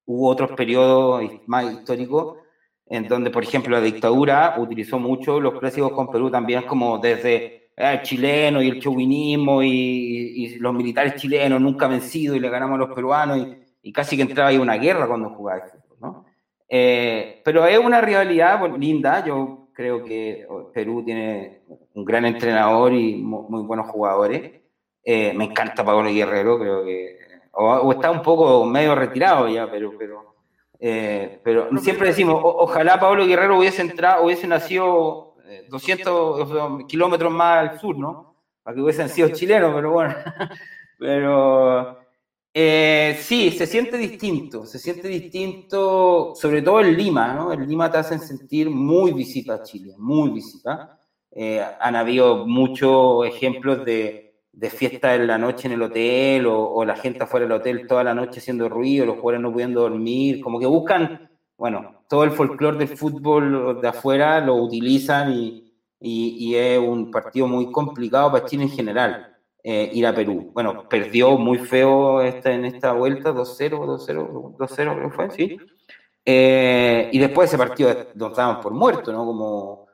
Hubo 0.08 0.30
otros 0.30 0.52
periodos 0.52 1.24
más 1.46 1.72
históricos 1.72 2.38
en 2.90 3.08
donde, 3.08 3.30
por 3.30 3.44
ejemplo, 3.44 3.76
la 3.76 3.84
dictadura 3.84 4.56
utilizó 4.58 4.98
mucho 4.98 5.40
los 5.40 5.60
clásicos 5.60 5.92
con 5.92 6.10
Perú 6.10 6.32
también 6.32 6.64
como 6.64 6.98
desde 6.98 7.36
eh, 7.36 7.70
el 7.76 8.02
chileno 8.02 8.62
y 8.62 8.70
el 8.70 8.82
chauvinismo 8.82 9.62
y, 9.62 10.58
los 10.60 10.74
militares 10.74 11.16
chilenos 11.16 11.62
nunca 11.62 11.88
vencidos 11.88 12.38
y 12.38 12.40
le 12.40 12.50
ganamos 12.50 12.76
a 12.76 12.86
los 12.86 12.96
peruanos 12.96 13.48
y, 13.84 13.92
casi 13.92 14.16
que 14.16 14.24
entraba 14.24 14.50
ahí 14.50 14.58
una 14.58 14.76
guerra 14.76 15.08
cuando 15.08 15.30
jugaba 15.30 15.64
¿no? 16.02 16.26
Eh, 16.68 17.42
pero 17.46 17.66
es 17.66 17.80
una 17.80 18.02
rivalidad 18.02 18.60
linda, 18.78 19.24
yo 19.26 19.70
creo 19.74 20.04
que 20.04 20.46
Perú 20.74 21.04
tiene 21.06 21.62
un 21.94 22.04
gran 22.04 22.26
entrenador 22.26 22.94
y 22.94 23.16
muy, 23.16 23.64
buenos 23.64 23.88
jugadores. 23.88 24.62
Eh, 25.04 25.34
me 25.34 25.46
encanta 25.46 25.86
Pablo 25.86 26.10
Guerrero, 26.12 26.60
creo 26.60 26.84
que 26.84 27.18
o, 27.60 27.92
está 27.92 28.12
un 28.12 28.22
poco 28.22 28.66
medio 28.66 28.94
retirado 28.94 29.48
ya, 29.48 29.70
pero, 29.70 29.94
pero, 29.98 30.36
eh, 30.80 31.42
pero 31.44 31.70
siempre 31.80 32.10
decimos, 32.10 32.40
ojalá 32.44 33.00
Pablo 33.00 33.26
Guerrero 33.26 33.58
hubiese 33.58 33.82
entrado, 33.82 34.26
hubiese 34.26 34.46
nacido 34.48 35.36
200 35.68 36.52
eh, 36.52 36.86
kilómetros 36.88 37.32
más 37.32 37.72
al 37.72 37.80
sur, 37.80 37.98
¿no? 37.98 38.36
Para 38.62 38.76
que 38.76 38.82
hubiesen 38.82 39.10
sido 39.10 39.30
chilenos, 39.30 39.74
pero 39.74 39.92
bueno. 39.92 40.14
pero 41.00 41.98
eh, 42.54 43.18
sí, 43.22 43.50
se 43.50 43.66
siente 43.66 43.98
distinto, 43.98 44.68
se 44.68 44.78
siente 44.78 45.08
distinto, 45.08 46.34
sobre 46.36 46.62
todo 46.62 46.82
en 46.82 46.96
Lima, 46.96 47.34
¿no? 47.34 47.52
En 47.52 47.68
Lima 47.68 47.90
te 47.90 47.98
hacen 47.98 48.20
sentir 48.20 48.70
muy 48.70 49.14
visita 49.14 49.56
a 49.56 49.64
Chile, 49.64 49.96
muy 49.98 50.30
visita. 50.30 51.00
han 51.80 51.96
habido 51.96 52.46
muchos 52.46 53.26
ejemplos 53.26 53.84
de 53.84 54.27
de 54.58 54.72
fiesta 54.72 55.14
en 55.14 55.28
la 55.28 55.38
noche 55.38 55.68
en 55.68 55.74
el 55.74 55.84
hotel 55.84 56.48
o, 56.48 56.84
la 56.84 56.96
gente 56.96 57.24
afuera 57.24 57.46
del 57.46 57.54
hotel 57.54 57.86
toda 57.86 58.04
la 58.04 58.16
noche 58.16 58.40
haciendo 58.40 58.68
ruido, 58.68 59.06
los 59.06 59.18
jugadores 59.18 59.42
no 59.42 59.54
pudiendo 59.54 59.82
dormir, 59.82 60.42
como 60.42 60.60
que 60.60 60.66
buscan, 60.66 61.30
bueno, 61.56 62.04
todo 62.10 62.24
el 62.24 62.32
folclore 62.32 62.80
del 62.80 62.98
fútbol 62.98 63.80
de 63.80 63.88
afuera 63.88 64.40
lo 64.42 64.56
utilizan 64.56 65.32
y, 65.32 65.74
y, 66.00 66.56
es 66.56 66.80
un 66.80 67.12
partido 67.12 67.48
muy 67.48 67.72
complicado 67.72 68.32
para 68.32 68.46
Chile 68.46 68.64
en 68.64 68.72
general. 68.72 69.34
Eh, 69.64 69.92
ir 69.94 70.08
a 70.08 70.16
Perú. 70.16 70.52
Bueno, 70.54 70.88
perdió 70.88 71.38
muy 71.38 71.60
feo 71.60 72.22
esta, 72.22 72.54
en 72.54 72.64
esta 72.66 72.94
vuelta, 72.94 73.34
2-0, 73.34 73.72
2-0, 73.72 74.56
2-0 74.56 74.96
creo 74.96 75.12
fue, 75.12 75.30
sí. 75.32 75.58
Eh, 76.24 77.10
y 77.12 77.20
después 77.20 77.50
ese 77.50 77.58
partido 77.58 78.08
nos 78.16 78.36
daban 78.36 78.62
por 78.62 78.74
muerto, 78.74 79.12
¿no? 79.12 79.26
Como 79.26 79.87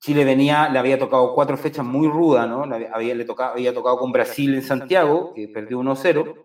Chile 0.00 0.24
venía, 0.24 0.70
le 0.70 0.78
había 0.78 0.98
tocado 0.98 1.34
cuatro 1.34 1.58
fechas 1.58 1.84
muy 1.84 2.08
rudas, 2.08 2.48
¿no? 2.48 2.62
había, 2.62 3.14
le 3.14 3.24
tocado, 3.26 3.52
había 3.52 3.74
tocado 3.74 3.98
con 3.98 4.12
Brasil 4.12 4.54
en 4.54 4.62
Santiago, 4.62 5.34
que 5.34 5.46
perdió 5.48 5.78
1-0, 5.78 6.36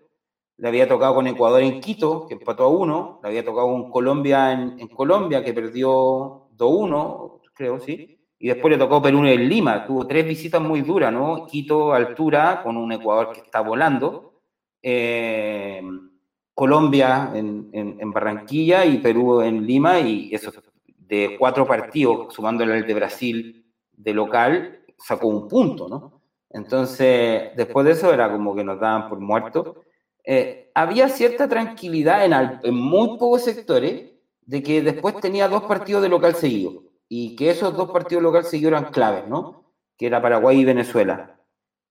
le 0.58 0.68
había 0.68 0.88
tocado 0.88 1.16
con 1.16 1.28
Ecuador 1.28 1.62
en 1.62 1.80
Quito, 1.80 2.28
que 2.28 2.34
empató 2.34 2.66
a 2.66 2.68
1, 2.68 3.22
le 3.24 3.30
había 3.30 3.46
tocado 3.46 3.68
con 3.68 3.90
Colombia 3.90 4.52
en, 4.52 4.88
Colombia, 4.90 5.42
que 5.42 5.54
perdió 5.54 6.50
2-1, 6.58 7.42
creo, 7.54 7.80
sí, 7.80 8.20
y 8.38 8.48
después 8.50 8.74
le 8.74 8.78
tocó 8.78 9.02
Perú 9.02 9.26
en 9.26 9.48
Lima, 9.48 9.86
tuvo 9.86 10.06
tres 10.06 10.28
visitas 10.28 10.62
muy 10.62 10.82
duras, 10.82 11.14
¿no? 11.14 11.46
Quito, 11.46 11.94
altura, 11.94 12.62
con 12.62 12.76
un 12.76 12.92
Ecuador 12.92 13.32
que 13.32 13.40
está 13.40 13.62
volando, 13.62 14.42
eh, 14.82 15.82
Colombia 16.54 17.32
en, 17.34 17.70
en, 17.74 18.12
Barranquilla 18.12 18.86
y 18.86 18.98
Perú 18.98 19.42
en 19.42 19.66
Lima, 19.66 20.00
y 20.02 20.34
eso 20.34 20.52
de 21.08 21.36
cuatro 21.38 21.66
partidos, 21.68 22.34
sumándole 22.34 22.78
el 22.78 22.88
de 22.88 22.94
Brasil 22.94 23.66
de 23.92 24.14
local, 24.14 24.80
sacó 24.98 25.28
un 25.28 25.48
punto, 25.48 25.88
¿no? 25.88 26.22
Entonces, 26.50 27.52
después 27.56 27.86
de 27.86 27.92
eso 27.94 28.14
era 28.14 28.32
como 28.32 28.56
que 28.56 28.64
nos 28.64 28.80
daban 28.80 29.10
por 29.10 29.20
muertos. 29.20 29.76
Eh, 30.24 30.72
había 30.74 31.10
cierta 31.10 31.48
tranquilidad 31.48 32.26
en, 32.26 32.34
en, 32.64 32.74
muy 32.74 33.18
pocos 33.18 33.44
sectores 33.44 34.12
de 34.42 34.64
que 34.64 34.82
después 34.82 35.20
tenía 35.20 35.48
dos 35.48 35.64
partidos 35.64 36.02
de 36.02 36.10
local 36.10 36.36
seguidos 36.36 36.84
y 37.10 37.36
que 37.36 37.50
esos 37.50 37.76
dos 37.76 37.92
partidos 37.92 38.22
de 38.22 38.30
local 38.30 38.44
seguidos 38.46 38.72
eran 38.72 38.92
claves, 38.92 39.28
¿no? 39.28 39.66
Que 39.98 40.08
era 40.08 40.22
Paraguay 40.22 40.60
y 40.60 40.66
Venezuela. 40.66 41.40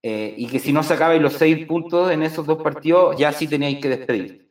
Eh, 0.01 0.33
y 0.37 0.47
que 0.47 0.59
si 0.59 0.73
no 0.73 0.83
sacabais 0.83 1.21
los 1.21 1.33
seis 1.33 1.65
puntos 1.65 2.11
en 2.11 2.21
esos 2.23 2.45
dos 2.45 2.61
partidos, 2.61 3.17
ya 3.17 3.31
sí 3.31 3.47
teníais 3.47 3.79
que 3.79 3.89
despedir. 3.89 4.44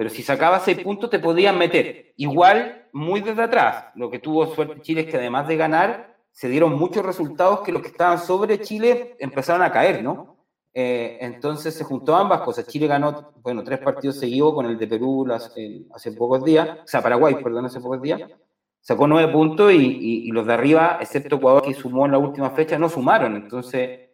Pero 0.00 0.08
si 0.08 0.22
sacabas 0.22 0.64
seis 0.64 0.78
puntos, 0.78 1.10
te 1.10 1.18
podían 1.18 1.58
meter. 1.58 2.14
Igual, 2.16 2.86
muy 2.90 3.20
desde 3.20 3.42
atrás. 3.42 3.84
Lo 3.94 4.08
que 4.08 4.18
tuvo 4.18 4.46
suerte 4.46 4.80
Chile 4.80 5.02
es 5.02 5.08
que 5.08 5.18
además 5.18 5.46
de 5.46 5.58
ganar, 5.58 6.16
se 6.32 6.48
dieron 6.48 6.72
muchos 6.72 7.04
resultados 7.04 7.60
que 7.60 7.70
los 7.70 7.82
que 7.82 7.88
estaban 7.88 8.18
sobre 8.18 8.62
Chile 8.62 9.14
empezaron 9.18 9.60
a 9.60 9.70
caer, 9.70 10.02
¿no? 10.02 10.38
Eh, 10.72 11.18
entonces 11.20 11.74
se 11.74 11.84
juntó 11.84 12.16
ambas 12.16 12.40
cosas. 12.40 12.66
Chile 12.66 12.86
ganó, 12.86 13.34
bueno, 13.42 13.62
tres 13.62 13.78
partidos 13.80 14.18
seguidos 14.18 14.54
con 14.54 14.64
el 14.64 14.78
de 14.78 14.86
Perú 14.86 15.26
hace 15.30 16.12
pocos 16.12 16.44
días, 16.44 16.78
o 16.82 16.86
sea, 16.86 17.02
Paraguay, 17.02 17.34
perdón, 17.34 17.66
hace 17.66 17.78
pocos 17.78 18.00
días. 18.00 18.22
Sacó 18.80 19.06
nueve 19.06 19.30
puntos 19.30 19.70
y, 19.70 20.30
los 20.30 20.46
de 20.46 20.54
arriba, 20.54 20.96
excepto 20.98 21.36
Ecuador 21.36 21.62
que 21.62 21.74
sumó 21.74 22.06
en 22.06 22.12
la 22.12 22.18
última 22.18 22.48
fecha, 22.52 22.78
no 22.78 22.88
sumaron. 22.88 23.36
Entonces 23.36 24.08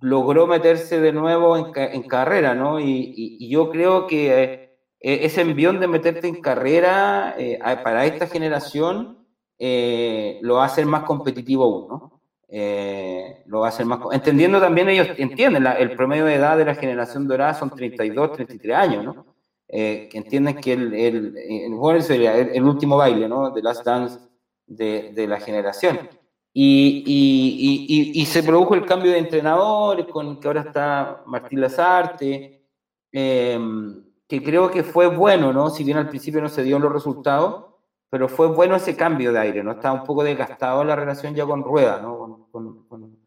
logró 0.00 0.46
meterse 0.46 0.98
de 0.98 1.12
nuevo 1.12 1.58
en, 1.58 2.02
carrera, 2.04 2.54
¿no? 2.54 2.80
Y, 2.80 3.46
yo 3.50 3.68
creo 3.68 4.06
que 4.06 4.42
eh, 4.42 4.63
ese 5.04 5.42
envión 5.42 5.80
de 5.80 5.86
meterte 5.86 6.28
en 6.28 6.40
carrera 6.40 7.34
eh, 7.38 7.58
para 7.82 8.06
esta 8.06 8.26
generación 8.26 9.24
eh, 9.58 10.38
lo 10.42 10.56
va 10.56 10.64
a 10.64 10.66
hacer 10.66 10.86
más 10.86 11.04
competitivo 11.04 11.66
uno. 11.84 12.20
Eh, 12.48 13.42
lo 13.46 13.60
va 13.60 13.66
a 13.66 13.68
hacer 13.70 13.86
más. 13.86 14.00
Entendiendo 14.12 14.60
también, 14.60 14.88
ellos 14.88 15.08
entienden, 15.16 15.66
el 15.66 15.96
promedio 15.96 16.24
de 16.24 16.34
edad 16.34 16.56
de 16.56 16.64
la 16.64 16.74
generación 16.74 17.26
dorada 17.26 17.54
son 17.54 17.70
32, 17.70 18.32
33 18.32 18.76
años, 18.76 19.04
¿no? 19.04 19.26
Eh, 19.66 20.08
que 20.10 20.18
entienden 20.18 20.56
que 20.56 20.74
el, 20.74 20.94
el, 20.94 21.36
el, 21.36 22.02
sería 22.02 22.36
el, 22.36 22.62
último 22.62 22.96
baile, 22.96 23.28
¿no? 23.28 23.50
De 23.50 23.62
Last 23.62 23.84
Dance 23.84 24.18
de, 24.66 25.12
de 25.12 25.26
la 25.26 25.40
generación. 25.40 25.98
Y, 26.52 27.02
y, 27.06 27.86
y, 27.88 28.20
y, 28.22 28.26
se 28.26 28.44
produjo 28.44 28.74
el 28.76 28.86
cambio 28.86 29.10
de 29.10 29.18
entrenadores, 29.18 30.06
con 30.06 30.38
que 30.38 30.46
ahora 30.46 30.60
está 30.60 31.22
Martín 31.26 31.60
Lazarte, 31.60 32.62
que 34.28 34.42
creo 34.42 34.70
que 34.70 34.82
fue 34.82 35.06
bueno, 35.06 35.52
¿no? 35.52 35.70
Si 35.70 35.84
bien 35.84 35.98
al 35.98 36.08
principio 36.08 36.40
no 36.40 36.48
se 36.48 36.62
dieron 36.62 36.82
los 36.82 36.92
resultados, 36.92 37.66
pero 38.10 38.28
fue 38.28 38.46
bueno 38.46 38.76
ese 38.76 38.96
cambio 38.96 39.32
de 39.32 39.40
aire, 39.40 39.62
¿no? 39.62 39.72
Estaba 39.72 40.00
un 40.00 40.06
poco 40.06 40.24
desgastado 40.24 40.84
la 40.84 40.96
relación 40.96 41.34
ya 41.34 41.44
con 41.44 41.62
Rueda, 41.62 42.00
¿no? 42.00 42.48
Con, 42.50 42.86
con, 42.88 43.18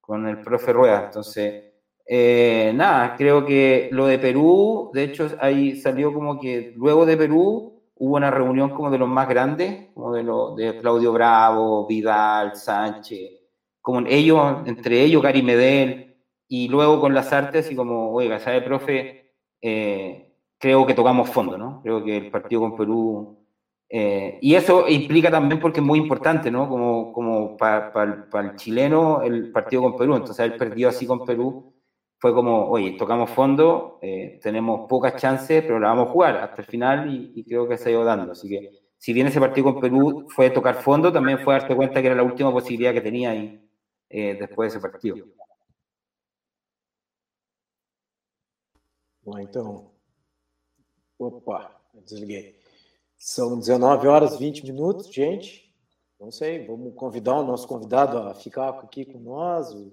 con 0.00 0.28
el 0.28 0.40
profe 0.40 0.72
Rueda. 0.72 1.06
Entonces, 1.06 1.64
eh, 2.06 2.72
nada, 2.74 3.16
creo 3.16 3.44
que 3.44 3.88
lo 3.90 4.06
de 4.06 4.18
Perú, 4.18 4.90
de 4.94 5.04
hecho, 5.04 5.28
ahí 5.40 5.76
salió 5.76 6.12
como 6.12 6.38
que 6.38 6.72
luego 6.76 7.04
de 7.04 7.16
Perú 7.16 7.82
hubo 7.96 8.16
una 8.16 8.30
reunión 8.30 8.70
como 8.70 8.90
de 8.90 8.98
los 8.98 9.08
más 9.08 9.28
grandes, 9.28 9.88
como 9.94 10.12
de, 10.14 10.22
lo, 10.22 10.54
de 10.54 10.78
Claudio 10.78 11.12
Bravo, 11.12 11.86
Vidal, 11.86 12.54
Sánchez, 12.54 13.40
como 13.80 14.06
ellos, 14.06 14.58
entre 14.66 15.02
ellos 15.02 15.22
Gary 15.22 15.42
Medel, 15.42 16.16
y 16.46 16.68
luego 16.68 17.00
con 17.00 17.14
las 17.14 17.32
artes, 17.32 17.70
y 17.72 17.74
como, 17.74 18.12
oiga, 18.12 18.38
¿sabe, 18.38 18.60
profe? 18.62 19.34
Eh, 19.60 20.25
creo 20.58 20.86
que 20.86 20.94
tocamos 20.94 21.30
fondo, 21.30 21.58
¿no? 21.58 21.80
Creo 21.82 22.04
que 22.04 22.16
el 22.16 22.30
partido 22.30 22.62
con 22.62 22.76
Perú 22.76 23.46
eh, 23.88 24.38
y 24.40 24.54
eso 24.54 24.88
implica 24.88 25.30
también 25.30 25.60
porque 25.60 25.80
es 25.80 25.86
muy 25.86 25.98
importante, 25.98 26.50
¿no? 26.50 26.68
Como, 26.68 27.12
como 27.12 27.56
para 27.56 28.24
el 28.40 28.56
chileno 28.56 29.22
el 29.22 29.52
partido 29.52 29.82
con 29.82 29.96
Perú. 29.96 30.16
Entonces, 30.16 30.44
él 30.44 30.56
perdió 30.56 30.88
así 30.88 31.06
con 31.06 31.24
Perú 31.24 31.72
fue 32.18 32.34
como, 32.34 32.68
oye, 32.68 32.92
tocamos 32.92 33.30
fondo, 33.30 33.98
eh, 34.02 34.40
tenemos 34.42 34.88
pocas 34.88 35.16
chances, 35.16 35.62
pero 35.62 35.78
la 35.78 35.88
vamos 35.88 36.08
a 36.08 36.12
jugar 36.12 36.36
hasta 36.38 36.62
el 36.62 36.68
final 36.68 37.12
y, 37.34 37.44
creo 37.44 37.68
que 37.68 37.76
se 37.78 37.90
ha 37.90 37.92
ido 37.92 38.04
dando. 38.04 38.32
Así 38.32 38.48
que, 38.48 38.70
si 38.98 39.12
bien 39.12 39.26
ese 39.26 39.40
partido 39.40 39.72
con 39.72 39.80
Perú 39.80 40.26
fue 40.30 40.50
tocar 40.50 40.76
fondo, 40.76 41.12
también 41.12 41.38
fue 41.40 41.54
darte 41.54 41.76
cuenta 41.76 42.00
que 42.00 42.06
era 42.08 42.16
la 42.16 42.22
última 42.22 42.50
posibilidad 42.52 42.92
que 42.94 43.00
tenía 43.02 43.30
ahí 43.30 43.68
eh, 44.08 44.36
después 44.40 44.72
de 44.72 44.78
ese 44.78 44.82
partido. 44.82 45.16
Bom, 49.22 49.40
então. 49.40 49.95
Opa, 51.18 51.74
desliguei. 52.04 52.58
São 53.16 53.58
19 53.58 54.06
horas 54.06 54.38
20 54.38 54.64
minutos, 54.64 55.12
gente. 55.12 55.66
Não 56.20 56.30
sei, 56.30 56.66
vamos 56.66 56.94
convidar 56.94 57.34
o 57.34 57.44
nosso 57.44 57.66
convidado 57.66 58.18
a 58.18 58.34
ficar 58.34 58.70
aqui 58.70 59.04
com 59.04 59.18
nós. 59.18 59.72
O 59.72 59.92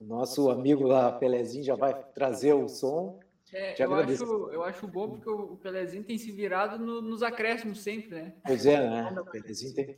nosso 0.00 0.50
amigo 0.50 0.84
lá, 0.84 1.12
Pelezinho, 1.12 1.64
já 1.64 1.74
vai 1.74 1.94
trazer 2.14 2.52
o 2.52 2.68
som. 2.68 3.20
É, 3.52 3.74
eu, 3.82 3.94
acho, 3.94 4.24
eu 4.50 4.64
acho 4.64 4.88
bom 4.88 5.10
porque 5.10 5.28
o 5.28 5.56
Pelezinho 5.56 6.02
tem 6.04 6.16
se 6.16 6.32
virado 6.32 6.82
no, 6.84 7.02
nos 7.02 7.22
acréscimos 7.22 7.82
sempre, 7.82 8.14
né? 8.14 8.34
Pois 8.46 8.66
é, 8.66 8.80
né? 8.80 9.20
O 9.20 9.24
Pelezinho 9.24 9.74
tem. 9.74 9.96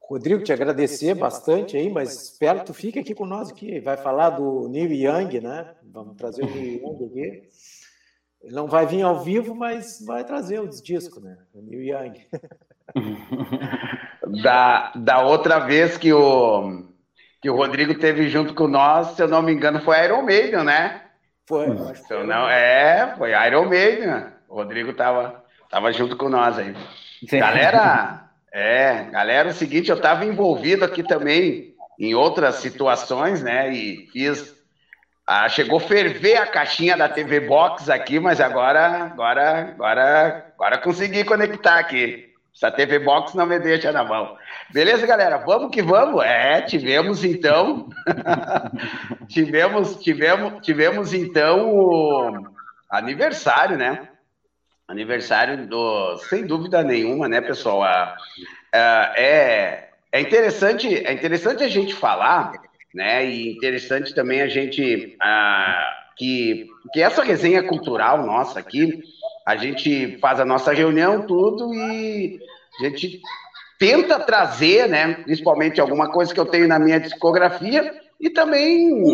Rodrigo, 0.00 0.42
te 0.42 0.52
agradecer 0.54 1.14
bastante 1.14 1.76
aí, 1.76 1.90
mas 1.90 2.30
espero 2.30 2.60
que 2.60 2.66
tu 2.66 2.72
fique 2.74 2.98
aqui 2.98 3.14
com 3.14 3.26
nós 3.26 3.50
aqui. 3.50 3.78
Vai 3.80 3.96
falar 3.98 4.30
do 4.30 4.66
Neil 4.68 4.90
Young, 4.92 5.40
né? 5.40 5.74
Vamos 5.82 6.16
trazer 6.16 6.44
o 6.44 6.50
Neil 6.50 6.80
Young 6.80 7.04
aqui. 7.04 7.48
Ele 8.42 8.54
não 8.54 8.66
vai 8.66 8.86
vir 8.86 9.02
ao 9.02 9.20
vivo, 9.20 9.54
mas 9.54 10.04
vai 10.06 10.24
trazer 10.24 10.60
os 10.60 10.80
discos, 10.80 11.22
né? 11.22 11.36
O 11.52 11.60
Neil 11.60 11.82
Young. 11.82 12.14
da, 14.42 14.92
da 14.94 15.22
outra 15.22 15.58
vez 15.58 15.98
que 15.98 16.12
o, 16.12 16.84
que 17.40 17.50
o 17.50 17.56
Rodrigo 17.56 17.98
teve 17.98 18.28
junto 18.28 18.54
com 18.54 18.68
nós, 18.68 19.08
se 19.08 19.22
eu 19.22 19.28
não 19.28 19.42
me 19.42 19.52
engano, 19.52 19.80
foi 19.80 20.04
Iron 20.04 20.22
Maiden, 20.22 20.64
né? 20.64 21.02
Foi. 21.46 21.66
Se 21.94 22.22
não, 22.24 22.48
é, 22.48 23.14
foi 23.16 23.32
Iron 23.46 23.68
Maiden. 23.68 24.26
O 24.48 24.54
Rodrigo 24.56 24.92
tava, 24.92 25.44
tava 25.70 25.92
junto 25.92 26.16
com 26.16 26.28
nós 26.28 26.58
aí. 26.58 26.74
Sim. 27.26 27.38
Galera, 27.38 28.28
é, 28.52 29.04
galera, 29.10 29.48
é 29.48 29.52
o 29.52 29.54
seguinte, 29.54 29.90
eu 29.90 30.00
tava 30.00 30.24
envolvido 30.24 30.84
aqui 30.84 31.02
também 31.02 31.74
em 31.98 32.14
outras 32.14 32.56
situações, 32.56 33.42
né? 33.42 33.72
E 33.72 34.06
fiz 34.12 34.57
ah, 35.30 35.46
chegou 35.46 35.76
a 35.76 35.82
ferver 35.82 36.38
a 36.38 36.46
caixinha 36.46 36.96
da 36.96 37.06
TV 37.06 37.40
Box 37.40 37.90
aqui, 37.90 38.18
mas 38.18 38.40
agora, 38.40 39.04
agora, 39.04 39.74
agora, 39.74 40.52
agora 40.54 40.78
consegui 40.78 41.22
conectar 41.22 41.78
aqui. 41.78 42.32
Essa 42.56 42.70
TV 42.70 42.98
Box 42.98 43.34
não 43.34 43.44
me 43.44 43.58
deixa 43.58 43.92
na 43.92 44.02
mão. 44.02 44.38
Beleza, 44.72 45.06
galera? 45.06 45.36
Vamos 45.36 45.70
que 45.70 45.82
vamos. 45.82 46.24
É, 46.24 46.62
tivemos 46.62 47.24
então, 47.24 47.90
tivemos, 49.28 49.96
tivemos, 49.96 50.64
tivemos 50.64 51.12
então 51.12 51.74
o 51.74 52.48
aniversário, 52.90 53.76
né? 53.76 54.08
Aniversário 54.88 55.66
do, 55.66 56.16
sem 56.30 56.46
dúvida 56.46 56.82
nenhuma, 56.82 57.28
né, 57.28 57.42
pessoal? 57.42 57.82
Ah, 57.82 58.16
ah, 58.72 59.12
é, 59.14 59.90
é 60.10 60.20
interessante, 60.22 61.04
é 61.06 61.12
interessante 61.12 61.62
a 61.62 61.68
gente 61.68 61.94
falar 61.94 62.66
né? 62.94 63.26
E 63.26 63.52
interessante 63.52 64.14
também 64.14 64.40
a 64.40 64.48
gente 64.48 65.16
ah, 65.20 65.98
que, 66.16 66.66
que 66.92 67.00
essa 67.00 67.22
resenha 67.22 67.62
cultural 67.62 68.26
nossa 68.26 68.58
aqui, 68.58 69.02
a 69.46 69.56
gente 69.56 70.18
faz 70.18 70.40
a 70.40 70.44
nossa 70.44 70.72
reunião, 70.72 71.26
tudo, 71.26 71.72
e 71.74 72.38
a 72.80 72.84
gente 72.84 73.20
tenta 73.78 74.18
trazer, 74.18 74.88
né? 74.88 75.14
Principalmente 75.14 75.80
alguma 75.80 76.10
coisa 76.10 76.34
que 76.34 76.40
eu 76.40 76.46
tenho 76.46 76.66
na 76.66 76.78
minha 76.78 76.98
discografia, 76.98 77.94
e 78.20 78.28
também 78.28 79.04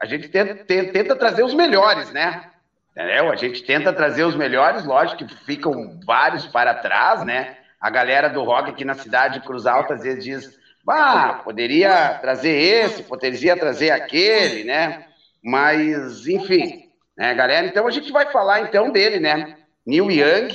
a 0.00 0.06
gente 0.06 0.28
tenta, 0.28 0.64
tenta, 0.64 0.92
tenta 0.92 1.16
trazer 1.16 1.42
os 1.42 1.54
melhores, 1.54 2.10
né? 2.12 2.50
Entendeu? 2.92 3.32
A 3.32 3.36
gente 3.36 3.62
tenta 3.64 3.92
trazer 3.92 4.24
os 4.24 4.36
melhores, 4.36 4.84
lógico 4.84 5.24
que 5.24 5.34
ficam 5.44 5.98
vários 6.06 6.46
para 6.46 6.74
trás, 6.74 7.24
né? 7.24 7.56
A 7.80 7.90
galera 7.90 8.28
do 8.28 8.44
rock 8.44 8.70
aqui 8.70 8.84
na 8.84 8.94
cidade 8.94 9.40
de 9.40 9.46
Cruz 9.46 9.66
Alta 9.66 9.94
às 9.94 10.02
vezes 10.02 10.24
diz 10.24 10.61
ah, 10.88 11.40
poderia 11.44 12.18
trazer 12.20 12.50
esse, 12.50 13.02
poderia 13.02 13.56
trazer 13.56 13.90
aquele, 13.90 14.64
né? 14.64 15.06
Mas, 15.42 16.26
enfim, 16.26 16.90
né, 17.16 17.34
galera? 17.34 17.66
Então 17.66 17.86
a 17.86 17.90
gente 17.90 18.10
vai 18.10 18.30
falar 18.30 18.62
então 18.62 18.90
dele, 18.90 19.20
né? 19.20 19.56
Neil 19.86 20.10
Young, 20.10 20.48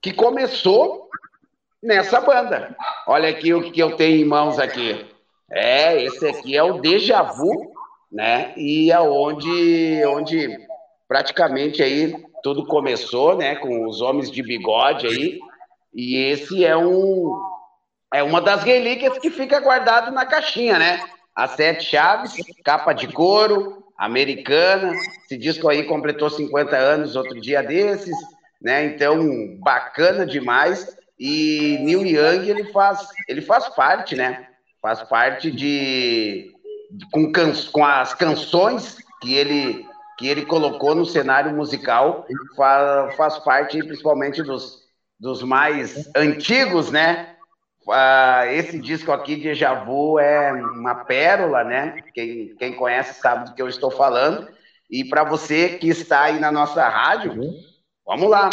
que 0.00 0.12
começou 0.12 1.08
nessa 1.82 2.20
banda. 2.20 2.76
Olha 3.06 3.28
aqui 3.28 3.52
o 3.52 3.70
que 3.70 3.80
eu 3.80 3.96
tenho 3.96 4.20
em 4.20 4.24
mãos 4.24 4.58
aqui. 4.58 5.06
É, 5.50 6.02
esse 6.02 6.26
aqui 6.26 6.56
é 6.56 6.62
o 6.62 6.80
Deja 6.80 7.22
Vu, 7.22 7.72
né? 8.10 8.52
E 8.56 8.90
é 8.90 9.00
onde, 9.00 10.02
onde 10.06 10.58
praticamente 11.06 11.82
aí 11.82 12.14
tudo 12.42 12.66
começou, 12.66 13.36
né? 13.36 13.56
Com 13.56 13.86
os 13.86 14.00
homens 14.00 14.30
de 14.30 14.42
bigode 14.42 15.06
aí. 15.06 15.38
E 15.94 16.16
esse 16.16 16.64
é 16.64 16.76
um 16.76 17.38
é 18.12 18.22
uma 18.22 18.40
das 18.40 18.62
relíquias 18.62 19.18
que 19.18 19.30
fica 19.30 19.60
guardado 19.60 20.10
na 20.10 20.24
caixinha, 20.24 20.78
né? 20.78 21.00
As 21.34 21.52
sete 21.52 21.84
chaves, 21.84 22.34
capa 22.64 22.92
de 22.92 23.08
couro, 23.08 23.84
americana. 23.96 24.94
Esse 25.24 25.36
disco 25.36 25.68
aí 25.68 25.84
completou 25.84 26.30
50 26.30 26.76
anos 26.76 27.16
outro 27.16 27.40
dia 27.40 27.62
desses, 27.62 28.16
né? 28.60 28.84
Então, 28.86 29.56
bacana 29.58 30.26
demais. 30.26 30.96
E 31.18 31.78
Neil 31.80 32.06
Young, 32.06 32.48
ele 32.48 32.72
faz, 32.72 33.08
ele 33.28 33.42
faz 33.42 33.68
parte, 33.68 34.14
né? 34.14 34.46
Faz 34.80 35.02
parte 35.02 35.50
de 35.50 36.52
com, 37.12 37.30
can, 37.30 37.52
com 37.72 37.84
as 37.84 38.14
canções 38.14 38.98
que 39.20 39.34
ele 39.34 39.86
que 40.16 40.26
ele 40.26 40.44
colocou 40.44 40.96
no 40.96 41.06
cenário 41.06 41.54
musical, 41.54 42.26
faz, 42.56 43.14
faz 43.14 43.38
parte 43.38 43.78
principalmente 43.78 44.42
dos, 44.42 44.82
dos 45.18 45.44
mais 45.44 46.10
antigos, 46.16 46.90
né? 46.90 47.36
Uh, 47.88 48.44
esse 48.50 48.78
disco 48.78 49.10
aqui, 49.10 49.34
Deja 49.34 49.72
Vu, 49.72 50.18
é 50.18 50.52
uma 50.52 50.94
pérola, 50.94 51.64
né? 51.64 52.02
Quem, 52.12 52.54
quem 52.58 52.74
conhece 52.74 53.18
sabe 53.18 53.46
do 53.46 53.54
que 53.54 53.62
eu 53.62 53.68
estou 53.68 53.90
falando. 53.90 54.46
E 54.90 55.04
para 55.04 55.24
você 55.24 55.70
que 55.70 55.88
está 55.88 56.24
aí 56.24 56.38
na 56.38 56.52
nossa 56.52 56.86
rádio, 56.86 57.32
vamos 58.06 58.28
lá. 58.28 58.50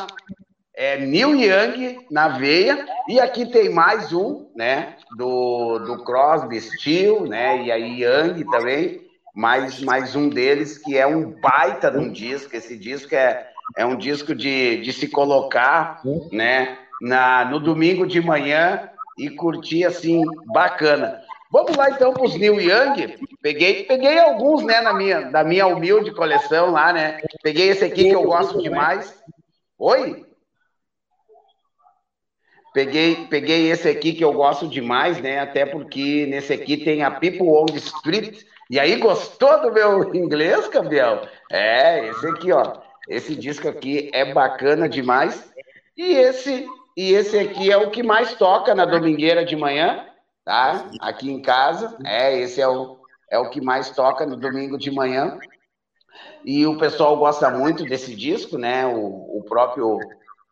É 0.74 0.98
Neil 0.98 1.36
Young 1.36 2.06
na 2.10 2.30
veia. 2.30 2.86
E 3.10 3.20
aqui 3.20 3.46
tem 3.46 3.70
mais 3.70 4.14
um, 4.14 4.50
né? 4.56 4.96
Do, 5.18 5.80
do 5.80 6.02
Crosby, 6.06 6.62
Steel, 6.62 7.28
né? 7.28 7.62
E 7.62 7.72
aí 7.74 8.04
Young 8.04 8.42
também. 8.50 9.02
Mais, 9.36 9.82
mais 9.82 10.16
um 10.16 10.30
deles 10.30 10.78
que 10.78 10.98
é 10.98 11.06
um 11.06 11.30
baita 11.42 11.92
de 11.92 11.98
um 11.98 12.10
disco. 12.10 12.56
Esse 12.56 12.78
disco 12.78 13.14
é, 13.14 13.50
é 13.76 13.86
um 13.86 13.98
disco 13.98 14.34
de, 14.34 14.82
de 14.82 14.94
se 14.94 15.10
colocar, 15.10 16.02
né? 16.32 16.78
Na, 17.02 17.44
no 17.44 17.60
domingo 17.60 18.08
de 18.08 18.22
manhã 18.22 18.90
e 19.18 19.30
curti 19.30 19.84
assim, 19.86 20.24
bacana. 20.48 21.22
Vamos 21.52 21.76
lá 21.78 21.90
então 21.90 22.12
para 22.14 22.24
os 22.24 22.36
New 22.36 22.60
Young. 22.60 23.18
Peguei, 23.42 23.84
peguei 23.84 24.20
alguns, 24.20 24.64
né, 24.64 24.82
na 24.82 24.94
minha, 24.94 25.22
da 25.22 25.44
minha 25.44 25.68
humilde 25.68 26.12
coleção 26.12 26.72
lá, 26.72 26.92
né? 26.92 27.22
Peguei 27.42 27.70
esse 27.70 27.86
aqui 27.86 28.06
que 28.06 28.16
eu 28.16 28.24
gosto 28.24 28.62
demais. 28.62 29.16
Oi? 29.78 30.26
Peguei, 32.74 33.28
peguei 33.30 33.72
esse 33.72 33.88
aqui 33.88 34.12
que 34.12 34.24
eu 34.24 34.34
gosto 34.34 34.68
demais, 34.68 35.22
né? 35.22 35.40
Até 35.40 35.66
porque 35.66 36.26
nesse 36.26 36.52
aqui 36.52 36.76
tem 36.76 37.04
a 37.04 37.12
People 37.12 37.48
on 37.48 37.68
the 37.68 37.78
Street. 37.78 38.44
E 38.70 38.78
aí, 38.78 38.98
gostou 38.98 39.62
do 39.62 39.72
meu 39.72 40.12
inglês, 40.14 40.68
Gabriel? 40.68 41.22
É, 41.50 42.10
esse 42.10 42.28
aqui, 42.28 42.52
ó. 42.52 42.82
Esse 43.08 43.34
disco 43.34 43.70
aqui 43.70 44.10
é 44.14 44.34
bacana 44.34 44.90
demais. 44.90 45.50
E 45.96 46.16
esse 46.16 46.68
e 46.96 47.12
esse 47.14 47.38
aqui 47.38 47.72
é 47.72 47.78
o 47.78 47.92
que 47.92 48.02
mais 48.02 48.34
toca 48.36 48.74
na 48.74 48.86
domingueira 48.86 49.44
de 49.44 49.56
manhã, 49.56 50.06
tá? 50.46 50.90
Aqui 51.02 51.30
em 51.30 51.42
casa. 51.42 51.98
É, 52.06 52.38
esse 52.40 52.62
é 52.62 52.68
o, 52.68 52.98
é 53.30 53.38
o 53.38 53.50
que 53.50 53.60
mais 53.60 53.90
toca 53.90 54.26
no 54.26 54.38
domingo 54.38 54.78
de 54.78 54.90
manhã. 54.92 55.38
E 56.46 56.66
o 56.66 56.78
pessoal 56.78 57.18
gosta 57.18 57.50
muito 57.50 57.84
desse 57.84 58.16
disco, 58.16 58.58
né? 58.58 58.86
O, 58.88 59.40
o 59.40 59.44
próprio 59.48 60.00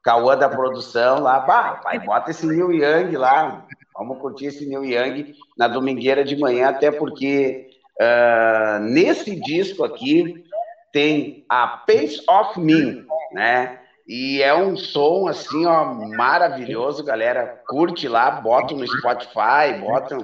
Cauã 0.04 0.38
da 0.38 0.50
produção 0.50 1.20
lá, 1.20 1.40
bah, 1.40 1.80
pai, 1.82 1.98
bota 2.00 2.32
esse 2.32 2.46
New 2.46 2.74
Young 2.74 3.16
lá. 3.16 3.66
Vamos 3.98 4.18
curtir 4.20 4.48
esse 4.48 4.66
New 4.66 4.84
Young 4.84 5.34
na 5.58 5.70
domingueira 5.70 6.26
de 6.26 6.36
manhã, 6.36 6.70
até 6.70 6.92
porque 6.92 7.70
uh, 8.02 8.80
nesse 8.80 9.40
disco 9.40 9.84
aqui 9.84 10.44
tem 10.92 11.46
a 11.48 11.68
Pace 11.68 12.22
of 12.28 12.60
Me, 12.60 13.06
né? 13.32 13.80
E 14.08 14.42
é 14.42 14.54
um 14.54 14.76
som 14.76 15.28
assim, 15.28 15.66
ó, 15.66 15.86
maravilhoso, 15.94 17.04
galera. 17.04 17.62
Curte 17.68 18.08
lá, 18.08 18.32
bota 18.32 18.74
no 18.76 18.86
Spotify, 18.86 19.80
bota 19.80 20.18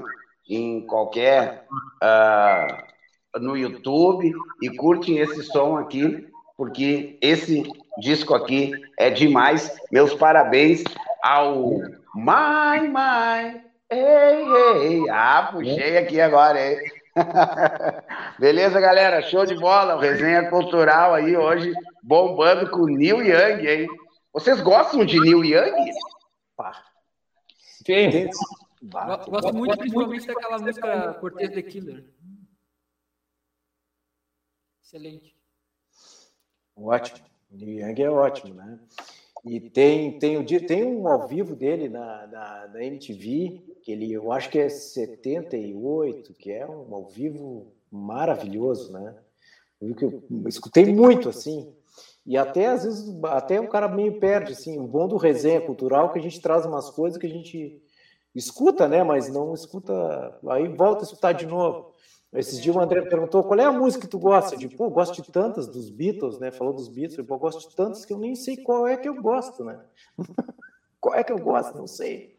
em 0.50 0.86
qualquer 0.86 1.66
uh, 2.04 3.40
no 3.40 3.56
YouTube 3.56 4.34
e 4.62 4.70
curte 4.72 5.14
esse 5.14 5.44
som 5.44 5.78
aqui, 5.78 6.28
porque 6.58 7.18
esse 7.22 7.64
disco 8.00 8.34
aqui 8.34 8.74
é 8.98 9.10
demais. 9.10 9.78
Meus 9.92 10.14
parabéns 10.14 10.84
ao 11.24 11.70
My 12.16 12.88
My. 12.88 13.62
Ei, 13.90 14.44
ei. 14.84 15.10
Ah, 15.10 15.50
puxei 15.52 15.98
aqui 15.98 16.20
agora, 16.20 16.60
hein? 16.60 16.99
Beleza, 18.40 18.80
galera? 18.80 19.22
Show 19.22 19.46
de 19.46 19.56
bola. 19.56 20.00
Resenha 20.00 20.50
cultural 20.50 21.14
aí 21.14 21.36
hoje 21.36 21.74
bombando 22.04 22.70
com 22.70 22.86
Neil 22.86 23.22
Young, 23.22 23.68
hein? 23.68 23.88
Vocês 24.34 24.62
gostam 24.62 25.06
de 25.06 25.20
Neil 25.20 25.44
Young? 25.44 25.92
Sim. 27.86 28.30
Gosto 28.84 29.54
muito, 29.54 29.78
principalmente 29.78 30.28
daquela 30.28 30.60
música 30.60 31.14
Cortez 31.16 31.52
the 31.52 31.62
Killer. 31.62 32.06
Excelente. 34.82 35.36
Ótimo. 36.76 37.20
Neil 37.52 37.88
Young 37.88 38.02
é 38.02 38.10
ótimo, 38.10 38.54
né? 38.54 38.80
E 39.46 39.60
tem, 39.60 40.20
tem, 40.20 40.44
tem 40.44 40.84
um 40.84 41.08
ao 41.08 41.28
vivo 41.28 41.56
dele 41.56 41.88
na, 41.88 42.28
na, 42.28 42.68
na, 42.74 42.84
MTV, 42.84 43.62
que 43.82 43.92
ele, 43.92 44.12
eu 44.12 44.32
acho 44.32 44.50
que 44.50 44.60
é 44.60 44.68
78, 44.68 46.34
que 46.34 46.52
é 46.52 46.66
um 46.66 46.94
ao 46.94 47.06
vivo 47.06 47.68
maravilhoso, 47.90 48.92
né? 48.92 49.16
Eu, 49.82 49.96
eu 50.02 50.48
escutei 50.48 50.86
muito, 50.94 51.30
assim, 51.30 51.74
e 52.26 52.38
até 52.38 52.68
às 52.68 52.84
vezes, 52.84 53.24
até 53.24 53.60
o 53.60 53.70
cara 53.70 53.88
meio 53.88 54.20
perde, 54.20 54.52
assim, 54.52 54.78
o 54.78 54.86
bom 54.86 55.08
do 55.08 55.18
resenha 55.18 55.62
cultural 55.62 56.08
é 56.08 56.14
que 56.14 56.20
a 56.20 56.22
gente 56.22 56.42
traz 56.42 56.66
umas 56.66 56.90
coisas 56.90 57.18
que 57.18 57.26
a 57.26 57.30
gente 57.30 57.82
escuta, 58.36 58.88
né? 58.88 59.04
Mas 59.04 59.30
não 59.30 59.54
escuta, 59.54 60.38
aí 60.50 60.68
volta 60.68 61.02
a 61.02 61.06
escutar 61.06 61.32
de 61.32 61.46
novo. 61.46 61.94
Esses 62.32 62.62
dias 62.62 62.76
o 62.76 62.80
André 62.80 63.02
perguntou 63.02 63.44
qual 63.44 63.60
é 63.60 63.66
a 63.66 63.72
música 63.72 64.06
que 64.06 64.12
tu 64.12 64.20
gosta? 64.20 64.54
Eu 64.54 64.60
digo, 64.60 64.76
pô, 64.78 64.90
gosto 64.90 65.22
de 65.22 65.32
tantas 65.32 65.68
dos 65.68 65.90
Beatles, 65.90 66.40
né? 66.40 66.52
Falou 66.52 66.74
dos 66.74 66.88
Beatles, 66.88 67.18
eu, 67.18 67.26
pô, 67.26 67.38
gosto 67.40 67.68
de 67.68 67.76
tantas 67.76 68.06
que 68.06 68.14
eu 68.14 68.20
nem 68.20 68.36
sei 68.36 68.58
qual 68.58 68.88
é 68.88 68.96
que 68.96 69.10
eu 69.10 69.16
gosto, 69.16 69.64
né? 69.64 69.80
qual 71.02 71.16
é 71.16 71.24
que 71.24 71.32
eu 71.32 71.40
gosto? 71.40 71.76
Não 71.76 71.88
sei. 71.88 72.38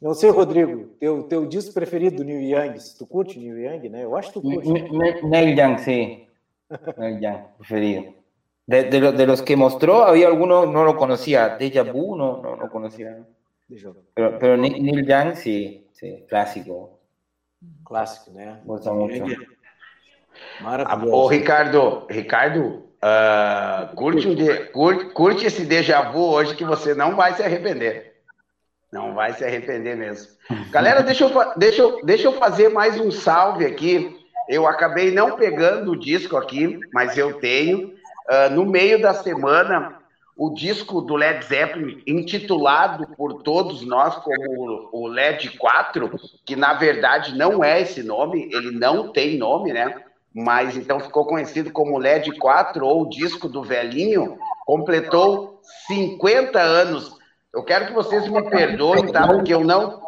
Não 0.00 0.12
sei, 0.14 0.30
Rodrigo, 0.30 0.88
teu, 0.98 1.22
teu 1.22 1.46
disco 1.46 1.72
preferido 1.72 2.16
do 2.16 2.24
Neil 2.24 2.42
Young, 2.42 2.76
tu 2.98 3.06
curte 3.06 3.38
Neil 3.38 3.58
Young, 3.58 3.88
né? 3.88 4.04
Eu 4.04 4.14
acho 4.14 4.28
que 4.28 4.40
tu 4.40 4.42
curte. 4.42 4.68
Neil 4.68 5.58
Young, 5.58 5.78
sim. 5.78 6.26
Neil 6.98 7.22
Young, 7.22 7.44
preferido. 7.56 8.14
De, 8.66 8.84
de, 8.84 9.12
de, 9.12 9.26
los 9.26 9.40
que 9.40 9.56
mostró, 9.56 10.02
había 10.02 10.26
algunos, 10.26 10.68
no 10.68 10.84
lo 10.84 10.96
conocía. 10.96 11.56
Deja 11.56 11.84
Vu, 11.84 12.14
no, 12.16 12.42
no, 12.42 12.56
no 12.56 12.68
conocía. 12.68 13.24
Pero, 14.14 14.38
pero 14.38 14.56
Neil 14.56 15.06
Young, 15.06 15.34
sí, 15.34 15.86
sí, 15.92 16.24
clásico. 16.28 17.01
Clássico, 17.84 18.30
né? 18.30 18.60
Gosto 18.64 18.92
muito. 18.94 19.46
Maravilhoso. 20.60 21.14
Ô, 21.14 21.26
Ricardo, 21.26 22.06
Ricardo, 22.08 22.84
uh, 23.02 23.94
curte, 23.94 24.28
um 24.28 24.34
de, 24.34 24.66
curte, 24.66 25.04
curte 25.12 25.46
esse 25.46 25.64
déjà 25.64 26.02
vu 26.10 26.30
hoje 26.30 26.54
que 26.54 26.64
você 26.64 26.94
não 26.94 27.16
vai 27.16 27.34
se 27.34 27.42
arrepender. 27.42 28.12
Não 28.90 29.14
vai 29.14 29.32
se 29.32 29.44
arrepender 29.44 29.96
mesmo. 29.96 30.32
Galera, 30.70 31.02
deixa 31.04 31.24
eu, 31.24 31.52
deixa, 31.56 31.82
eu, 31.82 32.04
deixa 32.04 32.28
eu 32.28 32.32
fazer 32.34 32.68
mais 32.68 33.00
um 33.00 33.10
salve 33.10 33.64
aqui. 33.64 34.18
Eu 34.48 34.66
acabei 34.66 35.10
não 35.10 35.36
pegando 35.36 35.92
o 35.92 35.98
disco 35.98 36.36
aqui, 36.36 36.78
mas 36.92 37.16
eu 37.16 37.34
tenho. 37.40 37.94
Uh, 38.30 38.50
no 38.52 38.64
meio 38.64 39.00
da 39.00 39.12
semana, 39.14 40.01
o 40.36 40.50
disco 40.50 41.00
do 41.00 41.14
Led 41.14 41.44
Zeppelin, 41.44 42.02
intitulado 42.06 43.06
por 43.16 43.42
todos 43.42 43.82
nós 43.82 44.16
como 44.16 44.88
o 44.92 45.06
Led 45.06 45.56
4, 45.58 46.10
que 46.44 46.56
na 46.56 46.74
verdade 46.74 47.36
não 47.36 47.62
é 47.62 47.82
esse 47.82 48.02
nome, 48.02 48.48
ele 48.52 48.70
não 48.70 49.12
tem 49.12 49.36
nome, 49.36 49.72
né? 49.72 49.94
Mas 50.34 50.76
então 50.76 50.98
ficou 50.98 51.26
conhecido 51.26 51.70
como 51.70 51.98
Led 51.98 52.30
4 52.38 52.86
ou 52.86 53.08
disco 53.08 53.48
do 53.48 53.62
velhinho, 53.62 54.38
completou 54.64 55.60
50 55.86 56.58
anos. 56.58 57.14
Eu 57.52 57.62
quero 57.62 57.86
que 57.86 57.92
vocês 57.92 58.26
me 58.28 58.42
perdoem, 58.48 59.12
tá? 59.12 59.26
Porque 59.26 59.52
eu 59.52 59.62
não 59.62 60.00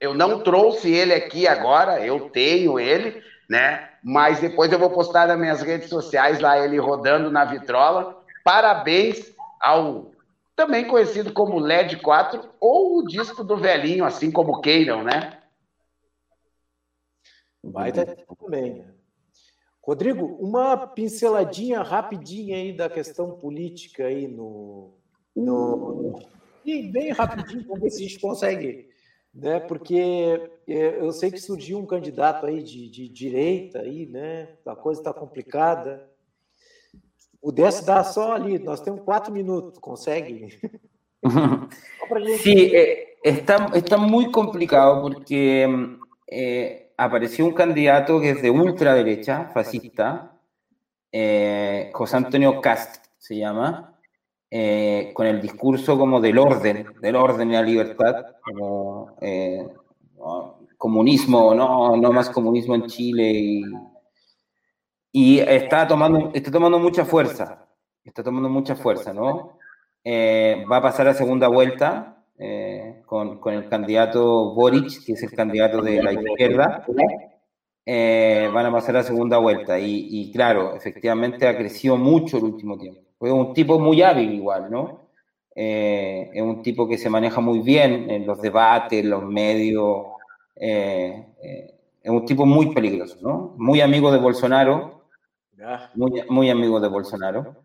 eu 0.00 0.14
não 0.14 0.40
trouxe 0.40 0.90
ele 0.90 1.14
aqui 1.14 1.48
agora, 1.48 2.04
eu 2.04 2.28
tenho 2.28 2.78
ele, 2.78 3.22
né? 3.48 3.88
Mas 4.02 4.38
depois 4.38 4.70
eu 4.70 4.78
vou 4.78 4.90
postar 4.90 5.26
nas 5.26 5.38
minhas 5.38 5.62
redes 5.62 5.88
sociais 5.88 6.38
lá 6.38 6.58
ele 6.58 6.78
rodando 6.78 7.30
na 7.30 7.44
vitrola. 7.44 8.22
Parabéns 8.44 9.33
ao 9.64 10.12
também 10.54 10.86
conhecido 10.86 11.32
como 11.32 11.58
LED 11.58 12.00
4 12.00 12.48
ou 12.60 12.98
o 12.98 13.04
disco 13.04 13.42
do 13.42 13.56
velhinho, 13.56 14.04
assim 14.04 14.30
como 14.30 14.60
queiram, 14.60 15.02
né? 15.02 15.40
Baita 17.62 18.04
também. 18.38 18.84
Rodrigo, 19.82 20.26
uma 20.40 20.86
pinceladinha 20.86 21.82
rapidinha 21.82 22.56
aí 22.56 22.72
da 22.72 22.88
questão 22.88 23.32
política 23.38 24.06
aí 24.06 24.28
no, 24.28 24.94
no 25.34 26.18
e 26.64 26.82
bem 26.90 27.10
rapidinho, 27.12 27.66
vamos 27.66 27.82
ver 27.82 27.90
se 27.90 28.02
a 28.02 28.08
gente 28.08 28.20
consegue, 28.20 28.88
né? 29.34 29.60
Porque 29.60 30.50
é, 30.66 31.00
eu 31.00 31.12
sei 31.12 31.30
que 31.30 31.38
surgiu 31.38 31.78
um 31.78 31.86
candidato 31.86 32.46
aí 32.46 32.62
de, 32.62 32.88
de 32.88 33.08
direita 33.08 33.80
aí, 33.80 34.06
né? 34.06 34.56
A 34.64 34.76
coisa 34.76 35.00
está 35.00 35.12
complicada 35.12 36.08
pudesse 37.44 37.84
dar 37.84 38.02
só 38.04 38.32
ali, 38.32 38.58
nós 38.58 38.80
temos 38.80 39.02
cuatro 39.04 39.30
minutos, 39.30 39.78
consegue? 39.78 40.58
Sí, 42.42 42.70
eh, 42.74 43.16
está, 43.24 43.70
está 43.74 43.96
muy 43.96 44.30
complicado 44.30 45.00
porque 45.00 45.66
eh, 46.30 46.92
apareció 46.98 47.46
un 47.46 47.54
candidato 47.54 48.20
que 48.20 48.30
es 48.30 48.42
de 48.42 48.50
ultraderecha, 48.50 49.48
fascista, 49.54 50.38
eh, 51.10 51.90
José 51.94 52.18
Antonio 52.18 52.60
Cast 52.60 53.06
se 53.16 53.38
llama, 53.38 53.98
eh, 54.50 55.12
con 55.14 55.26
el 55.26 55.40
discurso 55.40 55.96
como 55.96 56.20
del 56.20 56.36
orden, 56.36 56.88
del 57.00 57.16
orden 57.16 57.50
y 57.50 57.54
la 57.54 57.62
libertad, 57.62 58.36
como 58.42 59.16
eh, 59.22 59.66
comunismo, 60.76 61.54
no, 61.54 61.96
no 61.96 62.12
más 62.12 62.28
comunismo 62.28 62.74
en 62.74 62.86
Chile, 62.86 63.30
y, 63.32 63.64
y, 65.14 65.38
está, 65.38 65.86
tomando, 65.86 66.30
está 66.34 66.50
tomando 66.50 66.78
mucha 66.78 67.04
fuerza, 67.04 67.66
está 68.04 68.22
tomando 68.22 68.48
mucha 68.48 68.74
fuerza, 68.74 69.12
¿no? 69.12 69.58
va 70.06 70.76
a 70.76 70.82
pasar 70.82 71.08
a 71.08 71.14
segunda 71.14 71.48
vuelta 71.48 72.22
con, 73.06 73.38
con, 73.38 73.54
el 73.54 73.68
candidato 73.70 74.52
Boric, 74.52 75.04
que 75.06 75.12
es 75.12 75.22
el 75.22 75.32
candidato 75.32 75.80
de 75.80 76.02
la 76.02 76.12
izquierda, 76.12 76.84
eh, 77.86 78.50
van 78.52 78.66
a 78.66 78.72
pasar 78.72 78.96
a 78.96 79.02
segunda 79.02 79.38
vuelta. 79.38 79.78
Y, 79.78 80.30
claro, 80.32 80.74
efectivamente 80.74 81.46
ha 81.46 81.56
crecido 81.56 81.96
mucho 81.96 82.38
el 82.38 82.44
último 82.44 82.78
tiempo. 82.78 83.00
Es 83.20 83.32
un 83.32 83.54
tipo 83.54 83.78
muy 83.78 84.02
hábil 84.02 84.32
igual, 84.32 84.70
¿no? 84.70 85.08
Eh, 85.54 86.30
es 86.32 86.42
un 86.42 86.62
tipo 86.62 86.88
que 86.88 86.98
se 86.98 87.10
maneja 87.10 87.40
muy 87.40 87.60
bien 87.60 88.10
en 88.10 88.26
los 88.26 88.40
debates, 88.40 89.00
en 89.00 89.10
los 89.10 89.24
medios. 89.24 90.06
Eh, 90.56 91.26
es 92.02 92.10
un 92.10 92.24
tipo 92.24 92.46
muy 92.46 92.74
peligroso, 92.74 93.18
¿no? 93.22 93.54
Muy 93.56 93.80
amigo 93.80 94.10
de 94.12 94.18
Bolsonaro. 94.18 94.93
Muy, 95.94 96.22
muy 96.28 96.50
amigo 96.50 96.80
de 96.80 96.88
Bolsonaro. 96.88 97.64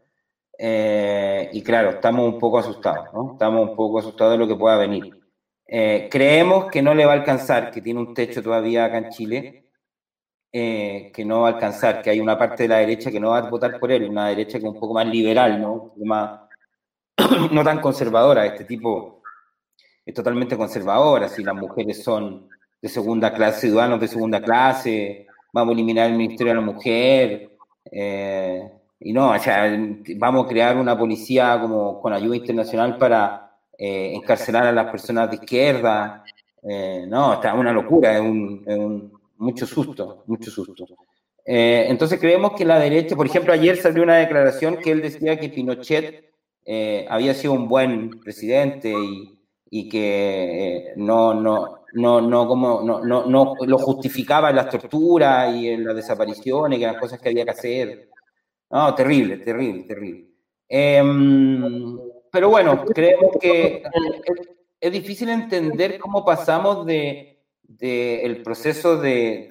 y 0.57 1.61
claro, 1.63 1.91
estamos 1.91 2.26
un 2.34 2.39
poco 2.39 2.59
asustados, 2.59 3.13
¿no? 3.13 3.34
Estamos 3.34 3.69
un 3.69 3.76
poco 3.76 3.99
asustados 3.99 4.34
de 4.34 4.38
lo 4.38 4.47
que 4.47 4.55
pueda 4.55 4.77
venir. 4.77 5.19
creemos 5.65 6.69
que 6.71 6.81
no 6.81 6.93
le 6.93 7.05
va 7.05 7.13
a 7.13 7.15
alcanzar, 7.15 7.71
que 7.71 7.81
tiene 7.81 7.99
un 7.99 8.13
techo 8.13 8.41
todavía 8.43 8.85
acá 8.85 8.97
en 8.97 9.09
Chile, 9.09 9.69
eh, 10.51 11.11
que 11.13 11.23
no 11.26 11.41
va 11.41 11.49
a 11.49 11.51
alcanzar, 11.53 12.01
que 12.01 12.09
hay 12.09 12.19
una 12.19 12.35
parte 12.35 12.63
de 12.63 12.69
la 12.69 12.77
derecha 12.77 13.11
que 13.11 13.19
no 13.19 13.30
va 13.30 13.38
a 13.38 13.49
votar 13.49 13.80
por 13.80 13.91
él, 13.91 14.09
una 14.09 14.30
derecha 14.30 14.59
que 14.59 14.65
es 14.65 14.73
un 14.73 14.80
poco 14.80 14.95
más 14.95 15.05
liberal, 15.05 15.61
¿no? 15.61 15.93
Más, 15.97 16.41
no 17.51 17.63
tan 17.63 17.80
conservadora. 17.80 18.45
Este 18.47 18.65
tipo 18.65 19.21
es 20.03 20.13
totalmente 20.13 20.57
conservadora. 20.57 21.27
Si 21.30 21.43
las 21.43 21.53
mujeres 21.55 22.03
son 22.03 22.49
de 22.81 22.89
segunda 22.89 23.31
clase, 23.31 23.67
ciudadanos 23.67 23.99
de 23.99 24.07
segunda 24.07 24.41
clase, 24.41 25.27
vamos 25.53 25.71
a 25.71 25.73
eliminar 25.73 26.09
el 26.09 26.17
Ministerio 26.17 26.53
de 26.53 26.59
la 26.59 26.65
Mujer. 26.65 27.48
Eh, 27.91 28.72
y 28.99 29.14
no, 29.14 29.32
o 29.32 29.40
sea, 29.40 29.72
vamos 30.18 30.45
a 30.45 30.49
crear 30.49 30.78
una 30.78 30.98
policía 30.98 31.60
como 31.61 32.02
con 32.02 32.14
ayuda 32.14 32.36
internacional 32.36 32.98
para 32.98 33.52
eh, 33.78 34.14
encarcelar 34.14 34.68
a 34.68 34.72
las 34.72 34.91
personas 34.91 35.30
de 35.30 35.38
izquierda. 35.38 36.24
no, 37.07 37.34
está 37.34 37.53
una 37.53 37.72
locura, 37.72 38.16
es 38.16 38.22
un 38.22 39.20
mucho 39.40 39.66
susto, 39.66 40.24
mucho 40.28 40.52
susto. 40.52 40.86
Eh, 41.45 41.86
entonces 41.90 42.20
creemos 42.20 42.53
que 42.53 42.66
la 42.66 42.78
derecha, 42.78 43.16
por 43.16 43.26
ejemplo, 43.26 43.53
ayer 43.53 43.78
salió 43.78 44.03
una 44.03 44.18
declaración 44.18 44.78
que 44.78 44.91
él 44.91 45.02
decía 45.02 45.40
que 45.40 45.49
Pinochet 45.49 46.32
eh, 46.66 47.07
había 47.10 47.34
sido 47.34 47.53
un 47.53 47.68
buen 47.68 48.20
presidente 48.20 48.91
y, 48.91 49.40
y 49.72 49.90
que 49.90 50.90
eh, 50.90 50.94
no, 50.98 51.34
no, 51.34 51.78
no, 51.94 52.22
no, 52.22 52.48
como, 52.48 52.82
no, 52.82 53.03
no, 53.03 53.26
no, 53.26 53.56
lo 53.66 53.78
justificaba 53.78 54.49
en 54.49 54.56
las 54.57 54.70
torturas 54.70 55.56
y 55.56 55.70
en 55.70 55.86
las 55.86 55.95
desapariciones, 55.95 56.78
que 56.78 56.86
eran 56.86 56.99
cosas 56.99 57.20
que 57.20 57.30
había 57.30 57.45
que 57.45 57.52
hacer. 57.52 58.10
No, 58.72 58.94
terrible, 58.95 59.38
terrible, 59.38 59.84
terrible. 59.84 60.26
Em, 60.68 61.98
pero 62.32 62.49
bueno, 62.49 62.86
creemos 62.86 63.38
que 63.40 63.84
es 64.80 64.91
difícil 64.91 65.30
entender 65.30 65.98
cómo 65.99 66.24
pasamos 66.24 66.86
de 66.86 67.30
del 67.70 68.41
proceso 68.41 68.98
de, 68.98 69.48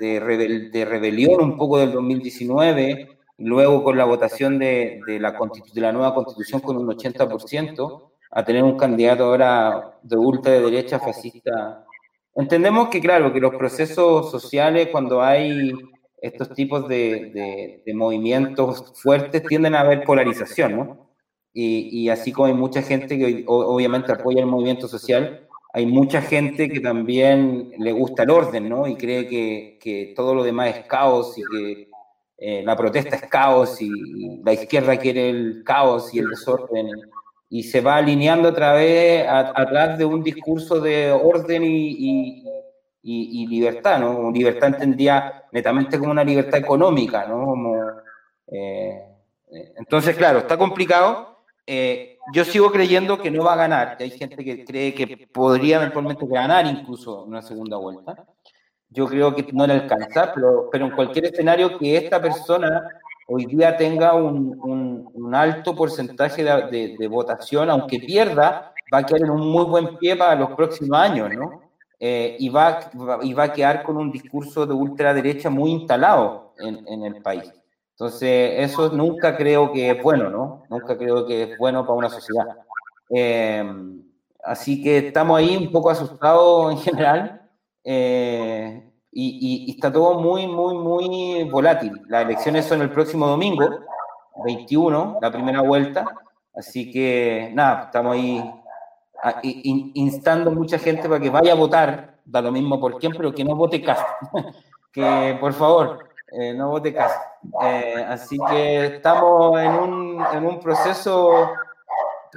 rebelión 0.89 1.40
un 1.40 1.56
poco 1.56 1.78
del 1.78 1.93
2019, 1.93 3.09
luego 3.39 3.85
con 3.85 3.97
la 3.97 4.05
votación 4.05 4.59
de, 4.59 5.01
la, 5.20 5.93
nueva 5.93 6.15
constitución 6.15 6.60
con 6.60 6.77
un 6.77 6.89
80%, 6.89 8.10
a 8.31 8.44
tener 8.44 8.65
un 8.65 8.77
candidato 8.77 9.24
ahora 9.24 9.98
de 10.02 10.16
ultraderecha 10.16 10.98
fascista. 10.98 11.85
Entendemos 12.34 12.88
que, 12.88 13.00
claro, 13.00 13.32
que 13.32 13.40
los 13.40 13.55
procesos 13.55 14.30
sociales, 14.30 14.88
cuando 14.92 15.22
hay 15.22 15.72
estos 16.20 16.52
tipos 16.55 16.88
de, 16.88 17.82
de 17.84 17.94
movimientos 17.94 18.92
fuertes, 19.00 19.42
tienden 19.44 19.74
a 19.74 19.80
haber 19.80 20.05
polarización, 20.05 20.76
¿no? 20.76 21.09
Y, 21.52 21.88
y, 21.90 22.09
así 22.09 22.30
como 22.30 22.46
hay 22.46 22.55
mucha 22.55 22.82
gente 22.82 23.18
que 23.18 23.44
obviamente 23.46 24.12
apoya 24.12 24.40
el 24.40 24.46
movimiento 24.46 24.86
social, 24.86 25.48
hay 25.72 25.86
mucha 25.86 26.22
gente 26.22 26.68
que 26.68 26.80
también 26.80 27.72
le 27.78 27.92
gusta 27.92 28.22
el 28.22 28.30
orden, 28.30 28.68
¿no? 28.68 28.86
Y 28.86 28.96
cree 28.96 29.26
que, 29.28 29.78
que 29.80 30.12
todo 30.16 30.34
lo 30.34 30.44
demás 30.44 30.76
es 30.76 30.86
caos 30.86 31.36
y 31.36 31.42
que 31.42 31.88
eh, 32.38 32.62
la 32.64 32.76
protesta 32.76 33.16
es 33.16 33.22
caos 33.22 33.80
y, 33.82 34.40
la 34.44 34.52
izquierda 34.52 34.96
quiere 34.96 35.30
el 35.30 35.62
caos 35.64 36.14
y 36.14 36.20
el 36.20 36.28
desorden. 36.28 36.88
Y 37.50 37.62
se 37.62 37.80
va 37.80 37.96
alineando 37.96 38.50
otra 38.50 38.74
vez 38.74 39.26
atrás 39.28 39.98
de 39.98 40.04
un 40.04 40.22
discurso 40.22 40.80
de 40.80 41.10
orden 41.10 41.64
y, 41.64 42.44
y, 43.02 43.46
libertad, 43.46 43.98
¿no? 44.00 44.30
Libertad 44.30 44.68
entendía 44.68 45.44
netamente 45.52 45.98
como 45.98 46.10
una 46.10 46.24
libertad 46.24 46.58
económica, 46.58 47.26
¿no? 47.26 47.46
Como, 47.46 47.76
eh, 48.48 49.02
eh, 49.50 49.72
entonces, 49.76 50.14
claro, 50.16 50.40
está 50.40 50.58
complicado 50.58 51.28
eh, 51.70 52.16
yo 52.32 52.46
sigo 52.46 52.72
creyendo 52.72 53.20
que 53.20 53.30
no 53.30 53.44
va 53.44 53.52
a 53.52 53.56
ganar, 53.56 53.98
hay 54.00 54.10
gente 54.10 54.42
que 54.42 54.64
cree 54.64 54.94
que 54.94 55.28
podría 55.30 55.76
eventualmente 55.76 56.26
ganar 56.26 56.64
incluso 56.64 57.24
una 57.24 57.42
segunda 57.42 57.76
vuelta. 57.76 58.24
Yo 58.88 59.06
creo 59.06 59.34
que 59.34 59.46
no 59.52 59.66
le 59.66 59.74
alcanza, 59.74 60.32
pero, 60.34 60.70
pero 60.72 60.86
en 60.86 60.92
cualquier 60.92 61.26
escenario 61.26 61.78
que 61.78 61.98
esta 61.98 62.22
persona 62.22 62.88
hoy 63.30 63.44
día 63.46 63.76
tenga 63.76 64.14
un, 64.14 65.34
alto 65.34 65.74
porcentaje 65.74 66.42
de, 66.42 67.09
votación, 67.09 67.70
aunque 67.70 68.00
pierda, 68.00 68.72
va 68.92 68.98
a 68.98 69.02
quedar 69.05 69.22
en 69.22 69.30
un 69.30 69.48
muy 69.48 69.64
buen 69.64 69.98
pie 69.98 70.16
para 70.16 70.34
los 70.34 70.50
próximos 70.52 70.98
años, 70.98 71.30
¿no? 71.34 71.62
Eh, 72.00 72.36
y, 72.38 72.48
va, 72.48 72.80
y 73.22 73.34
va 73.34 73.44
a 73.44 73.52
quedar 73.52 73.82
con 73.82 73.96
un 73.96 74.10
discurso 74.10 74.66
de 74.66 74.72
ultraderecha 74.72 75.50
muy 75.50 75.70
instalado 75.72 76.55
en, 76.59 77.05
el 77.05 77.20
país. 77.20 77.52
Entonces, 77.90 78.70
eso 78.70 78.90
nunca 78.90 79.36
creo 79.36 79.72
que 79.72 79.90
es 79.90 80.02
bueno, 80.02 80.30
¿no? 80.30 80.62
Nunca 80.70 80.96
creo 80.96 81.26
que 81.26 81.42
es 81.42 81.59
bueno 81.59 81.82
para 81.82 81.98
una 81.98 82.09
sociedad. 82.09 82.46
Eh, 83.10 83.64
así 84.42 84.82
que 84.82 84.98
estamos 84.98 85.38
ahí 85.38 85.56
un 85.56 85.70
poco 85.70 85.90
asustados 85.90 86.72
en 86.72 86.78
general 86.78 87.42
eh, 87.84 88.88
y, 89.20 89.70
está 89.73 89.93
todo 89.93 90.20
muy, 90.20 90.47
muy, 90.47 90.74
muy 90.74 91.45
volátil. 91.51 91.93
Las 92.09 92.24
elecciones 92.24 92.66
son 92.66 92.82
el 92.82 92.90
próximo 92.90 93.27
domingo, 93.27 93.69
21, 94.45 95.19
la 95.20 95.31
primera 95.31 95.61
vuelta. 95.62 96.05
Así 96.55 96.90
que, 96.90 97.51
nada, 97.53 97.85
estamos 97.86 98.15
ahí 98.15 98.55
instando 99.95 100.53
mucha 100.53 100.78
gente 100.78 101.09
para 101.09 101.20
que 101.20 101.31
vaya 101.31 101.53
a 101.53 101.57
votar, 101.57 102.19
da 102.24 102.40
lo 102.40 102.53
mismo 102.53 102.78
por 102.78 102.99
quién, 102.99 103.12
pero 103.12 103.35
que 103.35 103.45
no 103.45 103.57
vote 103.57 103.82
casi. 103.82 104.05
que, 104.93 105.36
por 105.40 105.53
favor, 105.53 106.09
eh, 106.31 106.55
no 106.55 106.69
vote 106.70 106.95
casi. 106.95 107.19
Eh, 107.65 108.07
así 108.09 108.39
que 108.49 108.86
estamos 108.86 109.59
en 109.61 109.73
un, 109.73 110.24
en 110.32 110.47
un 110.47 110.61
proceso. 110.61 111.51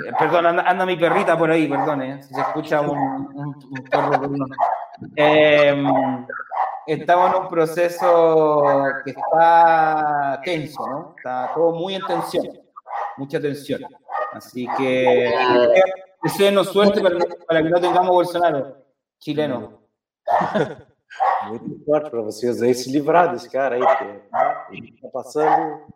Eh, 0.03 0.13
perdón, 0.17 0.47
anda, 0.47 0.85
mi 0.85 0.95
perrita 0.95 1.37
por 1.37 1.51
ahí, 1.51 1.67
perdón, 1.67 2.01
eh, 2.01 2.23
si 2.23 2.33
se 2.33 2.41
escucha 2.41 2.81
un, 2.81 2.97
un, 2.97 3.53
perro. 3.89 4.19
Estamos 6.87 7.35
en 7.35 7.41
un 7.43 7.49
proceso 7.49 8.63
que 9.03 9.11
está 9.11 10.41
tenso, 10.43 10.87
¿no? 10.87 11.15
Está 11.17 11.53
todo 11.53 11.73
muy 11.73 11.95
en 11.95 12.01
tensión, 12.05 12.59
mucha 13.17 13.39
tensión. 13.39 13.81
Así 14.33 14.67
que 14.77 15.33
deseenos 16.23 16.67
suerte 16.69 17.01
para, 17.01 17.17
para 17.47 17.63
que 17.63 17.69
no 17.69 17.81
tengamos 17.81 18.07
Bolsonaro 18.07 18.77
chileno. 19.19 19.81
Muito 21.47 21.83
forte 21.85 22.09
para 22.09 22.21
vocês 22.21 22.61
aí 22.61 22.73
se 22.73 22.91
livrar 22.91 23.31
desse 23.31 23.49
cara 23.49 23.75
aí, 23.75 23.81
porque 23.81 24.85
está 24.87 25.07
né, 25.07 25.09
passando 25.11 25.93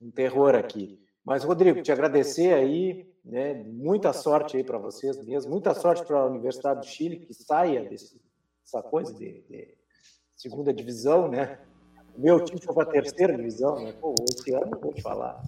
um 0.00 0.10
terror 0.10 0.54
aqui. 0.54 0.98
Mas, 1.24 1.44
Rodrigo, 1.44 1.82
te 1.82 1.92
agradecer 1.92 2.54
aí, 2.54 3.06
né? 3.24 3.54
Muita 3.54 4.12
sorte 4.12 4.56
aí 4.56 4.64
para 4.64 4.78
vocês 4.78 5.22
mesmo, 5.24 5.50
muita 5.50 5.74
sorte 5.74 6.04
para 6.04 6.20
a 6.20 6.26
Universidade 6.26 6.80
do 6.80 6.86
Chile, 6.86 7.18
que 7.18 7.34
saia 7.34 7.84
desse, 7.84 8.20
dessa 8.62 8.82
coisa 8.82 9.12
de, 9.12 9.42
de 9.42 9.79
segunda 10.40 10.72
divisão, 10.72 11.28
né? 11.28 11.58
Meu 12.16 12.42
time 12.42 12.58
foi 12.62 12.74
para 12.74 12.84
a 12.84 12.86
terceira 12.86 13.36
divisão, 13.36 13.78
né? 13.78 13.92
Pô, 14.00 14.14
esse 14.26 14.54
ano 14.54 14.78
vou 14.80 14.90
te 14.90 15.02
falar. 15.02 15.38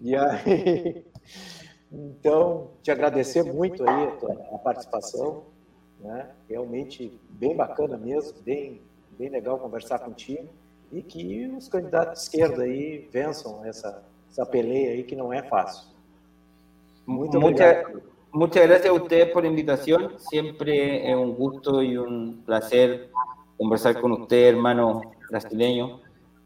E 0.00 0.16
aí, 0.16 1.04
então, 1.92 2.70
te 2.82 2.90
agradecer 2.90 3.42
muito 3.42 3.86
aí 3.86 4.08
a, 4.08 4.10
tua, 4.12 4.32
a 4.52 4.58
participação. 4.58 5.42
Né? 6.00 6.30
Realmente 6.48 7.20
bem 7.28 7.54
bacana 7.54 7.98
mesmo, 7.98 8.32
bem, 8.42 8.80
bem 9.18 9.28
legal 9.28 9.58
conversar 9.58 9.98
contigo 9.98 10.48
e 10.90 11.02
que 11.02 11.46
os 11.48 11.68
candidatos 11.68 12.14
de 12.14 12.24
esquerda 12.24 12.62
aí 12.62 13.06
vençam 13.12 13.62
essa, 13.66 14.02
essa 14.30 14.46
peleia 14.46 14.92
aí 14.92 15.04
que 15.04 15.14
não 15.14 15.30
é 15.30 15.42
fácil. 15.42 15.88
Muito 17.06 17.36
obrigado. 17.36 18.02
Muchas 18.32 18.66
gracias 18.66 18.88
a 18.88 18.94
ustedes 18.94 19.30
por 19.30 19.42
la 19.42 19.50
invitación. 19.50 20.18
Siempre 20.18 21.10
es 21.10 21.14
un 21.14 21.34
gusto 21.34 21.82
y 21.82 21.98
un 21.98 22.42
placer 22.46 23.10
conversar 23.56 24.00
con 24.00 24.12
usted, 24.12 24.48
hermano 24.48 25.00
brasileño. 25.30 26.00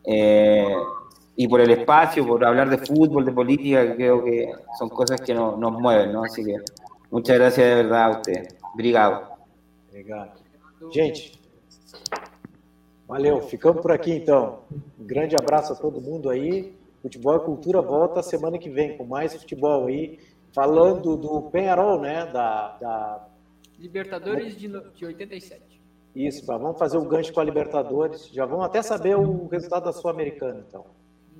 Eh, 0.05 0.75
y 1.37 1.49
por 1.49 1.61
el 1.61 1.71
espacio, 1.71 2.27
por 2.27 2.45
hablar 2.45 2.71
de 2.71 2.79
fútbol, 2.79 3.25
de 3.25 3.33
política, 3.33 3.95
creo 3.95 4.25
que 4.25 4.51
son 4.79 4.89
cosas 4.89 5.21
que 5.21 5.35
nos 5.35 5.73
mueven, 5.73 6.13
¿no? 6.13 6.25
Así 6.25 6.43
que 6.43 6.57
muchas 7.11 7.37
gracias 7.37 7.69
de 7.69 7.75
verdad 7.75 8.05
a 8.05 8.11
usted. 8.11 8.49
Obrigado. 8.73 9.29
Obrigado. 9.89 10.41
Gente, 10.91 11.39
valeu. 13.07 13.41
Ficamos 13.43 13.83
por 13.83 13.93
aqui 13.93 14.13
então. 14.13 14.61
Um 14.99 15.07
grande 15.07 15.37
abraço 15.37 15.73
a 15.73 15.77
todo 15.77 16.01
mundo 16.01 16.31
aí. 16.31 16.75
Futebol 17.03 17.37
e 17.37 17.41
Cultura 17.41 17.81
volta 17.83 18.23
semana 18.23 18.59
que 18.59 18.69
vem 18.71 18.97
com 18.97 19.05
mais 19.05 19.35
futebol 19.35 19.87
aí, 19.87 20.19
falando 20.53 21.17
do 21.17 21.43
Penharol, 21.51 22.01
né? 22.01 22.27
Da, 22.27 22.77
da... 22.79 23.29
Libertadores 23.79 24.57
de, 24.57 24.69
de 24.69 25.07
87. 25.07 25.76
Isso, 26.17 26.47
vamos 26.47 26.79
fazer 26.79 26.97
o 26.97 27.05
gancho 27.05 27.31
com 27.31 27.41
a 27.41 27.45
Libertadores. 27.45 28.31
Já 28.33 28.47
vamos 28.47 28.65
até 28.65 28.81
saber 28.81 29.15
o 29.17 29.49
resultado 29.49 29.85
da 29.85 29.93
Sul-Americana, 29.93 30.65
então. 30.67 30.87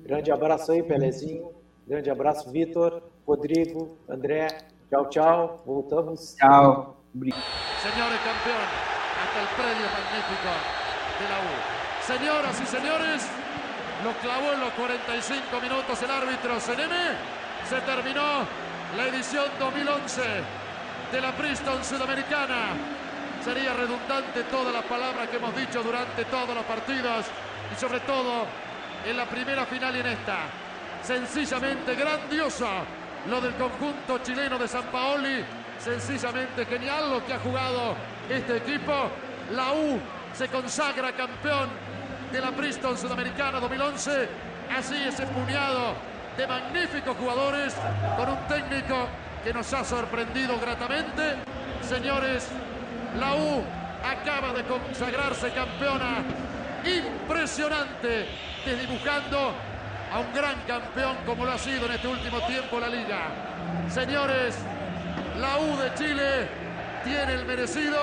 Grande 0.03 0.31
abraço 0.31 0.71
aí, 0.71 0.83
Pelezinho. 0.83 1.51
Grande 1.87 2.11
abraço, 2.11 2.51
Vitor, 2.51 3.01
Rodrigo, 3.25 3.97
André. 4.07 4.47
Tchau, 4.87 5.09
tchau. 5.09 5.63
Voltamos. 5.65 6.35
Tchau. 6.35 6.95
Señores 7.11 8.19
campeón, 8.21 8.67
hasta 9.17 9.39
el 9.41 9.49
predio 9.57 9.87
magnífico 9.97 10.53
de 11.17 11.25
la 11.25 11.39
U. 11.41 11.57
Señoras 12.05 12.61
y 12.61 12.65
señores, 12.67 13.27
lo 14.03 14.13
clavó 14.21 14.53
en 14.53 14.59
los 14.59 14.73
45 14.73 15.59
minutos 15.59 16.03
el 16.03 16.11
árbitro 16.11 16.59
Seneme. 16.59 17.17
Se 17.67 17.81
terminó 17.81 18.45
la 18.95 19.07
edición 19.07 19.45
2011 19.59 20.21
de 21.11 21.21
la 21.21 21.31
Princeton 21.35 21.83
Sudamericana. 21.83 22.96
Sería 23.47 23.71
redundante 23.71 24.43
todas 24.51 24.73
las 24.73 24.83
palabras 24.83 25.29
que 25.29 25.37
hemos 25.37 25.55
dicho 25.55 25.81
durante 25.81 26.25
todos 26.25 26.53
los 26.53 26.65
partidos 26.65 27.27
y 27.73 27.79
sobre 27.79 28.01
todo 28.01 28.45
en 29.05 29.15
la 29.15 29.23
primera 29.23 29.65
final 29.65 29.95
y 29.95 30.01
en 30.01 30.07
esta. 30.07 30.39
Sencillamente 31.01 31.95
grandioso 31.95 32.67
lo 33.29 33.39
del 33.39 33.53
conjunto 33.53 34.17
chileno 34.21 34.59
de 34.59 34.67
San 34.67 34.83
Paoli. 34.87 35.45
Sencillamente 35.79 36.65
genial 36.65 37.09
lo 37.09 37.25
que 37.25 37.35
ha 37.35 37.39
jugado 37.39 37.95
este 38.29 38.57
equipo. 38.57 39.09
La 39.53 39.71
U 39.71 39.97
se 40.33 40.49
consagra 40.49 41.13
campeón 41.13 41.69
de 42.33 42.41
la 42.41 42.51
Princeton 42.51 42.97
Sudamericana 42.97 43.61
2011. 43.61 44.27
Así 44.77 44.95
ese 45.07 45.25
puñado 45.25 45.93
de 46.35 46.45
magníficos 46.45 47.15
jugadores 47.15 47.73
con 48.17 48.27
un 48.27 48.47
técnico 48.49 49.07
que 49.41 49.53
nos 49.53 49.71
ha 49.71 49.85
sorprendido 49.85 50.59
gratamente. 50.59 51.35
Señores, 51.81 52.49
la 53.19 53.35
U 53.35 53.63
acaba 54.03 54.53
de 54.53 54.63
consagrarse 54.63 55.51
campeona. 55.51 56.23
Impresionante, 56.85 58.27
desdibujando 58.65 59.53
a 60.11 60.19
un 60.19 60.33
gran 60.33 60.55
campeón 60.67 61.17
como 61.25 61.45
lo 61.45 61.51
ha 61.51 61.57
sido 61.57 61.85
en 61.85 61.93
este 61.93 62.07
último 62.07 62.39
tiempo 62.47 62.79
la 62.79 62.87
liga. 62.87 63.27
Señores, 63.89 64.57
la 65.39 65.57
U 65.57 65.77
de 65.77 65.93
Chile 65.95 66.47
tiene 67.03 67.33
el 67.33 67.45
merecido 67.45 67.99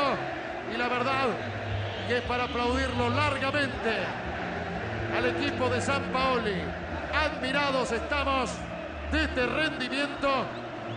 y 0.73 0.77
la 0.77 0.89
verdad 0.89 1.29
que 2.09 2.19
es 2.19 2.23
para 2.23 2.45
aplaudirlo 2.45 3.09
largamente 3.11 3.97
al 5.17 5.27
equipo 5.27 5.69
de 5.69 5.81
San 5.81 6.03
Paoli. 6.05 6.61
Admirados 7.15 7.93
estamos 7.93 8.51
de 9.13 9.25
este 9.25 9.47
rendimiento 9.47 10.45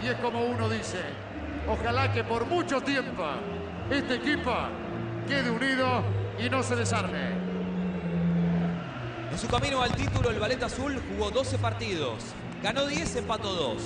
y 0.03 0.07
es 0.07 0.15
como 0.15 0.41
uno 0.41 0.67
dice, 0.67 0.99
ojalá 1.67 2.11
que 2.11 2.23
por 2.23 2.45
mucho 2.45 2.81
tiempo 2.81 3.25
este 3.91 4.15
equipo 4.15 4.53
quede 5.27 5.49
unido 5.49 6.03
y 6.38 6.49
no 6.49 6.61
se 6.61 6.76
desarme. 6.76 7.30
En 9.31 9.38
su 9.38 9.47
camino 9.47 9.81
al 9.81 9.93
título, 9.95 10.30
el 10.30 10.39
Ballet 10.39 10.61
Azul 10.61 11.01
jugó 11.09 11.31
12 11.31 11.57
partidos, 11.57 12.23
ganó 12.61 12.85
10, 12.85 13.18
empató 13.18 13.53
2, 13.53 13.81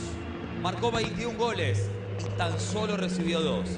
marcó 0.62 0.92
21 0.92 1.38
goles 1.38 1.90
y 2.20 2.38
tan 2.38 2.60
solo 2.60 2.98
recibió 2.98 3.42
2. 3.42 3.70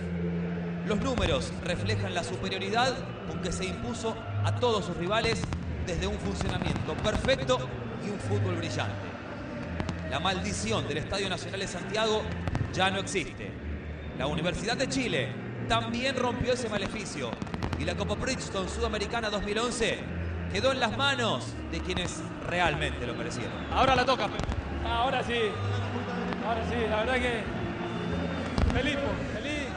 Los 0.87 0.99
números 1.01 1.51
reflejan 1.63 2.13
la 2.13 2.23
superioridad 2.23 2.93
con 3.27 3.41
que 3.41 3.51
se 3.51 3.65
impuso 3.65 4.15
a 4.43 4.55
todos 4.55 4.85
sus 4.85 4.97
rivales 4.97 5.41
desde 5.85 6.07
un 6.07 6.17
funcionamiento 6.19 6.93
perfecto 7.03 7.67
y 8.05 8.09
un 8.09 8.19
fútbol 8.19 8.55
brillante. 8.55 9.13
La 10.09 10.19
maldición 10.19 10.87
del 10.87 10.97
Estadio 10.97 11.29
Nacional 11.29 11.59
de 11.59 11.67
Santiago 11.67 12.21
ya 12.73 12.89
no 12.91 12.99
existe. 12.99 13.51
La 14.17 14.27
Universidad 14.27 14.77
de 14.77 14.87
Chile 14.87 15.42
también 15.67 16.15
rompió 16.15 16.53
ese 16.53 16.69
maleficio 16.69 17.31
y 17.79 17.85
la 17.85 17.95
Copa 17.95 18.15
Princeton 18.15 18.69
Sudamericana 18.69 19.29
2011 19.29 19.99
quedó 20.51 20.71
en 20.71 20.79
las 20.79 20.95
manos 20.97 21.53
de 21.71 21.79
quienes 21.79 22.21
realmente 22.47 23.07
lo 23.07 23.13
merecieron. 23.15 23.53
Ahora 23.71 23.95
la 23.95 24.05
toca. 24.05 24.29
Ahora 24.87 25.23
sí. 25.23 25.39
Ahora 26.47 26.61
sí, 26.69 26.75
la 26.89 26.97
verdad 26.97 27.15
que 27.15 27.43
feliz, 28.73 28.97
feliz, 29.33 29.67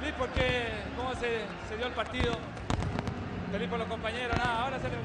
feliz 0.00 0.14
porque 0.18 0.68
cómo 0.96 1.12
se, 1.14 1.42
se 1.68 1.76
dio 1.76 1.86
el 1.86 1.92
partido. 1.92 2.32
Feliz 3.52 3.68
por 3.68 3.78
los 3.78 3.88
compañeros, 3.88 4.36
nada, 4.36 4.62
ahora 4.64 4.78
se 4.78 4.88
le 4.88 4.96